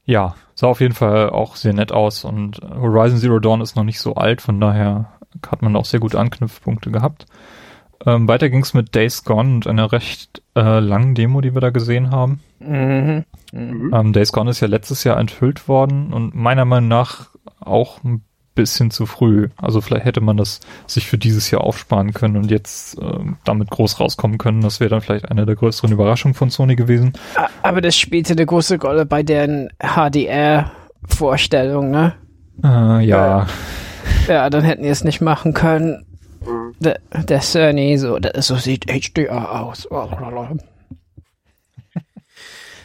[0.07, 3.85] Ja, sah auf jeden Fall auch sehr nett aus und Horizon Zero Dawn ist noch
[3.85, 7.27] nicht so alt, von daher hat man auch sehr gute Anknüpfpunkte gehabt.
[8.09, 11.69] Ähm, weiter ging's mit Days Gone und einer recht äh, langen Demo, die wir da
[11.69, 12.41] gesehen haben.
[12.59, 13.25] Mhm.
[13.53, 13.93] Mhm.
[13.95, 17.29] Ähm, Days Gone ist ja letztes Jahr enthüllt worden und meiner Meinung nach
[17.61, 18.23] auch ein
[18.55, 19.49] bisschen zu früh.
[19.57, 23.69] Also vielleicht hätte man das sich für dieses Jahr aufsparen können und jetzt ähm, damit
[23.71, 24.63] groß rauskommen können.
[24.63, 27.13] Das wäre dann vielleicht eine der größeren Überraschungen von Sony gewesen.
[27.63, 32.15] Aber das spielte eine große Rolle bei deren HDR-Vorstellung, ne?
[32.65, 33.47] Äh, ja,
[34.27, 36.05] Ja, dann hätten die es nicht machen können.
[36.79, 39.89] Der, der Sony, so, das, so sieht HDR aus.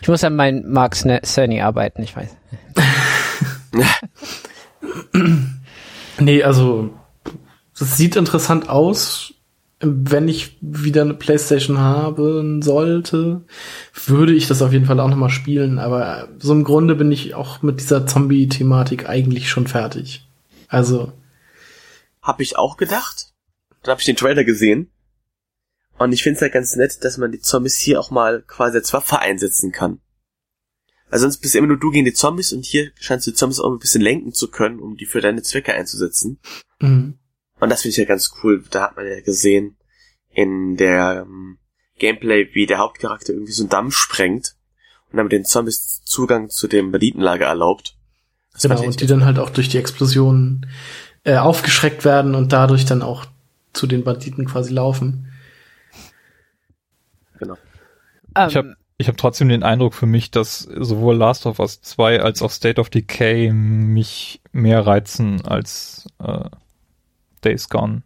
[0.02, 2.36] Ich muss an meinen Mark Sne- Cerny arbeiten, ich weiß.
[6.20, 6.92] Nee, also
[7.78, 9.34] das sieht interessant aus.
[9.80, 13.42] Wenn ich wieder eine Playstation haben sollte,
[14.06, 15.80] würde ich das auf jeden Fall auch nochmal spielen.
[15.80, 20.26] Aber so im Grunde bin ich auch mit dieser Zombie-Thematik eigentlich schon fertig.
[20.70, 21.12] Also,
[22.22, 23.33] Hab ich auch gedacht.
[23.84, 24.92] Dann habe ich den Trailer gesehen.
[25.98, 28.78] Und ich finde es halt ganz nett, dass man die Zombies hier auch mal quasi
[28.78, 30.00] als Waffe einsetzen kann.
[31.10, 33.60] Weil sonst bist immer nur du gegen die Zombies und hier scheinst du die Zombies
[33.60, 36.40] auch ein bisschen lenken zu können, um die für deine Zwecke einzusetzen.
[36.80, 37.20] mhm.
[37.60, 38.64] Und das finde ich ja ganz cool.
[38.72, 39.78] Da hat man ja gesehen
[40.34, 41.60] in der ähm,
[41.98, 44.56] Gameplay, wie der Hauptcharakter irgendwie so einen Damm sprengt
[45.12, 47.96] und damit den Zombies Zugang zu dem Banditenlager erlaubt.
[48.52, 50.70] Das genau, und die dann halt auch durch die Explosionen
[51.24, 53.26] äh, aufgeschreckt werden und dadurch dann auch
[53.74, 55.28] zu den Banditen quasi laufen.
[57.40, 57.58] genau.
[58.48, 58.66] Ich hab-
[58.98, 62.52] ich habe trotzdem den Eindruck für mich, dass sowohl Last of Us 2 als auch
[62.52, 66.46] State of Decay mich mehr reizen als äh,
[67.44, 68.04] Days Gone.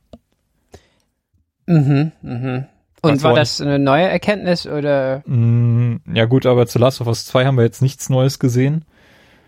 [1.68, 2.66] Mhm, mhm.
[3.02, 5.22] Und war das eine neue Erkenntnis oder?
[5.28, 8.86] Mm, ja gut, aber zu Last of Us 2 haben wir jetzt nichts Neues gesehen.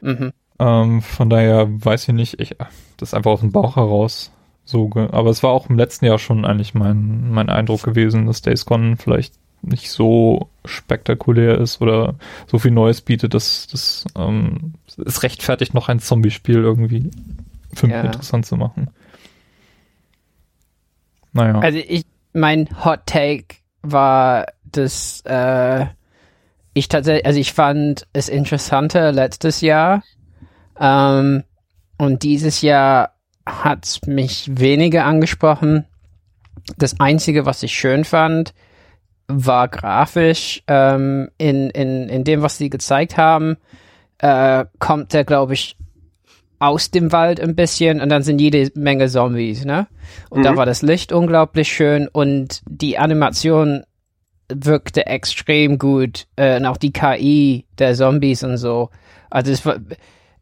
[0.02, 0.32] Mhm.
[0.60, 2.56] Ähm, von daher weiß ich nicht, ich,
[2.98, 4.32] das ist einfach aus dem Bauch heraus
[4.70, 8.44] so, aber es war auch im letzten Jahr schon eigentlich mein, mein Eindruck gewesen, dass
[8.44, 9.34] Days Gone vielleicht
[9.64, 12.14] nicht so spektakulär ist oder
[12.46, 14.74] so viel Neues bietet, dass das ähm,
[15.04, 17.10] es rechtfertigt, noch ein Zombie-Spiel irgendwie
[17.74, 18.02] für mich Ja.
[18.04, 18.92] interessant zu machen.
[21.34, 21.60] Naja.
[21.60, 25.88] Also ich, mein Hot Take war, dass äh,
[26.76, 30.04] ich tatsächlich, also ich fand es interessanter letztes Jahr
[30.80, 31.44] ähm,
[31.98, 33.16] und dieses Jahr
[33.64, 35.86] hat's mich weniger angesprochen.
[36.78, 38.54] Das Einzige, was ich schön fand,
[39.28, 43.58] war grafisch ähm, in, in, in dem, was sie gezeigt haben,
[44.20, 45.78] äh, kommt er, glaube ich,
[46.60, 49.88] aus dem Wald ein bisschen und dann sind jede Menge Zombies, ne?
[50.30, 50.58] Und da Mhm.
[50.58, 53.84] war das Licht unglaublich schön und die Animation
[54.52, 58.90] wirkte extrem gut äh, und auch die KI der Zombies und so.
[59.30, 59.78] Also es, war-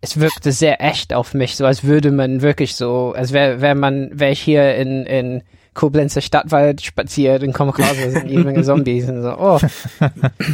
[0.01, 3.75] es wirkte sehr echt auf mich, so als würde man wirklich so, als wäre wär
[3.75, 5.43] man, wäre ich hier in, in
[5.73, 9.59] Koblenzer Stadtwald spaziert und komme raus, da sind jede Menge Zombies und so, oh,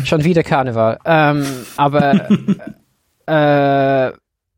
[0.06, 1.00] schon wieder Karneval.
[1.06, 1.46] Ähm,
[1.78, 2.30] aber
[3.26, 4.12] äh,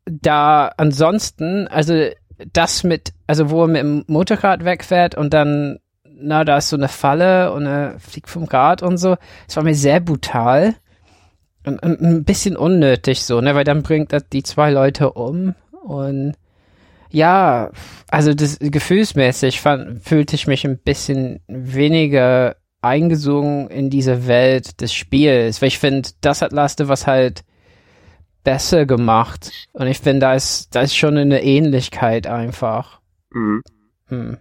[0.06, 2.10] da ansonsten, also
[2.54, 6.78] das mit, also wo er mit dem Motorrad wegfährt und dann, na, da ist so
[6.78, 9.16] eine Falle und er fliegt vom Rad und so,
[9.48, 10.76] das war mir sehr brutal
[11.66, 15.56] und, und ein bisschen unnötig so, ne, weil dann bringt das die zwei Leute um
[15.84, 16.36] und
[17.10, 17.72] ja,
[18.10, 24.94] also das gefühlsmäßig fand, fühlte ich mich ein bisschen weniger eingesogen in diese Welt des
[24.94, 27.44] Spiels, weil ich finde, das hat Last of Us halt
[28.44, 29.52] besser gemacht.
[29.74, 33.02] Und ich finde, da ist, da ist schon eine Ähnlichkeit einfach.
[33.32, 33.64] Mhm.
[34.08, 34.38] Hm.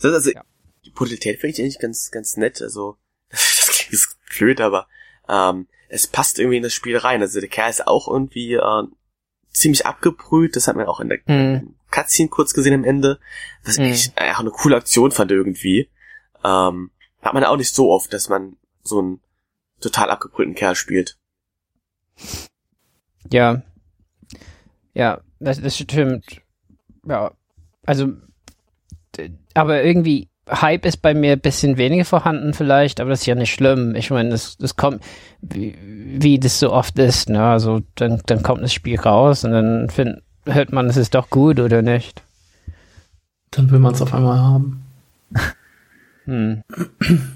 [0.00, 0.42] Das, also, Ja.
[0.84, 2.62] die Brutalität finde ich eigentlich ganz, ganz nett.
[2.62, 2.96] Also,
[3.30, 4.06] das klingt
[4.38, 4.86] blöd, aber
[5.30, 7.20] ähm, es passt irgendwie in das Spiel rein.
[7.22, 8.82] Also der Kerl ist auch irgendwie äh,
[9.52, 10.56] ziemlich abgebrüht.
[10.56, 11.74] Das hat man auch in der Hm.
[11.90, 13.18] Cutscene kurz gesehen am Ende.
[13.64, 13.84] Was Mhm.
[13.86, 15.88] ich äh, auch eine coole Aktion fand irgendwie.
[16.44, 16.90] Ähm,
[17.22, 19.20] hat man auch nicht so oft, dass man so einen
[19.80, 21.18] total abgebrühten Kerl spielt.
[23.30, 23.62] Ja.
[24.94, 26.40] Ja, das, das stimmt.
[27.06, 27.32] Ja.
[27.84, 28.12] Also,
[29.54, 33.34] aber irgendwie, Hype ist bei mir ein bisschen weniger vorhanden vielleicht, aber das ist ja
[33.34, 33.94] nicht schlimm.
[33.94, 35.02] Ich meine, das, das kommt,
[35.40, 35.76] wie,
[36.18, 37.42] wie das so oft ist, ne?
[37.42, 41.30] Also, dann, dann kommt das Spiel raus und dann find, hört man, es ist doch
[41.30, 42.22] gut oder nicht.
[43.50, 44.82] Dann will man es auf einmal haben.
[46.24, 46.62] Hm.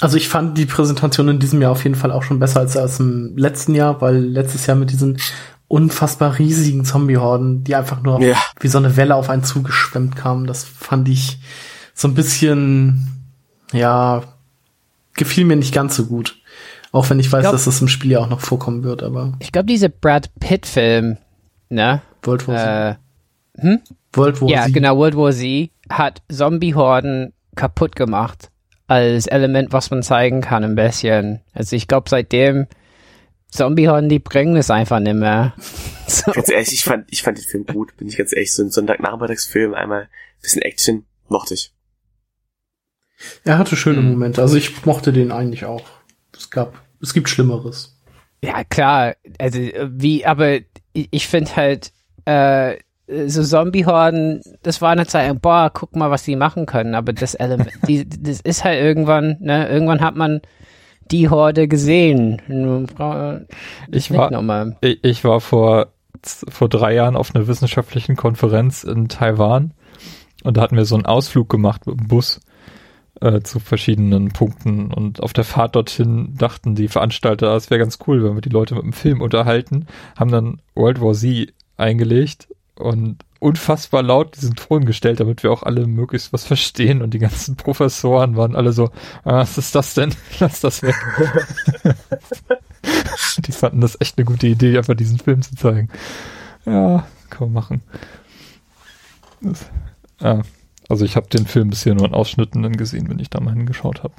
[0.00, 2.76] Also ich fand die Präsentation in diesem Jahr auf jeden Fall auch schon besser als,
[2.76, 5.18] als im letzten Jahr, weil letztes Jahr mit diesen
[5.66, 8.36] unfassbar riesigen Zombie-Horden, die einfach nur Ja.
[8.60, 11.40] wie so eine Welle auf einen zugeschwemmt kamen, das fand ich
[11.96, 13.08] so ein bisschen,
[13.72, 14.22] ja,
[15.14, 16.38] gefiel mir nicht ganz so gut.
[16.92, 19.32] Auch wenn ich weiß, glaub- dass das im Spiel ja auch noch vorkommen wird, aber
[19.40, 21.16] Ich glaube, diese Brad Pitt-Film,
[21.70, 22.02] ne?
[22.22, 22.98] World War
[23.58, 23.64] Z.
[23.64, 23.78] Äh,
[24.12, 24.74] World War ja, Z.
[24.74, 28.50] genau, World War Z hat Zombie-Horden kaputt gemacht.
[28.88, 31.40] Als Element, was man zeigen kann, ein bisschen.
[31.54, 32.66] Also ich glaube, seitdem
[33.50, 35.54] Zombie-Horden, die bringen es einfach nicht mehr.
[36.08, 36.30] So.
[36.30, 38.54] Ganz ehrlich, ich fand, ich fand den Film gut, bin ich ganz ehrlich.
[38.54, 40.08] So ein Sonntagnachmittagsfilm, einmal
[40.40, 41.72] bisschen Action, mochte ich.
[43.44, 44.10] Er hatte schöne Mhm.
[44.12, 44.42] Momente.
[44.42, 45.84] Also ich mochte den eigentlich auch.
[46.36, 47.98] Es gab, es gibt Schlimmeres.
[48.42, 49.14] Ja, klar.
[49.38, 50.56] Also wie, aber
[50.92, 51.92] ich, ich finde halt,
[52.26, 52.76] äh,
[53.28, 56.94] so Zombie-Horden, das war eine Zeit, boah, guck mal, was die machen können.
[56.94, 60.40] Aber das Element, die, das ist halt irgendwann, ne, irgendwann hat man
[61.10, 62.42] die Horde gesehen.
[63.92, 64.76] Ich nicht war, nochmal.
[64.80, 65.92] ich, ich war vor,
[66.48, 69.72] vor drei Jahren auf einer wissenschaftlichen Konferenz in Taiwan
[70.42, 72.40] und da hatten wir so einen Ausflug gemacht mit dem Bus
[73.20, 77.98] äh, zu verschiedenen Punkten und auf der Fahrt dorthin dachten die Veranstalter, es wäre ganz
[78.06, 79.86] cool, wenn wir die Leute mit dem Film unterhalten,
[80.16, 85.62] haben dann World War Z eingelegt und unfassbar laut diesen Ton gestellt, damit wir auch
[85.62, 88.90] alle möglichst was verstehen und die ganzen Professoren waren alle so,
[89.24, 90.14] ah, was ist das denn?
[90.40, 90.94] Lass das weg.
[93.38, 95.88] die fanden das echt eine gute Idee, einfach diesen Film zu zeigen.
[96.64, 97.82] Ja, kann man machen.
[99.40, 99.66] Das,
[100.20, 100.42] ja,
[100.88, 103.54] also ich habe den Film bisher nur in Ausschnitten dann gesehen, wenn ich da mal
[103.54, 104.14] hingeschaut habe.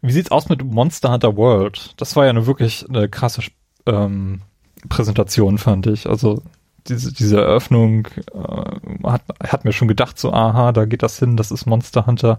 [0.00, 1.94] Wie sieht's aus mit Monster Hunter World?
[1.96, 3.42] Das war ja eine wirklich eine krasse
[3.86, 4.42] ähm,
[4.88, 6.08] Präsentation, fand ich.
[6.08, 6.42] Also
[6.86, 11.36] diese, diese Eröffnung äh, hat, hat mir schon gedacht, so, aha, da geht das hin,
[11.36, 12.38] das ist Monster Hunter.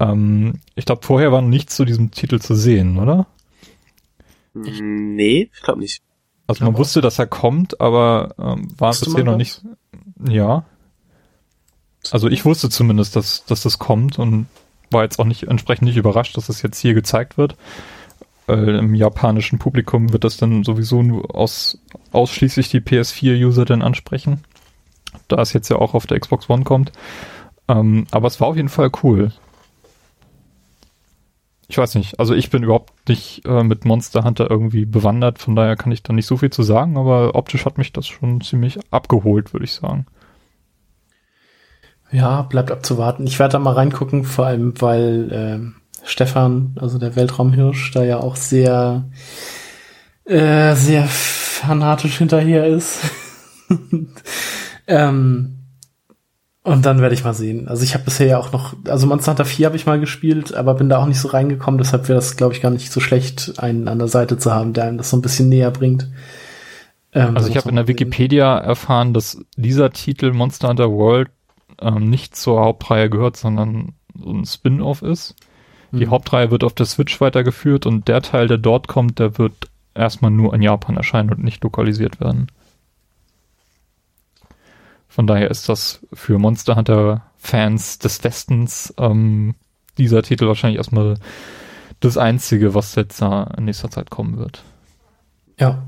[0.00, 3.26] Ähm, ich glaube, vorher war noch nichts zu diesem Titel zu sehen, oder?
[4.54, 6.02] Mm, Nee, ich glaube nicht.
[6.48, 9.62] Also man Aber- wusste, dass er kommt, aber ähm, war Wusste bisher noch nicht.
[10.28, 10.64] Ja.
[12.10, 14.46] Also ich wusste zumindest, dass, dass das kommt und
[14.90, 17.56] war jetzt auch nicht entsprechend nicht überrascht, dass das jetzt hier gezeigt wird.
[18.46, 21.78] Weil im japanischen Publikum wird das dann sowieso nur aus,
[22.10, 24.42] ausschließlich die PS4-User dann ansprechen.
[25.28, 26.90] Da es jetzt ja auch auf der Xbox One kommt.
[27.68, 29.32] Ähm, aber es war auf jeden Fall cool.
[31.68, 35.54] Ich weiß nicht, also ich bin überhaupt nicht äh, mit Monster Hunter irgendwie bewandert, von
[35.54, 38.40] daher kann ich da nicht so viel zu sagen, aber optisch hat mich das schon
[38.40, 40.06] ziemlich abgeholt, würde ich sagen.
[42.12, 43.26] Ja, bleibt abzuwarten.
[43.26, 45.74] Ich werde da mal reingucken, vor allem weil ähm,
[46.04, 49.04] Stefan, also der Weltraumhirsch, da ja auch sehr,
[50.24, 53.00] äh, sehr fanatisch hinterher ist.
[54.86, 55.56] ähm,
[56.62, 57.68] und dann werde ich mal sehen.
[57.68, 60.54] Also ich habe bisher ja auch noch, also Monster Hunter 4 habe ich mal gespielt,
[60.54, 63.00] aber bin da auch nicht so reingekommen, deshalb wäre das, glaube ich, gar nicht so
[63.00, 66.10] schlecht, einen an der Seite zu haben, der einem das so ein bisschen näher bringt.
[67.12, 67.88] Ähm, Also ich habe in der.
[67.88, 71.30] Wikipedia erfahren, dass dieser Titel Monster Hunter World
[71.80, 75.34] ähm, nicht zur Hauptreihe gehört, sondern so ein Spin-off ist.
[75.92, 76.10] Die Mhm.
[76.10, 79.54] Hauptreihe wird auf der Switch weitergeführt und der Teil, der dort kommt, der wird
[79.94, 82.46] erstmal nur in Japan erscheinen und nicht lokalisiert werden.
[85.08, 89.54] Von daher ist das für Monster Hunter Fans des Westens ähm,
[89.98, 91.16] dieser Titel wahrscheinlich erstmal
[91.98, 94.62] das einzige, was jetzt da in nächster Zeit kommen wird.
[95.58, 95.82] Ja,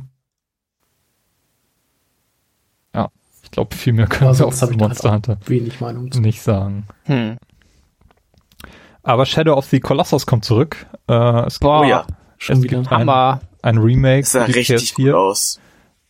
[3.52, 6.20] glaube, viel mehr können wir auch ich da Monster halt Hunter wenig Meinung zu.
[6.20, 6.86] nicht sagen.
[7.04, 7.36] Hm.
[9.02, 10.86] Aber Shadow of the Colossus kommt zurück.
[11.08, 12.06] Äh, es Boah, Oh ja,
[12.38, 12.78] Schon es wieder.
[12.78, 13.40] gibt ein, Hammer.
[13.62, 15.04] ein Remake das sah richtig PS4.
[15.06, 15.60] gut aus.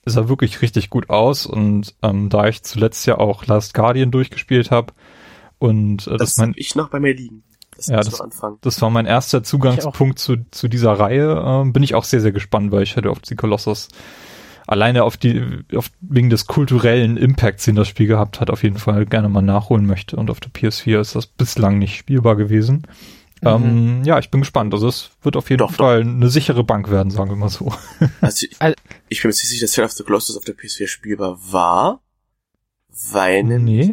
[0.05, 4.11] Es sah wirklich richtig gut aus und ähm, da ich zuletzt ja auch Last Guardian
[4.11, 4.93] durchgespielt habe
[5.59, 7.45] und äh, das, Das mein ich noch bei mir liegen.
[7.77, 8.21] Das Ja, das-
[8.61, 12.33] das war mein erster Zugangspunkt zu, zu dieser Reihe, ähm, bin ich auch sehr, sehr
[12.33, 13.89] gespannt, weil Shadow of the Colossus
[14.67, 18.79] alleine auf die, auf, wegen des kulturellen Impacts, den das Spiel gehabt hat, auf jeden
[18.79, 20.17] Fall gerne mal nachholen möchte.
[20.17, 22.87] Und auf der PS4 ist das bislang nicht spielbar gewesen.
[23.45, 24.73] Ähm, ja, ich bin gespannt.
[24.73, 27.73] Also es wird auf jeden Doch, Fall eine sichere Bank werden, sagen wir mal so.
[28.21, 28.77] Also ich, Al-
[29.09, 32.01] ich bin mir ziemlich sicher, dass Shadow of the Colossus auf der PS4 spielbar war.
[33.11, 33.93] Weil nämlich Nee.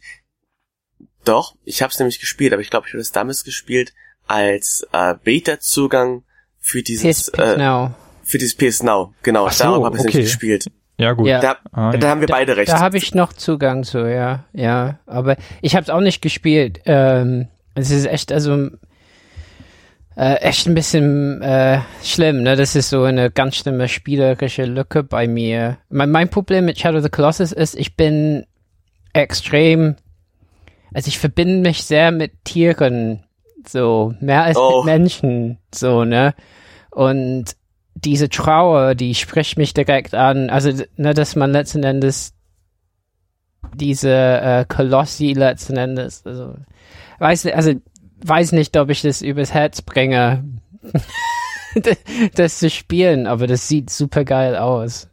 [1.26, 3.94] Doch, ich habe es nämlich gespielt, aber ich glaube, ich habe es damals gespielt
[4.28, 6.24] als äh, Beta-Zugang
[6.60, 7.94] für dieses PS äh, Now.
[8.30, 9.14] Für dieses PS Now.
[9.24, 10.18] Genau, Ach so, darum habe ich es okay.
[10.18, 10.66] nämlich gespielt.
[10.98, 11.28] Ja, gut.
[11.28, 11.40] Ja.
[11.40, 12.70] Da, Ah, da haben wir beide recht.
[12.70, 15.00] Da habe ich noch Zugang zu, ja, ja.
[15.06, 16.82] Aber ich habe es auch nicht gespielt.
[16.86, 18.70] Ähm, es ist echt, also
[20.18, 22.56] äh, echt ein bisschen äh, schlimm, ne?
[22.58, 25.78] Das ist so eine ganz schlimme spielerische Lücke bei mir.
[25.90, 28.46] Mein, mein Problem mit Shadow of the Colossus ist, ich bin
[29.14, 29.96] extrem,
[30.94, 33.24] also ich verbinde mich sehr mit Tieren
[33.66, 34.84] So, mehr als Oh.
[34.84, 35.58] mit Menschen.
[35.74, 36.34] So, ne?
[36.92, 37.56] Und
[38.04, 40.50] diese Trauer, die spricht mich direkt an.
[40.50, 42.34] Also, ne, dass man letzten Endes
[43.74, 46.56] diese äh, Kolossi letzten Endes, also,
[47.20, 47.74] weiß, also,
[48.24, 50.44] weiß nicht, ob ich das übers Herz bringe,
[52.36, 55.10] das zu spielen, aber das sieht super geil aus.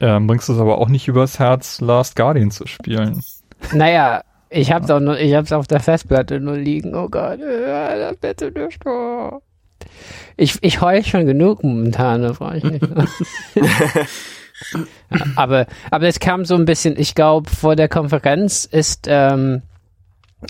[0.00, 3.22] Ähm, bringst du es aber auch nicht übers Herz, Last Guardian zu spielen.
[3.72, 6.94] Naja, ich hab's auch nur, ich hab's auf der Festplatte nur liegen.
[6.94, 8.84] Oh Gott, äh, bitte nicht.
[8.86, 9.40] Oh.
[10.36, 12.82] Ich, ich heul schon genug momentan, da frage ich mich.
[15.36, 19.62] aber, aber es kam so ein bisschen, ich glaube, vor der Konferenz ist, ähm,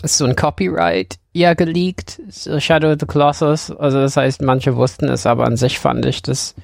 [0.01, 3.71] ist so ein Copyright ja geleakt, so Shadow of the Colossus.
[3.71, 6.55] Also das heißt, manche wussten es, aber an sich fand ich das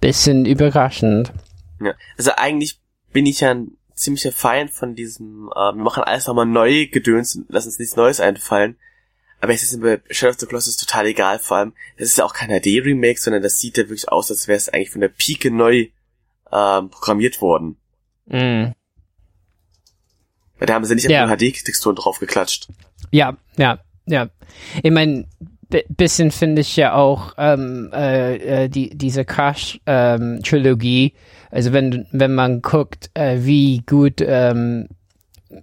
[0.00, 1.32] bisschen überraschend.
[1.80, 1.94] Ja.
[2.18, 2.80] Also eigentlich
[3.12, 7.36] bin ich ja ein ziemlicher Feind von diesem, äh, wir machen alles nochmal neu gedöns
[7.36, 8.76] und lassen uns nichts Neues einfallen.
[9.40, 12.24] Aber es ist bei Shadow of the Colossus total egal, vor allem, das ist ja
[12.24, 15.08] auch kein HD-Remake, sondern das sieht ja wirklich aus, als wäre es eigentlich von der
[15.08, 15.88] Pike neu
[16.52, 17.76] ähm, programmiert worden.
[18.26, 18.72] Mm.
[20.58, 21.22] Weil da haben sie nicht Ja.
[21.22, 22.68] einfach HD-Texturen drauf geklatscht.
[23.10, 24.28] Ja, ja, ja.
[24.82, 25.26] Ich meine,
[25.88, 31.14] bisschen finde ich ja auch ähm, äh, äh, die diese Crash ähm, Trilogie.
[31.50, 34.88] Also wenn wenn man guckt, äh, wie gut ähm,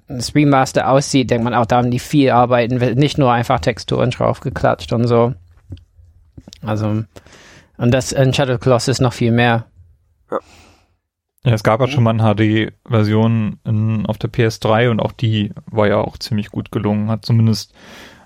[0.07, 4.11] das Remaster aussieht, denkt man auch, da haben die viel arbeiten, nicht nur einfach Texturen
[4.11, 5.33] drauf geklatscht und so.
[6.61, 7.03] Also
[7.77, 9.65] und das in Shadow Colossus noch viel mehr.
[11.43, 13.59] Ja, es gab ja schon mal eine HD-Version
[14.07, 17.73] auf der PS3 und auch die war ja auch ziemlich gut gelungen, hat zumindest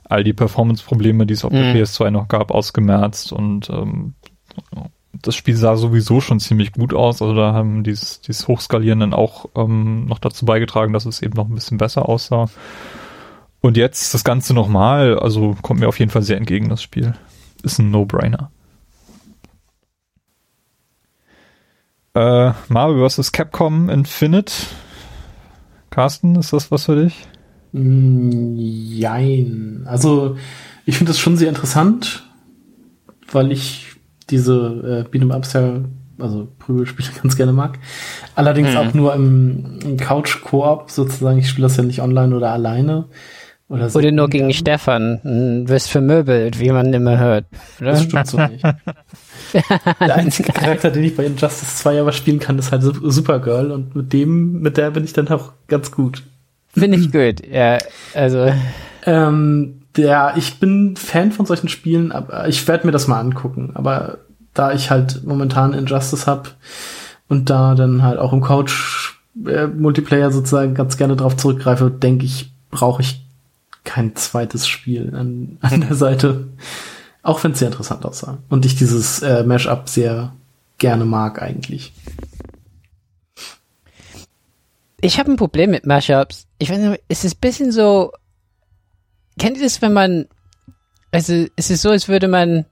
[0.06, 1.78] all die Performance-Probleme, die es auf der Mhm.
[1.78, 4.16] PS2 noch gab, ausgemerzt und ähm,
[5.22, 9.14] das Spiel sah sowieso schon ziemlich gut aus, also da haben dieses, dieses Hochskalieren dann
[9.14, 12.48] auch ähm, noch dazu beigetragen, dass es eben noch ein bisschen besser aussah.
[13.62, 17.14] Und jetzt das Ganze nochmal, also kommt mir auf jeden Fall sehr entgegen, das Spiel.
[17.64, 18.50] Ist ein No-Brainer.
[22.14, 23.32] Äh, Marvel vs.
[23.32, 24.52] Capcom Infinite.
[25.92, 27.28] Carsten, ist das was für dich?
[27.72, 29.84] Mm, Jein.
[29.86, 30.38] Also,
[30.86, 32.28] ich finde das schon sehr interessant,
[33.32, 33.91] weil ich
[34.32, 35.82] diese äh, Beat'em Ups ja,
[36.20, 37.78] also Prügelspiele ganz gerne mag.
[38.36, 38.78] Allerdings Mhm.
[38.78, 41.38] auch nur im, im Couch-Koop sozusagen.
[41.40, 43.06] Ich spiele das ja nicht online oder alleine.
[43.70, 44.00] Oder, so.
[44.00, 47.46] Oder nur gegen Stefan, hm, wirst vermöbelt, wie man immer hört.
[47.80, 47.92] Oder?
[47.92, 48.64] Das stimmt so nicht.
[49.54, 53.72] Der einzige Charakter, den ich bei Injustice 2 aber spielen kann, ist halt Sup- Supergirl
[53.72, 56.24] und mit dem, mit der bin ich dann auch ganz gut.
[56.74, 57.78] Finde ich gut, ja.
[58.14, 58.52] Also,
[59.06, 63.72] Ähm, der, ich bin Fan von solchen Spielen, aber ich werde mir das mal angucken.
[63.74, 64.20] Aber
[64.54, 66.56] da ich halt momentan Injustice hab
[67.28, 69.16] und da dann halt auch im Couch
[69.46, 73.26] äh, Multiplayer sozusagen ganz gerne drauf zurückgreife, denke ich, brauche ich
[73.84, 76.48] kein zweites Spiel an, an der Seite.
[77.24, 78.40] Auch wenn es sehr interessant aussah.
[78.50, 80.34] Und ich dieses äh, Mashup sehr
[80.78, 81.94] gerne mag eigentlich.
[85.02, 86.48] ich habe ein Problem mit Mashups.
[86.60, 88.12] Ich weiß nicht, es ist ein bisschen so.
[89.42, 90.26] Kennt ihr das, wenn man.
[91.12, 92.66] Also, es ist so, als würde man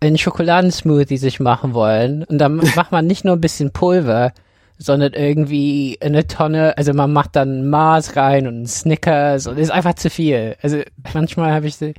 [0.00, 2.24] einen Schokoladensmoothie sich machen wollen.
[2.24, 4.32] Und dann macht man nicht nur ein bisschen Pulver,
[4.76, 6.76] sondern irgendwie eine Tonne.
[6.76, 10.56] Also, man macht dann Mars rein und Snickers und ist einfach zu viel.
[10.62, 10.80] Also,
[11.14, 11.92] manchmal habe ich so.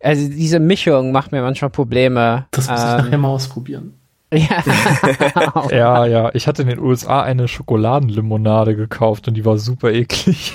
[0.00, 2.46] Also, diese Mischung macht mir manchmal Probleme.
[2.52, 3.94] Das muss ich Ähm, nachher mal ausprobieren.
[4.32, 4.62] ja.
[5.70, 6.30] Ja, ja.
[6.34, 10.54] Ich hatte in den USA eine Schokoladenlimonade gekauft und die war super eklig.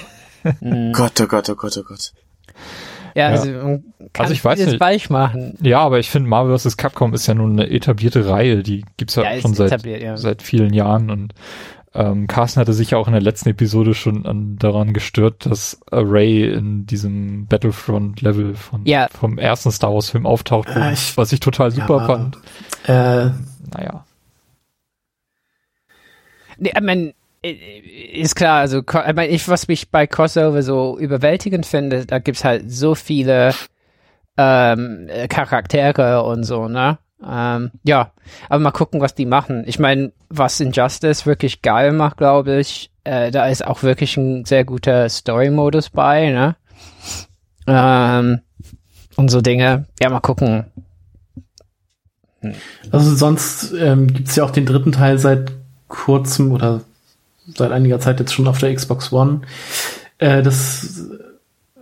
[0.61, 0.91] Mhm.
[0.93, 2.13] Gott, oh Gott, oh Gott, oh Gott.
[3.15, 3.39] Ja, Ja.
[3.39, 4.77] also man kann Also ich weiß nicht.
[4.77, 5.57] falsch machen.
[5.61, 6.77] Ja, aber ich finde Marvel vs.
[6.77, 10.17] Capcom ist ja nun eine etablierte Reihe, die gibt's ja, Ja, schon seit, ja.
[10.17, 11.33] seit vielen Jahren und
[11.95, 15.79] ähm, Carsten hatte sich ja auch in der letzten Episode schon an, daran gestört, dass
[15.91, 19.07] Ray in diesem Battlefront-Level von Ja.
[19.09, 22.05] vom ersten Star Wars-Film auftaucht, Äh, ich- was ich total super Ja.
[22.05, 22.37] fand.
[22.85, 23.31] Äh,
[23.73, 24.05] Naja.
[26.59, 27.13] Nee, ich mein,
[27.51, 28.81] ist klar, also
[29.29, 33.53] ich, was mich bei Crossover so überwältigend finde, da gibt's halt so viele
[34.37, 36.99] ähm, äh, Charaktere und so, ne?
[37.27, 38.11] Ähm, ja,
[38.49, 39.63] aber mal gucken, was die machen.
[39.65, 44.45] Ich meine, was Injustice wirklich geil macht, glaube ich, äh, da ist auch wirklich ein
[44.45, 46.55] sehr guter Story-Modus bei, ne?
[47.65, 48.41] Ähm,
[49.15, 49.85] und so Dinge.
[49.99, 50.65] Ja, mal gucken.
[52.91, 55.51] Also sonst ähm, gibt es ja auch den dritten Teil seit
[55.87, 56.81] kurzem oder
[57.55, 59.41] seit einiger Zeit jetzt schon auf der Xbox One.
[60.19, 61.05] Äh, das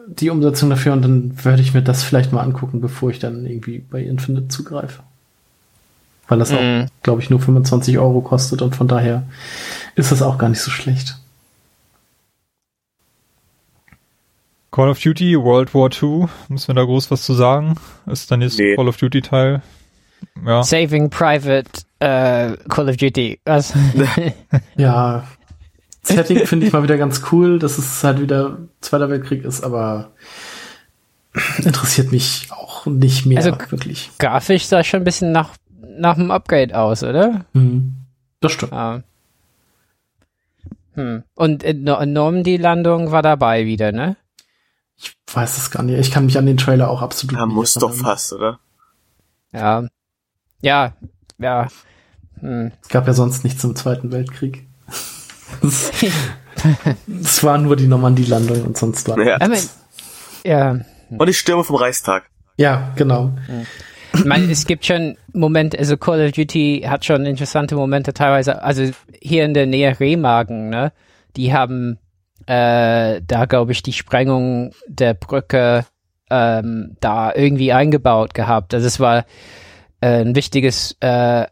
[0.08, 3.46] die Umsetzung dafür und dann würde ich mir das vielleicht mal angucken, bevor ich dann
[3.46, 5.02] irgendwie bei Infinite zugreife.
[6.28, 6.88] Weil das auch, Mhm.
[7.02, 9.24] glaube ich, nur 25 Euro kostet und von daher
[9.96, 11.18] ist das auch gar nicht so schlecht.
[14.72, 17.76] Call of Duty World War II, müssen wir da groß was zu sagen?
[18.08, 18.76] Ist der nächste Nee.
[18.76, 19.62] Call of Duty Teil.
[20.46, 20.64] Ja.
[20.64, 21.70] Saving Private
[22.00, 23.40] äh, Call of Duty.
[23.46, 23.74] Was?
[24.76, 25.24] Ja.
[26.06, 30.11] Setting finde ich mal wieder ganz cool, dass es halt wieder Zweiter Weltkrieg ist, aber
[31.57, 34.11] interessiert mich auch nicht mehr Also, wirklich.
[34.19, 35.52] Grafisch sah schon ein bisschen nach,
[35.98, 37.45] nach einem Upgrade aus, oder?
[37.53, 37.94] Mhm.
[38.40, 38.73] Das stimmt.
[38.73, 39.02] Ah.
[40.94, 41.23] Hm.
[41.34, 44.15] Und äh, No- Normandy-Landung war dabei wieder, ne?
[44.98, 45.99] Ich weiß es gar nicht.
[45.99, 48.60] Ich kann mich an den Trailer auch absolut Ja, nicht muss doch fast, oder?
[49.52, 49.88] Ja.
[50.61, 50.94] Ja,
[51.38, 51.68] ja.
[52.40, 52.72] Hm.
[52.82, 54.65] Es gab ja sonst nichts im Zweiten Weltkrieg.
[57.22, 59.38] Es war nur die Normandie-Landung und sonst war Ja.
[60.44, 60.80] Ja.
[61.10, 62.30] Und die Stürme vom Reichstag.
[62.57, 63.34] Ja, genau.
[64.14, 68.64] Ich meine, es gibt schon Momente, also Call of Duty hat schon interessante Momente teilweise,
[68.64, 68.90] also
[69.22, 70.94] hier in der Nähe Remagen, ne?
[71.36, 71.99] Die haben
[72.45, 75.86] äh, da, glaube ich, die Sprengung der Brücke
[76.30, 78.73] ähm, da irgendwie eingebaut gehabt.
[78.73, 79.26] Also es war
[80.02, 81.45] äh, ein wichtiges, äh,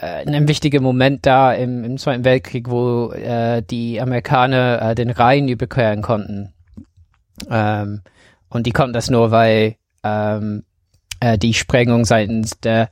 [0.00, 5.48] ein wichtiger Moment da im, im Zweiten Weltkrieg, wo äh, die Amerikaner äh, den Rhein
[5.48, 6.52] überqueren konnten.
[7.50, 8.02] Ähm,
[8.48, 10.64] und die konnten das nur, weil ähm,
[11.20, 12.88] äh, die Sprengung seitens der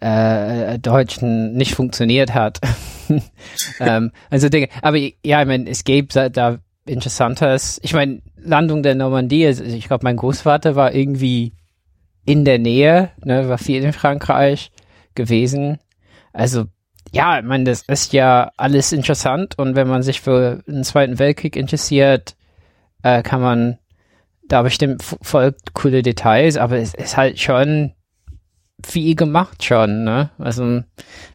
[0.00, 2.60] äh, Deutschen nicht funktioniert hat.
[3.80, 4.68] ähm, also Dinge.
[4.82, 7.78] Aber ja, ich meine, es da- da Interessantes.
[7.84, 11.52] Ich meine, Landung der Normandie, also ich glaube, mein Großvater war irgendwie
[12.24, 14.72] in der Nähe, ne, war viel in Frankreich
[15.14, 15.78] gewesen.
[16.32, 16.66] Also
[17.12, 21.18] ja, ich meine, das ist ja alles interessant und wenn man sich für den Zweiten
[21.18, 22.36] Weltkrieg interessiert,
[23.02, 23.78] äh, kann man
[24.48, 27.92] da bestimmt voll coole Details, aber es ist halt schon
[28.84, 30.30] viel gemacht schon, ne?
[30.38, 30.82] Also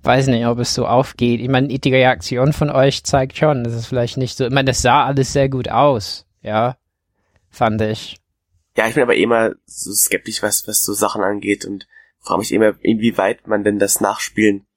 [0.03, 1.39] weiß nicht, ob es so aufgeht.
[1.39, 4.45] Ich meine, die Reaktion von euch zeigt schon, dass es vielleicht nicht so.
[4.45, 6.77] Ich meine, das sah alles sehr gut aus, ja,
[7.49, 8.17] fand ich.
[8.75, 11.87] Ja, ich bin aber immer so skeptisch, was, was so Sachen angeht und
[12.19, 14.67] frage mich immer, inwieweit man denn das nachspielen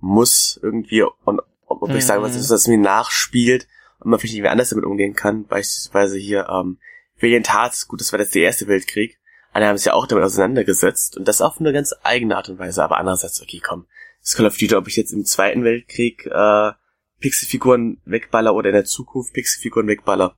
[0.00, 2.38] muss irgendwie und ob, ich sagen was Mhm.
[2.40, 3.66] ist, dass man nachspielt
[4.00, 5.44] und man vielleicht irgendwie anders damit umgehen kann.
[5.46, 6.78] Beispielsweise hier ähm,
[7.20, 9.18] Valiant Hearts, gut, das war jetzt der erste Weltkrieg.
[9.52, 12.58] Alle haben sich ja auch damit auseinandergesetzt und das auf eine ganz eigene Art und
[12.58, 12.82] Weise.
[12.84, 13.86] Aber andererseits, okay, komm,
[14.22, 16.72] das Call of Duty, ob ich jetzt im Zweiten Weltkrieg äh,
[17.20, 20.36] Pixelfiguren wegballer oder in der Zukunft Pixelfiguren wegballer,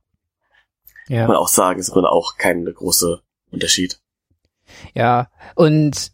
[1.07, 1.37] kann man Ja.
[1.37, 3.21] auch sagen, ist Grunde auch kein großer
[3.51, 3.99] Unterschied.
[4.95, 5.29] Ja.
[5.55, 6.13] Und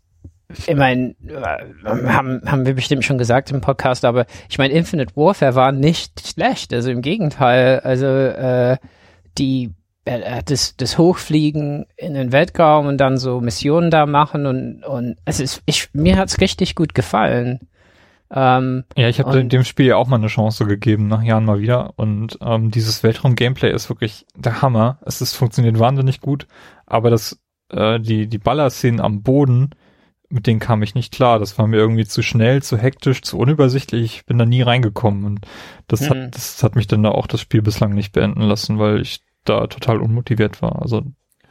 [0.49, 5.15] ich meine, äh, haben, haben wir bestimmt schon gesagt im Podcast, aber ich meine, Infinite
[5.15, 6.73] Warfare war nicht schlecht.
[6.73, 8.77] Also im Gegenteil, also äh,
[9.37, 9.73] die
[10.05, 15.17] äh, das, das Hochfliegen in den Weltraum und dann so Missionen da machen und, und
[15.25, 17.67] es ist, ich, mir hat's richtig gut gefallen.
[18.31, 21.59] Ähm, Ja, ich habe dem Spiel ja auch mal eine Chance gegeben, nach Jahren mal
[21.59, 21.93] wieder.
[21.97, 24.99] Und ähm, dieses Weltraum-Gameplay ist wirklich der Hammer.
[25.05, 26.47] Es ist, funktioniert wahnsinnig gut,
[26.85, 29.71] aber das, äh, die, die Ballerszenen am Boden,
[30.29, 31.39] mit denen kam ich nicht klar.
[31.39, 34.17] Das war mir irgendwie zu schnell, zu hektisch, zu unübersichtlich.
[34.17, 35.23] Ich bin da nie reingekommen.
[35.25, 35.39] Und
[35.87, 36.09] das Mhm.
[36.09, 39.21] hat, das hat mich dann da auch das Spiel bislang nicht beenden lassen, weil ich
[39.45, 40.81] da total unmotiviert war.
[40.81, 41.03] Also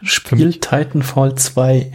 [0.03, 1.93] Spiel Titanfall 2.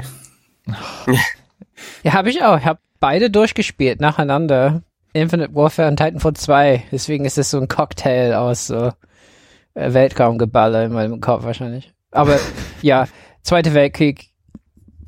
[2.04, 2.58] ja, habe ich auch.
[2.58, 4.82] Ich habe beide durchgespielt nacheinander.
[5.14, 6.84] Infinite Warfare und Titanfall 2.
[6.92, 8.92] Deswegen ist es so ein Cocktail aus so
[9.74, 11.94] äh, Weltraumgeballer in meinem Kopf wahrscheinlich.
[12.12, 12.40] Aber
[12.82, 13.08] ja,
[13.44, 14.31] Zweiter Weltkrieg.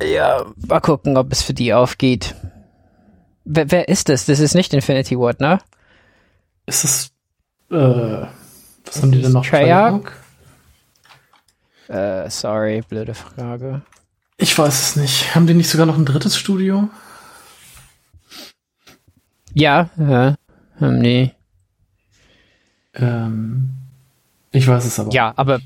[0.05, 2.35] Ja, mal gucken, ob es für die aufgeht.
[3.45, 4.25] Wer, wer ist das?
[4.25, 5.59] Das ist nicht Infinity Ward, ne?
[6.65, 7.11] Ist es,
[7.71, 8.25] äh,
[8.85, 9.45] was haben die denn noch?
[9.45, 10.11] Treyarch?
[11.87, 13.81] Äh, sorry, blöde Frage.
[14.37, 15.35] Ich weiß es nicht.
[15.35, 16.89] Haben die nicht sogar noch ein drittes Studio?
[19.53, 20.35] Ja, ja.
[20.77, 21.33] Hm, nee.
[22.95, 23.69] Ähm,
[24.51, 25.11] ich weiß es aber.
[25.11, 25.59] Ja, aber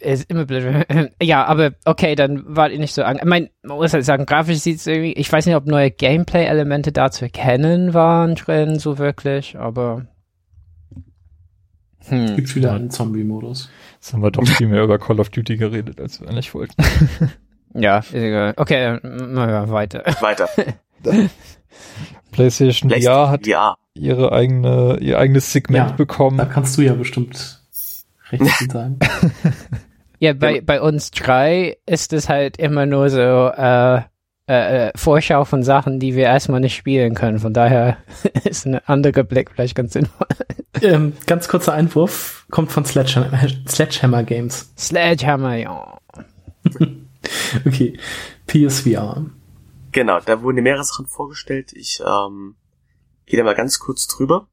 [0.00, 0.86] ist immer blöd.
[1.22, 3.16] ja, aber okay, dann war ich nicht so an.
[3.16, 5.90] Ich meine, man muss halt sagen, grafisch sieht es irgendwie, ich weiß nicht, ob neue
[5.90, 10.06] Gameplay-Elemente da zu erkennen waren drin, so wirklich, aber
[12.08, 12.36] hm.
[12.36, 13.70] Gibt wieder einen Zombie-Modus.
[13.94, 16.74] jetzt haben wir doch viel mehr über Call of Duty geredet, als wir eigentlich wollten.
[17.74, 18.54] Ja, ist egal.
[18.56, 20.02] Okay, dann wir weiter.
[20.20, 20.48] Weiter.
[22.32, 23.76] PlayStation VR hat ja.
[23.92, 26.38] ihre eigene, ihr eigenes Segment Ja, bekommen.
[26.38, 27.62] Da kannst du ja bestimmt
[28.30, 28.98] recht viel sein.
[30.20, 34.02] Ja, bei, bei uns drei ist es halt immer nur so äh,
[34.48, 37.38] äh, äh, Vorschau von Sachen, die wir erstmal nicht spielen können.
[37.38, 37.98] Von daher
[38.44, 40.26] ist ein anderer Blick vielleicht ganz sinnvoll.
[40.80, 42.46] ähm, ganz kurzer Einwurf.
[42.50, 43.38] Kommt von Sledgehammer,
[43.68, 44.72] Sledgehammer Games.
[44.76, 45.98] Sledgehammer, ja.
[47.66, 47.98] Okay.
[48.46, 49.26] PSVR.
[49.92, 51.72] Genau, da wurden mehrere Sachen vorgestellt.
[51.74, 52.56] Ich ähm,
[53.26, 54.48] gehe da mal ganz kurz drüber.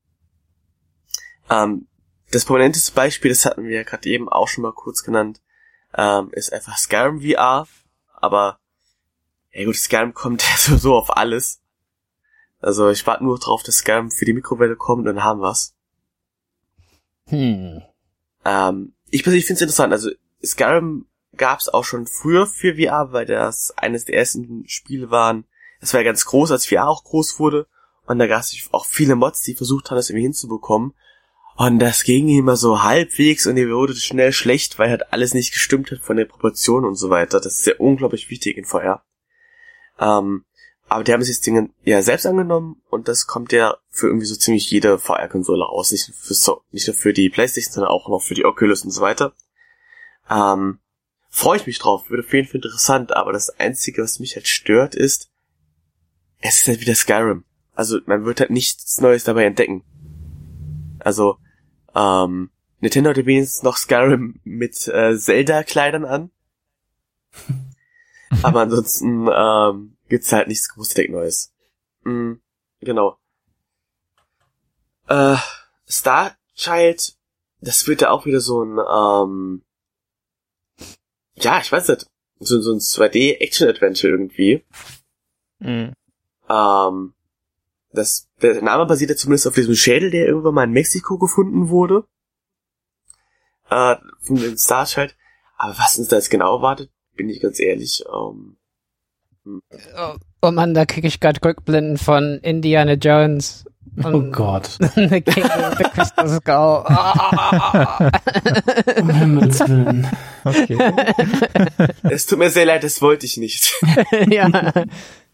[1.50, 1.88] Ähm,
[2.32, 5.42] das prominenteste Beispiel, das hatten wir ja gerade eben auch schon mal kurz genannt,
[5.98, 7.68] ähm, ist einfach Skyrim VR,
[8.14, 8.60] aber
[9.52, 11.62] ja gut, Skyrim kommt ja sowieso auf alles.
[12.60, 15.76] Also ich warte nur drauf, dass Skyrim für die Mikrowelle kommt, dann haben wir's.
[17.28, 17.82] Hm.
[18.44, 19.94] Ähm, ich persönlich finde es interessant.
[19.94, 20.12] Also
[20.44, 21.08] Skyrim
[21.38, 25.46] gab es auch schon früher für VR, weil das eines der ersten Spiele waren.
[25.80, 27.68] Das war ja ganz groß, als VR auch groß wurde.
[28.06, 30.94] Und da gab es auch viele Mods, die versucht haben, das irgendwie hinzubekommen.
[31.56, 35.54] Und das ging immer so halbwegs und ihr wurde schnell schlecht, weil halt alles nicht
[35.54, 37.40] gestimmt hat von der Proportion und so weiter.
[37.40, 39.04] Das ist ja unglaublich wichtig in VR.
[40.00, 40.44] Ähm,
[40.88, 44.26] aber die haben sich das Ding ja selbst angenommen und das kommt ja für irgendwie
[44.26, 45.92] so ziemlich jede VR-Konsole raus.
[45.92, 49.02] Nicht, für nicht nur für die Playstation, sondern auch noch für die Oculus und so
[49.02, 49.34] weiter.
[50.30, 50.80] Ähm,
[51.38, 54.48] Freue ich mich drauf, wird auf jeden Fall interessant, aber das Einzige, was mich halt
[54.48, 55.30] stört, ist,
[56.40, 57.44] es ist halt wieder Skyrim.
[57.74, 59.84] Also man wird halt nichts Neues dabei entdecken.
[60.98, 61.38] Also,
[61.96, 62.50] ähm,
[62.80, 66.32] Nintendo hatte wenigstens noch Skyrim mit äh, Zelda-Kleidern an.
[68.44, 71.54] aber ansonsten ähm, gibt's halt nichts großartig Neues.
[72.04, 72.42] Mhm,
[72.82, 73.18] genau.
[75.08, 75.38] Äh,
[75.88, 77.16] Star Child,
[77.62, 79.64] das wird ja auch wieder so ein, ähm,
[81.36, 82.08] ja, ich weiß nicht,
[82.40, 84.66] so, so ein 2D-Action-Adventure irgendwie.
[85.60, 85.94] Mhm.
[86.50, 87.14] Ähm,
[87.92, 91.70] das, der Name basiert ja zumindest auf diesem Schädel, der irgendwann mal in Mexiko gefunden
[91.70, 92.06] wurde.
[93.70, 95.16] Äh, von den Star Child.
[95.58, 98.58] Aber was uns da jetzt genau erwartet, bin ich ganz ehrlich, ähm,
[99.46, 103.66] Oh, oh Mann, da krieg ich gerade Rückblenden von Indiana Jones.
[104.04, 104.78] Oh Gott.
[104.96, 106.84] The King of the Crystal Skull.
[106.88, 108.10] Ah.
[109.00, 110.08] Um Himmels Willen.
[110.44, 110.78] Okay.
[112.04, 113.74] es tut mir sehr leid, das wollte ich nicht.
[114.30, 114.74] ja,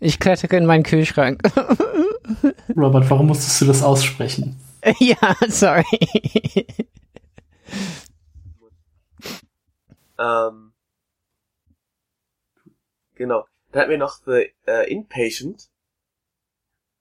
[0.01, 1.41] ich klettere in meinen Kühlschrank.
[2.75, 4.59] Robert, warum musstest du das aussprechen?
[4.99, 5.85] ja, sorry.
[10.19, 10.73] ähm,
[13.15, 13.45] genau.
[13.71, 15.69] Dann hatten wir noch The äh, Inpatient.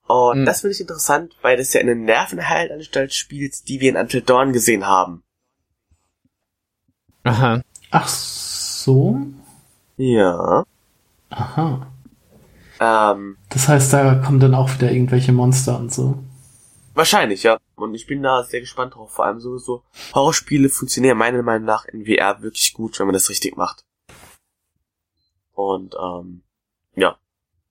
[0.07, 0.45] Und Hm.
[0.45, 4.53] das finde ich interessant, weil das ja eine Nervenheilanstalt spielt, die wir in Until Dawn
[4.53, 5.23] gesehen haben.
[7.23, 7.63] Aha.
[7.91, 9.21] Ach so?
[9.97, 10.65] Ja.
[11.31, 11.93] Aha.
[12.81, 16.19] Ähm, Das heißt, da kommen dann auch wieder irgendwelche Monster und so.
[16.95, 17.59] wahrscheinlich, ja.
[17.77, 19.13] Und ich bin da sehr gespannt drauf.
[19.13, 19.83] Vor allem sowieso,
[20.15, 23.85] Horrorspiele funktionieren meiner Meinung nach in VR wirklich gut, wenn man das richtig macht.
[25.55, 26.43] Und, ähm,
[26.97, 27.17] ja.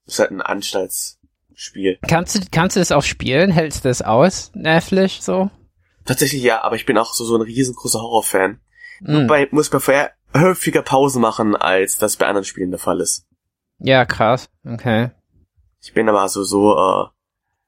[0.05, 1.99] Ist halt ein Anstaltsspiel.
[2.07, 3.51] Kannst du, kannst du das auch spielen?
[3.51, 5.49] Hältst du das aus, nervlich, so?
[6.05, 8.59] Tatsächlich ja, aber ich bin auch so, so ein riesengroßer Horrorfan.
[9.03, 9.23] Hm.
[9.23, 13.25] Wobei muss man vorher häufiger Pause machen, als das bei anderen Spielen der Fall ist.
[13.79, 14.49] Ja, krass.
[14.65, 15.11] Okay.
[15.81, 17.05] Ich bin aber so, so, äh,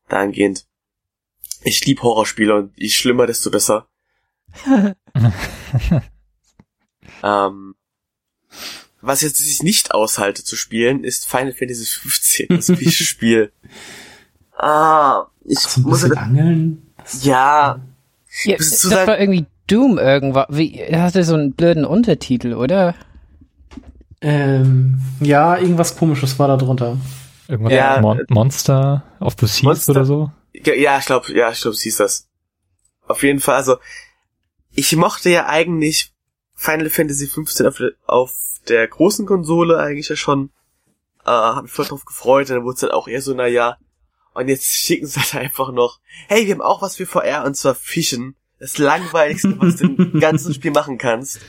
[0.09, 0.65] dahingehend.
[1.63, 3.87] Ich lieb Horrorspiele und je schlimmer, desto besser.
[7.23, 7.75] ähm,
[9.01, 12.67] was jetzt ich nicht aushalte zu spielen, ist Final Fantasy 15, das
[13.05, 13.51] Spiel.
[14.57, 16.93] Ah, ich So ein muss angeln.
[16.97, 17.79] Das- ja,
[18.43, 20.47] Ja, das war irgendwie Doom irgendwas.
[20.49, 22.95] Wie, hatte so einen blöden Untertitel, oder?
[24.21, 26.97] Ähm, ja, irgendwas komisches war da drunter.
[27.47, 30.31] Irgendwas Ja, Mon Monster of the Seas Monster- oder so.
[30.53, 32.27] Ja, ich glaube, ja, ich glaube, sie ist das.
[33.07, 33.77] Auf jeden Fall, also
[34.71, 36.13] ich mochte ja eigentlich
[36.55, 38.33] Final Fantasy 15 auf, der- auf
[38.69, 40.51] der großen Konsole eigentlich ja schon.
[41.25, 43.47] Äh, hab mich voll drauf gefreut, und dann wurde es halt auch eher so, na
[43.47, 43.77] ja.
[44.33, 47.55] Und jetzt schicken sie halt einfach noch, hey, wir haben auch was für VR und
[47.55, 48.35] zwar Fischen.
[48.59, 51.39] Das langweiligste, was du im ganzen Spiel machen kannst.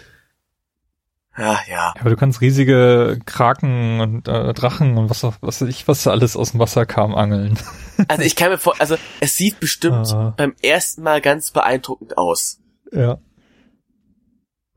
[1.38, 1.94] Ja, ja.
[1.98, 6.02] Aber du kannst riesige Kraken und äh, Drachen und was auch, was weiß ich, was
[6.02, 7.59] da alles aus dem Wasser kam, angeln.
[8.09, 10.34] Also ich kann mir vor, also es sieht bestimmt Ah.
[10.36, 12.59] beim ersten Mal ganz beeindruckend aus.
[12.90, 13.18] Ja.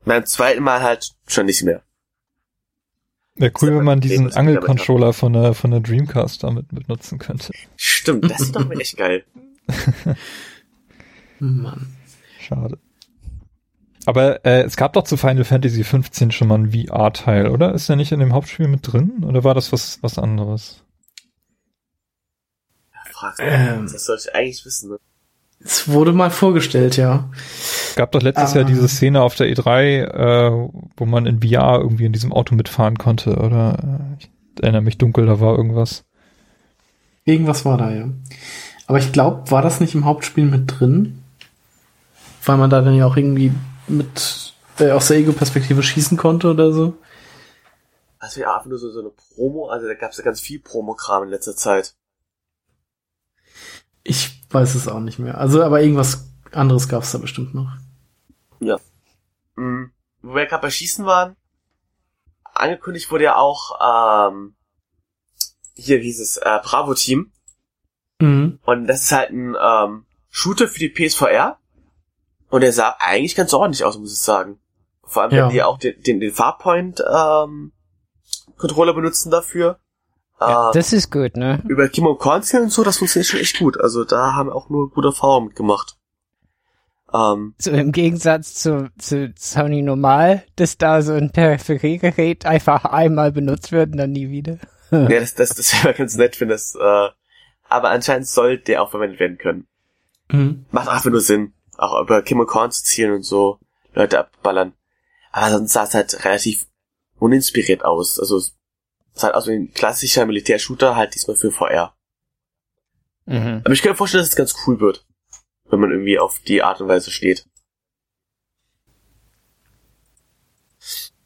[0.04, 1.82] Beim zweiten Mal halt schon nicht mehr.
[3.34, 7.52] Wäre cool, wenn man diesen Angelcontroller von der, von der Dreamcast damit benutzen könnte.
[7.76, 9.24] Stimmt, das ist doch echt geil.
[11.38, 11.96] Mann.
[12.40, 12.78] Schade.
[14.06, 17.74] Aber äh, es gab doch zu Final Fantasy 15 schon mal ein VR-Teil, oder?
[17.74, 19.24] Ist der nicht in dem Hauptspiel mit drin?
[19.26, 20.82] Oder war das was, was anderes?
[23.12, 23.88] Fragst Ähm.
[23.90, 24.98] Das sollte ich eigentlich wissen, ne?
[25.64, 27.28] Es wurde mal vorgestellt, ja.
[27.42, 28.56] Es gab doch letztes Ah.
[28.56, 32.54] Jahr diese Szene auf der E3, äh, wo man in VR irgendwie in diesem Auto
[32.54, 33.78] mitfahren konnte, oder?
[34.20, 36.04] Äh, Ich erinnere mich dunkel, da war irgendwas.
[37.24, 38.08] Irgendwas war da, ja.
[38.86, 41.22] Aber ich glaube, war das nicht im Hauptspiel mit drin?
[42.44, 43.50] Weil man da dann ja auch irgendwie
[43.88, 46.96] mit äh, aus der Ego-Perspektive schießen konnte oder so.
[48.18, 50.60] Also ja, einfach nur so, so eine Promo, also da gab es ja ganz viel
[50.60, 51.94] Promokram in letzter Zeit.
[54.02, 55.38] Ich weiß es auch nicht mehr.
[55.38, 57.70] Also, aber irgendwas anderes gab es da bestimmt noch.
[59.56, 59.92] Mhm.
[60.22, 61.36] Wo wir gerade bei Schießen waren,
[62.54, 64.54] angekündigt wurde ja auch ähm,
[65.74, 67.32] hier dieses äh, Bravo-Team.
[68.20, 68.58] Mhm.
[68.64, 71.58] Und das ist halt ein ähm, Shooter für die PSVR.
[72.50, 74.58] Und der sah eigentlich ganz ordentlich aus, muss ich sagen.
[75.04, 75.44] Vor allem, Ja.
[75.44, 77.72] wenn die auch den, den, den Farpoint ähm,
[78.56, 79.78] Controller benutzen dafür.
[80.40, 81.62] Ja, äh, das ist gut, ne?
[81.68, 83.80] über Kim und Kornziel und so, das funktioniert schon echt gut.
[83.80, 85.96] Also da haben wir auch nur gute Erfahrungen mitgemacht.
[87.12, 93.32] Ähm, So im Gegensatz zu, zu Sony normal, dass da so ein Peripheriegerät einfach einmal
[93.32, 94.58] benutzt wird und dann nie wieder.
[94.90, 97.08] ja, das, das, das wäre ganz nett, wenn das, äh,
[97.68, 99.66] aber anscheinend soll der auch verwendet werden können.
[100.30, 100.66] Mhm.
[100.70, 103.58] Macht einfach nur Sinn, auch über Kim Korn zu zielen und so,
[103.94, 104.74] Leute abballern.
[105.32, 106.66] Aber sonst sah es halt relativ
[107.18, 108.18] uninspiriert aus.
[108.18, 108.56] Also es
[109.12, 111.94] sah halt aus wie ein klassischer Militärshooter, halt diesmal für VR.
[113.26, 113.62] Mhm.
[113.64, 115.04] Aber ich kann mir vorstellen, dass es ganz cool wird,
[115.68, 117.46] wenn man irgendwie auf die Art und Weise steht.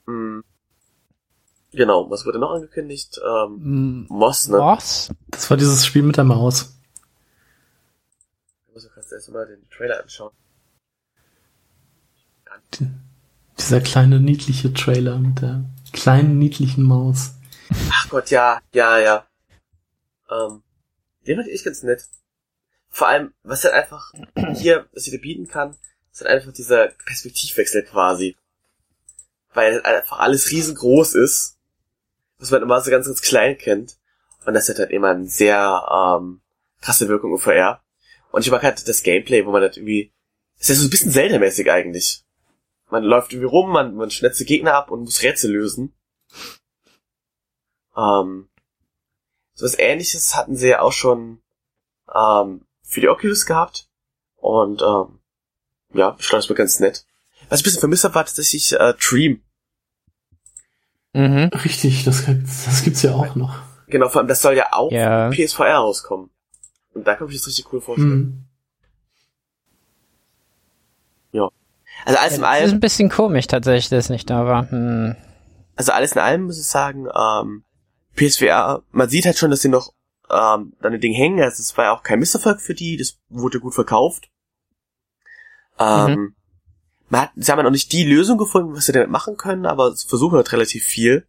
[0.07, 0.43] Hm.
[1.73, 3.21] Genau, was wurde noch angekündigt?
[3.25, 4.59] Ähm, M- Moss, ne?
[4.59, 5.13] Was?
[5.29, 6.80] Das war dieses Spiel mit der Maus.
[9.11, 10.33] Ich muss mir gerade erst mal den Trailer anschauen.
[13.59, 17.35] Dieser kleine niedliche Trailer mit der kleinen niedlichen Maus.
[17.91, 19.27] Ach Gott, ja, ja, ja.
[20.31, 20.63] Ähm,
[21.27, 22.09] den fand ich ganz nett.
[22.89, 24.13] Vor allem, was halt einfach
[24.55, 25.77] hier, was sie dir bieten kann,
[26.13, 28.37] ist halt einfach dieser Perspektivwechsel quasi.
[29.53, 31.59] Weil halt einfach alles riesengroß ist,
[32.39, 33.97] was man immer so ganz, ganz klein kennt.
[34.47, 36.41] Und das hat halt immer eine sehr ähm,
[36.81, 37.83] krasse Wirkung im VR.
[38.33, 40.13] Und ich mag halt das Gameplay, wo man halt irgendwie,
[40.59, 42.25] das ist ja so ein bisschen Zelda-mäßig eigentlich.
[42.91, 45.95] Man läuft irgendwie rum, man, man schnetzt die Gegner ab und muss Rätsel lösen.
[47.97, 48.49] Ähm,
[49.55, 51.41] so was ähnliches hatten sie ja auch schon
[52.15, 53.89] ähm, für die Oculus gehabt.
[54.37, 55.21] Und ähm,
[55.93, 57.05] ja, ich fand das mal ganz nett.
[57.49, 59.43] Was ich ein bisschen vermisst habe, war tatsächlich äh, Dream.
[61.13, 61.51] Mhm.
[61.65, 63.57] Richtig, das, gibt's- das gibt's ja auch noch.
[63.89, 65.31] Genau, vor allem das soll ja auch Ja.
[65.31, 66.31] PSVR rauskommen.
[66.95, 68.19] Und da kann ich mir das richtig cool vorstellen.
[68.19, 68.51] Mhm.
[72.05, 74.71] Also alles in Das ist allem, ein bisschen komisch tatsächlich, dass es nicht da war.
[74.71, 75.17] Hm.
[75.77, 77.65] also alles in allem muss ich sagen, ähm,
[78.17, 79.93] PSVR, man sieht halt schon, dass sie noch
[80.31, 81.41] ähm, an den Ding hängen.
[81.41, 84.31] Also es war ja auch kein Misserfolg für die, das wurde gut verkauft.
[85.79, 86.35] Ähm,
[87.09, 89.67] man hat, sie haben ja noch nicht die Lösung gefunden, was sie damit machen können,
[89.67, 91.27] aber sie versuchen halt relativ viel.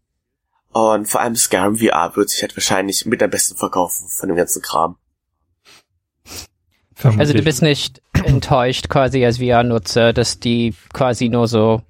[0.73, 4.37] Und vor allem Skyrim VR wird sich halt wahrscheinlich mit am besten verkaufen von dem
[4.37, 4.97] ganzen Kram.
[7.03, 7.45] Also du Vermutlich.
[7.45, 11.81] bist nicht enttäuscht quasi als VR-Nutzer, dass die quasi nur so,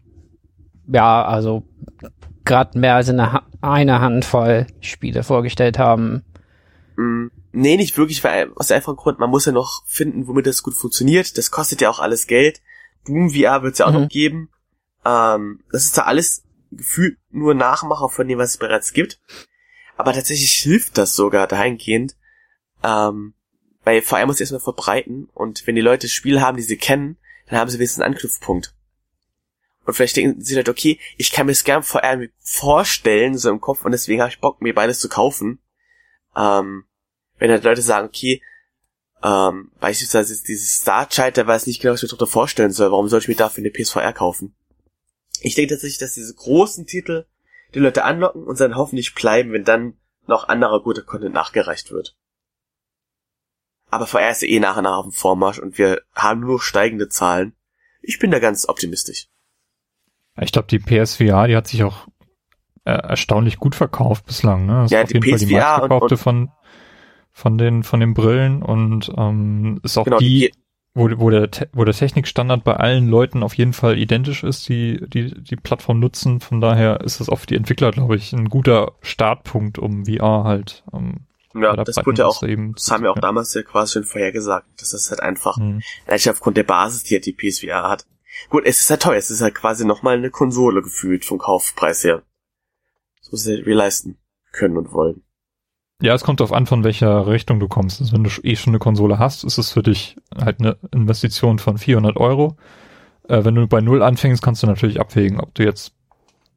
[0.88, 1.64] ja, also
[2.46, 6.24] gerade mehr als eine, eine Handvoll Spiele vorgestellt haben.
[6.96, 10.64] Mm, Nee, nicht wirklich, weil aus einfachen Grund, man muss ja noch finden, womit das
[10.64, 11.38] gut funktioniert.
[11.38, 12.62] Das kostet ja auch alles Geld.
[13.06, 14.02] Doom VR wird es ja auch Mhm.
[14.04, 14.50] noch geben.
[15.04, 19.20] Ähm, das ist da alles gefühlt nur Nachmacher von dem, was es bereits gibt.
[19.98, 22.16] Aber tatsächlich hilft das sogar dahingehend,
[22.84, 23.34] ähm,
[23.84, 27.18] weil VR muss erstmal verbreiten und wenn die Leute Spiele haben, die sie kennen,
[27.48, 28.74] dann haben sie wenigstens einen Anknüpfpunkt.
[29.86, 33.50] Und vielleicht denken sie halt, okay, ich kann mir das gerne VR mit vorstellen, so
[33.50, 35.60] im Kopf, und deswegen habe ich Bock, mir beides zu kaufen.
[36.36, 36.86] Ähm,
[37.40, 38.42] wenn halt Leute sagen, okay,
[39.24, 42.92] ähm, beispielsweise dieses Star Child, der weiß nicht genau, was ich mir darunter vorstellen soll,
[42.92, 44.56] warum soll ich mir dafür eine PSVR kaufen?
[45.42, 47.26] Ich denke tatsächlich, dass diese großen Titel
[47.74, 49.98] die Leute anlocken und dann hoffentlich bleiben, wenn dann
[50.28, 52.16] noch anderer guter Content nachgereicht wird.
[53.92, 56.62] Aber VR ist ja eh nach und nach auf dem Vormarsch und wir haben nur
[56.62, 57.54] steigende Zahlen.
[58.02, 59.28] Ich bin da ganz optimistisch.
[60.40, 62.08] Ich glaube, die PSVR, die hat sich auch
[62.86, 64.66] äh, erstaunlich gut verkauft bislang.
[64.66, 64.82] Ne?
[64.84, 66.50] Das Ja, ist auf die jeden Fall die PSVR und- meistverkaufte und- von
[67.34, 70.52] von den von den Brillen und ähm, ist auch Genau, die, die-
[70.94, 75.02] wo, wo der wo der Technikstandard bei allen Leuten auf jeden Fall identisch ist, die
[75.08, 76.40] die die Plattform nutzen.
[76.42, 80.44] Von daher ist das auch für die Entwickler, glaube ich, ein guter Startpunkt, um VR
[80.44, 80.84] halt.
[80.94, 81.22] Ähm,
[81.54, 84.04] Ja, das wurde ja auch, eben das haben wir auch zu- damals ja quasi schon
[84.04, 84.68] vorher gesagt.
[84.80, 85.82] Das ist halt einfach, Hm.
[86.08, 88.06] eigentlich aufgrund der Basis, die halt die PSVR hat.
[88.50, 92.04] Gut, es ist halt teuer, es ist halt quasi nochmal eine Konsole gefühlt vom Kaufpreis
[92.04, 92.24] her.
[93.22, 94.18] Das muss wir leisten
[94.52, 95.24] können und wollen.
[96.02, 98.02] Ja, es kommt darauf an, von welcher Richtung du kommst.
[98.02, 101.60] Also wenn du eh schon eine Konsole hast, ist es für dich halt eine Investition
[101.60, 102.58] von 400 Euro.
[103.28, 105.94] Äh, wenn du bei Null anfängst, kannst du natürlich abwägen, ob du jetzt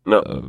[0.06, 0.20] Ja.
[0.20, 0.42] äh,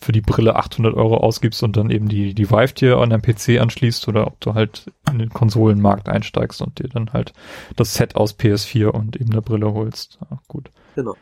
[0.00, 3.22] für die Brille 800 Euro ausgibst und dann eben die, die Vive dir an deinem
[3.22, 7.32] PC anschließt oder ob du halt in den Konsolenmarkt einsteigst und dir dann halt
[7.76, 10.18] das Set aus PS4 und eben der Brille holst.
[10.30, 10.70] Ja, gut.
[10.94, 11.14] Genau.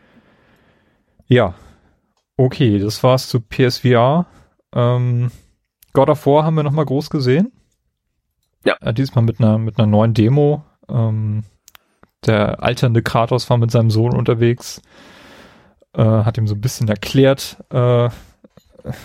[1.26, 1.54] Ja.
[2.36, 4.26] Okay, das war's zu PSVR.
[4.74, 5.30] Ähm,
[5.92, 7.52] God of War haben wir nochmal groß gesehen.
[8.64, 8.76] Ja.
[8.80, 10.64] Äh, diesmal mit einer, mit einer neuen Demo.
[10.88, 11.44] Ähm,
[12.26, 14.82] der alternde Kratos war mit seinem Sohn unterwegs,
[15.94, 18.08] äh, hat ihm so ein bisschen erklärt, äh,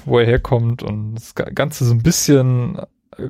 [0.06, 2.80] wo er herkommt und das Ganze so ein bisschen,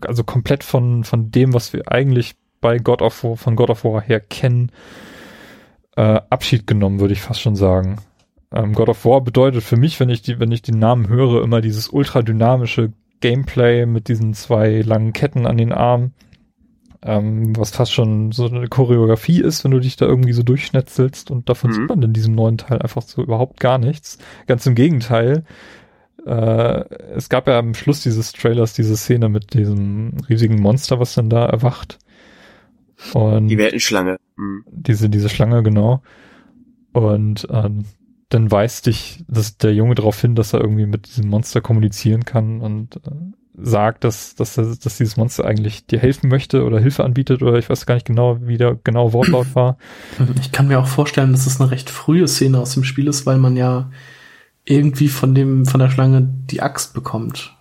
[0.06, 3.84] also komplett von, von dem, was wir eigentlich bei God of War, von God of
[3.84, 4.72] War her kennen,
[5.95, 7.98] äh, Abschied genommen, würde ich fast schon sagen.
[8.53, 11.44] Ähm, God of War bedeutet für mich, wenn ich die, wenn ich den Namen höre,
[11.44, 16.14] immer dieses ultra dynamische Gameplay mit diesen zwei langen Ketten an den Armen,
[17.03, 21.32] ähm, was fast schon so eine Choreografie ist, wenn du dich da irgendwie so durchschnetzelst
[21.32, 21.76] und davon mhm.
[21.76, 24.18] sieht man in diesem neuen Teil einfach so überhaupt gar nichts.
[24.48, 25.45] Ganz im Gegenteil.
[26.26, 26.85] Äh,
[27.15, 31.30] es gab ja am Schluss dieses Trailers diese Szene mit diesem riesigen Monster, was dann
[31.30, 31.99] da erwacht.
[33.14, 34.18] Und die Weltenschlange.
[34.35, 34.64] Mhm.
[34.72, 36.03] Diese, diese Schlange, genau.
[36.93, 37.85] Und ähm,
[38.30, 42.23] dann weist dich dass der Junge darauf hin, dass er irgendwie mit diesem Monster kommunizieren
[42.23, 43.11] kann und äh,
[43.57, 47.69] sagt, dass, dass, dass dieses Monster eigentlich dir helfen möchte oder Hilfe anbietet oder ich
[47.69, 49.77] weiß gar nicht genau, wie der genaue Wortlaut war.
[50.39, 53.26] Ich kann mir auch vorstellen, dass es eine recht frühe Szene aus dem Spiel ist,
[53.26, 53.89] weil man ja
[54.72, 57.56] irgendwie von dem, von der Schlange die Axt bekommt.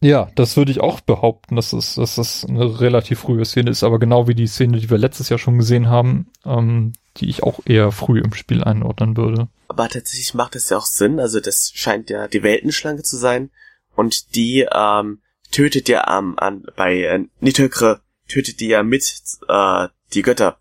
[0.00, 3.82] Ja, das würde ich auch behaupten, dass es, dass das eine relativ frühe Szene ist,
[3.82, 7.42] aber genau wie die Szene, die wir letztes Jahr schon gesehen haben, ähm, die ich
[7.42, 9.48] auch eher früh im Spiel einordnen würde.
[9.66, 13.50] Aber tatsächlich macht das ja auch Sinn, also das scheint ja die Weltenschlange zu sein
[13.96, 15.20] und die ähm,
[15.50, 19.12] tötet ja ähm, an bei äh, Nidhögre tötet die ja mit
[19.48, 20.58] äh, die Götter.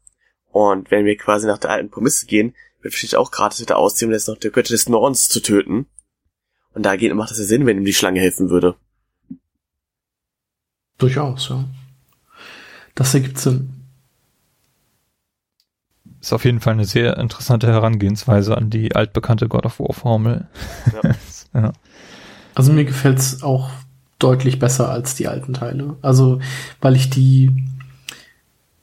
[0.50, 4.12] Und wenn wir quasi nach der alten Prämisse gehen, wird wahrscheinlich auch gratis wieder ausziehen,
[4.12, 5.88] das noch der Götter des Nordens zu töten.
[6.74, 8.76] Und da geht macht das ja Sinn, wenn ihm die Schlange helfen würde.
[10.98, 11.66] Durchaus, ja.
[12.96, 13.74] Das ergibt Sinn.
[16.20, 20.48] Ist auf jeden Fall eine sehr interessante Herangehensweise an die altbekannte God of War Formel.
[21.04, 21.16] Ja.
[21.62, 21.74] ja.
[22.56, 23.70] Also mir gefällt's auch
[24.20, 25.96] deutlich besser als die alten Teile.
[26.02, 26.40] Also,
[26.82, 27.52] weil ich die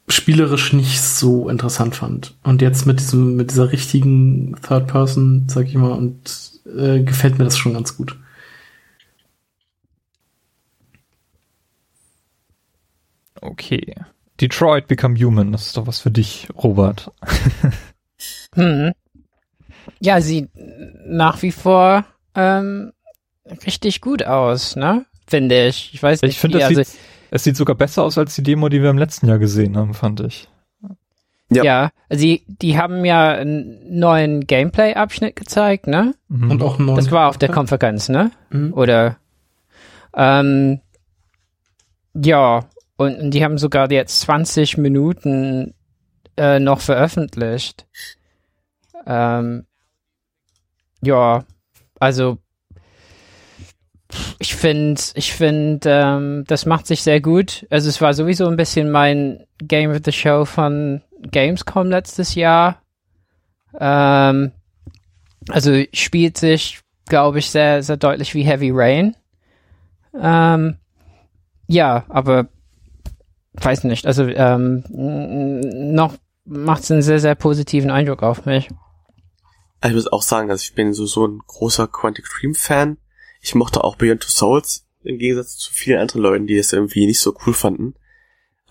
[0.09, 2.35] spielerisch nicht so interessant fand.
[2.43, 7.39] Und jetzt mit diesem, mit dieser richtigen Third Person, sag ich mal, und äh, gefällt
[7.39, 8.17] mir das schon ganz gut.
[13.41, 13.95] Okay.
[14.41, 17.13] Detroit Become Human, das ist doch was für dich, Robert.
[18.55, 18.93] hm.
[20.01, 20.51] Ja, sieht
[21.07, 22.05] nach wie vor
[22.35, 22.93] ähm,
[23.67, 25.07] richtig gut aus, ne?
[25.27, 25.95] Finde ich.
[25.95, 26.33] Ich weiß nicht.
[26.33, 26.99] Ich finde, es, also, sieht,
[27.35, 29.93] es sieht sogar besser aus als die Demo, die wir im letzten Jahr gesehen haben,
[29.93, 30.49] fand ich.
[31.51, 36.15] Ja, ja also die, die haben ja einen neuen Gameplay-Abschnitt gezeigt, ne?
[36.29, 36.53] Mhm.
[36.53, 38.31] Und auch einen neuen Das war auf der Konferenz, ne?
[38.51, 38.73] Mhm.
[38.73, 39.17] Oder
[40.15, 40.81] ähm,
[42.15, 42.61] ja,
[42.97, 45.75] und, und die haben sogar jetzt 20 Minuten
[46.37, 47.89] äh, noch veröffentlicht.
[49.09, 49.67] Ähm,
[51.03, 51.43] ja,
[51.99, 52.39] also
[54.39, 57.67] ich finde, ich finde, ähm, das macht sich sehr gut.
[57.71, 62.83] Also es war sowieso ein bisschen mein Game of the Show von Gamescom letztes Jahr.
[63.79, 64.53] Ähm,
[65.49, 69.17] also spielt sich, glaube ich, sehr, sehr deutlich wie Heavy Rain.
[70.19, 70.77] Ähm,
[71.67, 72.49] ja, aber
[73.55, 74.85] weiß nicht, also ähm,
[75.95, 76.15] noch
[76.45, 78.69] macht es einen sehr, sehr positiven Eindruck auf mich.
[79.85, 82.97] Ich muss auch sagen, also ich bin so, so ein großer Quantic Dream Fan.
[83.45, 87.05] Ich mochte auch Beyond Two Souls im Gegensatz zu vielen anderen Leuten, die es irgendwie
[87.05, 87.95] nicht so cool fanden.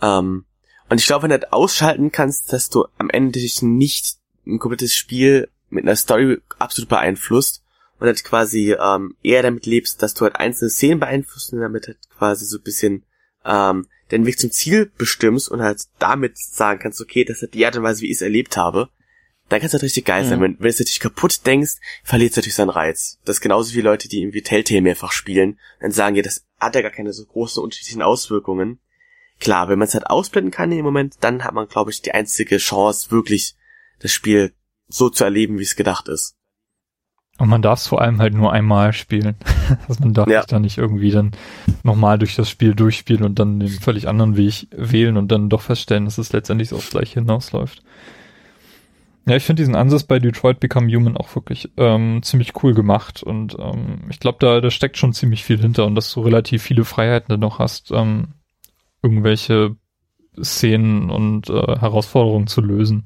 [0.02, 0.46] Ähm,
[0.90, 4.18] und ich glaube, wenn du das ausschalten kannst, dass du am Ende dich nicht
[4.48, 7.64] ein komplettes Spiel mit einer Story absolut beeinflusst
[8.00, 11.86] und halt quasi ähm, eher damit lebst, dass du halt einzelne Szenen beeinflusst und damit
[11.86, 13.04] halt quasi so ein bisschen
[13.46, 17.64] ähm, den Weg zum Ziel bestimmst und halt damit sagen kannst, okay, das ist die
[17.64, 18.90] Art und Weise, wie ich es erlebt habe,
[19.54, 20.40] dann kann es halt richtig geil sein.
[20.40, 20.44] Mhm.
[20.44, 23.20] Wenn, wenn du es natürlich kaputt denkst, verliert es natürlich seinen Reiz.
[23.24, 26.76] Das ist genauso wie Leute, die irgendwie Telltale mehrfach spielen, dann sagen, ja, das hat
[26.76, 28.80] ja gar keine so großen unterschiedlichen Auswirkungen.
[29.40, 32.02] Klar, wenn man es halt ausblenden kann in dem Moment, dann hat man, glaube ich,
[32.02, 33.56] die einzige Chance, wirklich
[34.00, 34.54] das Spiel
[34.88, 36.36] so zu erleben, wie es gedacht ist.
[37.38, 39.36] Und man darf es vor allem halt nur einmal spielen.
[39.88, 40.44] also man darf ja.
[40.46, 41.32] dann nicht irgendwie dann
[41.84, 45.62] nochmal durch das Spiel durchspielen und dann den völlig anderen Weg wählen und dann doch
[45.62, 47.84] feststellen, dass es letztendlich aufs gleiche hinausläuft.
[49.26, 53.24] Ja, ich finde diesen Ansatz bei Detroit Become Human auch wirklich ähm, ziemlich cool gemacht
[53.24, 56.62] und ähm, ich glaube, da, da steckt schon ziemlich viel hinter und dass du relativ
[56.62, 58.34] viele Freiheiten dann noch hast, ähm,
[59.02, 59.78] irgendwelche
[60.42, 63.06] Szenen und äh, Herausforderungen zu lösen.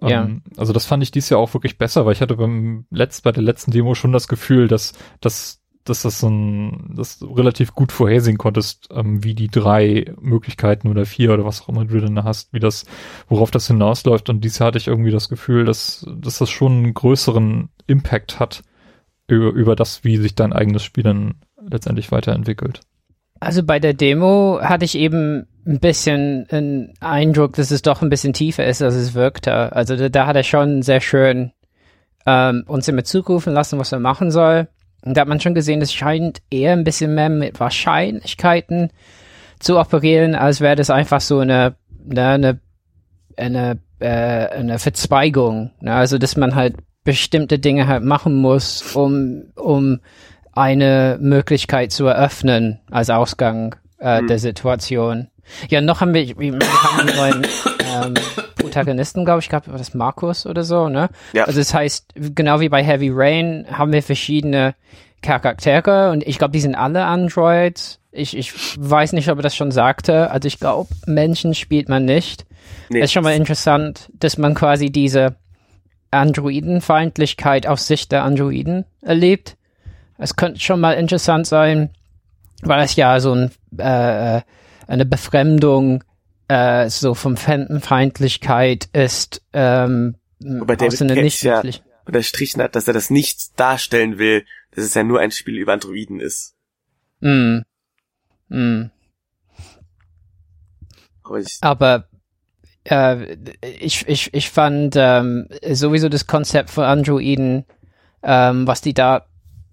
[0.00, 0.24] Ja.
[0.24, 3.22] Ähm, also das fand ich dies Jahr auch wirklich besser, weil ich hatte beim letzt,
[3.22, 7.32] bei der letzten Demo schon das Gefühl, dass, dass, dass das so ein, dass du
[7.32, 11.84] relativ gut vorhersehen konntest, ähm, wie die drei Möglichkeiten oder vier oder was auch immer
[11.84, 12.84] du denn hast, wie das,
[13.28, 14.28] worauf das hinausläuft.
[14.28, 18.62] Und dies hatte ich irgendwie das Gefühl, dass, dass das schon einen größeren Impact hat
[19.28, 21.34] über, über das, wie sich dein eigenes Spiel dann
[21.68, 22.80] letztendlich weiterentwickelt.
[23.40, 28.08] Also bei der Demo hatte ich eben ein bisschen einen Eindruck, dass es doch ein
[28.08, 29.72] bisschen tiefer ist, als es wirkte.
[29.72, 31.52] Also da, da hat er schon sehr schön
[32.24, 34.68] ähm, uns immer zurufen lassen, was er machen soll.
[35.06, 38.90] Und da hat man schon gesehen, es scheint eher ein bisschen mehr mit Wahrscheinlichkeiten
[39.60, 41.76] zu operieren, als wäre das einfach so eine,
[42.10, 42.58] eine,
[43.36, 45.70] eine, äh, eine Verzweigung.
[45.80, 45.94] Ne?
[45.94, 46.74] Also, dass man halt
[47.04, 50.00] bestimmte Dinge halt machen muss, um, um
[50.52, 54.26] eine Möglichkeit zu eröffnen als Ausgang äh, mhm.
[54.26, 55.28] der Situation.
[55.68, 57.46] Ja, noch haben wir, wir haben einen neuen
[58.04, 58.14] ähm,
[58.76, 61.08] Protagonisten, glaube ich, gab das Markus oder so, ne?
[61.32, 61.44] Ja.
[61.44, 64.74] Also das heißt, genau wie bei Heavy Rain haben wir verschiedene
[65.22, 68.00] Charaktere und ich glaube, die sind alle Androids.
[68.12, 70.30] Ich, ich weiß nicht, ob er das schon sagte.
[70.30, 72.44] Also ich glaube, Menschen spielt man nicht.
[72.90, 73.00] Nee.
[73.00, 75.36] Ist schon mal interessant, dass man quasi diese
[76.10, 79.56] Androidenfeindlichkeit aus Sicht der Androiden erlebt.
[80.18, 81.90] Es könnte schon mal interessant sein,
[82.62, 84.42] weil es ja so ein, äh,
[84.86, 86.04] eine Befremdung
[86.48, 89.42] äh, so vom Fremdenfeindlichkeit ist.
[89.52, 91.62] Ähm, Wobei David Cage ja
[92.06, 95.72] unterstrichen hat, dass er das nicht darstellen will, dass es ja nur ein Spiel über
[95.72, 96.54] Androiden ist.
[97.20, 97.58] Mm.
[98.48, 98.90] Mm.
[101.24, 102.08] Aber, ich, Aber
[102.84, 103.36] äh,
[103.80, 107.64] ich, ich, ich fand ähm, sowieso das Konzept von Androiden,
[108.22, 109.26] ähm, was die da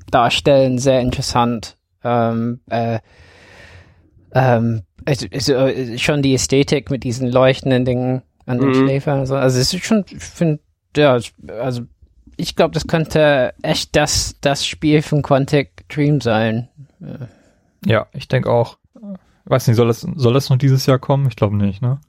[0.09, 1.77] darstellen, sehr interessant.
[2.03, 2.99] Ähm, äh,
[4.33, 5.27] ähm, also,
[5.97, 8.75] schon die Ästhetik mit diesen leuchtenden Dingen an den mhm.
[8.75, 9.19] Schläfern.
[9.19, 10.59] Also, also es ist schon, ich finde,
[10.95, 11.17] ja,
[11.59, 11.83] also
[12.37, 16.69] ich glaube, das könnte echt das, das Spiel von Quantic Dream sein.
[17.85, 18.77] Ja, ich denke auch.
[19.45, 21.27] Weiß nicht, soll das, soll das noch dieses Jahr kommen?
[21.27, 21.99] Ich glaube nicht, ne?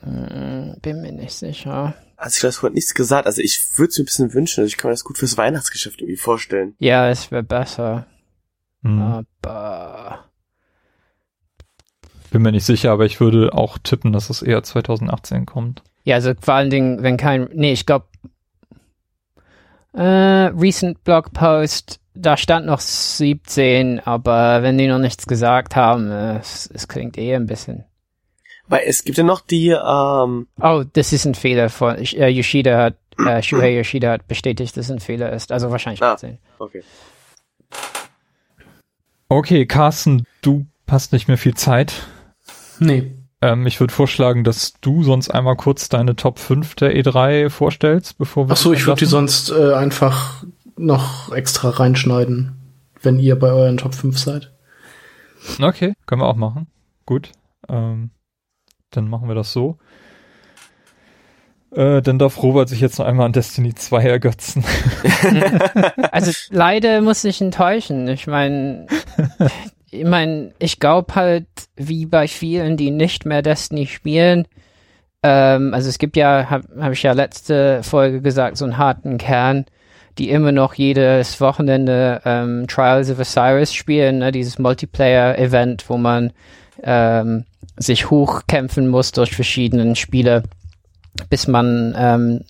[0.00, 1.94] Hm, bin mir nicht sicher.
[2.16, 3.26] Also ich glaube, es wurde nichts gesagt.
[3.26, 4.60] Also ich würde es mir ein bisschen wünschen.
[4.60, 6.74] Also ich kann mir das gut fürs Weihnachtsgeschäft irgendwie vorstellen.
[6.78, 8.06] Ja, es wäre besser.
[8.82, 9.00] Hm.
[9.00, 10.23] Aber
[12.34, 15.84] bin mir nicht sicher, aber ich würde auch tippen, dass es eher 2018 kommt.
[16.02, 18.06] Ja, also vor allen Dingen, wenn kein, nee, ich glaube,
[19.92, 26.10] äh, recent Blog Post, da stand noch 17, aber wenn die noch nichts gesagt haben,
[26.10, 27.84] äh, es, es klingt eher ein bisschen
[28.66, 32.78] weil es gibt ja noch die, ähm Oh, das ist ein Fehler von äh, Yoshida
[32.78, 35.52] hat, äh, Shuhei Yoshida hat bestätigt, dass es ein Fehler ist.
[35.52, 36.38] Also wahrscheinlich ah, 10.
[36.58, 36.82] Okay.
[39.28, 42.06] Okay, Carsten, du hast nicht mehr viel Zeit.
[42.78, 43.12] Nee.
[43.40, 48.18] Ähm, ich würde vorschlagen, dass du sonst einmal kurz deine Top 5 der E3 vorstellst,
[48.18, 48.52] bevor wir.
[48.52, 50.44] Ach so, ich würde die sonst äh, einfach
[50.76, 52.52] noch extra reinschneiden,
[53.02, 54.52] wenn ihr bei euren Top 5 seid.
[55.60, 56.68] Okay, können wir auch machen.
[57.06, 57.32] Gut.
[57.68, 58.10] Ähm,
[58.90, 59.78] dann machen wir das so.
[61.74, 64.64] Äh, dann darf Robert sich jetzt noch einmal an Destiny 2 ergötzen.
[66.12, 68.06] also leider muss ich enttäuschen.
[68.08, 68.86] Ich meine,
[69.94, 71.46] ich meine, ich glaube halt,
[71.76, 74.46] wie bei vielen, die nicht mehr Destiny spielen,
[75.22, 79.18] ähm, also es gibt ja, habe hab ich ja letzte Folge gesagt, so einen harten
[79.18, 79.64] Kern,
[80.18, 86.32] die immer noch jedes Wochenende ähm, Trials of Osiris spielen, ne, dieses Multiplayer-Event, wo man
[86.82, 87.44] ähm,
[87.76, 90.42] sich hochkämpfen muss durch verschiedene Spiele,
[91.30, 92.40] bis man ähm,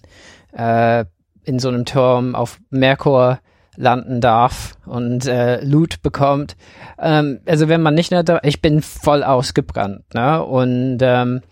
[0.56, 1.04] äh,
[1.44, 3.38] in so einem Turm auf Merkur
[3.76, 6.56] landen darf und äh, Loot bekommt.
[6.98, 10.44] Ähm, also wenn man nicht nur da, ich bin voll ausgebrannt, ne?
[10.44, 11.42] Und ähm,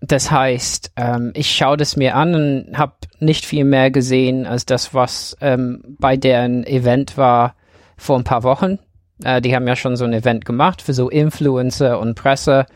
[0.00, 4.66] das heißt, ähm, ich schaue das mir an und habe nicht viel mehr gesehen als
[4.66, 7.54] das, was ähm, bei deren Event war
[7.96, 8.78] vor ein paar Wochen.
[9.22, 12.66] Äh, die haben ja schon so ein Event gemacht für so Influencer und Presse.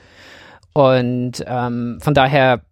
[0.72, 2.62] Und ähm, von daher,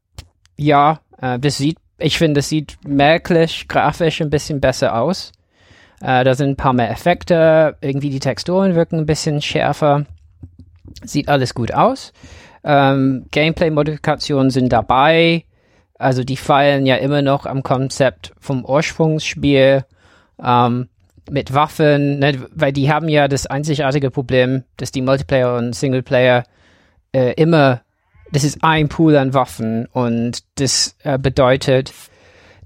[0.56, 5.32] ja, äh, das sieht, ich finde, das sieht merklich grafisch ein bisschen besser aus.
[6.00, 10.06] Äh, da sind ein paar mehr Effekte, irgendwie die Texturen wirken ein bisschen schärfer.
[11.04, 12.12] Sieht alles gut aus.
[12.64, 15.44] Ähm, Gameplay-Modifikationen sind dabei.
[15.98, 19.84] Also die feilen ja immer noch am Konzept vom Ursprungsspiel.
[20.42, 20.88] Ähm,
[21.30, 26.44] mit Waffen, ne, weil die haben ja das einzigartige Problem, dass die Multiplayer und Singleplayer
[27.12, 27.82] äh, immer,
[28.32, 31.92] das ist ein Pool an Waffen und das äh, bedeutet,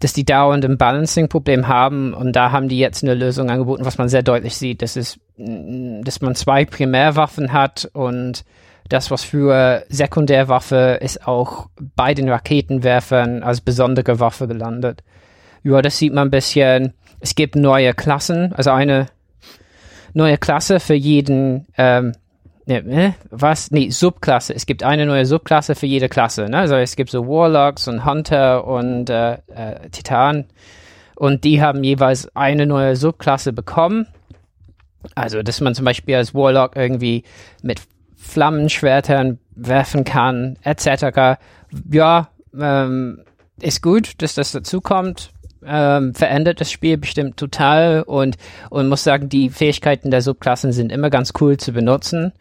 [0.01, 2.15] dass die dauernd ein Balancing-Problem haben.
[2.15, 5.21] Und da haben die jetzt eine Lösung angeboten, was man sehr deutlich sieht, das ist,
[5.37, 8.45] dass man zwei Primärwaffen hat und
[8.89, 15.05] das, was für Sekundärwaffe ist auch bei den Raketenwerfern als besondere Waffe gelandet.
[15.63, 16.95] Ja, das sieht man ein bisschen.
[17.21, 19.07] Es gibt neue Klassen, also eine
[20.13, 22.13] neue Klasse für jeden, ähm,
[22.71, 23.71] ne, was?
[23.71, 24.55] Nee, Subklasse.
[24.55, 26.47] Es gibt eine neue Subklasse für jede Klasse.
[26.49, 26.59] Ne?
[26.59, 30.45] Also es gibt so Warlocks und Hunter und äh, äh, Titan.
[31.17, 34.07] Und die haben jeweils eine neue Subklasse bekommen.
[35.15, 37.25] Also, dass man zum Beispiel als Warlock irgendwie
[37.63, 37.83] mit
[38.17, 41.39] Flammenschwertern werfen kann, etc.
[41.91, 42.29] Ja,
[42.59, 43.23] ähm,
[43.61, 45.33] ist gut, dass das dazu kommt
[45.65, 48.37] ähm, verändert das Spiel bestimmt total und
[48.71, 52.33] und muss sagen, die Fähigkeiten der Subklassen sind immer ganz cool zu benutzen.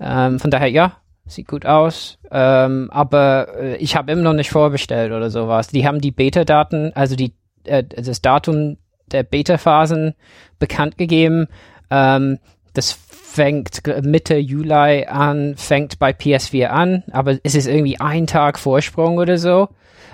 [0.00, 2.18] Ähm, von daher ja, sieht gut aus.
[2.30, 5.68] Ähm, aber äh, ich habe immer noch nicht vorbestellt oder sowas.
[5.68, 7.34] Die haben die Beta-Daten, also die
[7.64, 8.78] äh, das Datum
[9.10, 10.14] der Beta-Phasen
[10.58, 11.48] bekannt gegeben.
[11.90, 12.38] Ähm,
[12.74, 18.58] das fängt Mitte Juli an, fängt bei PS4 an, aber es ist irgendwie ein Tag
[18.58, 19.68] Vorsprung oder so.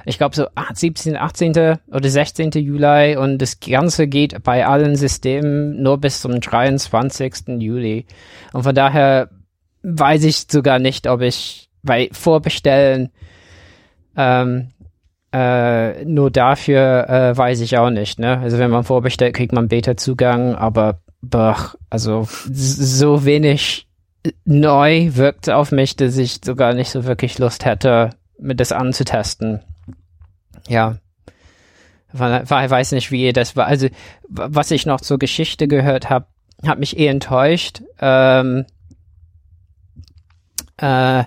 [0.09, 1.78] Ich glaube so 17., 18.
[1.93, 2.52] oder 16.
[2.52, 7.60] Juli und das Ganze geht bei allen Systemen nur bis zum 23.
[7.60, 8.06] Juli.
[8.55, 9.28] Und von daher
[9.82, 13.10] weiß ich sogar nicht, ob ich bei Vorbestellen
[14.16, 14.70] ähm,
[15.30, 18.18] äh, nur dafür äh, weiß ich auch nicht.
[18.18, 18.39] Ne?
[18.39, 23.86] Also wenn man vorbestellt, kriegt man Beta-Zugang, aber boah, also so wenig
[24.47, 29.60] neu wirkt auf mich, dass ich sogar nicht so wirklich Lust hätte, mit das anzutesten.
[30.68, 30.98] Ja.
[32.12, 33.66] Ich weiß nicht, wie das war.
[33.66, 33.88] Also,
[34.28, 36.26] was ich noch zur Geschichte gehört habe,
[36.66, 37.82] hat mich eh enttäuscht.
[38.00, 38.64] Ähm,
[40.80, 41.24] äh,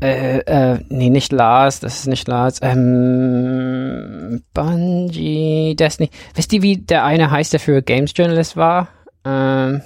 [0.00, 2.58] äh, äh, nee, nicht Lars, das ist nicht Lars.
[2.62, 6.10] Ähm, Bungie, Destiny.
[6.34, 8.88] Wisst ihr, wie der eine heißt, der für Games Journalist war?
[9.24, 9.82] Ähm,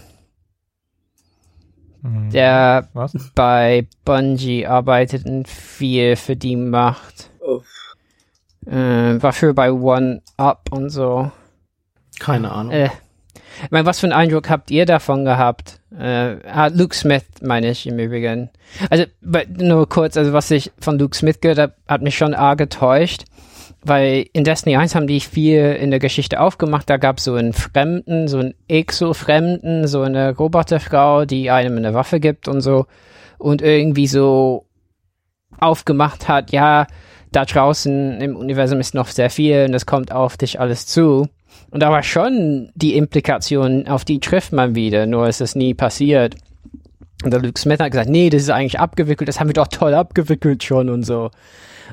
[2.02, 3.12] hm, der Was?
[3.34, 7.30] bei Bungie arbeitet und viel für die macht.
[7.40, 7.60] Oh.
[8.68, 11.30] Äh, war für bei One Up und so.
[12.18, 12.72] Keine Ahnung.
[12.72, 12.90] Äh,
[13.64, 15.80] ich meine, was für einen Eindruck habt ihr davon gehabt?
[15.98, 18.50] Äh, ah, Luke Smith meine ich im Übrigen.
[18.90, 19.04] Also
[19.48, 23.24] nur kurz, also was ich von Luke Smith gehört habe, hat mich schon arg getäuscht,
[23.82, 26.88] weil in Destiny 1 haben die viel in der Geschichte aufgemacht.
[26.88, 31.94] Da gab es so einen Fremden, so einen Exo-Fremden, so eine Roboterfrau, die einem eine
[31.94, 32.86] Waffe gibt und so
[33.38, 34.66] und irgendwie so
[35.58, 36.86] aufgemacht hat, ja,
[37.32, 41.28] da draußen im Universum ist noch sehr viel und es kommt auf dich alles zu.
[41.70, 45.74] Und da war schon die Implikation, auf die trifft man wieder, nur ist es nie
[45.74, 46.36] passiert.
[47.24, 49.68] Und der Luke Smith hat gesagt, nee, das ist eigentlich abgewickelt, das haben wir doch
[49.68, 51.30] toll abgewickelt schon und so.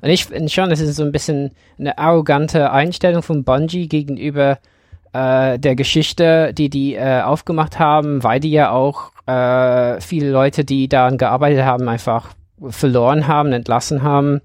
[0.02, 4.60] Und ich finde schon, das ist so ein bisschen eine arrogante Einstellung von Bungie gegenüber
[5.14, 10.66] äh, der Geschichte, die die äh, aufgemacht haben, weil die ja auch äh, viele Leute,
[10.66, 12.30] die daran gearbeitet haben, einfach
[12.70, 14.42] verloren haben, entlassen haben.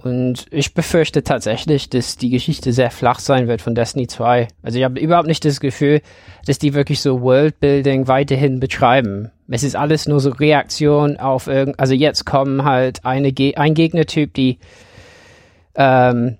[0.00, 4.46] Und ich befürchte tatsächlich, dass die Geschichte sehr flach sein wird von Destiny 2.
[4.62, 6.02] Also ich habe überhaupt nicht das Gefühl,
[6.46, 9.32] dass die wirklich so Worldbuilding weiterhin betreiben.
[9.48, 13.74] Es ist alles nur so Reaktion auf irgend, also jetzt kommen halt eine Ge ein
[13.74, 14.58] Gegnertyp, die
[15.74, 16.36] ähm,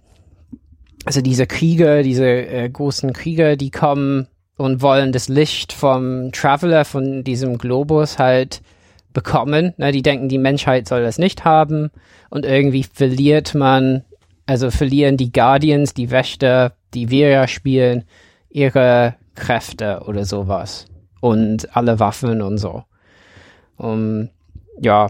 [1.05, 6.85] also diese Krieger, diese äh, großen Krieger, die kommen und wollen das Licht vom Traveler,
[6.85, 8.61] von diesem Globus halt
[9.19, 9.75] bekommen.
[9.79, 11.91] Ne, die denken, die Menschheit soll das nicht haben
[12.31, 14.05] und irgendwie verliert man,
[14.47, 18.05] also verlieren die Guardians, die Wächter, die wir ja spielen,
[18.49, 20.87] ihre Kräfte oder sowas
[21.21, 22.85] und alle Waffen und so.
[23.77, 24.29] Um,
[24.81, 25.09] ja,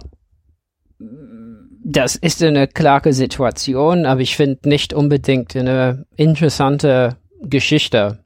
[1.84, 8.18] das ist eine klare Situation, aber ich finde nicht unbedingt eine interessante Geschichte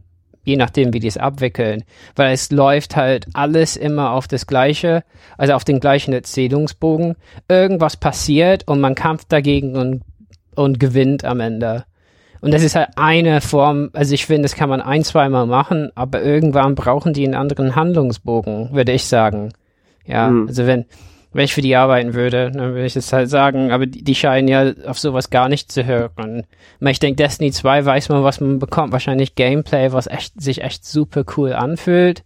[0.44, 1.84] je nachdem, wie die es abwickeln.
[2.16, 5.04] Weil es läuft halt alles immer auf das Gleiche,
[5.38, 7.16] also auf den gleichen Erzählungsbogen.
[7.48, 10.02] Irgendwas passiert und man kämpft dagegen und,
[10.54, 11.84] und gewinnt am Ende.
[12.40, 15.90] Und das ist halt eine Form, also ich finde, das kann man ein, zweimal machen,
[15.94, 19.52] aber irgendwann brauchen die einen anderen Handlungsbogen, würde ich sagen.
[20.04, 20.48] Ja, mhm.
[20.48, 20.86] also wenn,
[21.32, 24.14] wenn ich für die arbeiten würde, dann würde ich das halt sagen, aber die, die
[24.14, 26.44] scheinen ja auf sowas gar nicht zu hören.
[26.80, 28.92] Ich denke, Destiny 2 weiß man, was man bekommt.
[28.92, 32.22] Wahrscheinlich Gameplay, was echt, sich echt super cool anfühlt.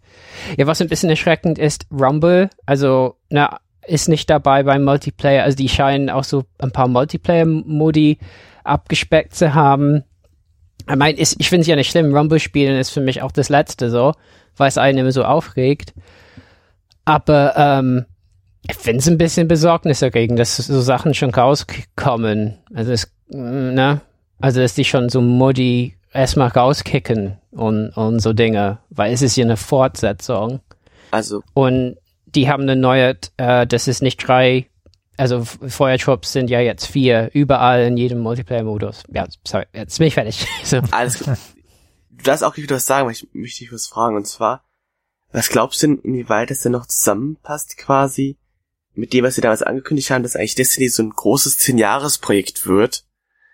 [0.57, 5.45] Ja, was ein bisschen erschreckend ist, Rumble, also, na, ist nicht dabei beim Multiplayer.
[5.45, 8.19] Also die scheinen auch so ein paar Multiplayer-Modi
[8.65, 10.03] abgespeckt zu haben.
[10.89, 12.15] Ich meine, ich finde es ja nicht schlimm.
[12.15, 14.13] Rumble spielen ist für mich auch das Letzte so,
[14.57, 15.95] weil es einen immer so aufregt.
[17.05, 18.07] Aber ähm,
[18.69, 22.59] ich finde es ein bisschen besorgniserregend, dass so Sachen schon rauskommen.
[22.75, 24.01] Also es, ne?
[24.41, 29.37] Also dass die schon so Modi erstmal rauskicken und, und so Dinge, weil es ist
[29.37, 30.61] ja eine Fortsetzung.
[31.11, 31.43] Also.
[31.55, 34.69] Und die haben erneuert, äh, dass es nicht drei,
[35.17, 39.05] also Feuertrupps sind ja jetzt vier, überall in jedem Multiplayer-Modus.
[39.13, 40.47] Ja, sorry, jetzt bin ich fertig.
[40.65, 40.81] so.
[40.91, 41.37] Alles gut.
[42.11, 44.65] Du darfst auch wieder was sagen, aber ich möchte dich was fragen, und zwar,
[45.33, 48.39] was glaubst du denn, inwieweit es denn noch zusammenpasst quasi
[48.97, 53.05] mit dem, was sie damals angekündigt haben, dass eigentlich Destiny so ein großes Zehn-Jahres-Projekt wird,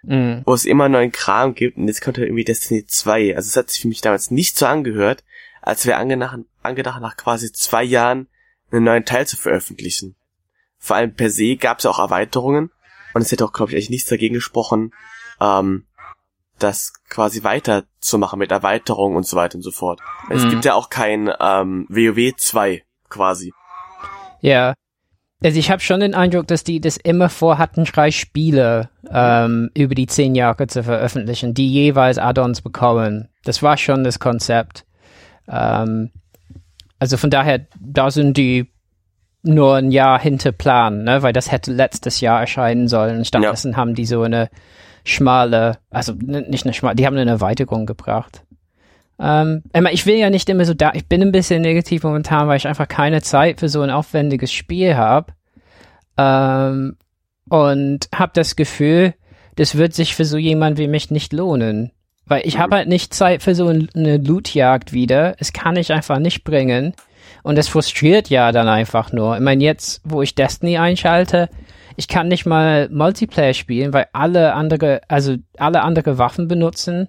[0.03, 0.43] mhm.
[0.45, 3.37] wo es immer neuen Kram gibt und jetzt kommt halt irgendwie Destiny 2.
[3.37, 5.25] Also es hat sich für mich damals nicht so angehört,
[5.61, 8.29] als wäre angedacht, angedacht nach quasi zwei Jahren
[8.71, 10.17] einen neuen Teil zu veröffentlichen.
[10.79, 12.71] Vor allem per se gab es auch Erweiterungen
[13.15, 14.93] und es hätte auch, glaube ich, eigentlich nichts dagegen gesprochen,
[15.41, 15.87] ähm,
[16.59, 20.01] das quasi weiterzumachen mit Erweiterungen und so weiter und so fort.
[20.29, 20.37] Mhm.
[20.37, 23.53] Es gibt ja auch kein ähm, WoW 2 quasi.
[24.41, 24.75] Ja.
[25.45, 29.95] Also ich habe schon den Eindruck, dass die das immer vorhatten, drei Spiele ähm, über
[29.95, 33.29] die zehn Jahre zu veröffentlichen, die jeweils Add-ons bekommen.
[33.45, 34.85] Das war schon das Konzept.
[35.49, 36.11] Ähm,
[36.99, 38.69] also von daher, da sind die
[39.43, 41.23] nur ein Jahr hinter Plan, ne?
[41.23, 43.25] weil das hätte letztes Jahr erscheinen sollen.
[43.25, 43.77] Stattdessen ja.
[43.77, 44.49] haben die so eine
[45.05, 48.45] schmale, also nicht eine schmale, die haben eine Erweiterung gebracht.
[49.23, 49.63] Ähm,
[49.93, 52.67] ich will ja nicht immer so da, ich bin ein bisschen negativ momentan, weil ich
[52.67, 55.33] einfach keine Zeit für so ein aufwendiges Spiel habe.
[56.19, 56.97] Ähm,
[57.49, 59.15] und habe das Gefühl,
[59.57, 61.93] das wird sich für so jemand wie mich nicht lohnen.
[62.27, 65.37] Weil ich habe halt nicht Zeit für so eine Lootjagd wieder.
[65.39, 66.95] Es kann ich einfach nicht bringen.
[67.43, 69.37] Und das frustriert ja dann einfach nur.
[69.37, 71.49] Ich meine, jetzt, wo ich Destiny einschalte,
[71.97, 77.09] ich kann nicht mal Multiplayer spielen, weil alle andere, also alle andere Waffen benutzen,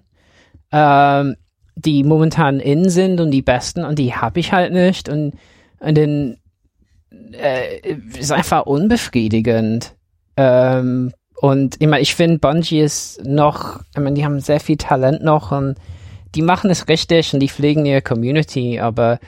[0.72, 1.36] ähm,
[1.76, 5.34] die momentan in sind und die besten und die habe ich halt nicht und,
[5.80, 6.36] und dann
[7.32, 9.94] äh, ist einfach unbefriedigend.
[10.36, 14.76] Ähm, und ich meine, ich finde, Bungie ist noch, ich meine, die haben sehr viel
[14.76, 15.76] Talent noch und
[16.34, 19.18] die machen es richtig und die pflegen ihre Community, aber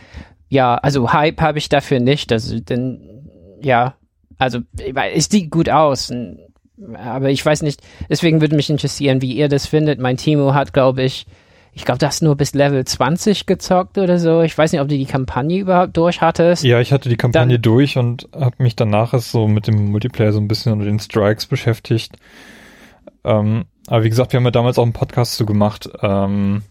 [0.49, 2.33] ja, also Hype habe ich dafür nicht.
[2.33, 3.29] Also, denn,
[3.61, 3.95] ja,
[4.39, 4.61] also
[5.13, 6.13] es sieht gut aus.
[6.95, 9.99] Aber ich weiß nicht, deswegen würde mich interessieren, wie ihr das findet.
[9.99, 11.27] Mein Timo hat, glaube ich,
[11.77, 14.41] ich glaube, du hast nur bis Level 20 gezockt oder so.
[14.41, 16.65] Ich weiß nicht, ob du die Kampagne überhaupt durch hattest.
[16.65, 20.33] Ja, ich hatte die Kampagne Dann, durch und habe mich danach so mit dem Multiplayer
[20.33, 22.17] so ein bisschen unter den Strikes beschäftigt.
[23.25, 25.91] Ähm, aber wie gesagt, wir haben ja damals auch einen Podcast zu gemacht.
[26.01, 26.63] Ähm,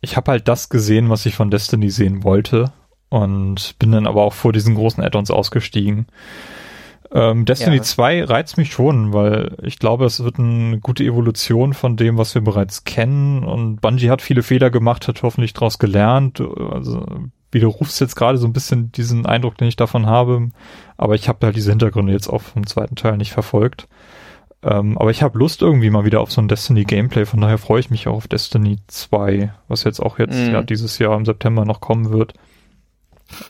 [0.00, 2.72] ich habe halt das gesehen, was ich von Destiny sehen wollte
[3.08, 6.06] und bin dann aber auch vor diesen großen Add-ons ausgestiegen.
[7.12, 7.82] Ähm, Destiny ja.
[7.82, 12.34] 2 reizt mich schon, weil ich glaube, es wird eine gute Evolution von dem, was
[12.34, 13.44] wir bereits kennen.
[13.44, 16.40] Und Bungie hat viele Fehler gemacht, hat hoffentlich daraus gelernt.
[16.40, 17.04] Also
[17.50, 20.50] widerrufst jetzt gerade so ein bisschen diesen Eindruck, den ich davon habe.
[20.96, 23.88] Aber ich habe halt diese Hintergründe jetzt auch vom zweiten Teil nicht verfolgt.
[24.62, 27.24] Ähm, aber ich habe Lust irgendwie mal wieder auf so ein Destiny-Gameplay.
[27.24, 30.52] Von daher freue ich mich auch auf Destiny 2, was jetzt auch jetzt mhm.
[30.52, 32.34] ja dieses Jahr im September noch kommen wird.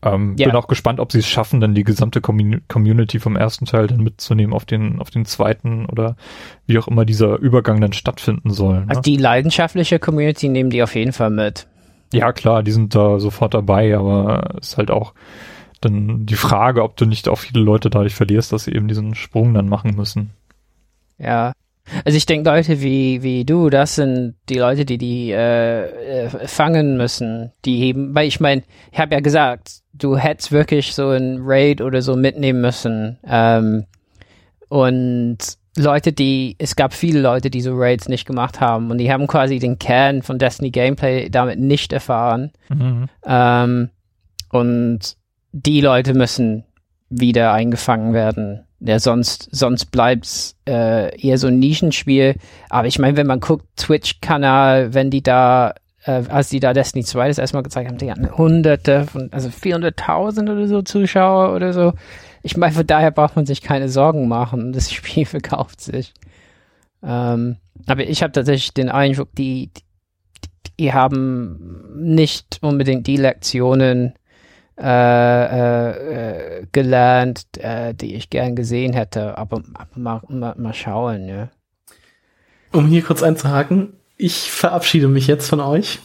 [0.03, 0.49] Ähm, ja.
[0.49, 4.01] Bin auch gespannt, ob sie es schaffen, dann die gesamte Community vom ersten Teil dann
[4.01, 6.17] mitzunehmen auf den, auf den zweiten oder
[6.67, 8.81] wie auch immer dieser Übergang dann stattfinden soll.
[8.81, 8.87] Ne?
[8.89, 11.67] Also die leidenschaftliche Community nehmen die auf jeden Fall mit.
[12.13, 15.15] Ja, klar, die sind da sofort dabei, aber es ist halt auch
[15.81, 19.15] dann die Frage, ob du nicht auch viele Leute dadurch verlierst, dass sie eben diesen
[19.15, 20.31] Sprung dann machen müssen.
[21.19, 21.53] Ja,
[22.05, 26.29] also ich denke, Leute wie, wie du, das sind die Leute, die die äh, äh,
[26.47, 28.63] fangen müssen, die heben, weil ich meine,
[28.93, 33.19] ich habe ja gesagt, du hättest wirklich so ein Raid oder so mitnehmen müssen.
[33.27, 33.87] Ähm,
[34.69, 35.39] und
[35.77, 39.27] Leute, die, es gab viele Leute, die so Raids nicht gemacht haben und die haben
[39.27, 42.53] quasi den Kern von Destiny Gameplay damit nicht erfahren.
[42.69, 43.09] Mhm.
[43.25, 43.91] Ähm,
[44.51, 45.17] und
[45.53, 46.65] die Leute müssen
[47.09, 48.65] wieder eingefangen werden.
[48.81, 52.37] Ja, sonst, sonst bleibt's äh, eher so ein Nischenspiel.
[52.71, 55.75] Aber ich meine, wenn man guckt, Twitch-Kanal, wenn die da,
[56.05, 59.51] äh, als die da Destiny 2 das erstmal gezeigt haben, die hatten hunderte von, also
[59.51, 61.93] 400.000 oder so Zuschauer oder so.
[62.43, 64.73] Ich meine, von daher braucht man sich keine Sorgen machen.
[64.73, 66.15] Das Spiel verkauft sich.
[67.03, 74.15] Ähm, aber ich habe tatsächlich den Eindruck, die, die, die haben nicht unbedingt die Lektionen,
[74.81, 75.91] äh,
[76.61, 79.37] äh, gelernt, äh, die ich gern gesehen hätte.
[79.37, 81.49] Aber, aber mal, mal, mal schauen, ja.
[82.73, 85.99] Um hier kurz einzuhaken, ich verabschiede mich jetzt von euch,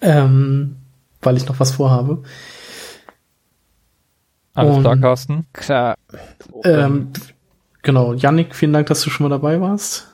[0.00, 0.76] ähm,
[1.22, 2.22] weil ich noch was vorhabe.
[4.54, 5.46] Alles klar, Carsten?
[5.52, 5.94] Klar.
[6.64, 7.12] Ähm,
[7.82, 10.08] genau, Yannick, vielen Dank, dass du schon mal dabei warst.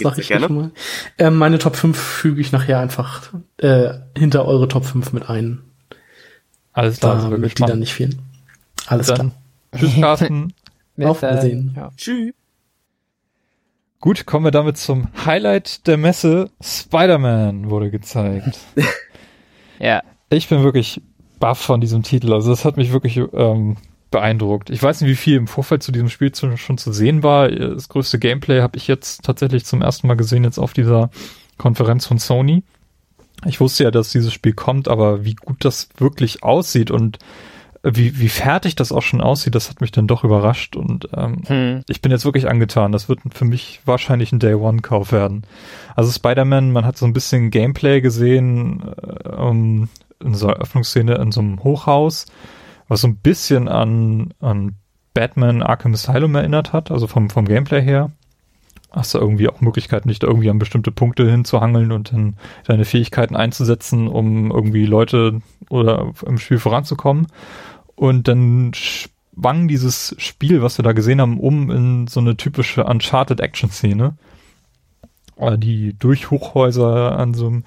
[0.00, 0.48] Sag ich gerne.
[0.48, 0.70] Mal.
[1.18, 5.65] Ähm, meine Top 5 füge ich nachher einfach äh, hinter eure Top 5 mit ein.
[6.76, 8.18] Alles klar, da, die dann nicht fehlen.
[8.86, 9.16] Alles dann.
[9.16, 9.32] klar.
[9.80, 10.52] Tschüss, Carsten.
[11.02, 11.72] Auf Wiedersehen.
[11.74, 11.90] Ja.
[11.96, 12.34] Tschüss.
[14.00, 16.50] Gut, kommen wir damit zum Highlight der Messe.
[16.60, 18.58] Spider-Man wurde gezeigt.
[19.78, 20.02] ja.
[20.28, 21.00] Ich bin wirklich
[21.40, 22.34] baff von diesem Titel.
[22.34, 23.78] Also das hat mich wirklich ähm,
[24.10, 24.68] beeindruckt.
[24.68, 27.48] Ich weiß nicht, wie viel im Vorfeld zu diesem Spiel zu, schon zu sehen war.
[27.48, 31.08] Das größte Gameplay habe ich jetzt tatsächlich zum ersten Mal gesehen, jetzt auf dieser
[31.56, 32.64] Konferenz von Sony.
[33.46, 37.18] Ich wusste ja, dass dieses Spiel kommt, aber wie gut das wirklich aussieht und
[37.82, 41.42] wie, wie fertig das auch schon aussieht, das hat mich dann doch überrascht und ähm,
[41.46, 41.82] hm.
[41.88, 42.90] ich bin jetzt wirklich angetan.
[42.90, 45.42] Das wird für mich wahrscheinlich ein Day-One-Kauf werden.
[45.94, 48.82] Also Spider-Man, man hat so ein bisschen Gameplay gesehen
[49.24, 49.88] äh, um,
[50.22, 52.26] in so einer Eröffnungsszene in so einem Hochhaus,
[52.88, 54.74] was so ein bisschen an, an
[55.14, 58.10] Batman Arkham Asylum erinnert hat, also vom, vom Gameplay her.
[58.90, 62.36] Hast du irgendwie auch Möglichkeiten, dich da irgendwie an bestimmte Punkte hinzuhangeln und dann
[62.66, 67.26] deine Fähigkeiten einzusetzen, um irgendwie Leute oder im Spiel voranzukommen.
[67.94, 72.84] Und dann schwang dieses Spiel, was wir da gesehen haben, um in so eine typische
[72.84, 74.16] Uncharted-Action-Szene.
[75.36, 77.64] Äh, die durch Hochhäuser an so einem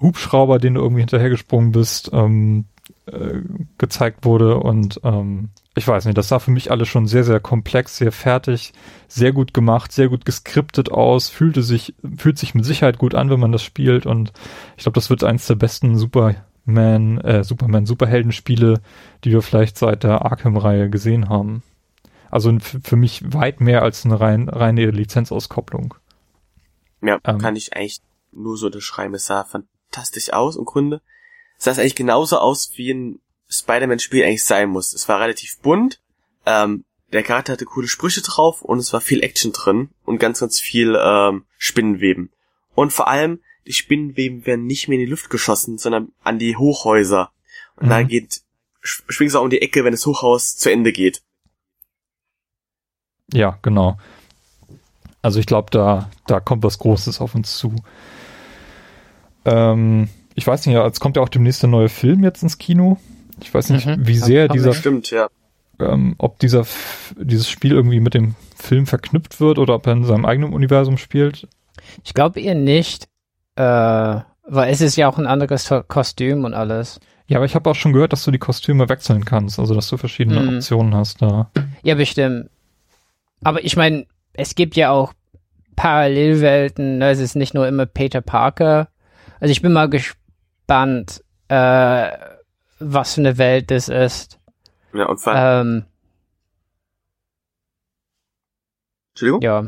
[0.00, 2.66] Hubschrauber, den du irgendwie hinterhergesprungen bist, ähm,
[3.06, 3.40] äh,
[3.78, 7.40] gezeigt wurde und ähm, ich weiß nicht, das sah für mich alles schon sehr, sehr
[7.40, 8.72] komplex, sehr fertig,
[9.06, 13.30] sehr gut gemacht, sehr gut geskriptet aus, fühlte sich, fühlt sich mit Sicherheit gut an,
[13.30, 14.32] wenn man das spielt und
[14.76, 18.80] ich glaube, das wird eins der besten Superman, äh, Superman, Superheldenspiele,
[19.24, 21.62] die wir vielleicht seit der Arkham-Reihe gesehen haben.
[22.30, 25.94] Also für mich weit mehr als eine rein, reine Lizenzauskopplung.
[27.00, 28.00] Ja, ähm, kann ich eigentlich
[28.32, 29.14] nur so unterschreiben.
[29.14, 31.00] Es sah fantastisch aus im Grunde.
[31.56, 34.92] Es sah eigentlich genauso aus wie ein Spider-Man-Spiel eigentlich sein muss.
[34.92, 36.00] Es war relativ bunt,
[36.46, 40.40] ähm, der Charakter hatte coole Sprüche drauf und es war viel Action drin und ganz,
[40.40, 42.30] ganz viel ähm, Spinnenweben.
[42.74, 46.56] Und vor allem, die Spinnenweben werden nicht mehr in die Luft geschossen, sondern an die
[46.56, 47.30] Hochhäuser.
[47.76, 47.90] Und mhm.
[47.90, 48.42] da geht,
[48.82, 51.22] springst du auch um die Ecke, wenn das Hochhaus zu Ende geht.
[53.32, 53.98] Ja, genau.
[55.22, 57.74] Also ich glaube, da, da kommt was Großes auf uns zu.
[59.44, 62.98] Ähm, ich weiß nicht, es kommt ja auch demnächst der neue Film jetzt ins Kino.
[63.42, 64.06] Ich weiß nicht, mhm.
[64.06, 65.28] wie sehr dieser, stimmt, ja.
[65.80, 66.66] ähm, ob dieser,
[67.16, 70.98] dieses Spiel irgendwie mit dem Film verknüpft wird oder ob er in seinem eigenen Universum
[70.98, 71.48] spielt.
[72.04, 73.08] Ich glaube eher nicht,
[73.56, 77.00] äh, weil es ist ja auch ein anderes Kostüm und alles.
[77.26, 79.88] Ja, aber ich habe auch schon gehört, dass du die Kostüme wechseln kannst, also dass
[79.88, 80.56] du verschiedene mhm.
[80.56, 81.50] Optionen hast da.
[81.82, 82.48] Ja, bestimmt.
[83.44, 85.12] Aber ich meine, es gibt ja auch
[85.76, 87.10] Parallelwelten, ne?
[87.10, 88.88] es ist nicht nur immer Peter Parker.
[89.40, 92.10] Also ich bin mal gespannt, äh,
[92.78, 94.38] was für eine Welt das ist.
[94.92, 95.84] Ja, und vor ähm,
[99.12, 99.42] Entschuldigung?
[99.42, 99.64] Ja.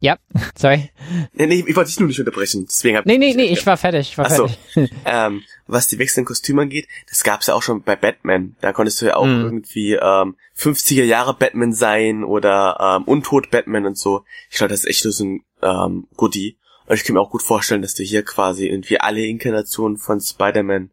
[0.00, 0.18] ja,
[0.56, 0.90] sorry.
[1.32, 2.66] Nee, nee, ich wollte dich nur nicht unterbrechen.
[2.66, 4.10] Deswegen hab nee, nee, nee, ich war fertig.
[4.10, 4.58] Ich war Ach fertig.
[4.74, 4.86] So.
[5.04, 8.56] ähm, was die wechselnden Kostüme angeht, das gab's ja auch schon bei Batman.
[8.60, 9.44] Da konntest du ja auch mm.
[9.44, 14.24] irgendwie ähm, 50er Jahre Batman sein oder ähm, Untot Batman und so.
[14.50, 16.58] Ich glaube, das ist echt nur so ein ähm, Goodie.
[16.86, 20.20] Und ich kann mir auch gut vorstellen, dass du hier quasi irgendwie alle Inkarnationen von
[20.20, 20.90] Spider-Man,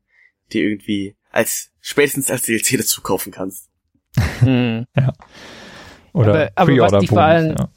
[0.51, 3.69] die irgendwie als spätestens als DLC dazu kaufen kannst.
[4.39, 4.85] Hm.
[4.95, 5.13] ja.
[6.13, 7.69] Oder aber, aber was die vor allem, ja.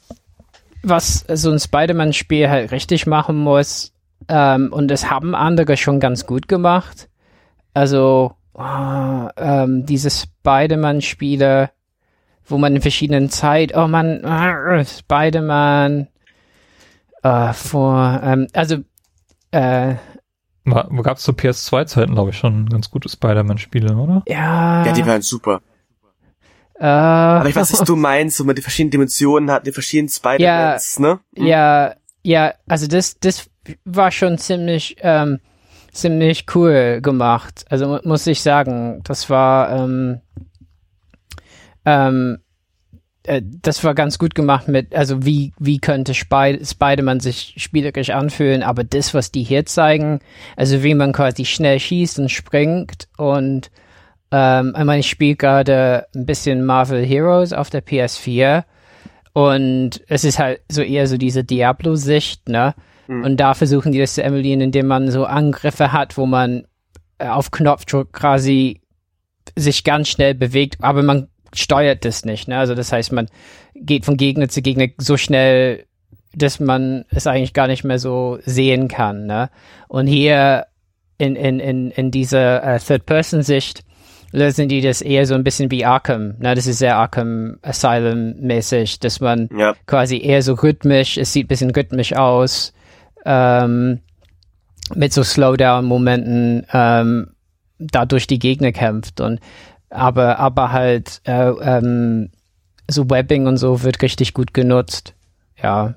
[0.83, 3.93] was so ein Spider-Man-Spiel halt richtig machen muss,
[4.27, 7.09] ähm, und das haben andere schon ganz gut gemacht.
[7.73, 11.71] Also oh, ähm, diese Spider-Man-Spiele,
[12.45, 16.07] wo man in verschiedenen Zeit, oh man, äh, Spider-Man,
[17.23, 18.77] äh, vor, ähm, also
[19.51, 19.95] äh,
[20.65, 24.23] gab es zu PS2-Zeiten, glaube ich, schon ganz gute Spider-Man-Spiele, oder?
[24.27, 24.85] Ja.
[24.85, 25.61] Ja, die waren super.
[26.77, 30.09] Äh, Aber ich weiß, was du meinst, so mit den verschiedenen Dimensionen hat, die verschiedenen
[30.09, 31.19] Spider-Mans, ja, ne?
[31.35, 31.45] Mhm.
[31.45, 33.49] Ja, ja, also das, das
[33.85, 35.39] war schon ziemlich, ähm,
[35.91, 37.65] ziemlich cool gemacht.
[37.69, 40.21] Also muss ich sagen, das war, ähm,
[41.85, 42.39] ähm,
[43.27, 48.09] äh, das war ganz gut gemacht mit, also wie, wie könnte Spy Spider-Man sich spielerisch
[48.09, 50.19] anfühlen, aber das, was die hier zeigen,
[50.55, 53.71] also wie man quasi schnell schießt und springt und
[54.31, 58.63] ähm, ich meine, ich spiele gerade ein bisschen Marvel Heroes auf der PS4
[59.33, 62.73] und es ist halt so eher so diese Diablo-Sicht, ne?
[63.07, 63.23] Mhm.
[63.23, 66.65] Und da versuchen die das zu emulieren, indem man so Angriffe hat, wo man
[67.17, 68.81] äh, auf Knopfdruck quasi
[69.55, 72.47] sich ganz schnell bewegt, aber man steuert das nicht.
[72.47, 72.57] Ne?
[72.57, 73.27] Also das heißt, man
[73.75, 75.85] geht von Gegner zu Gegner so schnell,
[76.33, 79.25] dass man es eigentlich gar nicht mehr so sehen kann.
[79.25, 79.49] Ne?
[79.87, 80.65] Und hier
[81.17, 83.83] in, in, in, in dieser uh, Third-Person-Sicht
[84.31, 86.35] lösen die das eher so ein bisschen wie Arkham.
[86.39, 86.55] Ne?
[86.55, 89.75] Das ist sehr Arkham Asylum-mäßig, dass man ja.
[89.85, 92.73] quasi eher so rhythmisch, es sieht ein bisschen rhythmisch aus,
[93.25, 94.01] ähm,
[94.93, 97.27] mit so Slowdown-Momenten ähm,
[97.79, 99.21] da durch die Gegner kämpft.
[99.21, 99.39] Und
[99.95, 102.29] aber, aber halt äh, ähm,
[102.87, 105.15] so Webbing und so wird richtig gut genutzt.
[105.61, 105.95] Ja.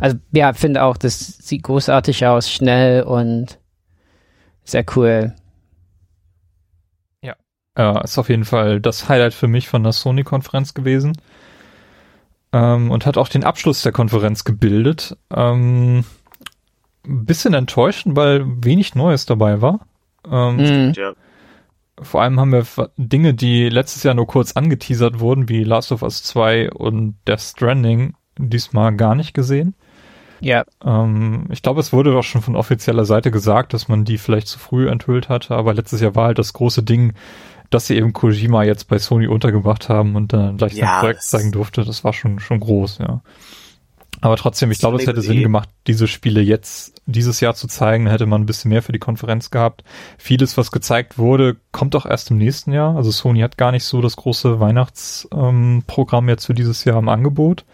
[0.00, 3.58] Also ja, finde auch, das sieht großartig aus, schnell und
[4.64, 5.34] sehr cool.
[7.22, 7.34] Ja.
[7.76, 11.12] Ja, ist auf jeden Fall das Highlight für mich von der Sony-Konferenz gewesen.
[12.52, 15.16] Ähm, und hat auch den Abschluss der Konferenz gebildet.
[15.32, 16.04] Ähm,
[17.02, 19.86] bisschen enttäuschend, weil wenig Neues dabei war.
[20.28, 20.92] Ähm, mhm.
[20.96, 21.12] ja
[22.00, 22.66] vor allem haben wir
[22.96, 27.40] Dinge, die letztes Jahr nur kurz angeteasert wurden, wie Last of Us 2 und Death
[27.40, 29.74] Stranding, diesmal gar nicht gesehen.
[30.40, 30.64] Ja.
[30.84, 34.48] Ähm, ich glaube, es wurde doch schon von offizieller Seite gesagt, dass man die vielleicht
[34.48, 37.14] zu früh enthüllt hatte, aber letztes Jahr war halt das große Ding,
[37.70, 41.22] dass sie eben Kojima jetzt bei Sony untergebracht haben und dann gleich ja, sein Projekt
[41.22, 41.84] zeigen durfte.
[41.84, 43.22] Das war schon, schon groß, ja.
[44.20, 48.04] Aber trotzdem, ich glaube, es hätte Sinn gemacht, diese Spiele jetzt dieses Jahr zu zeigen.
[48.04, 49.84] Dann hätte man ein bisschen mehr für die Konferenz gehabt.
[50.18, 52.96] Vieles, was gezeigt wurde, kommt auch erst im nächsten Jahr.
[52.96, 57.08] Also Sony hat gar nicht so das große Weihnachtsprogramm ähm, jetzt für dieses Jahr im
[57.08, 57.64] Angebot.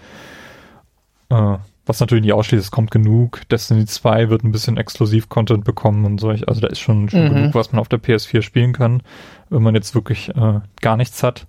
[1.28, 3.48] Äh, was natürlich nicht ausschließt, es kommt genug.
[3.48, 6.48] Destiny 2 wird ein bisschen Exklusiv-Content bekommen und solch.
[6.48, 7.34] Also da ist schon, schon mhm.
[7.34, 9.02] genug, was man auf der PS4 spielen kann,
[9.48, 11.46] wenn man jetzt wirklich äh, gar nichts hat.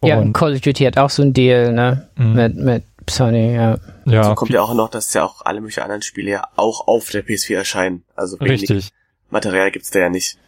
[0.00, 2.08] Und ja, Call of Duty hat auch so ein Deal, ne?
[2.16, 2.32] Mhm.
[2.32, 3.78] Mit, mit Sony, ja.
[4.04, 4.24] Ja.
[4.24, 7.10] So kommt ja auch noch, dass ja auch alle möglichen anderen Spiele ja auch auf
[7.10, 8.04] der PS4 erscheinen.
[8.14, 8.90] Also richtig.
[9.30, 10.38] Material gibt's da ja nicht.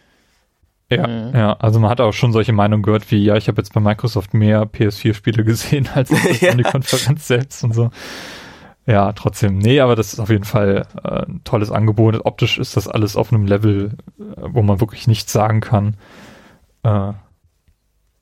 [0.89, 1.35] Ja, mhm.
[1.35, 3.81] ja, also man hat auch schon solche Meinungen gehört wie, ja, ich habe jetzt bei
[3.81, 6.11] Microsoft mehr PS4-Spiele gesehen als
[6.41, 6.55] ja.
[6.55, 7.91] die Konferenz selbst und so.
[8.87, 9.59] Ja, trotzdem.
[9.59, 12.25] Nee, aber das ist auf jeden Fall äh, ein tolles Angebot.
[12.25, 15.97] Optisch ist das alles auf einem Level, äh, wo man wirklich nichts sagen kann.
[16.85, 17.13] Äh,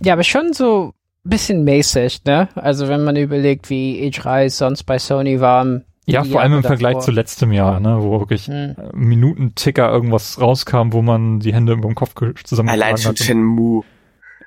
[0.01, 0.95] ja, aber schon so
[1.25, 2.49] bisschen mäßig, ne?
[2.55, 5.81] Also wenn man überlegt, wie E3 sonst bei Sony war.
[6.07, 6.77] Ja, vor allem im davor.
[6.77, 8.77] Vergleich zu letztem Jahr, ne, wo wirklich hm.
[8.93, 12.69] Minutenticker irgendwas rauskam, wo man die Hände über dem Kopf hat.
[12.69, 13.85] Allein schon Shenmue.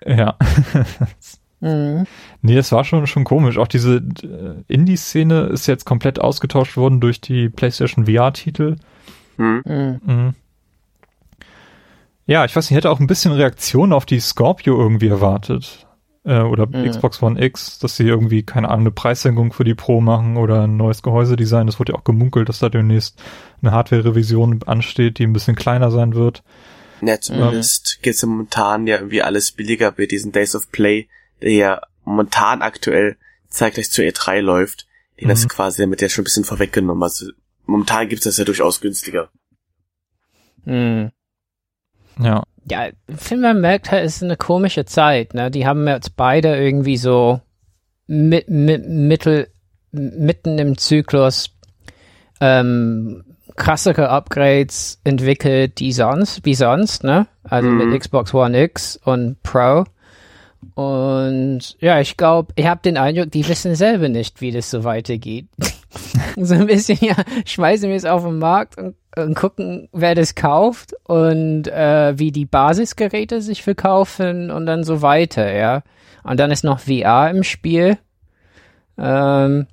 [0.05, 0.35] Ja.
[1.59, 2.05] mhm.
[2.43, 3.57] Nee, das war schon, schon komisch.
[3.57, 8.75] Auch diese äh, Indie-Szene ist jetzt komplett ausgetauscht worden durch die PlayStation VR-Titel.
[9.37, 9.63] Mhm.
[9.65, 10.01] Mhm.
[10.05, 10.35] mhm.
[12.27, 15.86] Ja, ich weiß nicht, ich hätte auch ein bisschen Reaktion auf die Scorpio irgendwie erwartet
[16.27, 16.89] äh, oder mhm.
[16.89, 20.63] Xbox One X, dass sie irgendwie, keine Ahnung, eine Preissenkung für die Pro machen oder
[20.63, 21.67] ein neues Gehäusedesign.
[21.69, 23.19] Es wurde ja auch gemunkelt, dass da demnächst
[23.61, 26.43] eine Hardware-Revision ansteht, die ein bisschen kleiner sein wird.
[27.01, 31.07] Ja, zumindest ähm, geht's ja momentan ja irgendwie alles billiger bei diesen Days of Play,
[31.41, 33.15] der ja momentan aktuell
[33.47, 34.85] zeitgleich zur E3 läuft.
[35.19, 35.29] Den mhm.
[35.29, 37.03] das quasi damit ja schon ein bisschen vorweggenommen.
[37.03, 37.31] Also
[37.65, 39.29] momentan gibt's das ja durchaus günstiger.
[40.65, 41.11] Mhm.
[42.19, 45.51] Ja ja, ich finde, man merkt halt, es ist eine komische Zeit, ne?
[45.51, 47.39] Die haben jetzt beide irgendwie so
[48.07, 49.47] mit, mit, mittel,
[49.91, 51.51] mitten im Zyklus
[52.41, 53.23] ähm,
[53.55, 57.27] krassere Upgrades entwickelt, die sonst, wie sonst, ne?
[57.43, 57.89] Also mhm.
[57.89, 59.85] mit Xbox One X und Pro.
[60.73, 64.83] Und ja, ich glaube, ich habe den Eindruck, die wissen selber nicht, wie das so
[64.83, 65.47] weitergeht.
[66.37, 70.35] so ein bisschen, ja, schmeißen wir es auf den Markt und und gucken, wer das
[70.35, 75.83] kauft und äh, wie die Basisgeräte sich verkaufen und dann so weiter, ja.
[76.23, 77.97] Und dann ist noch VR im Spiel.
[78.97, 79.67] Ähm,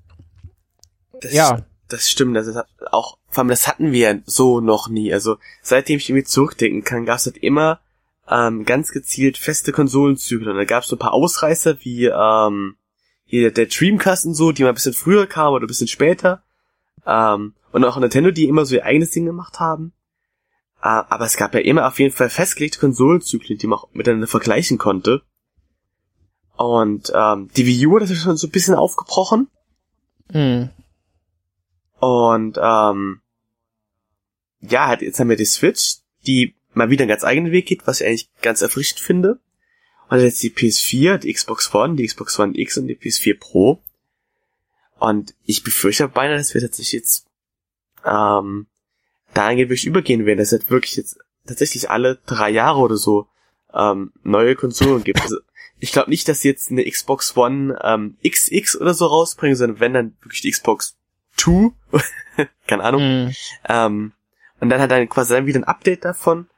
[1.20, 1.58] das, ja.
[1.88, 2.58] Das stimmt, das ist
[2.90, 5.12] auch, vor allem das hatten wir so noch nie.
[5.12, 7.80] Also seitdem ich irgendwie zurückdenken kann, gab es halt immer
[8.28, 10.50] ähm, ganz gezielt feste Konsolenzyklen.
[10.50, 12.76] Und da gab es so ein paar Ausreißer wie ähm,
[13.40, 16.42] hier der Dreamcast und so, die mal ein bisschen früher kamen oder ein bisschen später.
[17.06, 19.92] Ähm, und auch Nintendo, die immer so ihr eigenes Ding gemacht haben.
[20.80, 24.26] Äh, aber es gab ja immer auf jeden Fall festgelegte Konsolenzyklen, die man auch miteinander
[24.26, 25.22] vergleichen konnte.
[26.56, 29.48] Und ähm, die Wii U hat das schon so ein bisschen aufgebrochen.
[30.32, 30.70] Mhm.
[31.98, 33.20] Und ähm,
[34.60, 35.96] ja, jetzt haben wir die Switch,
[36.26, 39.40] die mal wieder einen ganz eigenen Weg geht, was ich eigentlich ganz erfrischend finde.
[40.08, 43.82] Und jetzt die PS4, die Xbox One, die Xbox One X und die PS4 Pro.
[44.98, 47.26] Und ich befürchte beinahe, dass wir tatsächlich jetzt
[48.04, 48.66] ähm,
[49.32, 53.28] dahingehend wirklich übergehen werden, dass es halt wirklich jetzt tatsächlich alle drei Jahre oder so
[53.72, 55.20] ähm, neue Konsolen gibt.
[55.20, 55.38] Also
[55.78, 59.80] ich glaube nicht, dass sie jetzt eine Xbox One ähm, XX oder so rausbringen, sondern
[59.80, 60.96] wenn dann wirklich die Xbox
[61.36, 61.72] 2,
[62.66, 63.26] keine Ahnung.
[63.26, 63.32] Mm.
[63.68, 64.12] Ähm,
[64.60, 66.48] und dann hat dann quasi dann wieder ein Update davon.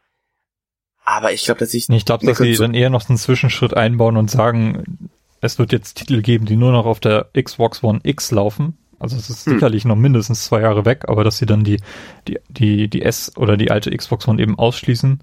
[1.06, 1.88] Aber ich glaube, dass ich.
[1.88, 5.08] Ich glaube, dass sie dann eher noch einen Zwischenschritt einbauen und sagen,
[5.40, 8.76] es wird jetzt Titel geben, die nur noch auf der Xbox One X laufen.
[8.98, 9.54] Also es ist hm.
[9.54, 11.80] sicherlich noch mindestens zwei Jahre weg, aber dass sie dann die,
[12.26, 15.20] die, die, die S oder die alte Xbox One eben ausschließen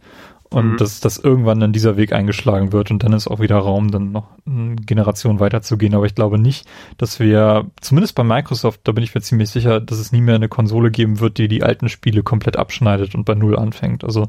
[0.53, 0.77] und mhm.
[0.77, 4.11] dass, dass irgendwann dann dieser Weg eingeschlagen wird und dann ist auch wieder Raum, dann
[4.11, 5.95] noch eine Generation weiterzugehen.
[5.95, 9.81] Aber ich glaube nicht, dass wir, zumindest bei Microsoft, da bin ich mir ziemlich sicher,
[9.81, 13.25] dass es nie mehr eine Konsole geben wird, die die alten Spiele komplett abschneidet und
[13.25, 14.03] bei Null anfängt.
[14.03, 14.27] Also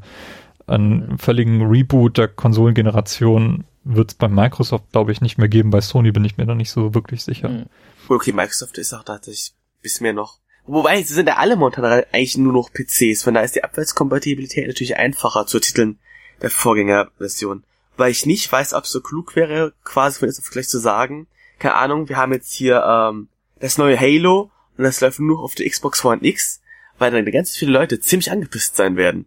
[0.67, 5.71] einen völligen Reboot der Konsolengeneration wird es bei Microsoft, glaube ich, nicht mehr geben.
[5.71, 7.49] Bei Sony bin ich mir da nicht so wirklich sicher.
[7.49, 7.67] Mhm.
[8.09, 9.53] Okay, Microsoft ist auch tatsächlich
[9.83, 10.39] bis mehr noch.
[10.67, 14.67] Wobei, sie sind ja alle momentan eigentlich nur noch PCs, von daher ist die Abwärtskompatibilität
[14.67, 15.99] natürlich einfacher zu Titeln
[16.41, 17.65] der Vorgängerversion.
[17.97, 20.79] Weil ich nicht weiß, ob es so klug wäre, quasi von jetzt auf gleich zu
[20.79, 21.27] sagen,
[21.59, 23.29] keine Ahnung, wir haben jetzt hier ähm,
[23.61, 26.61] das neue Halo und das läuft nur auf der Xbox One X,
[26.99, 29.27] weil dann ganz viele Leute ziemlich angepisst sein werden.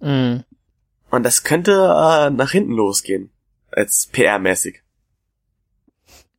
[0.00, 0.38] Mm.
[1.10, 3.30] Und das könnte äh, nach hinten losgehen,
[3.70, 4.80] als PR-mäßig.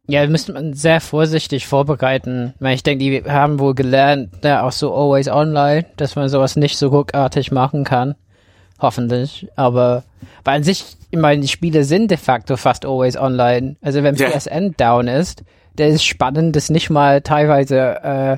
[0.08, 2.56] Ja, müsste man sehr vorsichtig vorbereiten.
[2.62, 6.78] Ich denke, die haben wohl gelernt, ja, auch so always online, dass man sowas nicht
[6.78, 8.16] so ruckartig machen kann.
[8.80, 9.48] Hoffentlich.
[9.56, 10.04] Aber
[10.44, 13.76] weil an sich, ich meine, die Spiele sind de facto fast always online.
[13.82, 14.30] Also wenn ja.
[14.30, 15.44] PSN down ist,
[15.78, 18.38] der ist spannend, dass nicht mal teilweise äh,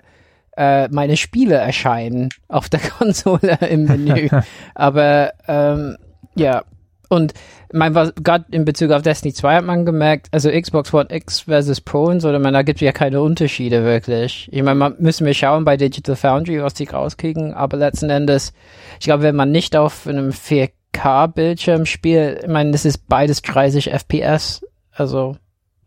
[0.57, 4.27] äh, meine Spiele erscheinen auf der Konsole im Menü.
[4.75, 5.95] Aber ähm,
[6.35, 6.63] ja,
[7.11, 7.33] und
[7.73, 11.41] mein was gerade in Bezug auf Destiny 2 hat man gemerkt, also Xbox One X
[11.41, 14.47] versus Pro und so, man, da gibt es ja keine Unterschiede wirklich.
[14.49, 18.53] Ich meine, man müssen wir schauen bei Digital Foundry, was die rauskriegen, aber letzten Endes,
[18.97, 23.91] ich glaube, wenn man nicht auf einem 4K-Bildschirm spielt, ich meine, das ist beides 30
[23.91, 25.35] FPS, also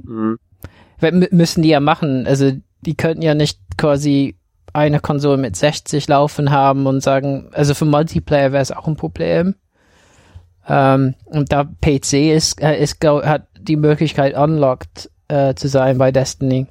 [0.02, 0.38] mhm.
[1.30, 2.26] müssen die ja machen.
[2.26, 4.36] Also die könnten ja nicht quasi
[4.74, 8.96] eine Konsole mit 60 laufen haben und sagen, also für Multiplayer wäre es auch ein
[8.96, 9.54] Problem.
[10.68, 16.12] Ähm, und da PC ist, äh, ist hat die Möglichkeit unlocked äh, zu sein bei
[16.12, 16.66] Destiny.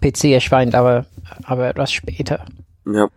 [0.00, 1.06] PC erscheint aber,
[1.44, 2.44] aber etwas später.
[2.86, 3.08] Ja.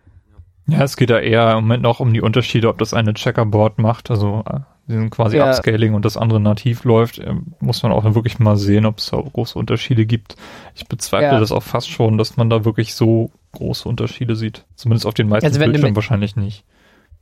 [0.66, 3.78] Ja, es geht da eher im Moment noch um die Unterschiede, ob das eine Checkerboard
[3.78, 5.48] macht, also äh, die sind quasi ja.
[5.48, 9.10] Upscaling und das andere nativ läuft, äh, muss man auch wirklich mal sehen, ob es
[9.10, 10.36] da große Unterschiede gibt.
[10.74, 11.40] Ich bezweifle ja.
[11.40, 14.64] das auch fast schon, dass man da wirklich so große Unterschiede sieht.
[14.74, 16.64] Zumindest auf den meisten also Bildschirmen wahrscheinlich nicht.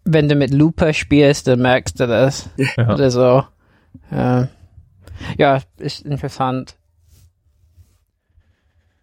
[0.04, 2.50] Wenn du mit Looper spielst, dann merkst du das.
[2.76, 2.92] Ja.
[2.92, 3.44] Oder so.
[4.10, 4.48] Ja,
[5.38, 6.76] ja ist interessant.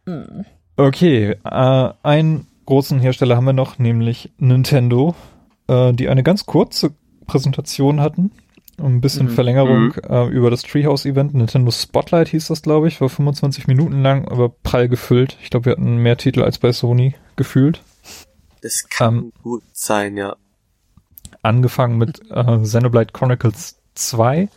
[0.06, 0.45] Hm.
[0.76, 5.16] Okay, äh, einen großen Hersteller haben wir noch, nämlich Nintendo,
[5.68, 6.94] äh, die eine ganz kurze
[7.26, 8.32] Präsentation hatten
[8.80, 9.32] ein bisschen mhm.
[9.32, 10.02] Verlängerung mhm.
[10.10, 11.34] Äh, über das Treehouse-Event.
[11.34, 13.02] Nintendo Spotlight hieß das, glaube ich.
[13.02, 15.38] War 25 Minuten lang, aber prall gefüllt.
[15.42, 17.82] Ich glaube, wir hatten mehr Titel als bei Sony gefühlt.
[18.61, 20.36] Das kann ähm, gut sein, ja.
[21.42, 24.50] Angefangen mit äh, Xenoblade Chronicles 2,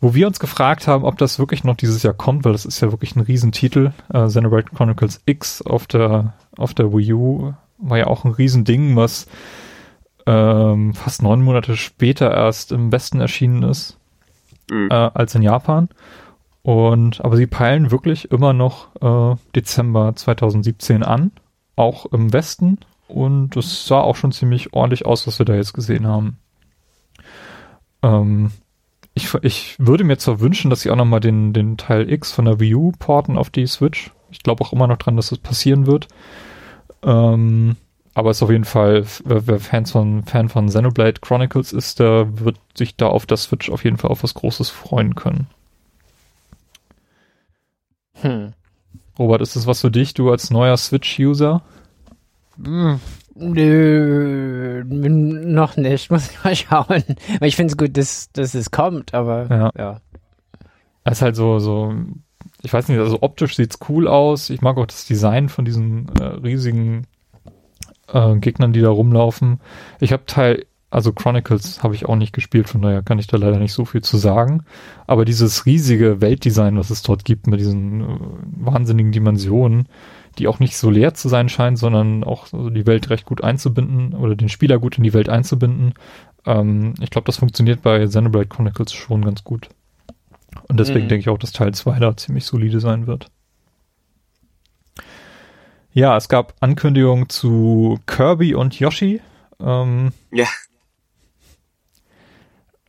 [0.00, 2.80] wo wir uns gefragt haben, ob das wirklich noch dieses Jahr kommt, weil das ist
[2.80, 3.92] ja wirklich ein Riesentitel.
[4.12, 8.96] Äh, Xenoblade Chronicles X auf der, auf der Wii U war ja auch ein Riesending,
[8.96, 9.26] was
[10.26, 13.98] ähm, fast neun Monate später erst im Westen erschienen ist
[14.70, 14.88] mhm.
[14.90, 15.88] äh, als in Japan.
[16.62, 21.30] Und aber sie peilen wirklich immer noch äh, Dezember 2017 an,
[21.76, 22.78] auch im Westen.
[23.14, 26.36] Und es sah auch schon ziemlich ordentlich aus, was wir da jetzt gesehen haben.
[28.02, 28.50] Ähm,
[29.14, 32.44] ich, ich würde mir zwar wünschen, dass sie auch nochmal den, den Teil X von
[32.44, 34.10] der Wii U porten auf die Switch.
[34.32, 36.08] Ich glaube auch immer noch dran, dass das passieren wird.
[37.04, 37.76] Ähm,
[38.14, 42.00] aber es ist auf jeden Fall, wer, wer Fans von, Fan von Xenoblade Chronicles ist,
[42.00, 45.46] der wird sich da auf der Switch auf jeden Fall auf was Großes freuen können.
[48.22, 48.54] Hm.
[49.20, 51.62] Robert, ist das was für dich, du als neuer Switch-User?
[52.62, 53.00] Hm.
[53.36, 57.02] Nö, noch nicht, muss ich mal schauen.
[57.40, 59.70] ich finde es gut, dass, dass es kommt, aber ja.
[59.76, 60.00] ja.
[61.04, 61.92] Es ist halt so, so,
[62.62, 64.50] ich weiß nicht, also optisch sieht's cool aus.
[64.50, 67.06] Ich mag auch das Design von diesen äh, riesigen
[68.08, 69.60] äh, Gegnern, die da rumlaufen.
[70.00, 73.36] Ich habe Teil, also Chronicles habe ich auch nicht gespielt, von daher kann ich da
[73.36, 74.64] leider nicht so viel zu sagen.
[75.06, 78.06] Aber dieses riesige Weltdesign, was es dort gibt, mit diesen äh,
[78.60, 79.88] wahnsinnigen Dimensionen,
[80.38, 83.42] die auch nicht so leer zu sein scheinen, sondern auch so die Welt recht gut
[83.42, 85.94] einzubinden oder den Spieler gut in die Welt einzubinden.
[86.46, 89.68] Ähm, ich glaube, das funktioniert bei Xenoblade Chronicles schon ganz gut.
[90.68, 91.08] Und deswegen mhm.
[91.08, 93.30] denke ich auch, dass Teil 2 da ziemlich solide sein wird.
[95.92, 99.20] Ja, es gab Ankündigungen zu Kirby und Yoshi.
[99.60, 100.46] Ähm, ja.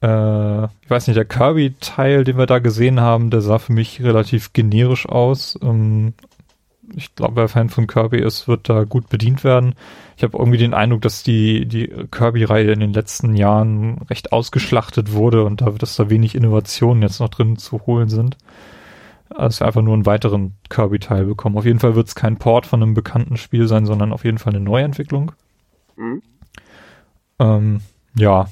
[0.02, 4.02] Äh, ich weiß nicht, der Kirby-Teil, den wir da gesehen haben, der sah für mich
[4.02, 5.58] relativ generisch aus.
[5.62, 6.14] Ähm,
[6.96, 9.76] ich glaube, wer Fan von Kirby ist, wird da gut bedient werden.
[10.18, 15.14] Ich habe irgendwie den Eindruck, dass die, die Kirby-Reihe in den letzten Jahren recht ausgeschlachtet
[15.14, 18.38] wurde und da, dass da wenig Innovationen jetzt noch drin zu holen sind
[19.30, 21.58] als wir einfach nur einen weiteren Kirby-Teil bekommen.
[21.58, 24.38] Auf jeden Fall wird es kein Port von einem bekannten Spiel sein, sondern auf jeden
[24.38, 25.32] Fall eine Neuentwicklung.
[25.96, 26.22] Mhm.
[27.40, 27.82] Ähm,
[28.16, 28.48] ja.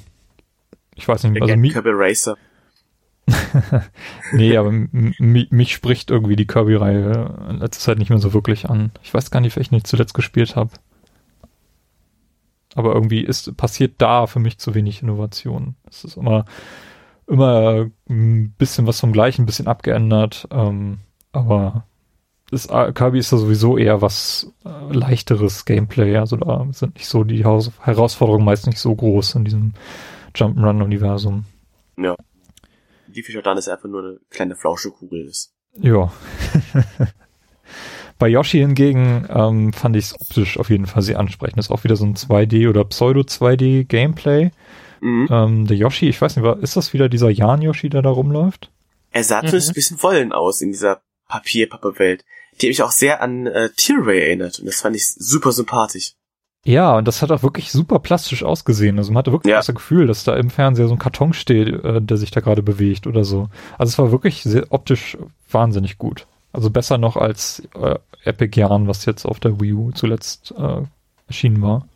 [0.95, 2.37] Ich weiß nicht, also Kirby Racer.
[4.33, 8.91] nee, aber mich spricht irgendwie die Kirby-Reihe in letzter Zeit nicht mehr so wirklich an.
[9.01, 10.71] Ich weiß gar nicht, welchen ich zuletzt gespielt habe.
[12.75, 15.75] Aber irgendwie ist passiert da für mich zu wenig Innovation.
[15.89, 16.45] Es ist immer
[17.27, 20.47] immer ein bisschen was vom Gleichen, ein bisschen abgeändert.
[20.51, 20.99] Ähm,
[21.31, 21.85] aber
[22.51, 26.17] ist, Kirby ist da sowieso eher was äh, leichteres Gameplay.
[26.17, 29.73] Also da sind nicht so die Haus Herausforderungen meist nicht so groß in diesem
[30.35, 31.45] Jump'n'Run-Universum.
[31.97, 32.15] Ja.
[33.13, 35.53] Die Fischer dann ist einfach nur eine kleine Flauschekugel ist.
[35.79, 36.11] Ja.
[38.19, 41.57] Bei Yoshi hingegen ähm, fand ich es optisch auf jeden Fall sehr ansprechend.
[41.57, 44.51] Das ist auch wieder so ein 2D oder Pseudo-2D-Gameplay.
[45.01, 45.27] Mhm.
[45.29, 48.71] Ähm, der Yoshi, ich weiß nicht, ist das wieder dieser Jan-Yoshi, der da rumläuft?
[49.11, 49.49] Er sah mhm.
[49.49, 52.23] ein bisschen wollen aus in dieser Papierpappe-Welt.
[52.61, 56.13] Die hat mich auch sehr an äh, Tilray erinnert und das fand ich super sympathisch.
[56.65, 58.97] Ja, und das hat auch wirklich super plastisch ausgesehen.
[58.97, 59.57] Also man hatte wirklich ja.
[59.57, 62.63] das Gefühl, dass da im Fernseher so ein Karton steht, äh, der sich da gerade
[62.63, 63.49] bewegt oder so.
[63.77, 65.17] Also es war wirklich sehr optisch
[65.51, 66.25] wahnsinnig gut.
[66.53, 70.83] Also besser noch als äh, Epic Jan, was jetzt auf der Wii U zuletzt äh,
[71.27, 71.87] erschienen war.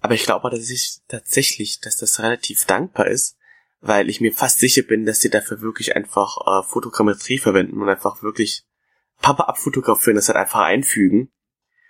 [0.00, 3.36] Aber ich glaube dass ich tatsächlich, dass das relativ dankbar ist,
[3.80, 7.88] weil ich mir fast sicher bin, dass sie dafür wirklich einfach äh, Fotogrammetrie verwenden und
[7.88, 8.64] einfach wirklich
[9.20, 11.30] Papa abfotografieren, das halt einfach einfügen.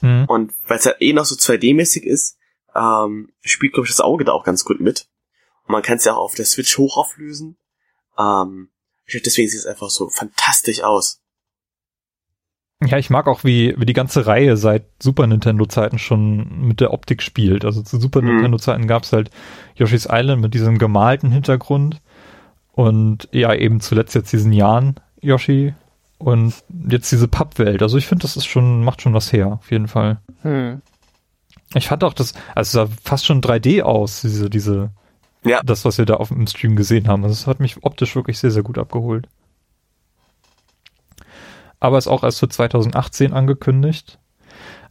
[0.01, 0.25] Mhm.
[0.27, 2.39] Und weil es halt eh noch so 2D-mäßig ist,
[2.75, 5.09] ähm, spielt, glaube ich, das Auge da auch ganz gut mit.
[5.67, 7.57] Und man kann es ja auch auf der Switch hoch auflösen.
[8.19, 8.71] Ähm,
[9.13, 11.23] deswegen sieht es einfach so fantastisch aus.
[12.85, 16.93] Ja, ich mag auch, wie, wie die ganze Reihe seit Super Nintendo-Zeiten schon mit der
[16.93, 17.65] Optik spielt.
[17.65, 18.29] Also zu Super mhm.
[18.29, 19.31] Nintendo-Zeiten gab es halt
[19.77, 22.03] Yoshi's Island mit diesem gemalten Hintergrund
[22.73, 25.75] und ja, eben zuletzt jetzt diesen Jahren Yoshi
[26.19, 26.55] und
[26.89, 27.83] jetzt diese Pappwelt.
[27.83, 30.19] Also ich finde, das ist schon, macht schon was her, auf jeden Fall.
[30.43, 30.81] Hm.
[31.75, 34.91] Ich fand auch das, also es sah fast schon 3D aus, diese, diese,
[35.45, 35.61] ja.
[35.65, 37.25] das, was wir da auf dem Stream gesehen haben.
[37.25, 39.29] Also es hat mich optisch wirklich sehr, sehr gut abgeholt
[41.81, 44.19] aber ist auch erst für 2018 angekündigt.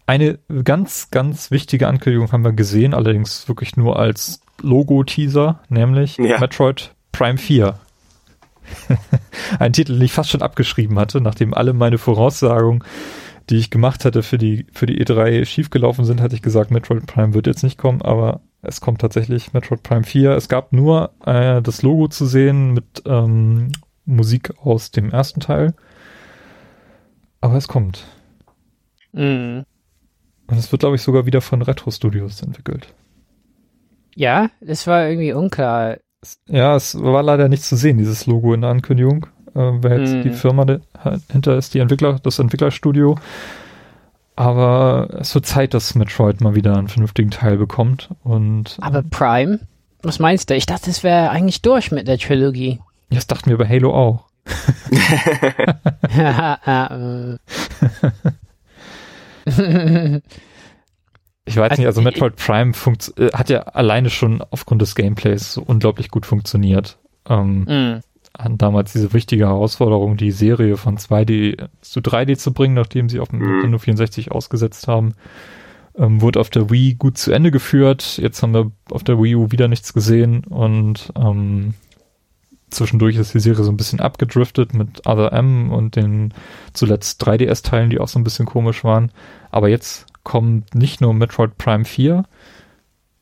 [0.08, 6.40] Eine ganz, ganz wichtige Ankündigung haben wir gesehen, allerdings wirklich nur als Logo-Teaser, nämlich ja.
[6.40, 7.80] Metroid Prime 4.
[9.60, 12.84] Ein Titel, den ich fast schon abgeschrieben hatte, nachdem alle meine Voraussagungen,
[13.50, 17.06] die ich gemacht hatte für die, für die E3 schiefgelaufen sind, hatte ich gesagt, Metroid
[17.06, 20.32] Prime wird jetzt nicht kommen, aber es kommt tatsächlich Metroid Prime 4.
[20.32, 23.72] Es gab nur äh, das Logo zu sehen mit ähm,
[24.06, 25.74] Musik aus dem ersten Teil.
[27.42, 28.06] Aber es kommt.
[29.12, 29.66] Mhm.
[30.48, 32.94] Und es wird, glaube ich, sogar wieder von Retro Studios entwickelt.
[34.16, 35.98] Ja, das war irgendwie unklar.
[36.48, 39.28] Ja, es war leider nicht zu sehen, dieses Logo in der Ankündigung.
[39.56, 40.24] Äh, wer jetzt mhm.
[40.24, 40.66] die Firma
[41.32, 43.18] hinter ist, die Entwickler, das Entwicklerstudio.
[44.36, 48.10] Aber es wird Zeit, dass Metroid mal wieder einen vernünftigen Teil bekommt.
[48.24, 49.60] Und, Aber Prime?
[50.04, 50.56] Was meinst du?
[50.56, 52.80] Ich dachte, es wäre eigentlich durch mit der Trilogie.
[53.10, 54.26] Ja, das dachten wir bei Halo auch.
[61.46, 62.74] ich weiß nicht, also Metroid Prime
[63.18, 66.98] äh, hat ja alleine schon aufgrund des Gameplays so unglaublich gut funktioniert.
[67.30, 68.02] Ähm, mm.
[68.58, 73.30] Damals diese wichtige Herausforderung, die Serie von 2D zu 3D zu bringen, nachdem sie auf
[73.30, 73.52] dem mm.
[73.52, 75.14] Nintendo 64 ausgesetzt haben,
[75.98, 78.18] ähm, wurde auf der Wii gut zu Ende geführt.
[78.18, 81.76] Jetzt haben wir auf der Wii U wieder nichts gesehen und ähm,
[82.72, 86.34] zwischendurch ist die Serie so ein bisschen abgedriftet mit Other M und den
[86.74, 89.12] zuletzt 3DS-Teilen, die auch so ein bisschen komisch waren.
[89.52, 92.26] Aber jetzt kommt nicht nur Metroid Prime 4,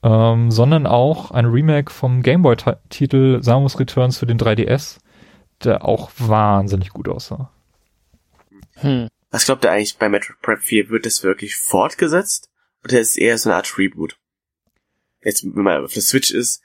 [0.02, 4.98] ähm, sondern auch ein Remake vom Gameboy-Titel Samus Returns für den 3DS,
[5.64, 7.52] der auch wahnsinnig gut aussah.
[8.78, 9.08] Hm.
[9.30, 10.90] Was glaubt ihr eigentlich bei Metroid Prime 4?
[10.90, 12.50] Wird es wirklich fortgesetzt?
[12.84, 14.18] Oder ist es eher so eine Art Reboot?
[15.22, 16.62] Jetzt, wenn man auf der Switch ist,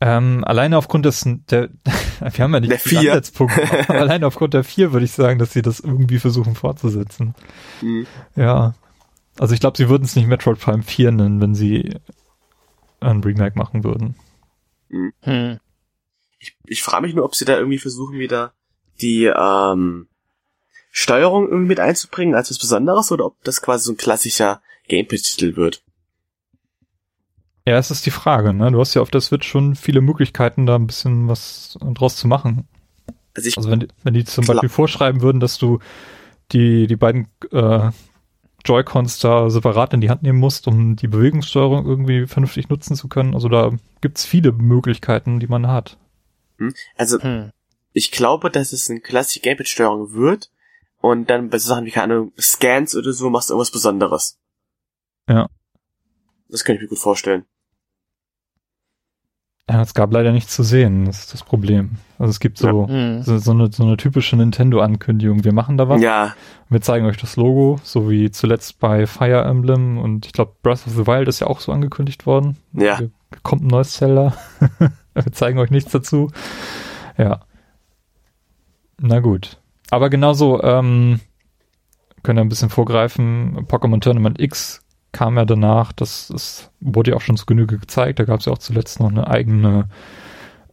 [0.00, 1.70] ähm, alleine aufgrund des, der,
[2.20, 3.12] wir haben ja nicht der vier.
[3.12, 3.54] Ansatzpunkt,
[3.90, 7.34] alleine aufgrund der vier würde ich sagen, dass sie das irgendwie versuchen fortzusetzen.
[7.80, 8.06] Mhm.
[8.34, 8.74] Ja.
[9.38, 11.96] Also ich glaube, sie würden es nicht Metroid Prime 4 nennen, wenn sie
[13.00, 14.16] ein Remake machen würden.
[14.88, 15.12] Mhm.
[15.20, 15.60] Hm.
[16.38, 18.52] Ich, ich frage mich nur, ob sie da irgendwie versuchen, wieder
[19.00, 20.08] die ähm,
[20.90, 25.56] Steuerung irgendwie mit einzubringen als was Besonderes oder ob das quasi so ein klassischer Gameplay-Titel
[25.56, 25.82] wird.
[27.66, 28.70] Ja, es ist die Frage, ne?
[28.70, 32.28] Du hast ja auf der Switch schon viele Möglichkeiten, da ein bisschen was draus zu
[32.28, 32.68] machen.
[33.34, 35.80] Also, ich also wenn, wenn die zum Beispiel vorschreiben würden, dass du
[36.52, 37.90] die, die beiden äh,
[38.64, 43.08] Joy-Cons da separat in die Hand nehmen musst, um die Bewegungssteuerung irgendwie vernünftig nutzen zu
[43.08, 43.34] können.
[43.34, 45.98] Also da gibt's viele Möglichkeiten, die man hat.
[46.58, 46.72] Hm?
[46.96, 47.50] Also hm.
[47.92, 50.52] ich glaube, dass es eine klassische Gamepad-Steuerung wird
[51.00, 54.38] und dann bei so Sachen wie keine Ahnung, Scans oder so machst du irgendwas Besonderes.
[55.28, 55.48] Ja.
[56.48, 57.44] Das kann ich mir gut vorstellen.
[59.68, 61.98] Ja, es gab leider nichts zu sehen, das ist das Problem.
[62.18, 63.22] Also es gibt so, ja.
[63.22, 65.42] so, so, eine, so eine typische Nintendo-Ankündigung.
[65.42, 66.00] Wir machen da was.
[66.00, 66.34] Ja.
[66.68, 70.86] Wir zeigen euch das Logo, so wie zuletzt bei Fire Emblem und ich glaube Breath
[70.86, 72.58] of the Wild ist ja auch so angekündigt worden.
[72.74, 72.98] Ja.
[72.98, 73.10] Hier
[73.42, 74.34] kommt ein neues Zelda.
[75.14, 76.30] Wir zeigen euch nichts dazu.
[77.18, 77.40] Ja.
[79.00, 79.60] Na gut.
[79.90, 81.20] Aber genauso, ähm,
[82.22, 83.66] können wir ein bisschen vorgreifen.
[83.68, 84.82] Pokémon Tournament X
[85.16, 88.46] kam ja danach, das ist, wurde ja auch schon zu Genüge gezeigt, da gab es
[88.46, 89.88] ja auch zuletzt noch eine eigene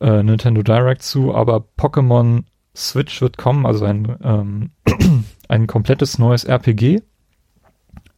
[0.02, 2.44] äh, Nintendo Direct zu, aber Pokémon
[2.76, 4.72] Switch wird kommen, also ein, ähm,
[5.48, 7.04] ein komplettes neues RPG,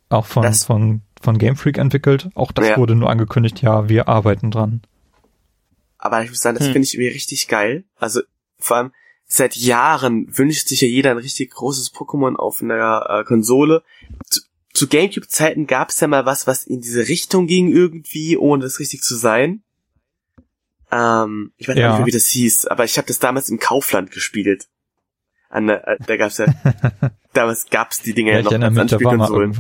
[0.09, 2.29] auch von, das, von, von Game Freak entwickelt.
[2.33, 2.77] Auch das ja.
[2.77, 4.81] wurde nur angekündigt, ja, wir arbeiten dran.
[5.99, 6.73] Aber ich muss sagen, das hm.
[6.73, 7.83] finde ich irgendwie richtig geil.
[7.97, 8.21] Also
[8.57, 8.91] vor allem
[9.27, 13.83] seit Jahren wünscht sich ja jeder ein richtig großes Pokémon auf einer äh, Konsole
[14.75, 18.79] zu Gamecube-Zeiten gab es ja mal was, was in diese Richtung ging irgendwie, ohne das
[18.79, 19.63] richtig zu sein.
[20.91, 21.89] Ähm, ich weiß ja.
[21.89, 24.67] nicht mehr, wie das hieß, aber ich habe das damals im Kaufland gespielt.
[25.49, 26.45] An, äh, da gab's ja,
[27.33, 29.51] damals gab's die Dinger ja, noch als Anspielkonsolen.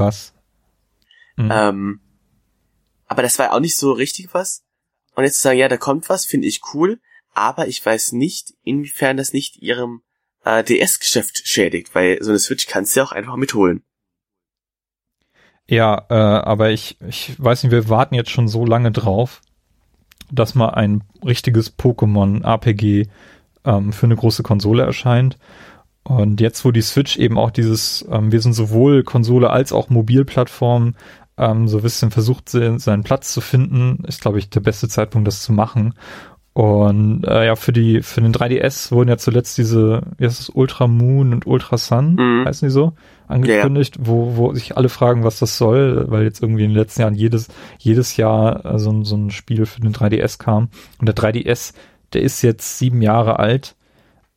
[1.37, 1.51] Mhm.
[1.51, 1.99] Ähm,
[3.07, 4.63] aber das war auch nicht so richtig was.
[5.15, 6.99] Und jetzt zu sagen, ja, da kommt was, finde ich cool,
[7.33, 10.01] aber ich weiß nicht, inwiefern das nicht ihrem
[10.43, 13.83] äh, DS-Geschäft schädigt, weil so eine Switch kannst du ja auch einfach mitholen.
[15.67, 19.41] Ja, äh, aber ich, ich weiß nicht, wir warten jetzt schon so lange drauf,
[20.31, 23.07] dass mal ein richtiges Pokémon-RPG
[23.63, 25.37] ähm, für eine große Konsole erscheint.
[26.03, 29.89] Und jetzt, wo die Switch eben auch dieses, ähm, wir sind sowohl Konsole als auch
[29.89, 30.95] Mobilplattform,
[31.37, 35.27] ähm, so ein bisschen versucht, seinen Platz zu finden, ist, glaube ich, der beste Zeitpunkt,
[35.27, 35.95] das zu machen.
[36.55, 40.49] Und äh, ja, für die für den 3DS wurden ja zuletzt diese, wie heißt es,
[40.49, 42.45] Ultra Moon und Ultra Sun, mhm.
[42.45, 42.93] heißen die so,
[43.27, 44.07] angekündigt, ja.
[44.07, 47.13] wo, wo sich alle fragen, was das soll, weil jetzt irgendwie in den letzten Jahren
[47.13, 50.69] jedes, jedes Jahr äh, so, so ein Spiel für den 3DS kam.
[50.97, 51.73] Und der 3DS,
[52.13, 53.75] der ist jetzt sieben Jahre alt.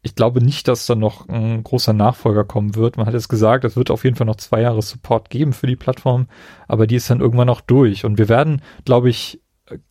[0.02, 2.96] Ich glaube nicht, dass da noch ein großer Nachfolger kommen wird.
[2.96, 5.68] Man hat jetzt gesagt, es wird auf jeden Fall noch zwei Jahre Support geben für
[5.68, 6.26] die Plattform,
[6.66, 8.04] aber die ist dann irgendwann noch durch.
[8.04, 9.40] Und wir werden, glaube ich,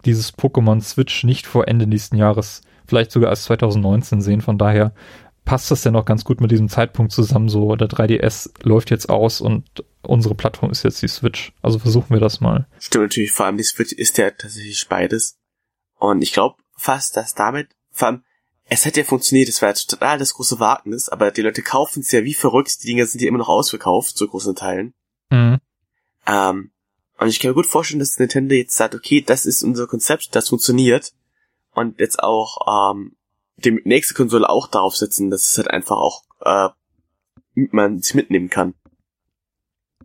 [0.06, 4.42] dieses Pokémon Switch nicht vor Ende nächsten Jahres, vielleicht sogar als 2019 sehen.
[4.42, 4.94] Von daher
[5.46, 7.50] passt das ja noch ganz gut mit diesem Zeitpunkt zusammen.
[7.50, 9.66] So, der 3DS läuft jetzt aus und
[10.02, 11.54] unsere Plattform ist jetzt die Switch.
[11.62, 12.68] Also versuchen wir das mal.
[12.80, 15.38] Stimmt natürlich, vor allem die Switch ist ja tatsächlich beides.
[15.96, 18.24] Und ich glaube fast, dass damit, vor allem,
[18.66, 22.02] es hätte ja funktioniert, es war ja total das große Wagnis, aber die Leute kaufen
[22.02, 24.94] es ja wie verrückt, die Dinger sind ja immer noch ausverkauft, zu großen Teilen.
[25.30, 25.60] Mhm.
[26.28, 26.72] Ähm,
[27.18, 30.36] und ich kann mir gut vorstellen, dass Nintendo jetzt sagt, okay, das ist unser Konzept,
[30.36, 31.14] das funktioniert.
[31.74, 33.16] Und jetzt auch ähm,
[33.58, 36.70] die nächste Konsole auch darauf setzen, dass es halt einfach auch äh,
[37.72, 38.76] man sich mitnehmen kann.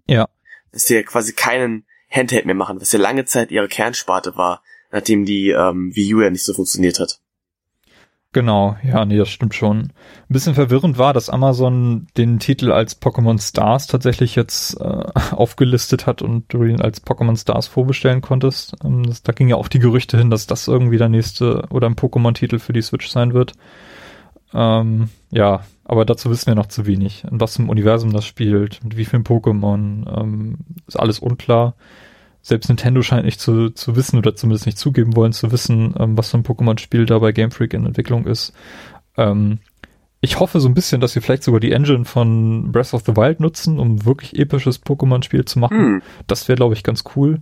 [0.07, 0.29] Ja.
[0.73, 4.63] Dass sie ja quasi keinen Handheld mehr machen, was ja lange Zeit ihre Kernsparte war,
[4.91, 7.21] nachdem die ähm, Wii U ja nicht so funktioniert hat.
[8.35, 9.79] Genau, ja, nee, das stimmt schon.
[9.79, 9.93] Ein
[10.29, 16.23] bisschen verwirrend war, dass Amazon den Titel als Pokémon Stars tatsächlich jetzt äh, aufgelistet hat
[16.23, 18.75] und du ihn als Pokémon Stars vorbestellen konntest.
[18.83, 21.87] Ähm, das, da ging ja auch die Gerüchte hin, dass das irgendwie der nächste oder
[21.89, 23.53] ein Pokémon-Titel für die Switch sein wird.
[24.55, 27.25] Ähm, ja, aber dazu wissen wir noch zu wenig.
[27.31, 31.75] In was im Universum das spielt, mit wie vielen Pokémon, ähm, ist alles unklar
[32.43, 36.19] selbst Nintendo scheint nicht zu, zu wissen oder zumindest nicht zugeben wollen zu wissen, ähm,
[36.19, 38.53] was für ein Pokémon-Spiel da bei Game Freak in Entwicklung ist.
[39.17, 39.61] Ähm,
[40.21, 43.17] ich hoffe so ein bisschen, dass sie vielleicht sogar die Engine von Breath of the
[43.17, 45.79] Wild nutzen, um wirklich episches Pokémon-Spiel zu machen.
[45.79, 46.03] Hm.
[46.27, 47.41] Das wäre, glaube ich, ganz cool.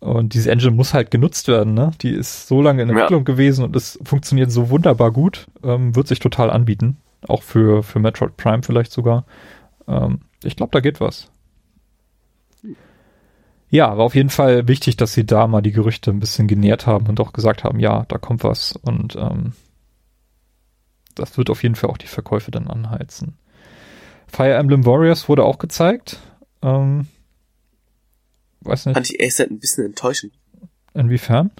[0.00, 1.92] Und diese Engine muss halt genutzt werden, ne?
[2.00, 3.24] Die ist so lange in Entwicklung ja.
[3.24, 5.46] gewesen und es funktioniert so wunderbar gut.
[5.62, 6.96] Ähm, wird sich total anbieten.
[7.28, 9.24] Auch für, für Metroid Prime vielleicht sogar.
[9.86, 11.30] Ähm, ich glaube, da geht was.
[13.72, 16.86] Ja, war auf jeden Fall wichtig, dass sie da mal die Gerüchte ein bisschen genährt
[16.86, 19.54] haben und auch gesagt haben, ja, da kommt was und ähm,
[21.14, 23.38] das wird auf jeden Fall auch die Verkäufe dann anheizen.
[24.26, 26.18] Fire Emblem Warriors wurde auch gezeigt.
[26.60, 27.06] Ähm,
[28.60, 28.94] weiß nicht.
[28.94, 30.34] Fand ich ehrlich ein bisschen enttäuschend.
[30.92, 31.50] Inwiefern?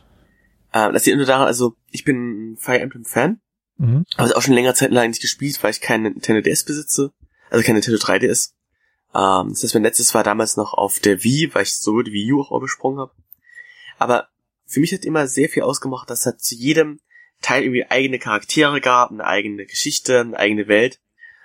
[0.75, 3.41] Äh, das liegt nur daran, also ich bin Fire Emblem Fan,
[3.79, 4.05] mhm.
[4.17, 7.11] aber es auch schon länger Zeit lang nicht gespielt, weil ich keinen Nintendo DS besitze,
[7.49, 8.51] also kein Nintendo 3DS.
[9.15, 12.13] Ähm, das heißt, mein letztes war damals noch auf der Wii, weil ich so die
[12.13, 13.13] Wii U auch besprungen habe.
[13.99, 14.29] Aber
[14.67, 17.01] für mich hat immer sehr viel ausgemacht, dass es zu jedem
[17.41, 21.01] Teil irgendwie eigene Charaktere gab, eine eigene Geschichte, eine eigene Welt.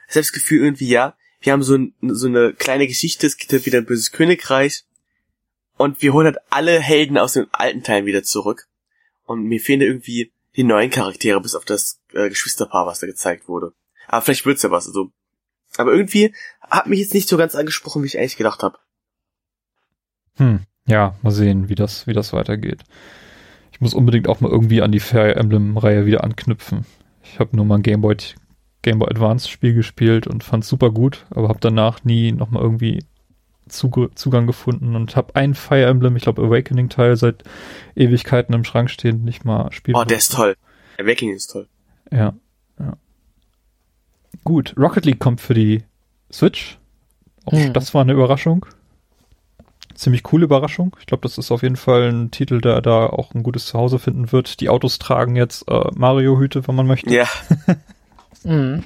[0.07, 3.37] Ich habe das Gefühl irgendwie, ja, wir haben so, ein, so eine kleine Geschichte, es
[3.37, 4.85] gibt halt wieder ein böses Königreich
[5.75, 8.67] und wir holen halt alle Helden aus den alten Teilen wieder zurück.
[9.25, 13.47] Und mir fehlen irgendwie die neuen Charaktere, bis auf das äh, Geschwisterpaar, was da gezeigt
[13.47, 13.73] wurde.
[14.07, 14.87] Aber vielleicht wird's ja was.
[14.87, 15.11] Also
[15.77, 16.33] aber irgendwie
[16.69, 18.77] hat mich jetzt nicht so ganz angesprochen, wie ich eigentlich gedacht habe.
[20.35, 22.83] Hm, ja, mal sehen, wie das, wie das weitergeht.
[23.71, 26.85] Ich muss unbedingt auch mal irgendwie an die Fire Emblem-Reihe wieder anknüpfen.
[27.23, 28.17] Ich habe nur mal ein Game Boy,
[28.81, 33.03] Game Boy Advance Spiel gespielt und fand super gut, aber habe danach nie nochmal irgendwie
[33.67, 37.43] Zug Zugang gefunden und habe ein Fire Emblem, ich glaube Awakening Teil seit
[37.95, 39.97] Ewigkeiten im Schrank stehen, nicht mal spielen.
[39.97, 40.55] Oh, der ist toll.
[40.97, 41.67] Awakening ist toll.
[42.11, 42.33] Ja,
[42.79, 42.97] ja.
[44.43, 45.83] Gut, Rocket League kommt für die
[46.31, 46.77] Switch.
[47.45, 47.73] Auch hm.
[47.73, 48.65] Das war eine Überraschung.
[49.95, 50.95] Ziemlich coole Überraschung.
[50.99, 53.97] Ich glaube, das ist auf jeden Fall ein Titel, der da auch ein gutes Zuhause
[53.97, 54.59] finden wird.
[54.59, 57.11] Die Autos tragen jetzt äh, Mario-Hüte, wenn man möchte.
[57.13, 57.27] Ja.
[58.43, 58.83] mhm.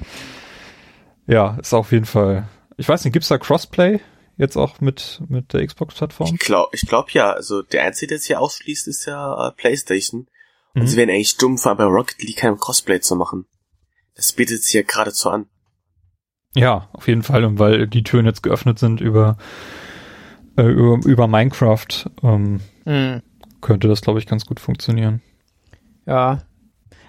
[1.26, 2.48] Ja, ist auf jeden Fall.
[2.78, 4.00] Ich weiß nicht, gibt's da Crossplay
[4.38, 6.34] jetzt auch mit mit der Xbox-Plattform?
[6.34, 7.32] Ich glaube, ich glaube ja.
[7.32, 10.28] Also der einzige, der es hier ausschließt, ist ja äh, PlayStation.
[10.74, 10.86] Und mhm.
[10.86, 13.46] sie wären eigentlich dumm, bei Rocket League kein Crossplay zu machen.
[14.14, 15.46] Das bietet sich ja geradezu an.
[16.54, 19.38] Ja, auf jeden Fall, und weil die Türen jetzt geöffnet sind über,
[20.56, 23.22] äh, über, über Minecraft, ähm, mhm.
[23.60, 25.22] könnte das, glaube ich, ganz gut funktionieren.
[26.06, 26.42] Ja.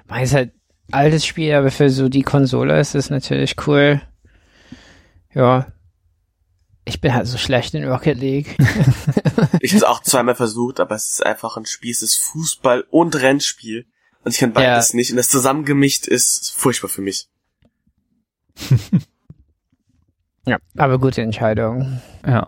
[0.08, 0.54] Man ist halt
[0.92, 4.02] altes Spiel, aber für so die Konsole ist es natürlich cool.
[5.34, 5.68] Ja.
[6.86, 8.56] ich bin halt so schlecht in Rocket League.
[9.60, 12.86] ich habe es auch zweimal versucht, aber es ist einfach ein Spiel, es ist Fußball
[12.92, 13.88] und Rennspiel.
[14.24, 14.98] Und ich kann beides ja.
[14.98, 15.12] nicht.
[15.12, 17.28] Und das zusammengemischt ist furchtbar für mich.
[20.46, 22.00] ja, aber gute Entscheidung.
[22.26, 22.48] Ja.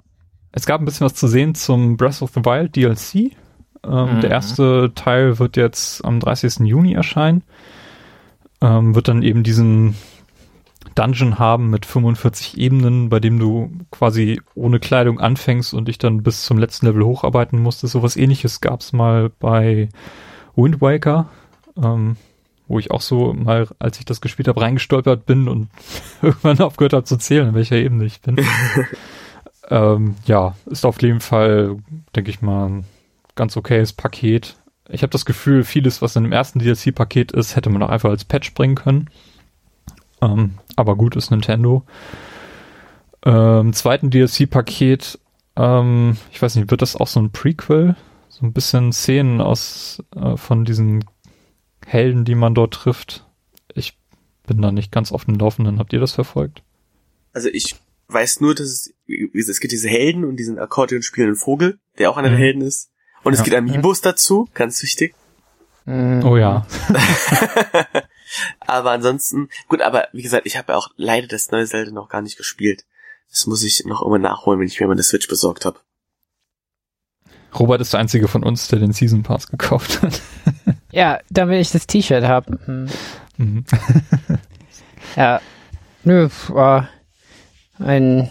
[0.51, 3.35] Es gab ein bisschen was zu sehen zum Breath of the Wild DLC.
[3.83, 4.21] Ähm, mhm.
[4.21, 6.59] Der erste Teil wird jetzt am 30.
[6.65, 7.43] Juni erscheinen.
[8.61, 9.95] Ähm, wird dann eben diesen
[10.95, 16.23] Dungeon haben mit 45 Ebenen, bei dem du quasi ohne Kleidung anfängst und dich dann
[16.23, 17.93] bis zum letzten Level hocharbeiten musstest.
[17.93, 19.89] Sowas ähnliches gab es mal bei
[20.55, 21.27] Wind Waker,
[21.81, 22.15] ähm,
[22.67, 25.69] wo ich auch so mal, als ich das gespielt habe, reingestolpert bin und
[26.21, 28.37] irgendwann aufgehört habe zu zählen, in welcher Ebene ich bin.
[29.69, 31.77] ähm, ja, ist auf jeden Fall,
[32.15, 32.85] denke ich mal, ein
[33.35, 34.55] ganz okayes Paket.
[34.89, 38.09] Ich habe das Gefühl, vieles, was in dem ersten DLC-Paket ist, hätte man auch einfach
[38.09, 39.09] als Patch bringen können.
[40.21, 41.83] Ähm, aber gut ist Nintendo.
[43.25, 45.19] Ähm, zweiten DLC-Paket,
[45.55, 47.95] ähm, ich weiß nicht, wird das auch so ein Prequel?
[48.29, 51.05] So ein bisschen Szenen aus äh, von diesen
[51.85, 53.25] Helden, die man dort trifft.
[53.73, 53.97] Ich
[54.47, 55.79] bin da nicht ganz auf dem Laufenden.
[55.79, 56.63] Habt ihr das verfolgt?
[57.31, 57.75] Also ich
[58.07, 62.17] weiß nur, dass es, es gibt diese Helden und diesen Akkordeon spielenden Vogel, der auch
[62.17, 62.33] einer mhm.
[62.33, 62.91] der Helden ist.
[63.23, 65.15] Und es gibt Amiibos dazu, ganz wichtig.
[65.87, 66.65] Oh ja.
[68.59, 72.09] aber ansonsten, gut, aber wie gesagt, ich habe ja auch leider das neue Zelda noch
[72.09, 72.85] gar nicht gespielt.
[73.29, 75.79] Das muss ich noch immer nachholen, wenn ich mir meine Switch besorgt habe.
[77.57, 80.21] Robert ist der einzige von uns, der den Season Pass gekauft hat.
[80.95, 82.57] Ja, damit ich das T-Shirt habe.
[82.65, 82.87] Hm.
[83.37, 83.65] Mhm.
[85.17, 85.41] ja,
[86.03, 86.87] nö, war
[87.79, 88.29] ein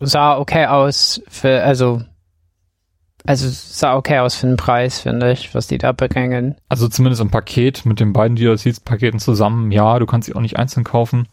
[0.00, 2.02] sah okay aus für, also
[3.26, 6.56] also sah okay aus für den Preis, finde ich, was die da bringen.
[6.68, 10.58] Also zumindest im Paket mit den beiden DLCs-Paketen zusammen, ja, du kannst sie auch nicht
[10.58, 11.28] einzeln kaufen.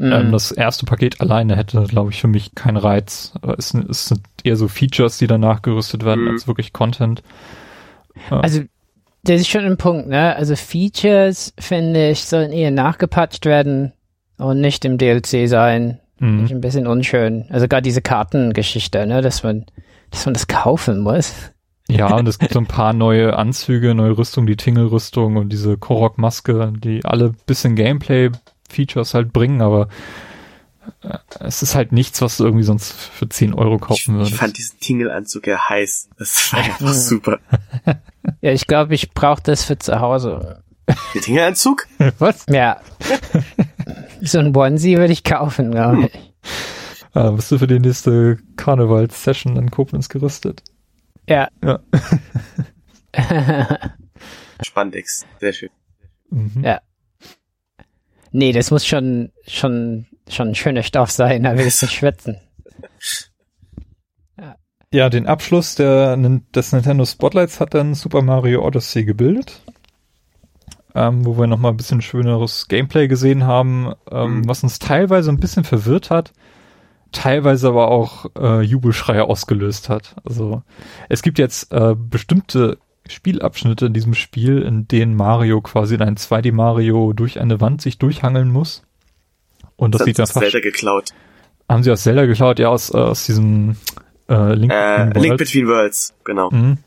[0.00, 0.10] Mm.
[0.10, 3.32] Ähm, das erste Paket alleine hätte, glaube ich, für mich keinen Reiz.
[3.58, 6.28] Es, es, sind eher so Features, die danach gerüstet werden, mm.
[6.30, 7.22] als wirklich Content.
[8.30, 8.62] Also,
[9.24, 10.36] das ist schon ein Punkt, ne?
[10.36, 13.92] Also Features, finde ich, sollen eher nachgepatcht werden
[14.38, 16.00] und nicht im DLC sein.
[16.18, 16.46] Mm.
[16.50, 17.46] Ein bisschen unschön.
[17.48, 19.22] Also gerade diese Kartengeschichte, ne?
[19.22, 19.64] Dass man
[20.14, 21.34] dass man das kaufen muss.
[21.88, 25.76] Ja, und es gibt so ein paar neue Anzüge, neue Rüstung, die Tingle-Rüstung und diese
[25.76, 29.88] Korok-Maske, die alle bisschen Gameplay-Features halt bringen, aber
[31.40, 34.32] es ist halt nichts, was du irgendwie sonst für 10 Euro kaufen würdest.
[34.32, 36.08] Ich fand diesen Tingle-Anzug ja heiß.
[36.18, 37.38] Das war einfach super.
[38.40, 40.62] Ja, ich glaube, ich brauche das für zu Hause.
[41.14, 41.86] Den Tingle-Anzug?
[42.18, 42.46] Was?
[42.48, 42.80] Ja.
[44.22, 46.32] so ein Onesie würde ich kaufen, glaube ich.
[47.12, 50.62] Ah, bist du für die nächste Karneval-Session in Koblenz gerüstet?
[51.28, 51.48] Ja.
[51.62, 51.80] Ja.
[54.62, 55.70] Spandex, sehr schön.
[56.30, 56.62] Mhm.
[56.64, 56.80] Ja.
[58.36, 62.40] Nee, das muss schon, schon, schon ein schöner Stoff sein, da will ich nicht schwitzen.
[64.36, 64.56] Ja.
[64.92, 69.62] ja, den Abschluss der, des Nintendo Spotlights hat dann Super Mario Odyssey gebildet.
[70.96, 74.48] Ähm, wo wir nochmal ein bisschen schöneres Gameplay gesehen haben, ähm, mhm.
[74.48, 76.32] was uns teilweise ein bisschen verwirrt hat,
[77.12, 80.16] teilweise aber auch äh, Jubelschreie ausgelöst hat.
[80.24, 80.62] Also
[81.08, 86.16] es gibt jetzt äh, bestimmte Spielabschnitte in diesem Spiel, in denen Mario quasi in ein
[86.16, 88.82] 2D Mario durch eine Wand sich durchhangeln muss.
[89.76, 90.40] Und das, das sieht dann fast.
[90.40, 91.10] Zelda geklaut.
[91.68, 93.76] Haben sie aus Zelda geklaut, ja, aus, äh, aus diesem
[94.28, 96.50] äh, Link, äh, Between Link Between Worlds, genau.
[96.50, 96.78] Mhm.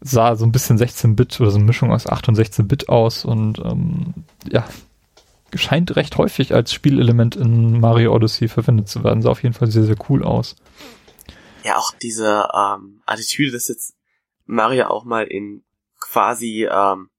[0.00, 3.58] Sah so ein bisschen 16-Bit oder so eine Mischung aus 8 und 16-Bit aus und
[3.58, 4.14] ähm,
[4.48, 4.64] ja,
[5.54, 9.22] scheint recht häufig als Spielelement in Mario Odyssey verwendet zu werden.
[9.22, 10.56] Sah auf jeden Fall sehr, sehr cool aus.
[11.64, 13.94] Ja, auch diese ähm, Attitüde, dass jetzt
[14.48, 15.62] Mario auch mal in
[16.00, 17.10] quasi ähm,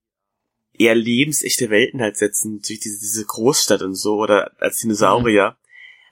[0.76, 5.50] eher lebensechte Welten halt setzen, durch diese, diese Großstadt und so, oder als Dinosaurier.
[5.50, 5.56] Mhm.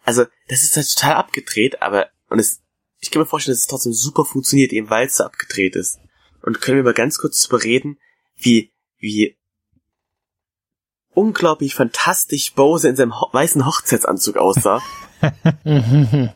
[0.05, 2.62] Also, das ist halt total abgedreht, aber, und es,
[3.00, 5.98] ich kann mir vorstellen, dass es trotzdem super funktioniert, eben weil es so abgedreht ist.
[6.42, 7.98] Und können wir mal ganz kurz überreden,
[8.36, 9.36] wie, wie
[11.10, 14.80] unglaublich fantastisch Bose in seinem ho weißen Hochzeitsanzug aussah.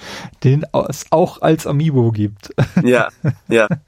[0.44, 2.54] Den es auch als Amiibo gibt.
[2.82, 3.10] ja,
[3.48, 3.68] ja.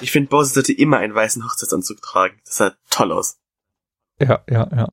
[0.00, 2.40] Ich finde, Bose sollte immer einen weißen Hochzeitsanzug tragen.
[2.44, 3.38] Das sah toll aus.
[4.20, 4.88] Ja, ja, ja.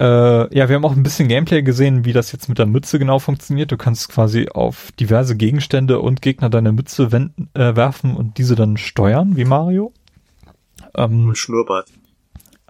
[0.00, 2.98] Äh, ja, wir haben auch ein bisschen Gameplay gesehen, wie das jetzt mit der Mütze
[2.98, 3.70] genau funktioniert.
[3.70, 8.54] Du kannst quasi auf diverse Gegenstände und Gegner deine Mütze wenden, äh, werfen und diese
[8.54, 9.92] dann steuern, wie Mario.
[10.96, 11.88] Ähm, und Schnurrbart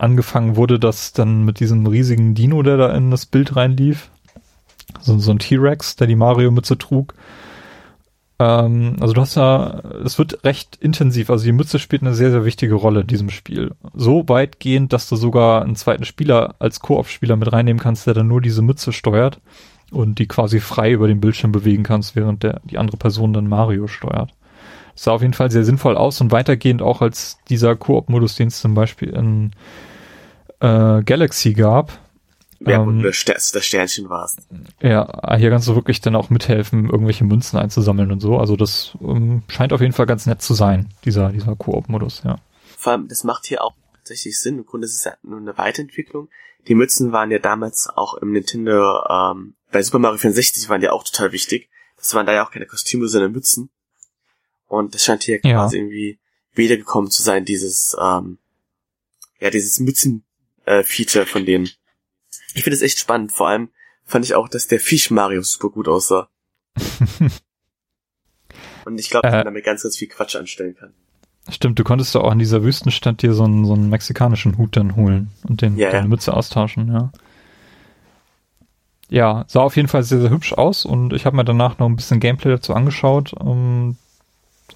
[0.03, 4.11] angefangen wurde das dann mit diesem riesigen Dino, der da in das Bild reinlief.
[5.01, 7.15] So, so ein T-Rex, der die Mario-Mütze trug.
[8.43, 11.31] Ähm, also du hast ja, es wird recht intensiv.
[11.31, 13.73] Also die Mütze spielt eine sehr, sehr wichtige Rolle in diesem Spiel.
[13.95, 18.29] So weitgehend, dass du sogar einen zweiten Spieler als Koop-Spieler mit reinnehmen kannst, der dann
[18.29, 19.41] nur diese Mütze steuert.
[19.93, 23.47] und die quasi frei über den Bildschirm bewegen kannst, während der, die andere Person dann
[23.47, 24.33] Mario steuert.
[24.95, 28.49] Das sah auf jeden Fall sehr sinnvoll aus und weitergehend auch als dieser Koop-Modus, den
[28.49, 29.53] es zum Beispiel in
[30.61, 31.93] äh, Galaxy gab.
[32.67, 34.37] Ja, ähm, das, das Sternchen war's.
[34.81, 38.39] Ja, hier kannst du wirklich dann auch mithelfen, irgendwelche Münzen einzusammeln und so.
[38.39, 42.39] Also das ähm, scheint auf jeden Fall ganz nett zu sein, dieser, dieser Koop-Modus, ja.
[42.77, 44.59] Vor allem, das macht hier auch tatsächlich Sinn.
[44.59, 46.29] Im Grunde ist es ja nur eine Weiterentwicklung.
[46.69, 50.89] Die Mützen waren ja damals auch im Nintendo, ähm, bei Super Mario 64 waren die
[50.89, 51.71] auch total wichtig.
[51.97, 53.71] Das waren da ja auch keine Kostüme, sondern Mützen.
[54.67, 55.55] Und das scheint hier ja.
[55.55, 56.19] quasi irgendwie
[56.55, 58.39] wiedergekommen zu sein, dieses, ähm,
[59.41, 61.71] ja, dieses Mützen-Feature äh, von denen.
[62.55, 63.33] Ich finde es echt spannend.
[63.33, 63.71] Vor allem
[64.05, 66.29] fand ich auch, dass der Fisch Mario super gut aussah.
[68.85, 70.93] Und ich glaube, dass man äh, damit ganz, ganz viel Quatsch anstellen kann.
[71.49, 74.77] Stimmt, du konntest doch auch in dieser Wüstenstadt dir so einen, so einen mexikanischen Hut
[74.77, 76.09] dann holen und den, ja, deine ja.
[76.09, 77.11] Mütze austauschen, ja.
[79.09, 81.87] Ja, sah auf jeden Fall sehr, sehr hübsch aus und ich habe mir danach noch
[81.87, 83.35] ein bisschen Gameplay dazu angeschaut.
[83.35, 83.97] Um,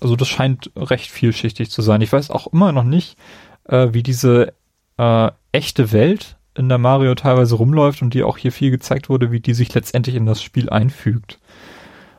[0.00, 2.02] also das scheint recht vielschichtig zu sein.
[2.02, 3.16] Ich weiß auch immer noch nicht,
[3.64, 4.52] äh, wie diese
[4.98, 9.30] äh, echte Welt in der Mario teilweise rumläuft und die auch hier viel gezeigt wurde,
[9.32, 11.38] wie die sich letztendlich in das Spiel einfügt.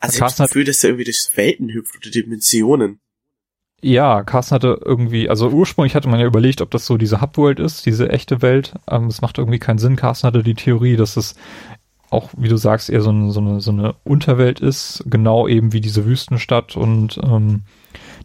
[0.00, 3.00] Also ich habe das Gefühl, dass er irgendwie durch Welten hüpft oder Dimensionen.
[3.80, 7.60] Ja, Carsten hatte irgendwie, also ursprünglich hatte man ja überlegt, ob das so diese Hubworld
[7.60, 8.74] ist, diese echte Welt.
[8.90, 9.96] Ähm, es macht irgendwie keinen Sinn.
[9.96, 11.36] Carsten hatte die Theorie, dass es
[12.10, 15.72] auch, wie du sagst, eher so, ein, so, eine, so eine Unterwelt ist, genau eben
[15.72, 17.62] wie diese Wüstenstadt und ähm,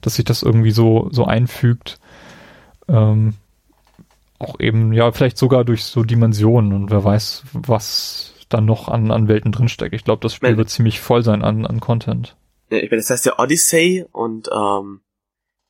[0.01, 1.99] dass sich das irgendwie so, so einfügt.
[2.87, 3.35] Ähm,
[4.43, 9.11] auch eben, ja, vielleicht sogar durch so Dimensionen und wer weiß, was dann noch an,
[9.11, 9.95] an Welten drinsteckt.
[9.95, 12.35] Ich glaube, das Spiel wird ziemlich voll sein an, an Content.
[12.69, 15.01] Ja, ich meine, das heißt ja Odyssey und ähm,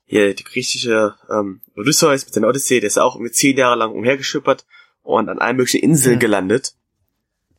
[0.04, 3.92] hier die griechische ähm, Odysseus mit seiner Odyssee, der ist auch mit zehn Jahre lang
[3.92, 4.66] umhergeschippert
[5.02, 6.20] und an allen möglichen Inseln mhm.
[6.20, 6.74] gelandet,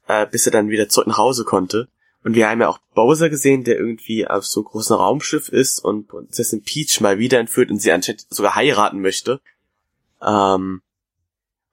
[0.08, 1.88] äh, bis er dann wieder zurück nach Hause konnte.
[2.24, 5.80] Und wir haben ja auch Bowser gesehen, der irgendwie auf so einem großen Raumschiff ist
[5.80, 9.42] und Prinzessin Peach mal wieder entführt und sie anscheinend sogar heiraten möchte.
[10.24, 10.82] Ähm,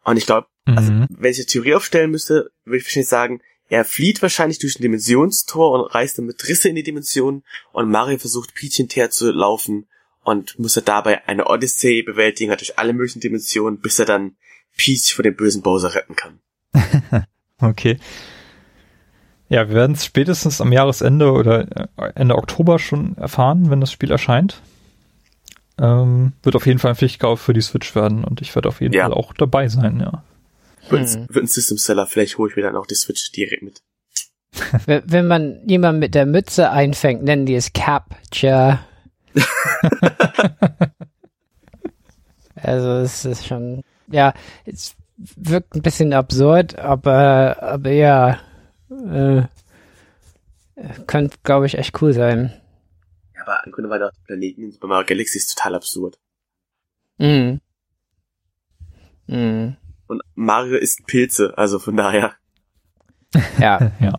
[0.04, 1.06] und ich glaube, also, mhm.
[1.10, 4.82] wenn ich eine Theorie aufstellen müsste, würde ich wahrscheinlich sagen, er flieht wahrscheinlich durch ein
[4.82, 9.30] Dimensionstor und reist dann mit Risse in die Dimension und Mario versucht Peach hinterher zu
[9.32, 9.86] laufen
[10.22, 14.36] und muss er dabei eine Odyssee bewältigen, hat durch alle möglichen Dimensionen, bis er dann
[14.76, 16.40] Peach vor dem bösen Bowser retten kann.
[17.60, 17.98] okay.
[19.48, 23.92] Ja, wir werden es spätestens am Jahresende oder äh, Ende Oktober schon erfahren, wenn das
[23.92, 24.62] Spiel erscheint.
[25.78, 28.80] Ähm, wird auf jeden Fall ein Pflichtkauf für die Switch werden und ich werde auf
[28.80, 29.04] jeden ja.
[29.04, 30.22] Fall auch dabei sein, ja.
[30.88, 31.26] Wird, hm.
[31.28, 33.82] wird ein System Seller, vielleicht hole ich mir dann auch die Switch direkt mit.
[34.86, 38.80] wenn man jemanden mit der Mütze einfängt, nennen die es Capture.
[42.56, 44.34] also es ist schon, ja,
[44.66, 48.38] es wirkt ein bisschen absurd, aber, aber ja,
[48.90, 49.42] äh,
[51.06, 52.52] könnte, glaube ich, echt cool sein.
[53.42, 56.18] Aber im Grunde war der Planeten in Super Mario Galaxy ist total absurd.
[57.18, 57.60] Mhm.
[59.26, 59.76] Mhm.
[60.06, 62.34] Und Mario isst Pilze, also von daher.
[63.58, 63.92] Ja.
[64.00, 64.14] ja.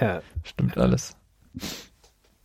[0.00, 0.22] ja.
[0.44, 1.16] Stimmt alles.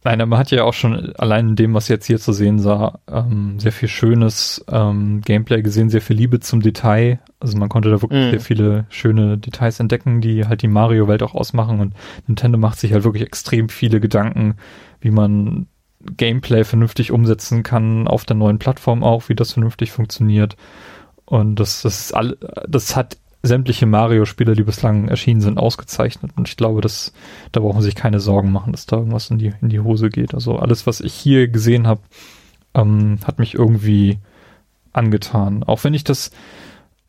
[0.04, 3.00] Nein, man hat ja auch schon allein in dem, was jetzt hier zu sehen sah,
[3.08, 7.20] ähm, sehr viel schönes ähm, Gameplay gesehen, sehr viel Liebe zum Detail.
[7.40, 8.32] Also man konnte da wirklich mm.
[8.32, 11.80] sehr viele schöne Details entdecken, die halt die Mario-Welt auch ausmachen.
[11.80, 11.94] Und
[12.26, 14.56] Nintendo macht sich halt wirklich extrem viele Gedanken,
[15.02, 15.68] wie man
[16.18, 20.56] Gameplay vernünftig umsetzen kann auf der neuen Plattform auch, wie das vernünftig funktioniert.
[21.26, 26.32] Und das, das ist all, das hat sämtliche Mario-Spiele, die bislang erschienen sind, ausgezeichnet.
[26.36, 27.14] Und ich glaube, dass
[27.52, 30.34] da brauchen sich keine Sorgen machen, dass da irgendwas in die, in die Hose geht.
[30.34, 32.02] Also alles, was ich hier gesehen habe,
[32.74, 34.20] ähm, hat mich irgendwie
[34.94, 35.64] angetan.
[35.64, 36.32] Auch wenn ich das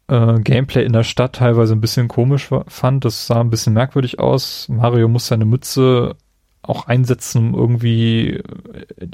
[0.08, 4.18] äh, Gameplay in der Stadt teilweise ein bisschen komisch fand, das sah ein bisschen merkwürdig
[4.18, 4.68] aus.
[4.68, 6.16] Mario muss seine Mütze
[6.62, 8.40] auch einsetzen, um irgendwie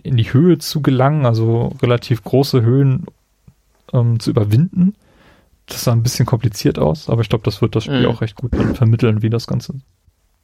[0.02, 3.06] in die Höhe zu gelangen, also relativ große Höhen
[3.92, 4.94] ähm, zu überwinden
[5.68, 8.06] das sah ein bisschen kompliziert aus, aber ich glaube, das wird das Spiel mhm.
[8.06, 9.74] auch recht gut vermitteln, wie das Ganze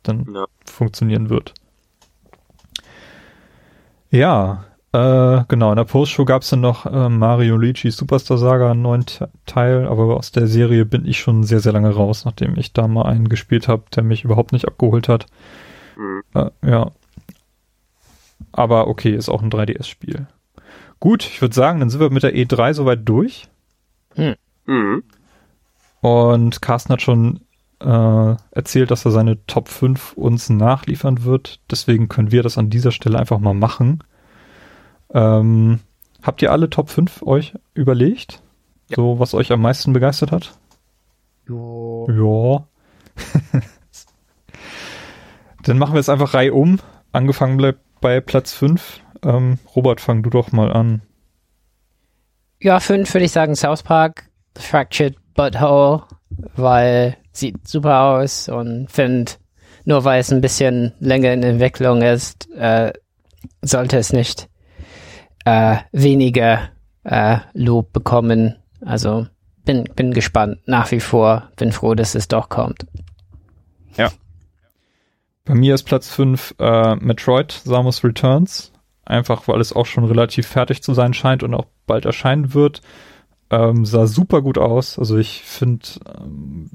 [0.02, 0.46] dann ja.
[0.66, 1.54] funktionieren wird.
[4.10, 8.70] Ja, äh, genau, in der Postshow gab es dann noch äh, Mario Luigi Superstar Saga,
[8.70, 9.06] einen neuen
[9.46, 12.86] Teil, aber aus der Serie bin ich schon sehr, sehr lange raus, nachdem ich da
[12.86, 15.26] mal einen gespielt habe, der mich überhaupt nicht abgeholt hat.
[15.96, 16.22] Mhm.
[16.34, 16.90] Äh, ja.
[18.52, 20.26] Aber okay, ist auch ein 3DS-Spiel.
[21.00, 23.48] Gut, ich würde sagen, dann sind wir mit der E3 soweit durch.
[24.16, 24.36] Mhm.
[24.66, 25.02] Mhm.
[26.00, 27.40] Und Carsten hat schon
[27.80, 31.60] äh, erzählt, dass er seine Top 5 uns nachliefern wird.
[31.70, 34.02] Deswegen können wir das an dieser Stelle einfach mal machen.
[35.12, 35.80] Ähm,
[36.22, 38.42] habt ihr alle Top 5 euch überlegt?
[38.88, 38.96] Ja.
[38.96, 40.58] So, was euch am meisten begeistert hat?
[41.46, 42.66] Jo.
[43.56, 43.60] Ja.
[45.64, 46.78] Dann machen wir jetzt einfach Reihe um.
[47.12, 49.00] Angefangen bleibt bei Platz 5.
[49.24, 51.02] Ähm, Robert, fang du doch mal an.
[52.60, 56.02] Ja, 5 würde ich sagen South Park, Fractured Butthole,
[56.56, 59.32] weil sieht super aus und finde,
[59.84, 62.92] nur weil es ein bisschen länger in Entwicklung ist, äh,
[63.62, 64.48] sollte es nicht
[65.44, 66.70] äh, weniger
[67.04, 68.56] äh, Lob bekommen.
[68.84, 69.26] Also
[69.64, 72.86] bin, bin gespannt nach wie vor, bin froh, dass es doch kommt.
[75.44, 78.72] Bei mir ist Platz 5 äh, Metroid Samus Returns.
[79.04, 82.80] Einfach weil es auch schon relativ fertig zu sein scheint und auch bald erscheinen wird.
[83.50, 84.98] Ähm, sah super gut aus.
[84.98, 86.70] Also ich finde ähm,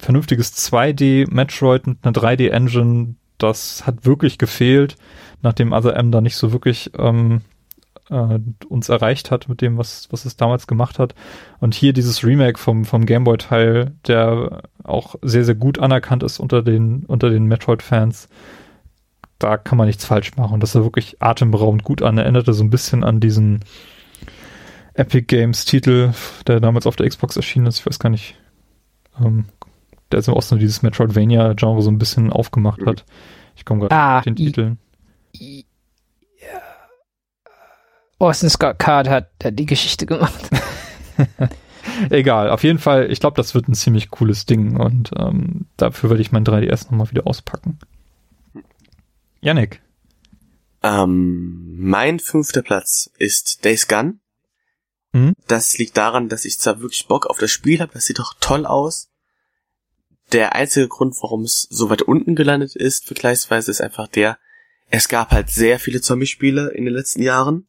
[0.00, 4.96] vernünftiges 2D Metroid mit einer 3D Engine, das hat wirklich gefehlt,
[5.42, 7.42] nachdem Other M da nicht so wirklich ähm,
[8.10, 8.38] äh,
[8.68, 11.14] uns erreicht hat mit dem, was, was es damals gemacht hat.
[11.60, 16.62] Und hier dieses Remake vom, vom Gameboy-Teil, der auch sehr, sehr gut anerkannt ist unter
[16.62, 18.28] den, unter den Metroid-Fans.
[19.38, 20.58] Da kann man nichts falsch machen.
[20.60, 22.18] Das sah wirklich atemberaubend gut an.
[22.18, 23.60] Erinnerte so ein bisschen an diesen
[24.94, 26.12] Epic Games Titel,
[26.46, 27.78] der damals auf der Xbox erschienen ist.
[27.80, 28.34] Ich weiß gar nicht.
[29.22, 29.44] Ähm,
[30.10, 33.04] der ist auch so dieses Metroidvania-Genre so ein bisschen aufgemacht hat.
[33.54, 34.78] Ich komme gerade Ah, auf den i- Titeln.
[38.18, 40.50] Austin Scott Card hat, hat die Geschichte gemacht.
[42.10, 46.10] Egal, auf jeden Fall, ich glaube, das wird ein ziemlich cooles Ding und ähm, dafür
[46.10, 47.78] werde ich mein 3DS nochmal wieder auspacken.
[49.40, 49.82] Yannick.
[50.82, 54.18] Ähm, mein fünfter Platz ist Days Gone.
[55.12, 55.34] Mhm.
[55.46, 58.34] Das liegt daran, dass ich zwar wirklich Bock auf das Spiel habe, das sieht doch
[58.40, 59.10] toll aus.
[60.32, 64.38] Der einzige Grund, warum es so weit unten gelandet ist, vergleichsweise, ist einfach der,
[64.90, 67.66] es gab halt sehr viele Zombie-Spiele in den letzten Jahren.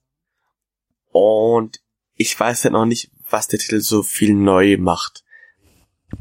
[1.12, 1.82] Und
[2.16, 5.24] ich weiß halt noch nicht, was der Titel so viel neu macht.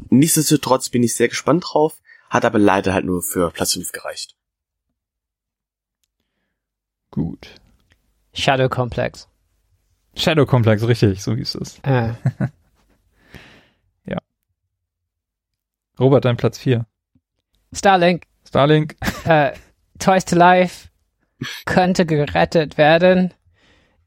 [0.09, 4.35] Nichtsdestotrotz bin ich sehr gespannt drauf, hat aber leider halt nur für Platz 5 gereicht.
[7.11, 7.55] Gut.
[8.33, 9.27] Shadow Complex.
[10.15, 11.79] Shadow Complex, richtig, so hieß es.
[11.79, 12.13] Äh,
[15.99, 16.85] Robert, dein Platz 4.
[17.73, 18.95] Starlink, Starlink.
[19.25, 19.51] äh,
[19.99, 20.87] Toys to Life
[21.65, 23.33] könnte gerettet werden.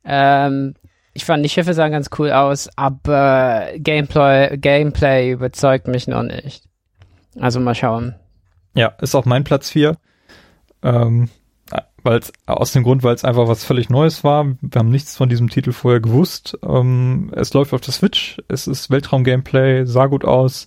[0.04, 0.74] Ähm,
[1.14, 6.64] ich fand die Schiffe sahen ganz cool aus, aber Gameplay, Gameplay überzeugt mich noch nicht.
[7.38, 8.14] Also mal schauen.
[8.74, 9.96] Ja, ist auch mein Platz 4.
[10.82, 11.28] Ähm,
[12.02, 14.46] weil aus dem Grund, weil es einfach was völlig Neues war.
[14.60, 16.58] Wir haben nichts von diesem Titel vorher gewusst.
[16.62, 20.66] Ähm, es läuft auf der Switch, es ist Weltraum-Gameplay, sah gut aus.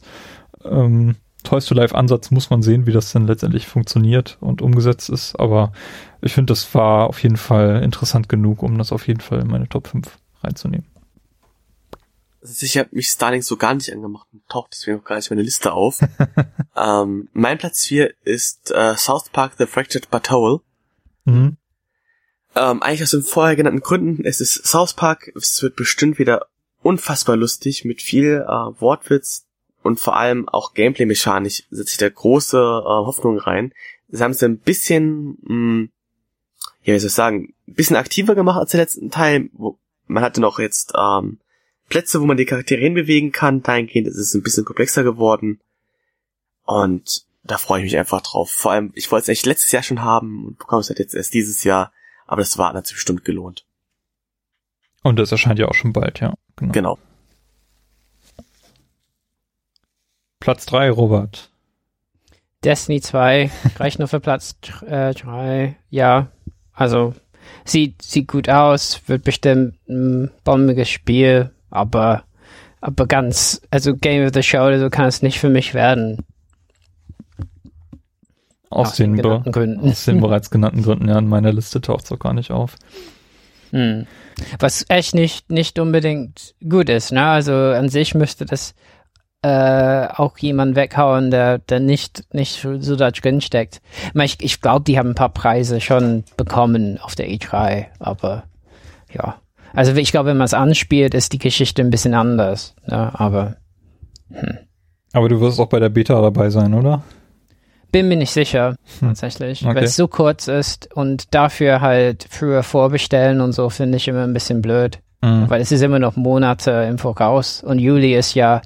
[0.64, 1.16] Ähm,
[1.46, 5.40] Toys to Life Ansatz muss man sehen, wie das denn letztendlich funktioniert und umgesetzt ist.
[5.40, 5.72] Aber
[6.22, 9.48] ich finde, das war auf jeden Fall interessant genug, um das auf jeden Fall in
[9.48, 10.08] meine Top 5
[10.44, 10.86] reinzunehmen.
[12.42, 15.32] Also ich habe mich Starlink so gar nicht angemacht und taucht deswegen auch gar nicht
[15.32, 16.00] in meine Liste auf.
[16.76, 20.60] ähm, mein Platz 4 ist äh, South Park The Fractured But Whole.
[21.24, 21.58] Mhm.
[22.56, 24.26] Ähm, eigentlich aus den vorher genannten Gründen.
[24.26, 25.32] Es ist South Park.
[25.36, 26.46] Es wird bestimmt wieder
[26.82, 29.45] unfassbar lustig mit viel äh, Wortwitz
[29.86, 33.72] und vor allem auch Gameplay-mechanisch setze ich da große äh, Hoffnung rein.
[34.08, 35.90] Sie haben es ein bisschen, mh,
[36.82, 39.52] ja, wie soll ich sagen, ein bisschen aktiver gemacht als der letzten Teil.
[39.54, 41.38] Wo, man hatte noch jetzt ähm,
[41.88, 43.62] Plätze, wo man die Charaktere hinbewegen kann.
[43.62, 45.62] Dahingehend ist es ein bisschen komplexer geworden.
[46.64, 48.50] Und da freue ich mich einfach drauf.
[48.50, 51.14] Vor allem, ich wollte es echt letztes Jahr schon haben und bekomme es halt jetzt
[51.14, 51.94] erst dieses Jahr.
[52.26, 53.68] Aber das war natürlich bestimmt gelohnt.
[55.04, 56.34] Und das erscheint ja auch schon bald, ja.
[56.56, 56.72] Genau.
[56.72, 57.00] Genau.
[60.46, 61.50] Platz 3, Robert.
[62.64, 63.50] Destiny 2
[63.80, 65.76] reicht nur für Platz 3.
[65.90, 66.28] ja,
[66.72, 67.16] also
[67.64, 72.26] sieht, sieht gut aus, wird bestimmt ein bombiges Spiel, aber,
[72.80, 76.20] aber ganz, also Game of the Show oder so kann es nicht für mich werden.
[78.70, 79.90] Aus, Aus den, den Gründen.
[79.90, 82.76] aus den bereits genannten Gründen, ja, in meiner Liste taucht es auch gar nicht auf.
[83.72, 84.06] Hm.
[84.60, 87.26] Was echt nicht, nicht unbedingt gut ist, ne?
[87.26, 88.76] Also an sich müsste das
[89.46, 93.80] äh, auch jemand weghauen, der, der nicht, nicht so da drin steckt.
[94.16, 98.46] Ich, ich, glaube, die haben ein paar Preise schon bekommen auf der E3, aber
[99.14, 99.36] ja.
[99.74, 103.12] Also ich glaube, wenn man es anspielt, ist die Geschichte ein bisschen anders, ne?
[103.14, 103.58] Aber
[105.14, 107.04] Aber du wirst auch bei der Beta dabei sein, oder?
[107.92, 109.10] bin mir nicht sicher, Hm.
[109.10, 109.64] tatsächlich.
[109.66, 109.76] Okay.
[109.76, 114.24] Weil es so kurz ist und dafür halt früher vorbestellen und so finde ich immer
[114.24, 115.00] ein bisschen blöd.
[115.22, 115.50] Mhm.
[115.50, 118.62] weil es ist immer noch Monate im Voraus und Juli ist ja,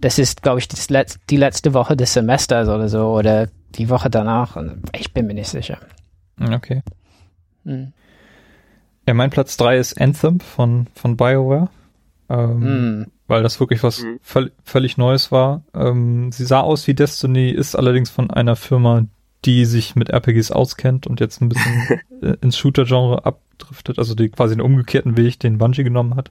[0.00, 3.88] das ist, glaube ich, das Letz-, die letzte Woche des Semesters oder so oder die
[3.88, 4.56] Woche danach.
[4.56, 5.78] Und ich bin mir nicht sicher.
[6.40, 6.82] Okay.
[7.64, 7.92] Hm.
[9.06, 11.68] Ja, mein Platz 3 ist Anthem von, von BioWare.
[12.28, 13.06] Ähm, Hm.
[13.26, 14.18] Weil das wirklich was Mhm.
[14.22, 15.62] völ völlig Neues war.
[15.74, 19.04] Ähm, sie sah aus wie Destiny, ist allerdings von einer Firma,
[19.44, 24.30] die sich mit RPGs auskennt und jetzt ein bisschen äh, ins Shooter-Genre abdriftet, also die
[24.30, 26.30] quasi einen umgekehrten Weg, den Bungie genommen hat.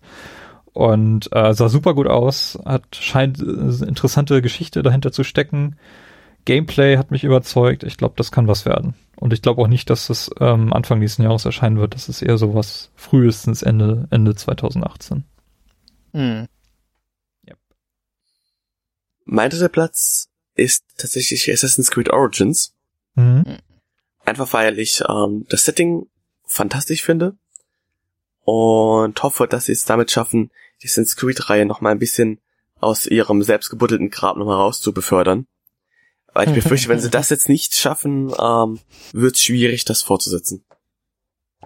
[0.73, 5.77] Und äh, sah super gut aus, hat scheint äh, interessante Geschichte dahinter zu stecken.
[6.45, 7.83] Gameplay hat mich überzeugt.
[7.83, 8.95] Ich glaube, das kann was werden.
[9.17, 11.95] Und ich glaube auch nicht, dass es ähm, Anfang nächsten Jahres erscheinen wird.
[11.95, 15.23] Das ist eher sowas frühestens Ende, Ende 2018.
[16.13, 16.47] Hm.
[17.47, 17.57] Yep.
[19.25, 22.73] Mein dritter Platz ist tatsächlich Assassin's Creed Origins.
[23.15, 23.57] Mhm.
[24.23, 26.05] Einfach weil ich ähm, das Setting
[26.45, 27.35] fantastisch finde
[28.49, 30.51] und hoffe, dass sie es damit schaffen,
[30.81, 32.39] die Assassin's Creed-Reihe noch mal ein bisschen
[32.79, 35.47] aus ihrem selbstgebuddelten Grab nochmal rauszubefördern.
[36.33, 38.79] Weil ich befürchte, wenn sie das jetzt nicht schaffen, ähm,
[39.11, 40.63] wird es schwierig, das fortzusetzen.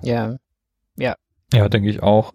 [0.02, 0.38] Ja.
[0.96, 1.14] Ja.
[1.54, 2.34] Ja, denke ich auch.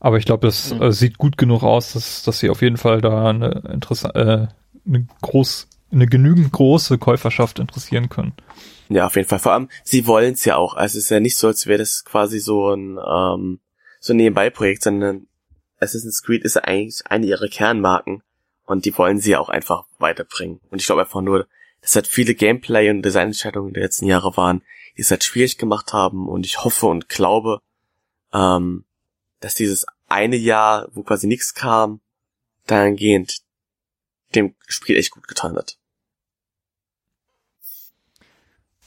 [0.00, 0.80] Aber ich glaube, das mhm.
[0.80, 4.88] äh, sieht gut genug aus, dass, dass sie auf jeden Fall da eine interessante, äh,
[4.88, 8.32] eine groß, eine genügend große Käuferschaft interessieren können.
[8.88, 9.38] Ja, auf jeden Fall.
[9.38, 10.74] Vor allem, sie wollen es ja auch.
[10.74, 13.60] Also es ist ja nicht so, als wäre das quasi so ein ähm,
[14.00, 15.28] so ein Nebenbei-Projekt, sondern
[15.78, 18.22] Assassin's Creed ist eigentlich eine ihrer Kernmarken
[18.66, 20.60] und die wollen sie ja auch einfach weiterbringen.
[20.70, 21.46] Und ich glaube einfach nur,
[21.80, 24.62] dass halt viele Gameplay- und Designentscheidungen der letzten Jahre waren,
[24.96, 27.60] die es halt schwierig gemacht haben und ich hoffe und glaube,
[28.32, 28.84] ähm,
[29.40, 32.00] dass dieses eine Jahr, wo quasi nichts kam,
[32.66, 33.40] dahingehend
[34.34, 35.78] dem Spiel echt gut getan hat.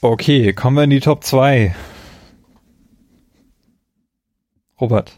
[0.00, 1.74] Okay, kommen wir in die Top 2.
[4.80, 5.12] Robert.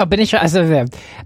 [0.00, 0.60] Oh, bin ich schon, also,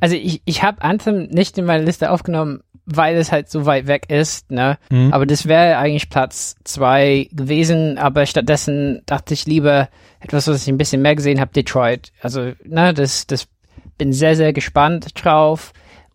[0.01, 3.87] also ich, ich habe Anthem nicht in meine Liste aufgenommen, weil es halt so weit
[3.87, 4.79] weg ist, ne?
[4.91, 5.13] Mhm.
[5.13, 9.89] Aber das wäre eigentlich Platz zwei gewesen, aber stattdessen dachte ich lieber
[10.21, 12.13] etwas, was ich ein bisschen mehr gesehen habe, Detroit.
[12.21, 13.47] Also, ne, das, das
[13.99, 15.73] bin sehr, sehr gespannt drauf.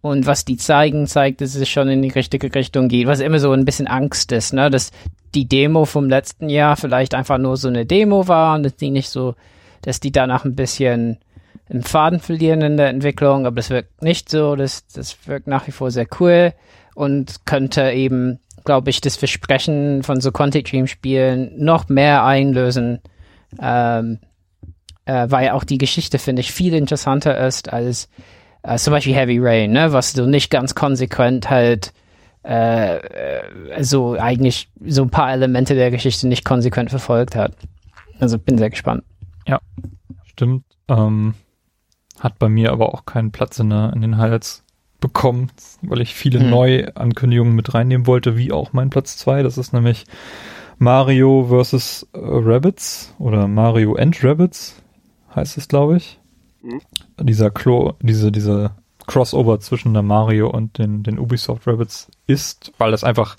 [0.07, 3.39] Und was die zeigen, zeigt, dass es schon in die richtige Richtung geht, was immer
[3.39, 4.69] so ein bisschen Angst ist, ne?
[4.69, 4.91] Dass
[5.35, 8.89] die Demo vom letzten Jahr vielleicht einfach nur so eine Demo war und dass die
[8.89, 9.35] nicht so,
[9.81, 11.17] dass die danach ein bisschen
[11.69, 15.67] im Faden verlieren in der Entwicklung, aber das wirkt nicht so, das, das wirkt nach
[15.67, 16.53] wie vor sehr cool
[16.95, 23.01] und könnte eben, glaube ich, das Versprechen von so Content-Dream-Spielen noch mehr einlösen,
[23.61, 24.19] ähm,
[25.03, 28.07] äh, weil auch die Geschichte, finde ich, viel interessanter ist als
[28.67, 31.93] äh, zum Beispiel Heavy Rain, ne, was du nicht ganz konsequent halt
[32.43, 37.53] äh, äh, so eigentlich so ein paar Elemente der Geschichte nicht konsequent verfolgt hat.
[38.19, 39.03] Also bin sehr gespannt.
[39.47, 39.59] Ja,
[40.25, 40.63] stimmt.
[40.87, 41.35] Ähm,
[42.19, 44.63] hat bei mir aber auch keinen Platz in, der, in den Highlights
[44.99, 46.49] bekommen, weil ich viele hm.
[46.49, 49.43] Neuankündigungen mit reinnehmen wollte, wie auch mein Platz zwei.
[49.43, 50.05] Das ist nämlich
[50.77, 52.07] Mario vs.
[52.13, 54.81] Äh, Rabbits oder Mario and Rabbits
[55.35, 56.16] heißt es, glaube ich.
[57.19, 58.71] Dieser Klo, diese, diese
[59.07, 63.37] Crossover zwischen der Mario und den, den Ubisoft Rabbits ist, weil es einfach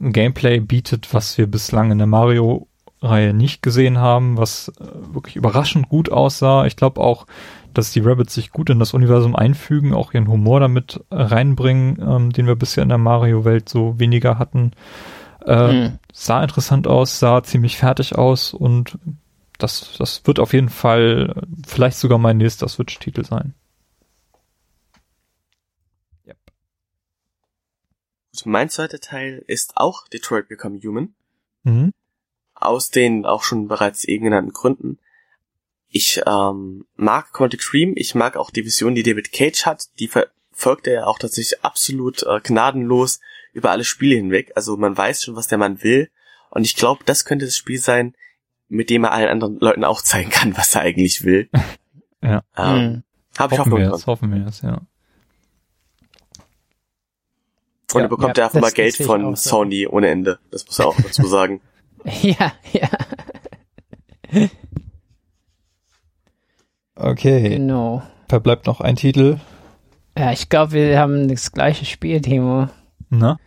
[0.00, 5.36] ein Gameplay bietet, was wir bislang in der Mario-Reihe nicht gesehen haben, was äh, wirklich
[5.36, 6.66] überraschend gut aussah.
[6.66, 7.26] Ich glaube auch,
[7.74, 12.32] dass die Rabbits sich gut in das Universum einfügen, auch ihren Humor damit reinbringen, ähm,
[12.32, 14.72] den wir bisher in der Mario-Welt so weniger hatten.
[15.46, 15.98] Äh, mhm.
[16.12, 18.98] Sah interessant aus, sah ziemlich fertig aus und
[19.58, 21.34] das, das wird auf jeden Fall
[21.66, 23.54] vielleicht sogar mein nächster Switch-Titel sein.
[26.26, 26.36] Yep.
[28.44, 31.14] Mein zweiter Teil ist auch Detroit Become Human.
[31.64, 31.92] Mhm.
[32.54, 34.98] Aus den auch schon bereits eben genannten Gründen.
[35.88, 39.88] Ich ähm, mag Quantic Dream, ich mag auch die Vision, die David Cage hat.
[39.98, 43.20] Die verfolgt er ja auch tatsächlich absolut äh, gnadenlos
[43.52, 44.52] über alle Spiele hinweg.
[44.54, 46.10] Also man weiß schon, was der Mann will.
[46.50, 48.14] Und ich glaube, das könnte das Spiel sein,
[48.68, 51.48] mit dem er allen anderen Leuten auch zeigen kann, was er eigentlich will.
[52.22, 52.42] ja.
[52.56, 53.02] Ähm, mhm.
[53.38, 54.80] Hab ich hoffen wir es, hoffen wir es, ja.
[57.92, 60.38] Und ja, er bekommt ja, einfach mal Geld von auch, Sony ohne Ende.
[60.50, 61.60] Das muss er auch dazu sagen.
[62.04, 62.88] ja, ja.
[66.94, 67.48] Okay.
[67.50, 68.02] Genau.
[68.28, 69.38] Verbleibt noch ein Titel.
[70.18, 72.68] Ja, ich glaube, wir haben das gleiche Spiel, Timo.
[73.08, 73.38] Na?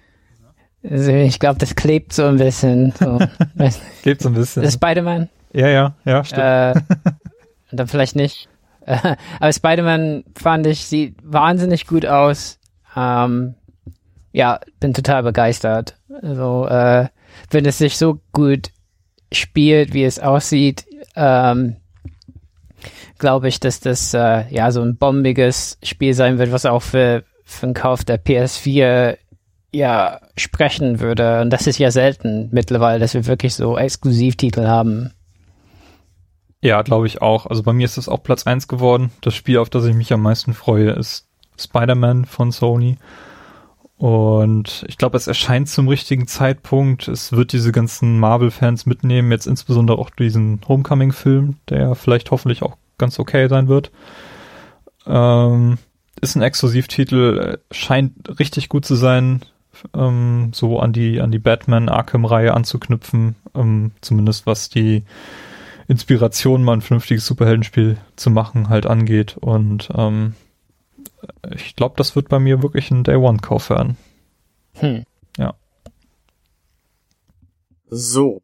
[0.90, 2.94] Also ich glaube, das klebt so ein bisschen.
[3.00, 3.20] So.
[4.02, 4.64] klebt so ein bisschen.
[4.64, 5.30] Das Spider-Man?
[5.54, 6.42] Ja, ja, ja, stimmt.
[6.42, 6.74] Äh,
[7.72, 8.50] dann vielleicht nicht.
[8.86, 12.60] aber Spider-Man fand ich, sieht wahnsinnig gut aus.
[12.96, 13.56] Ähm,
[14.32, 15.98] ja, bin total begeistert.
[16.22, 17.08] Also, äh,
[17.50, 18.72] wenn es sich so gut
[19.32, 20.86] spielt, wie es aussieht,
[21.16, 21.78] ähm,
[23.18, 27.24] glaube ich, dass das äh, ja so ein bombiges Spiel sein wird, was auch für,
[27.44, 29.18] für den Kauf der PS4
[29.72, 31.42] ja sprechen würde.
[31.42, 35.14] Und das ist ja selten mittlerweile, dass wir wirklich so Exklusivtitel haben.
[36.62, 37.48] Ja, glaube ich auch.
[37.48, 39.12] Also bei mir ist das auch Platz eins geworden.
[39.22, 41.28] Das Spiel, auf das ich mich am meisten freue, ist
[41.58, 42.98] Spider-Man von Sony.
[43.98, 47.08] Und ich glaube, es erscheint zum richtigen Zeitpunkt.
[47.08, 52.78] Es wird diese ganzen Marvel-Fans mitnehmen, jetzt insbesondere auch diesen Homecoming-Film, der vielleicht hoffentlich auch
[52.98, 53.92] ganz okay sein wird.
[55.06, 55.78] Ähm,
[56.20, 59.42] ist ein Exklusivtitel, scheint richtig gut zu sein,
[59.96, 65.04] ähm, so an die, an die Batman Arkham-Reihe anzuknüpfen, ähm, zumindest was die
[65.88, 69.38] Inspiration, mal ein vernünftiges Superheldenspiel zu machen, halt angeht.
[69.38, 70.36] Und ähm,
[71.54, 73.98] ich glaube, das wird bei mir wirklich ein Day One-Kauf werden.
[74.76, 75.04] Hm.
[75.38, 75.54] Ja.
[77.90, 78.42] So.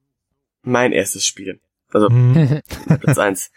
[0.64, 1.62] Mein erstes Spiel.
[1.94, 2.62] Also, hm.
[3.00, 3.52] Platz eins.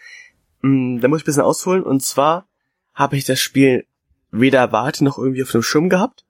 [0.63, 1.83] Hm, da muss ich ein bisschen ausholen.
[1.83, 2.47] Und zwar
[2.95, 3.87] habe ich das Spiel
[4.31, 6.25] weder erwartet noch irgendwie auf dem Schirm gehabt.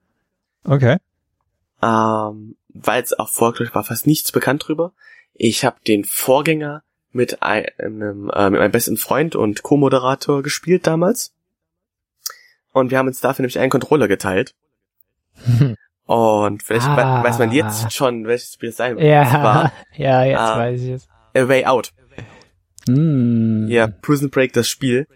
[0.63, 0.97] Okay.
[1.81, 4.93] Ähm, weil es auch vorher war fast nichts bekannt drüber.
[5.33, 11.33] Ich habe den Vorgänger mit einem, äh, mit meinem besten Freund und Co-Moderator gespielt damals.
[12.71, 14.55] Und wir haben uns dafür nämlich einen Controller geteilt.
[16.05, 17.23] Und vielleicht ah.
[17.23, 19.05] weiß man jetzt schon, welches Spiel es sein wird.
[19.05, 21.07] Ja, ja, jetzt uh, weiß ich es.
[21.33, 21.93] A Way Out.
[22.87, 23.67] Mm.
[23.69, 25.07] Ja, Prison Break, das Spiel,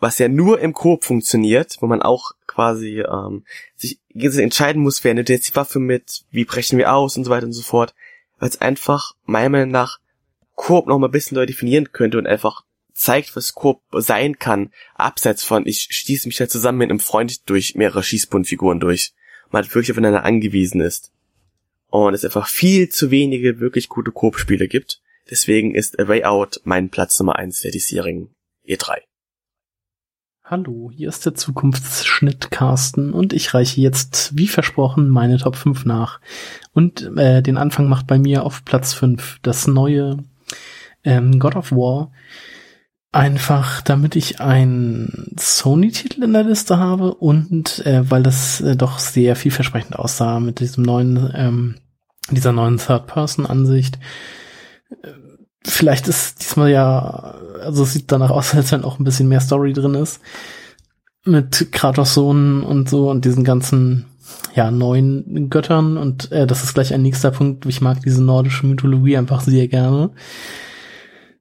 [0.00, 3.44] was ja nur im Coop funktioniert, wo man auch quasi ähm,
[3.76, 7.30] sich entscheiden muss, wer nimmt jetzt die Waffe mit, wie brechen wir aus und so
[7.30, 7.94] weiter und so fort.
[8.38, 9.98] Weil es einfach meiner Meinung nach
[10.54, 14.72] Coop noch mal ein bisschen neu definieren könnte und einfach zeigt, was Coop sein kann,
[14.94, 19.12] abseits von, ich schließe mich halt zusammen mit einem Freund durch mehrere Schießbundfiguren durch.
[19.50, 21.12] Man halt wirklich aufeinander angewiesen ist.
[21.90, 25.00] Und es einfach viel zu wenige wirklich gute Coop-Spiele gibt.
[25.30, 28.34] Deswegen ist A Way Out mein Platz Nummer eins der diesjährigen
[28.66, 29.07] E3.
[30.50, 35.84] Hallo, hier ist der Zukunftsschnitt Carsten und ich reiche jetzt, wie versprochen, meine Top 5
[35.84, 36.22] nach.
[36.72, 40.24] Und äh, den Anfang macht bei mir auf Platz 5 das neue
[41.04, 42.12] ähm, God of War.
[43.12, 48.98] Einfach, damit ich einen Sony-Titel in der Liste habe und äh, weil das äh, doch
[48.98, 51.74] sehr vielversprechend aussah mit diesem neuen, ähm,
[52.30, 53.98] dieser neuen Third-Person-Ansicht.
[55.02, 55.27] Äh,
[55.68, 59.40] vielleicht ist diesmal ja, also es sieht danach aus, als wenn auch ein bisschen mehr
[59.40, 60.20] Story drin ist.
[61.24, 64.06] Mit Kratos Sohn und so und diesen ganzen
[64.54, 67.66] ja, neuen Göttern und äh, das ist gleich ein nächster Punkt.
[67.66, 70.10] Ich mag diese nordische Mythologie einfach sehr gerne.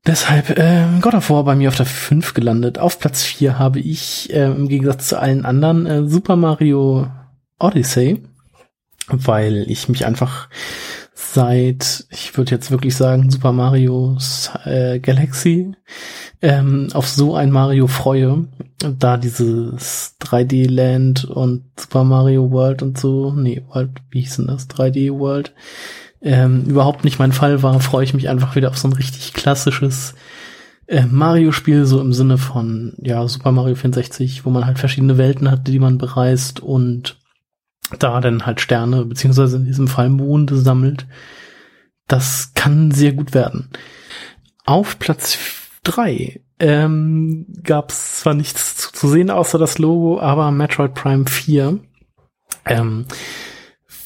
[0.05, 2.79] Deshalb äh, God of War bei mir auf der 5 gelandet.
[2.79, 7.07] Auf Platz 4 habe ich äh, im Gegensatz zu allen anderen äh, Super Mario
[7.59, 8.23] Odyssey,
[9.07, 10.47] weil ich mich einfach
[11.19, 14.17] seit, ich würde jetzt wirklich sagen, Super Mario
[14.65, 15.71] äh, Galaxy
[16.43, 18.45] ähm, auf so ein Mario freue.
[18.99, 24.47] Da dieses 3D Land und Super Mario World und so, nee, World, wie hieß denn
[24.47, 24.69] das?
[24.69, 25.53] 3D World
[26.21, 29.33] ähm, überhaupt nicht mein Fall war, freue ich mich einfach wieder auf so ein richtig
[29.33, 30.13] klassisches
[30.85, 35.49] äh, Mario-Spiel, so im Sinne von, ja, Super Mario 64, wo man halt verschiedene Welten
[35.49, 37.16] hat, die man bereist und
[37.99, 41.07] da dann halt Sterne, beziehungsweise in diesem Fall Monde sammelt.
[42.07, 43.69] Das kann sehr gut werden.
[44.65, 45.37] Auf Platz
[45.83, 51.25] drei ähm, gab es zwar nichts zu, zu, sehen außer das Logo, aber Metroid Prime
[51.25, 51.79] 4,
[52.65, 53.05] ähm,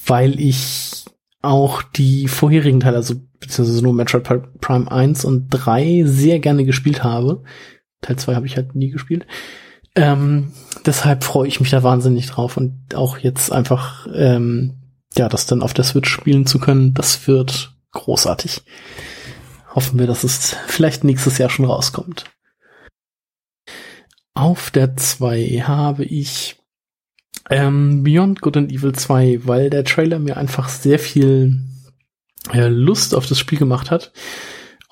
[0.06, 1.06] weil ich
[1.42, 7.04] auch die vorherigen Teile, also beziehungsweise nur Metroid Prime 1 und 3 sehr gerne gespielt
[7.04, 7.44] habe.
[8.02, 9.26] Teil 2 habe ich halt nie gespielt.
[9.96, 10.52] Ähm,
[10.86, 14.78] deshalb freue ich mich da wahnsinnig drauf und auch jetzt einfach, ähm,
[15.18, 18.62] ja, das dann auf der Switch spielen zu können, das wird großartig.
[19.74, 22.26] Hoffen wir, dass es vielleicht nächstes Jahr schon rauskommt.
[24.34, 26.58] Auf der 2 habe ich
[27.50, 31.62] ähm, Beyond Good and Evil 2, weil der Trailer mir einfach sehr viel
[32.54, 34.12] äh, Lust auf das Spiel gemacht hat.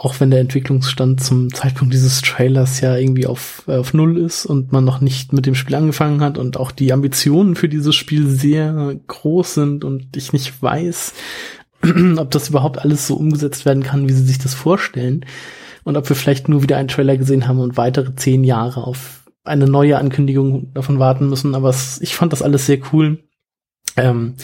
[0.02, 4.46] Auch wenn der Entwicklungsstand zum Zeitpunkt dieses Trailers ja irgendwie auf, äh, auf Null ist
[4.46, 7.96] und man noch nicht mit dem Spiel angefangen hat und auch die Ambitionen für dieses
[7.96, 11.14] Spiel sehr groß sind und ich nicht weiß,
[12.16, 15.26] ob das überhaupt alles so umgesetzt werden kann, wie sie sich das vorstellen.
[15.84, 19.30] Und ob wir vielleicht nur wieder einen Trailer gesehen haben und weitere zehn Jahre auf
[19.44, 23.20] eine neue Ankündigung davon warten müssen, aber es, ich fand das alles sehr cool.
[23.98, 24.36] Ähm,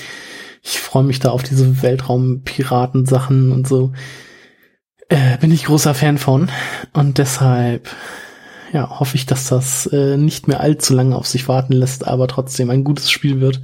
[0.61, 3.93] ich freue mich da auf diese Weltraumpiraten-Sachen und so.
[5.09, 6.49] Äh, bin ich großer Fan von
[6.93, 7.89] und deshalb
[8.73, 12.27] ja, hoffe ich, dass das äh, nicht mehr allzu lange auf sich warten lässt, aber
[12.27, 13.61] trotzdem ein gutes Spiel wird.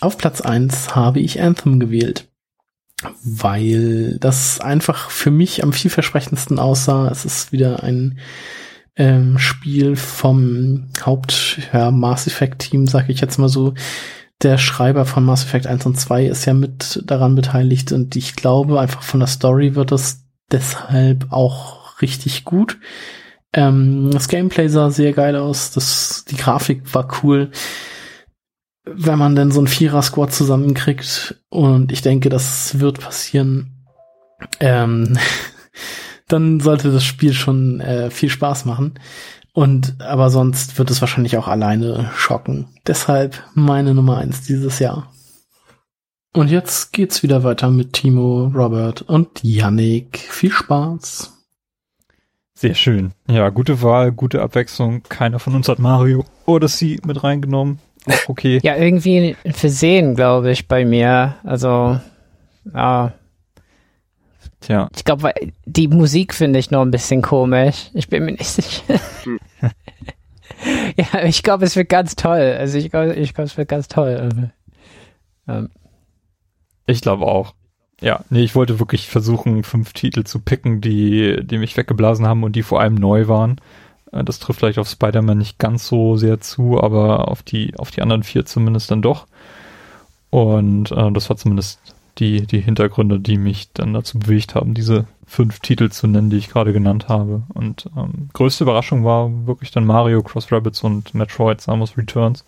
[0.00, 2.28] Auf Platz eins habe ich Anthem gewählt,
[3.24, 7.08] weil das einfach für mich am vielversprechendsten aussah.
[7.08, 8.18] Es ist wieder ein
[8.96, 13.74] ähm, Spiel vom Haupt ja, Mass Effect Team, sag ich jetzt mal so.
[14.42, 18.34] Der Schreiber von Mass Effect 1 und 2 ist ja mit daran beteiligt und ich
[18.34, 22.78] glaube einfach von der Story wird das deshalb auch richtig gut.
[23.52, 27.50] Ähm, das Gameplay sah sehr geil aus, das, die Grafik war cool.
[28.84, 33.86] wenn man denn so ein Vierer-Squad zusammenkriegt, und ich denke, das wird passieren,
[34.58, 35.18] ähm,
[36.28, 38.94] dann sollte das Spiel schon äh, viel Spaß machen.
[39.52, 42.68] Und aber sonst wird es wahrscheinlich auch alleine schocken.
[42.86, 45.12] Deshalb meine Nummer eins dieses Jahr.
[46.34, 50.16] Und jetzt geht's wieder weiter mit Timo, Robert und Yannick.
[50.18, 51.32] Viel Spaß.
[52.54, 53.12] Sehr schön.
[53.28, 55.02] Ja, gute Wahl, gute Abwechslung.
[55.02, 57.80] Keiner von uns hat Mario Odyssey mit reingenommen.
[58.26, 58.60] Okay.
[58.62, 61.36] ja, irgendwie ein Versehen, glaube ich, bei mir.
[61.44, 62.00] Also,
[62.72, 63.12] ja.
[64.62, 64.88] Tja.
[64.96, 65.32] Ich glaube,
[65.66, 67.90] die Musik finde ich noch ein bisschen komisch.
[67.94, 69.00] Ich bin mir nicht sicher.
[70.96, 72.56] ja, ich glaube, es wird ganz toll.
[72.58, 74.50] Also ich glaube, ich glaube, es wird ganz toll.
[75.48, 75.68] Ähm.
[76.86, 77.54] Ich glaube auch.
[78.00, 82.42] Ja, nee, ich wollte wirklich versuchen, fünf Titel zu picken, die, die mich weggeblasen haben
[82.42, 83.60] und die vor allem neu waren.
[84.12, 87.90] Äh, das trifft vielleicht auf Spider-Man nicht ganz so sehr zu, aber auf die, auf
[87.90, 89.26] die anderen vier zumindest dann doch.
[90.30, 91.80] Und äh, das war zumindest
[92.18, 96.36] die, die Hintergründe, die mich dann dazu bewegt haben, diese fünf Titel zu nennen, die
[96.36, 97.42] ich gerade genannt habe.
[97.54, 102.44] Und ähm, größte Überraschung war wirklich dann Mario, Cross Rabbits und Metroid Samus Returns.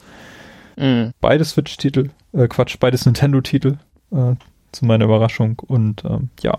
[0.76, 1.12] Mhm.
[1.20, 3.78] Beide Switch-Titel, äh, Quatsch, beides Nintendo-Titel
[4.10, 4.34] äh,
[4.72, 5.58] zu meiner Überraschung.
[5.66, 6.58] Und ähm, ja,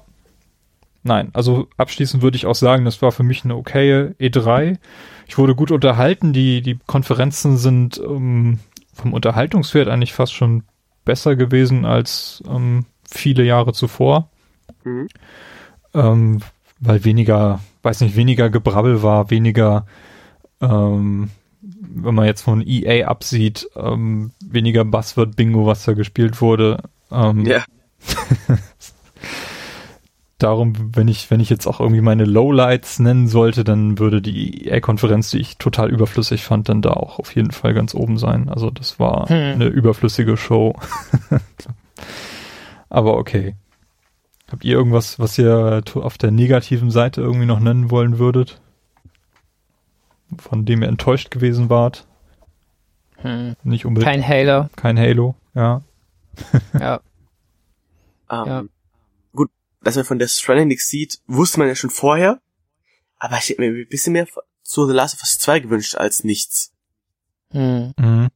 [1.03, 4.77] nein, also abschließend würde ich auch sagen, das war für mich eine okaye E3.
[5.27, 6.33] Ich wurde gut unterhalten.
[6.33, 8.59] Die, die Konferenzen sind ähm,
[8.93, 10.63] vom Unterhaltungswert eigentlich fast schon
[11.03, 14.29] besser gewesen als ähm, viele Jahre zuvor.
[14.83, 15.07] Mhm.
[15.93, 16.41] Ähm,
[16.79, 19.85] weil weniger, weiß nicht, weniger Gebrabbel war, weniger,
[20.61, 21.29] ähm,
[21.61, 26.83] wenn man jetzt von EA absieht, ähm, weniger Buzzword-Bingo, was da gespielt wurde.
[27.11, 27.63] Ähm, ja.
[30.37, 34.67] Darum, wenn ich, wenn ich jetzt auch irgendwie meine Lowlights nennen sollte, dann würde die
[34.67, 38.49] EA-Konferenz, die ich total überflüssig fand, dann da auch auf jeden Fall ganz oben sein.
[38.49, 39.53] Also das war hm.
[39.53, 40.75] eine überflüssige Show.
[42.89, 43.55] Aber okay.
[44.47, 48.61] Habt ihr irgendwas, was ihr auf der negativen Seite irgendwie noch nennen wollen würdet?
[50.37, 52.07] Von dem ihr enttäuscht gewesen wart?
[53.17, 53.55] Hm.
[53.63, 54.11] Nicht unbedingt.
[54.11, 54.69] Kein Halo.
[54.75, 55.81] Kein Halo, ja.
[56.79, 56.99] ja.
[58.27, 58.63] Um, ähm, ja.
[59.33, 59.49] Gut,
[59.81, 62.39] dass man von der Stranding nichts sieht, wusste man ja schon vorher.
[63.17, 64.27] Aber ich hätte mir ein bisschen mehr
[64.63, 66.71] zu The Last of Us 2 gewünscht als nichts.
[67.51, 67.93] Hm.
[67.97, 68.29] Mhm.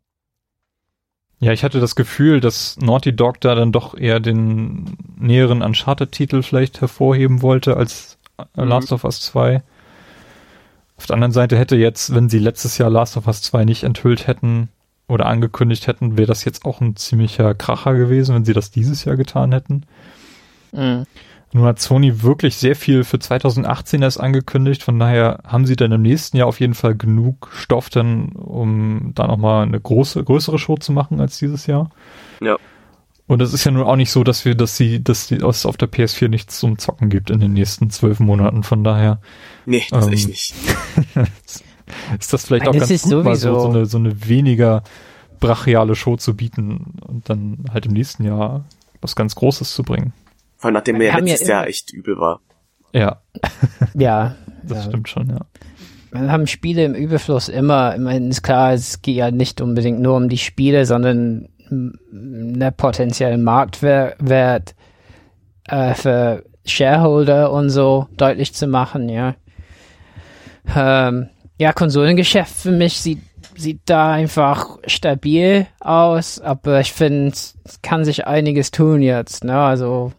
[1.40, 6.44] Ja, ich hatte das Gefühl, dass Naughty Dog da dann doch eher den näheren Uncharted-Titel
[6.44, 8.18] vielleicht hervorheben wollte als
[8.56, 8.68] mhm.
[8.68, 9.64] Last of Us 2.
[10.98, 13.84] Auf der anderen Seite hätte jetzt, wenn sie letztes Jahr Last of Us 2 nicht
[13.84, 14.70] enthüllt hätten,
[15.10, 19.04] oder angekündigt hätten, wäre das jetzt auch ein ziemlicher Kracher gewesen, wenn sie das dieses
[19.04, 19.84] Jahr getan hätten.
[20.72, 21.06] Mhm.
[21.52, 25.92] Nun hat Sony wirklich sehr viel für 2018 erst angekündigt, von daher haben sie dann
[25.92, 30.60] im nächsten Jahr auf jeden Fall genug Stoff dann, um da nochmal eine große, größere
[30.60, 31.90] Show zu machen als dieses Jahr.
[32.40, 32.58] Ja.
[33.26, 35.78] Und es ist ja nun auch nicht so, dass wir, dass sie, dass es auf
[35.78, 39.20] der PS4 nichts zum Zocken gibt in den nächsten zwölf Monaten, von daher.
[39.66, 40.56] Nee, das ähm, echt nicht.
[42.20, 44.84] ist das vielleicht Nein, auch ganz gut, mal so, so, eine, so eine weniger
[45.40, 48.66] brachiale Show zu bieten und dann halt im nächsten Jahr
[49.02, 50.14] was ganz Großes zu bringen.
[50.60, 52.42] Vor allem nachdem er letztes ja Jahr echt übel war.
[52.94, 53.22] Ja.
[53.96, 54.36] ja.
[54.64, 54.92] Das ja.
[54.92, 55.40] stimmt schon, ja.
[56.12, 60.02] Wir haben Spiele im Überfluss immer, ich meine, ist klar, es geht ja nicht unbedingt
[60.02, 64.76] nur um die Spiele, sondern der potenzielle Marktwert
[65.68, 69.36] äh, für Shareholder und so deutlich zu machen, ja.
[70.76, 73.22] Ähm, ja, Konsolengeschäft für mich sieht,
[73.56, 79.58] sieht da einfach stabil aus, aber ich finde, es kann sich einiges tun jetzt, ne?
[79.58, 80.12] Also,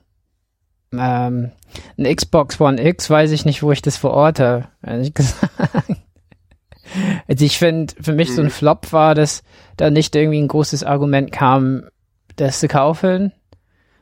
[0.92, 1.52] ähm,
[1.98, 5.46] ein Xbox One X weiß ich nicht, wo ich das verorte, ehrlich gesagt.
[7.28, 8.50] Also ich finde, für mich so ein mhm.
[8.50, 9.42] Flop war, dass
[9.76, 11.84] da nicht irgendwie ein großes Argument kam,
[12.36, 13.32] das zu kaufen.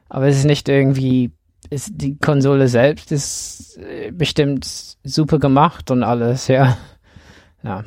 [0.08, 1.32] Aber es ist nicht irgendwie,
[1.68, 6.78] ist, die Konsole selbst ist äh, bestimmt super gemacht und alles, ja.
[7.62, 7.84] Ja.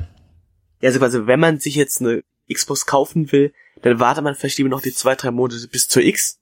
[0.80, 2.22] Ja, also quasi, wenn man sich jetzt eine
[2.52, 6.02] Xbox kaufen will, dann wartet man vielleicht lieber noch die zwei, drei Monate bis zur
[6.02, 6.38] X.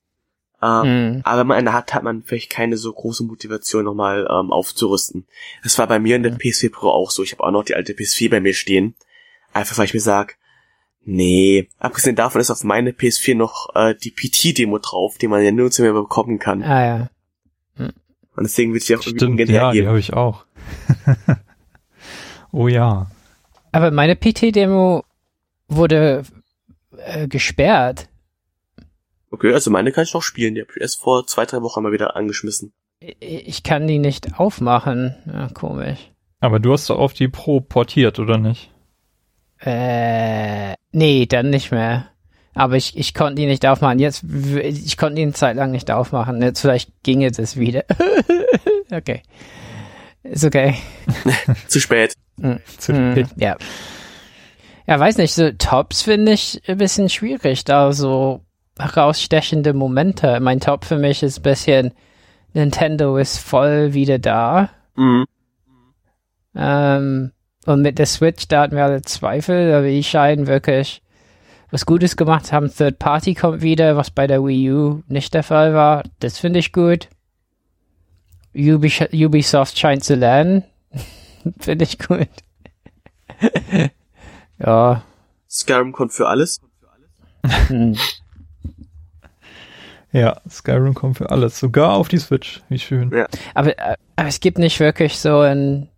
[0.63, 1.21] Ähm, mhm.
[1.25, 5.27] Aber wenn man eine hat, hat man vielleicht keine so große Motivation, nochmal ähm, aufzurüsten.
[5.63, 6.39] Das war bei mir in der mhm.
[6.39, 7.23] PS4 Pro auch so.
[7.23, 8.95] Ich habe auch noch die alte PS4 bei mir stehen.
[9.53, 10.37] Einfach weil ich mir sag,
[11.05, 15.51] nee, abgesehen davon ist auf meine PS4 noch äh, die PT-Demo drauf, die man ja
[15.51, 16.63] nur zu mir bekommen kann.
[16.63, 17.11] Ah ja.
[17.77, 17.93] Mhm.
[18.37, 19.85] Und deswegen will ich auch irgendwie Stimmt, ja, hergeben.
[19.85, 20.45] die habe ich auch.
[22.53, 23.11] oh ja.
[23.73, 25.05] Aber meine PT-Demo
[25.69, 26.25] wurde
[26.99, 28.09] äh, gesperrt.
[29.31, 30.55] Okay, also meine kann ich noch spielen.
[30.55, 32.73] Die habe ich erst vor zwei, drei Wochen mal wieder angeschmissen.
[33.01, 35.15] Ich kann die nicht aufmachen.
[35.27, 36.11] Ja, komisch.
[36.41, 38.71] Aber du hast doch auf die Pro portiert, oder nicht?
[39.61, 42.11] Äh, nee, dann nicht mehr.
[42.55, 43.99] Aber ich, ich konnte ihn nicht aufmachen.
[43.99, 46.43] Jetzt, ich konnte ihn eine Zeit lang nicht aufmachen.
[46.43, 47.85] Jetzt vielleicht ginge es wieder.
[48.91, 49.23] okay.
[50.23, 50.75] Ist okay.
[51.69, 52.15] Zu spät.
[52.37, 53.37] Mm, Zu spät.
[53.37, 53.57] Mm, ja.
[54.87, 58.41] Ja, weiß nicht, so Tops finde ich ein bisschen schwierig, da so
[58.79, 60.41] herausstechende Momente.
[60.41, 61.95] Mein Top für mich ist ein bisschen
[62.53, 64.71] Nintendo ist voll wieder da.
[64.97, 65.27] Mhm.
[66.55, 67.33] Ähm,
[67.67, 71.03] und mit der Switch, da hatten wir alle Zweifel, aber die scheinen wirklich
[71.71, 72.73] was Gutes gemacht haben.
[72.73, 76.03] Third Party kommt wieder, was bei der Wii U nicht der Fall war.
[76.19, 77.09] Das finde ich gut.
[78.55, 80.65] Ubisoft scheint zu lernen.
[81.61, 82.29] finde ich gut.
[84.59, 85.03] ja.
[85.49, 86.61] Skyrim kommt für alles.
[90.13, 92.63] Ja, Skyrim kommt für alles, sogar auf die Switch.
[92.69, 93.11] Wie schön.
[93.15, 93.27] Ja.
[93.55, 93.75] Aber,
[94.17, 95.89] aber es gibt nicht wirklich so ein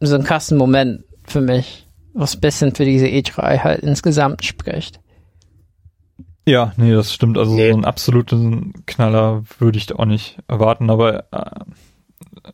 [0.00, 5.00] so einen krassen Moment für mich, was ein bisschen für diese E3 halt insgesamt spricht.
[6.46, 7.38] Ja, nee, das stimmt.
[7.38, 7.70] Also nee.
[7.70, 11.64] so einen absoluten Knaller würde ich da auch nicht erwarten, aber äh,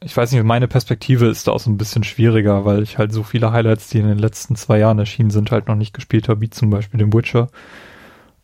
[0.03, 3.13] ich weiß nicht, meine Perspektive ist da auch so ein bisschen schwieriger, weil ich halt
[3.13, 6.29] so viele Highlights, die in den letzten zwei Jahren erschienen sind, halt noch nicht gespielt
[6.29, 7.49] habe, wie zum Beispiel den Witcher.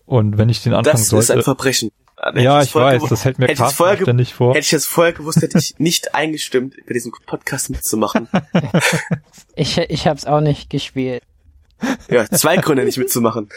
[0.08, 1.26] Und wenn ich den anfangen das sollte...
[1.26, 1.90] Das ist ein Verbrechen.
[2.16, 4.54] Hätte ja, ich, ich weiß, das hält mir Carsten ständig vor.
[4.54, 8.26] Hätte ich das vorher gewusst, hätte ich nicht eingestimmt, bei diesem Podcast mitzumachen.
[9.54, 11.22] ich, ich hab's auch nicht gespielt.
[12.10, 13.50] Ja, zwei Gründe nicht mitzumachen.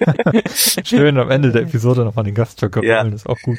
[0.54, 3.02] Schön am Ende der Episode nochmal den Gastjoker ja.
[3.02, 3.58] holen, ist auch gut.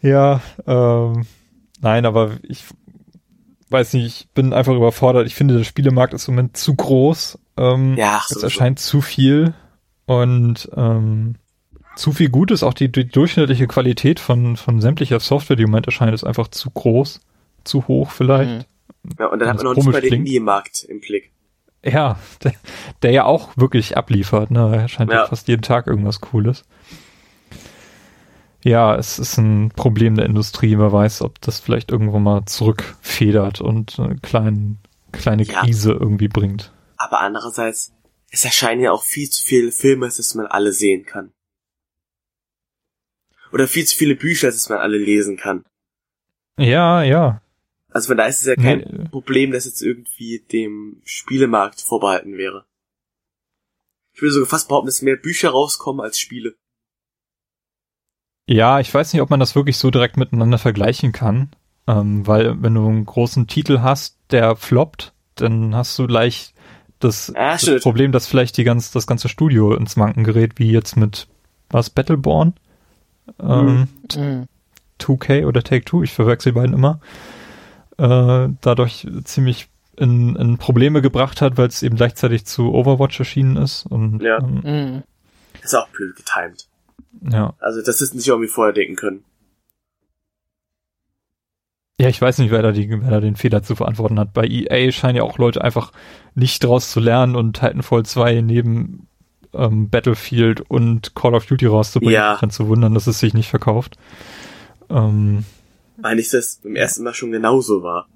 [0.00, 1.26] ja, ähm,
[1.82, 2.64] nein, aber ich
[3.68, 5.26] weiß nicht, ich bin einfach überfordert.
[5.26, 7.38] Ich finde, der Spielemarkt ist im Moment zu groß.
[7.56, 9.54] Ähm, ja, es erscheint zu viel
[10.06, 11.36] und ähm,
[11.96, 12.62] zu viel Gutes.
[12.62, 16.48] Auch die, die durchschnittliche Qualität von, von sämtlicher Software, die im Moment erscheint, ist einfach
[16.48, 17.20] zu groß,
[17.64, 18.68] zu hoch vielleicht.
[19.02, 19.14] Mhm.
[19.18, 21.30] Ja, und dann hat man noch nicht mal den Indie-Markt im Blick.
[21.84, 22.52] Ja, der,
[23.02, 24.50] der ja auch wirklich abliefert.
[24.50, 24.74] Ne?
[24.74, 25.18] Er scheint ja.
[25.18, 26.64] ja fast jeden Tag irgendwas Cooles.
[28.62, 30.78] Ja, es ist ein Problem der Industrie.
[30.78, 34.76] Wer weiß, ob das vielleicht irgendwo mal zurückfedert und eine kleine,
[35.12, 35.60] kleine ja.
[35.60, 36.72] Krise irgendwie bringt.
[36.96, 37.92] Aber andererseits,
[38.30, 41.32] es erscheinen ja auch viel zu viele Filme, dass man alle sehen kann.
[43.52, 45.64] Oder viel zu viele Bücher, dass man alle lesen kann.
[46.58, 47.40] Ja, ja.
[47.90, 49.08] Also von da ist es ja kein nee.
[49.08, 52.66] Problem, dass jetzt irgendwie dem Spielemarkt vorbehalten wäre.
[54.12, 56.56] Ich würde sogar fast behaupten, dass mehr Bücher rauskommen als Spiele.
[58.46, 61.50] Ja, ich weiß nicht, ob man das wirklich so direkt miteinander vergleichen kann.
[61.86, 66.53] Ähm, weil wenn du einen großen Titel hast, der floppt, dann hast du gleich
[67.04, 70.70] das, ah, das Problem, dass vielleicht die ganz, das ganze Studio ins Manken gerät, wie
[70.70, 71.28] jetzt mit
[71.70, 72.54] was Battleborn?
[73.40, 74.48] Ähm, mhm.
[75.00, 77.00] 2K oder Take Two, ich verwechsel die beiden immer.
[77.98, 83.56] Äh, dadurch ziemlich in, in Probleme gebracht hat, weil es eben gleichzeitig zu Overwatch erschienen
[83.56, 83.86] ist.
[83.86, 84.38] Und, ja.
[84.38, 85.02] Ähm, mhm.
[85.62, 86.66] Ist auch blöd getimed.
[87.30, 87.54] Ja.
[87.60, 89.24] Also das ist nicht irgendwie vorher denken können.
[92.00, 94.32] Ja, ich weiß nicht, wer da, die, wer da den Fehler zu verantworten hat.
[94.32, 95.92] Bei EA scheinen ja auch Leute einfach
[96.34, 99.06] nicht draus zu lernen und Titanfall 2 neben
[99.52, 102.14] ähm, Battlefield und Call of Duty rauszubringen.
[102.14, 102.36] Ja.
[102.40, 103.96] Dann zu wundern, dass es sich nicht verkauft.
[104.90, 105.44] Ähm,
[105.98, 108.08] Weil ich das beim ersten Mal schon genauso war.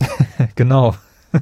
[0.56, 0.96] genau.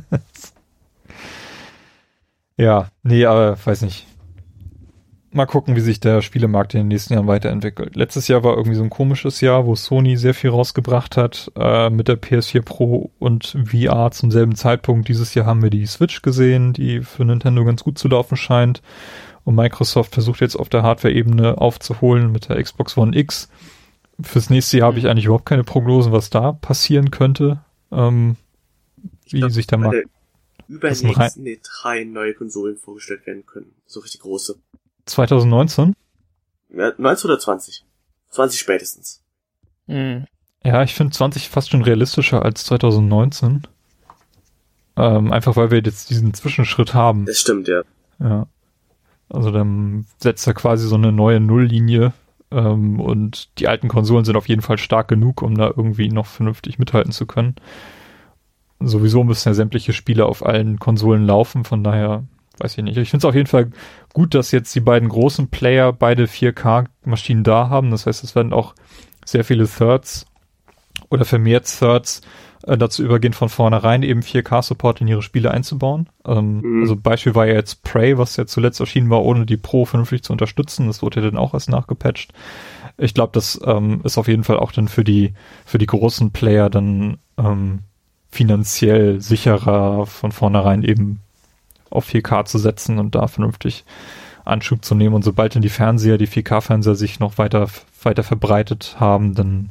[2.59, 4.07] ja, nee, aber weiß nicht
[5.39, 7.97] mal gucken, wie sich der Spielemarkt in den nächsten Jahren weiterentwickelt.
[7.97, 11.89] Letztes Jahr war irgendwie so ein komisches Jahr, wo Sony sehr viel rausgebracht hat äh,
[11.89, 15.09] mit der PS4 Pro und VR zum selben Zeitpunkt.
[15.09, 18.83] Dieses Jahr haben wir die Switch gesehen, die für Nintendo ganz gut zu laufen scheint.
[19.45, 23.49] Und Microsoft versucht jetzt auf der Hardware-Ebene aufzuholen mit der Xbox One X.
[24.21, 27.61] Fürs nächste Jahr habe ich eigentlich überhaupt keine Prognosen, was da passieren könnte.
[27.91, 28.37] Ähm,
[29.31, 30.05] wie glaub, sich der Markt
[30.69, 33.75] übernächsten drei neue Konsolen vorgestellt werden können.
[33.87, 34.59] So richtig große.
[35.09, 35.95] 2019?
[36.71, 37.85] Ja, 19 oder 20?
[38.31, 39.23] 20 spätestens.
[39.87, 40.27] Mhm.
[40.65, 43.63] Ja, ich finde 20 fast schon realistischer als 2019.
[44.97, 47.25] Ähm, einfach weil wir jetzt diesen Zwischenschritt haben.
[47.25, 47.83] Das stimmt, ja.
[48.19, 48.47] Ja.
[49.31, 52.13] Also dann setzt er quasi so eine neue Nulllinie
[52.51, 56.27] ähm, und die alten Konsolen sind auf jeden Fall stark genug, um da irgendwie noch
[56.27, 57.57] vernünftig mithalten zu können.
[58.81, 62.25] Sowieso müssen ja sämtliche Spiele auf allen Konsolen laufen, von daher
[62.61, 62.97] weiß ich nicht.
[62.97, 63.71] Ich finde es auf jeden Fall
[64.13, 67.91] gut, dass jetzt die beiden großen Player beide 4K-Maschinen da haben.
[67.91, 68.75] Das heißt, es werden auch
[69.25, 70.27] sehr viele Thirds
[71.11, 72.23] oder vermehrt Thirds
[72.67, 76.09] äh, dazu übergehen, von vornherein eben 4K-Support in ihre Spiele einzubauen.
[76.27, 76.83] Ähm, mhm.
[76.83, 80.23] Also Beispiel war ja jetzt Prey, was ja zuletzt erschienen war, ohne die Pro vernünftig
[80.23, 80.87] zu unterstützen.
[80.87, 82.33] Das wurde ja dann auch erst nachgepatcht.
[82.97, 86.33] Ich glaube, das ähm, ist auf jeden Fall auch dann für die für die großen
[86.33, 87.81] Player dann ähm,
[88.29, 91.21] finanziell sicherer von vornherein eben
[91.91, 93.85] auf 4K zu setzen und da vernünftig
[94.45, 95.15] Anschub zu nehmen.
[95.15, 97.69] Und sobald dann die Fernseher, die 4K-Fernseher sich noch weiter,
[98.03, 99.71] weiter verbreitet haben, dann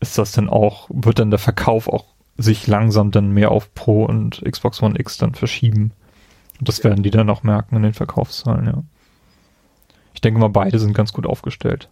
[0.00, 2.04] ist das dann auch, wird dann der Verkauf auch
[2.36, 5.92] sich langsam dann mehr auf Pro und Xbox One X dann verschieben.
[6.58, 8.82] Und das werden die dann auch merken in den Verkaufszahlen, ja.
[10.14, 11.90] Ich denke mal, beide sind ganz gut aufgestellt.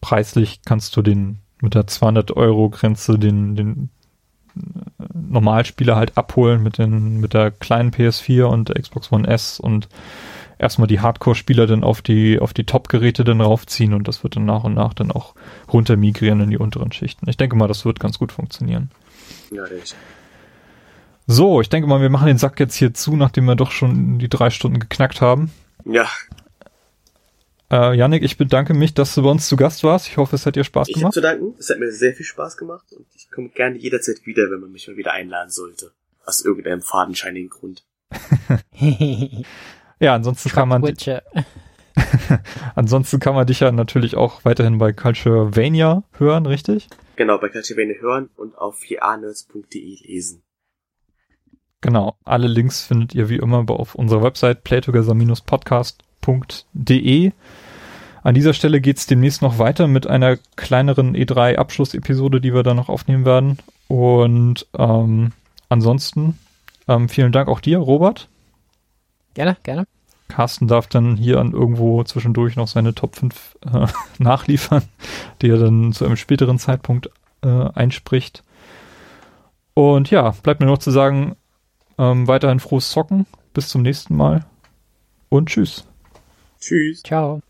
[0.00, 3.90] Preislich kannst du den mit der 200 Euro Grenze den, den
[5.12, 9.88] Normalspieler halt abholen mit den, mit der kleinen PS4 und der Xbox One S und
[10.58, 14.44] erstmal die Hardcore-Spieler dann auf die, auf die Top-Geräte dann raufziehen und das wird dann
[14.44, 15.34] nach und nach dann auch
[15.72, 17.28] runter migrieren in die unteren Schichten.
[17.28, 18.90] Ich denke mal, das wird ganz gut funktionieren.
[19.50, 19.64] Ja.
[21.26, 24.18] So, ich denke mal, wir machen den Sack jetzt hier zu, nachdem wir doch schon
[24.18, 25.50] die drei Stunden geknackt haben.
[25.84, 26.08] Ja.
[27.70, 30.08] Äh, Yannick, ich bedanke mich, dass du bei uns zu Gast warst.
[30.08, 31.12] Ich hoffe, es hat dir Spaß ich gemacht.
[31.12, 31.54] Ich zu danken.
[31.58, 34.72] Es hat mir sehr viel Spaß gemacht und ich komme gerne jederzeit wieder, wenn man
[34.72, 35.92] mich mal wieder einladen sollte.
[36.24, 37.84] Aus irgendeinem fadenscheinigen Grund.
[40.02, 40.82] Ja, ansonsten kann man.
[42.74, 46.88] ansonsten kann man dich ja natürlich auch weiterhin bei Culturevania hören, richtig?
[47.16, 50.42] Genau, bei Culturevania hören und auf 4anerds.de lesen.
[51.82, 57.32] Genau, alle Links findet ihr wie immer auf unserer Website playtogether-podcast.de.
[58.22, 62.88] An dieser Stelle geht's demnächst noch weiter mit einer kleineren E3-Abschlussepisode, die wir dann noch
[62.88, 63.58] aufnehmen werden.
[63.88, 65.32] Und ähm,
[65.68, 66.38] ansonsten
[66.88, 68.28] ähm, vielen Dank auch dir, Robert.
[69.34, 69.86] Gerne, gerne.
[70.28, 73.86] Carsten darf dann hier an irgendwo zwischendurch noch seine Top 5 äh,
[74.22, 74.82] nachliefern,
[75.42, 77.10] die er dann zu einem späteren Zeitpunkt
[77.42, 78.42] äh, einspricht.
[79.74, 81.36] Und ja, bleibt mir noch zu sagen,
[81.98, 83.26] ähm, weiterhin frohes Zocken.
[83.52, 84.44] Bis zum nächsten Mal.
[85.28, 85.84] Und tschüss.
[86.60, 87.02] Tschüss.
[87.02, 87.40] Ciao.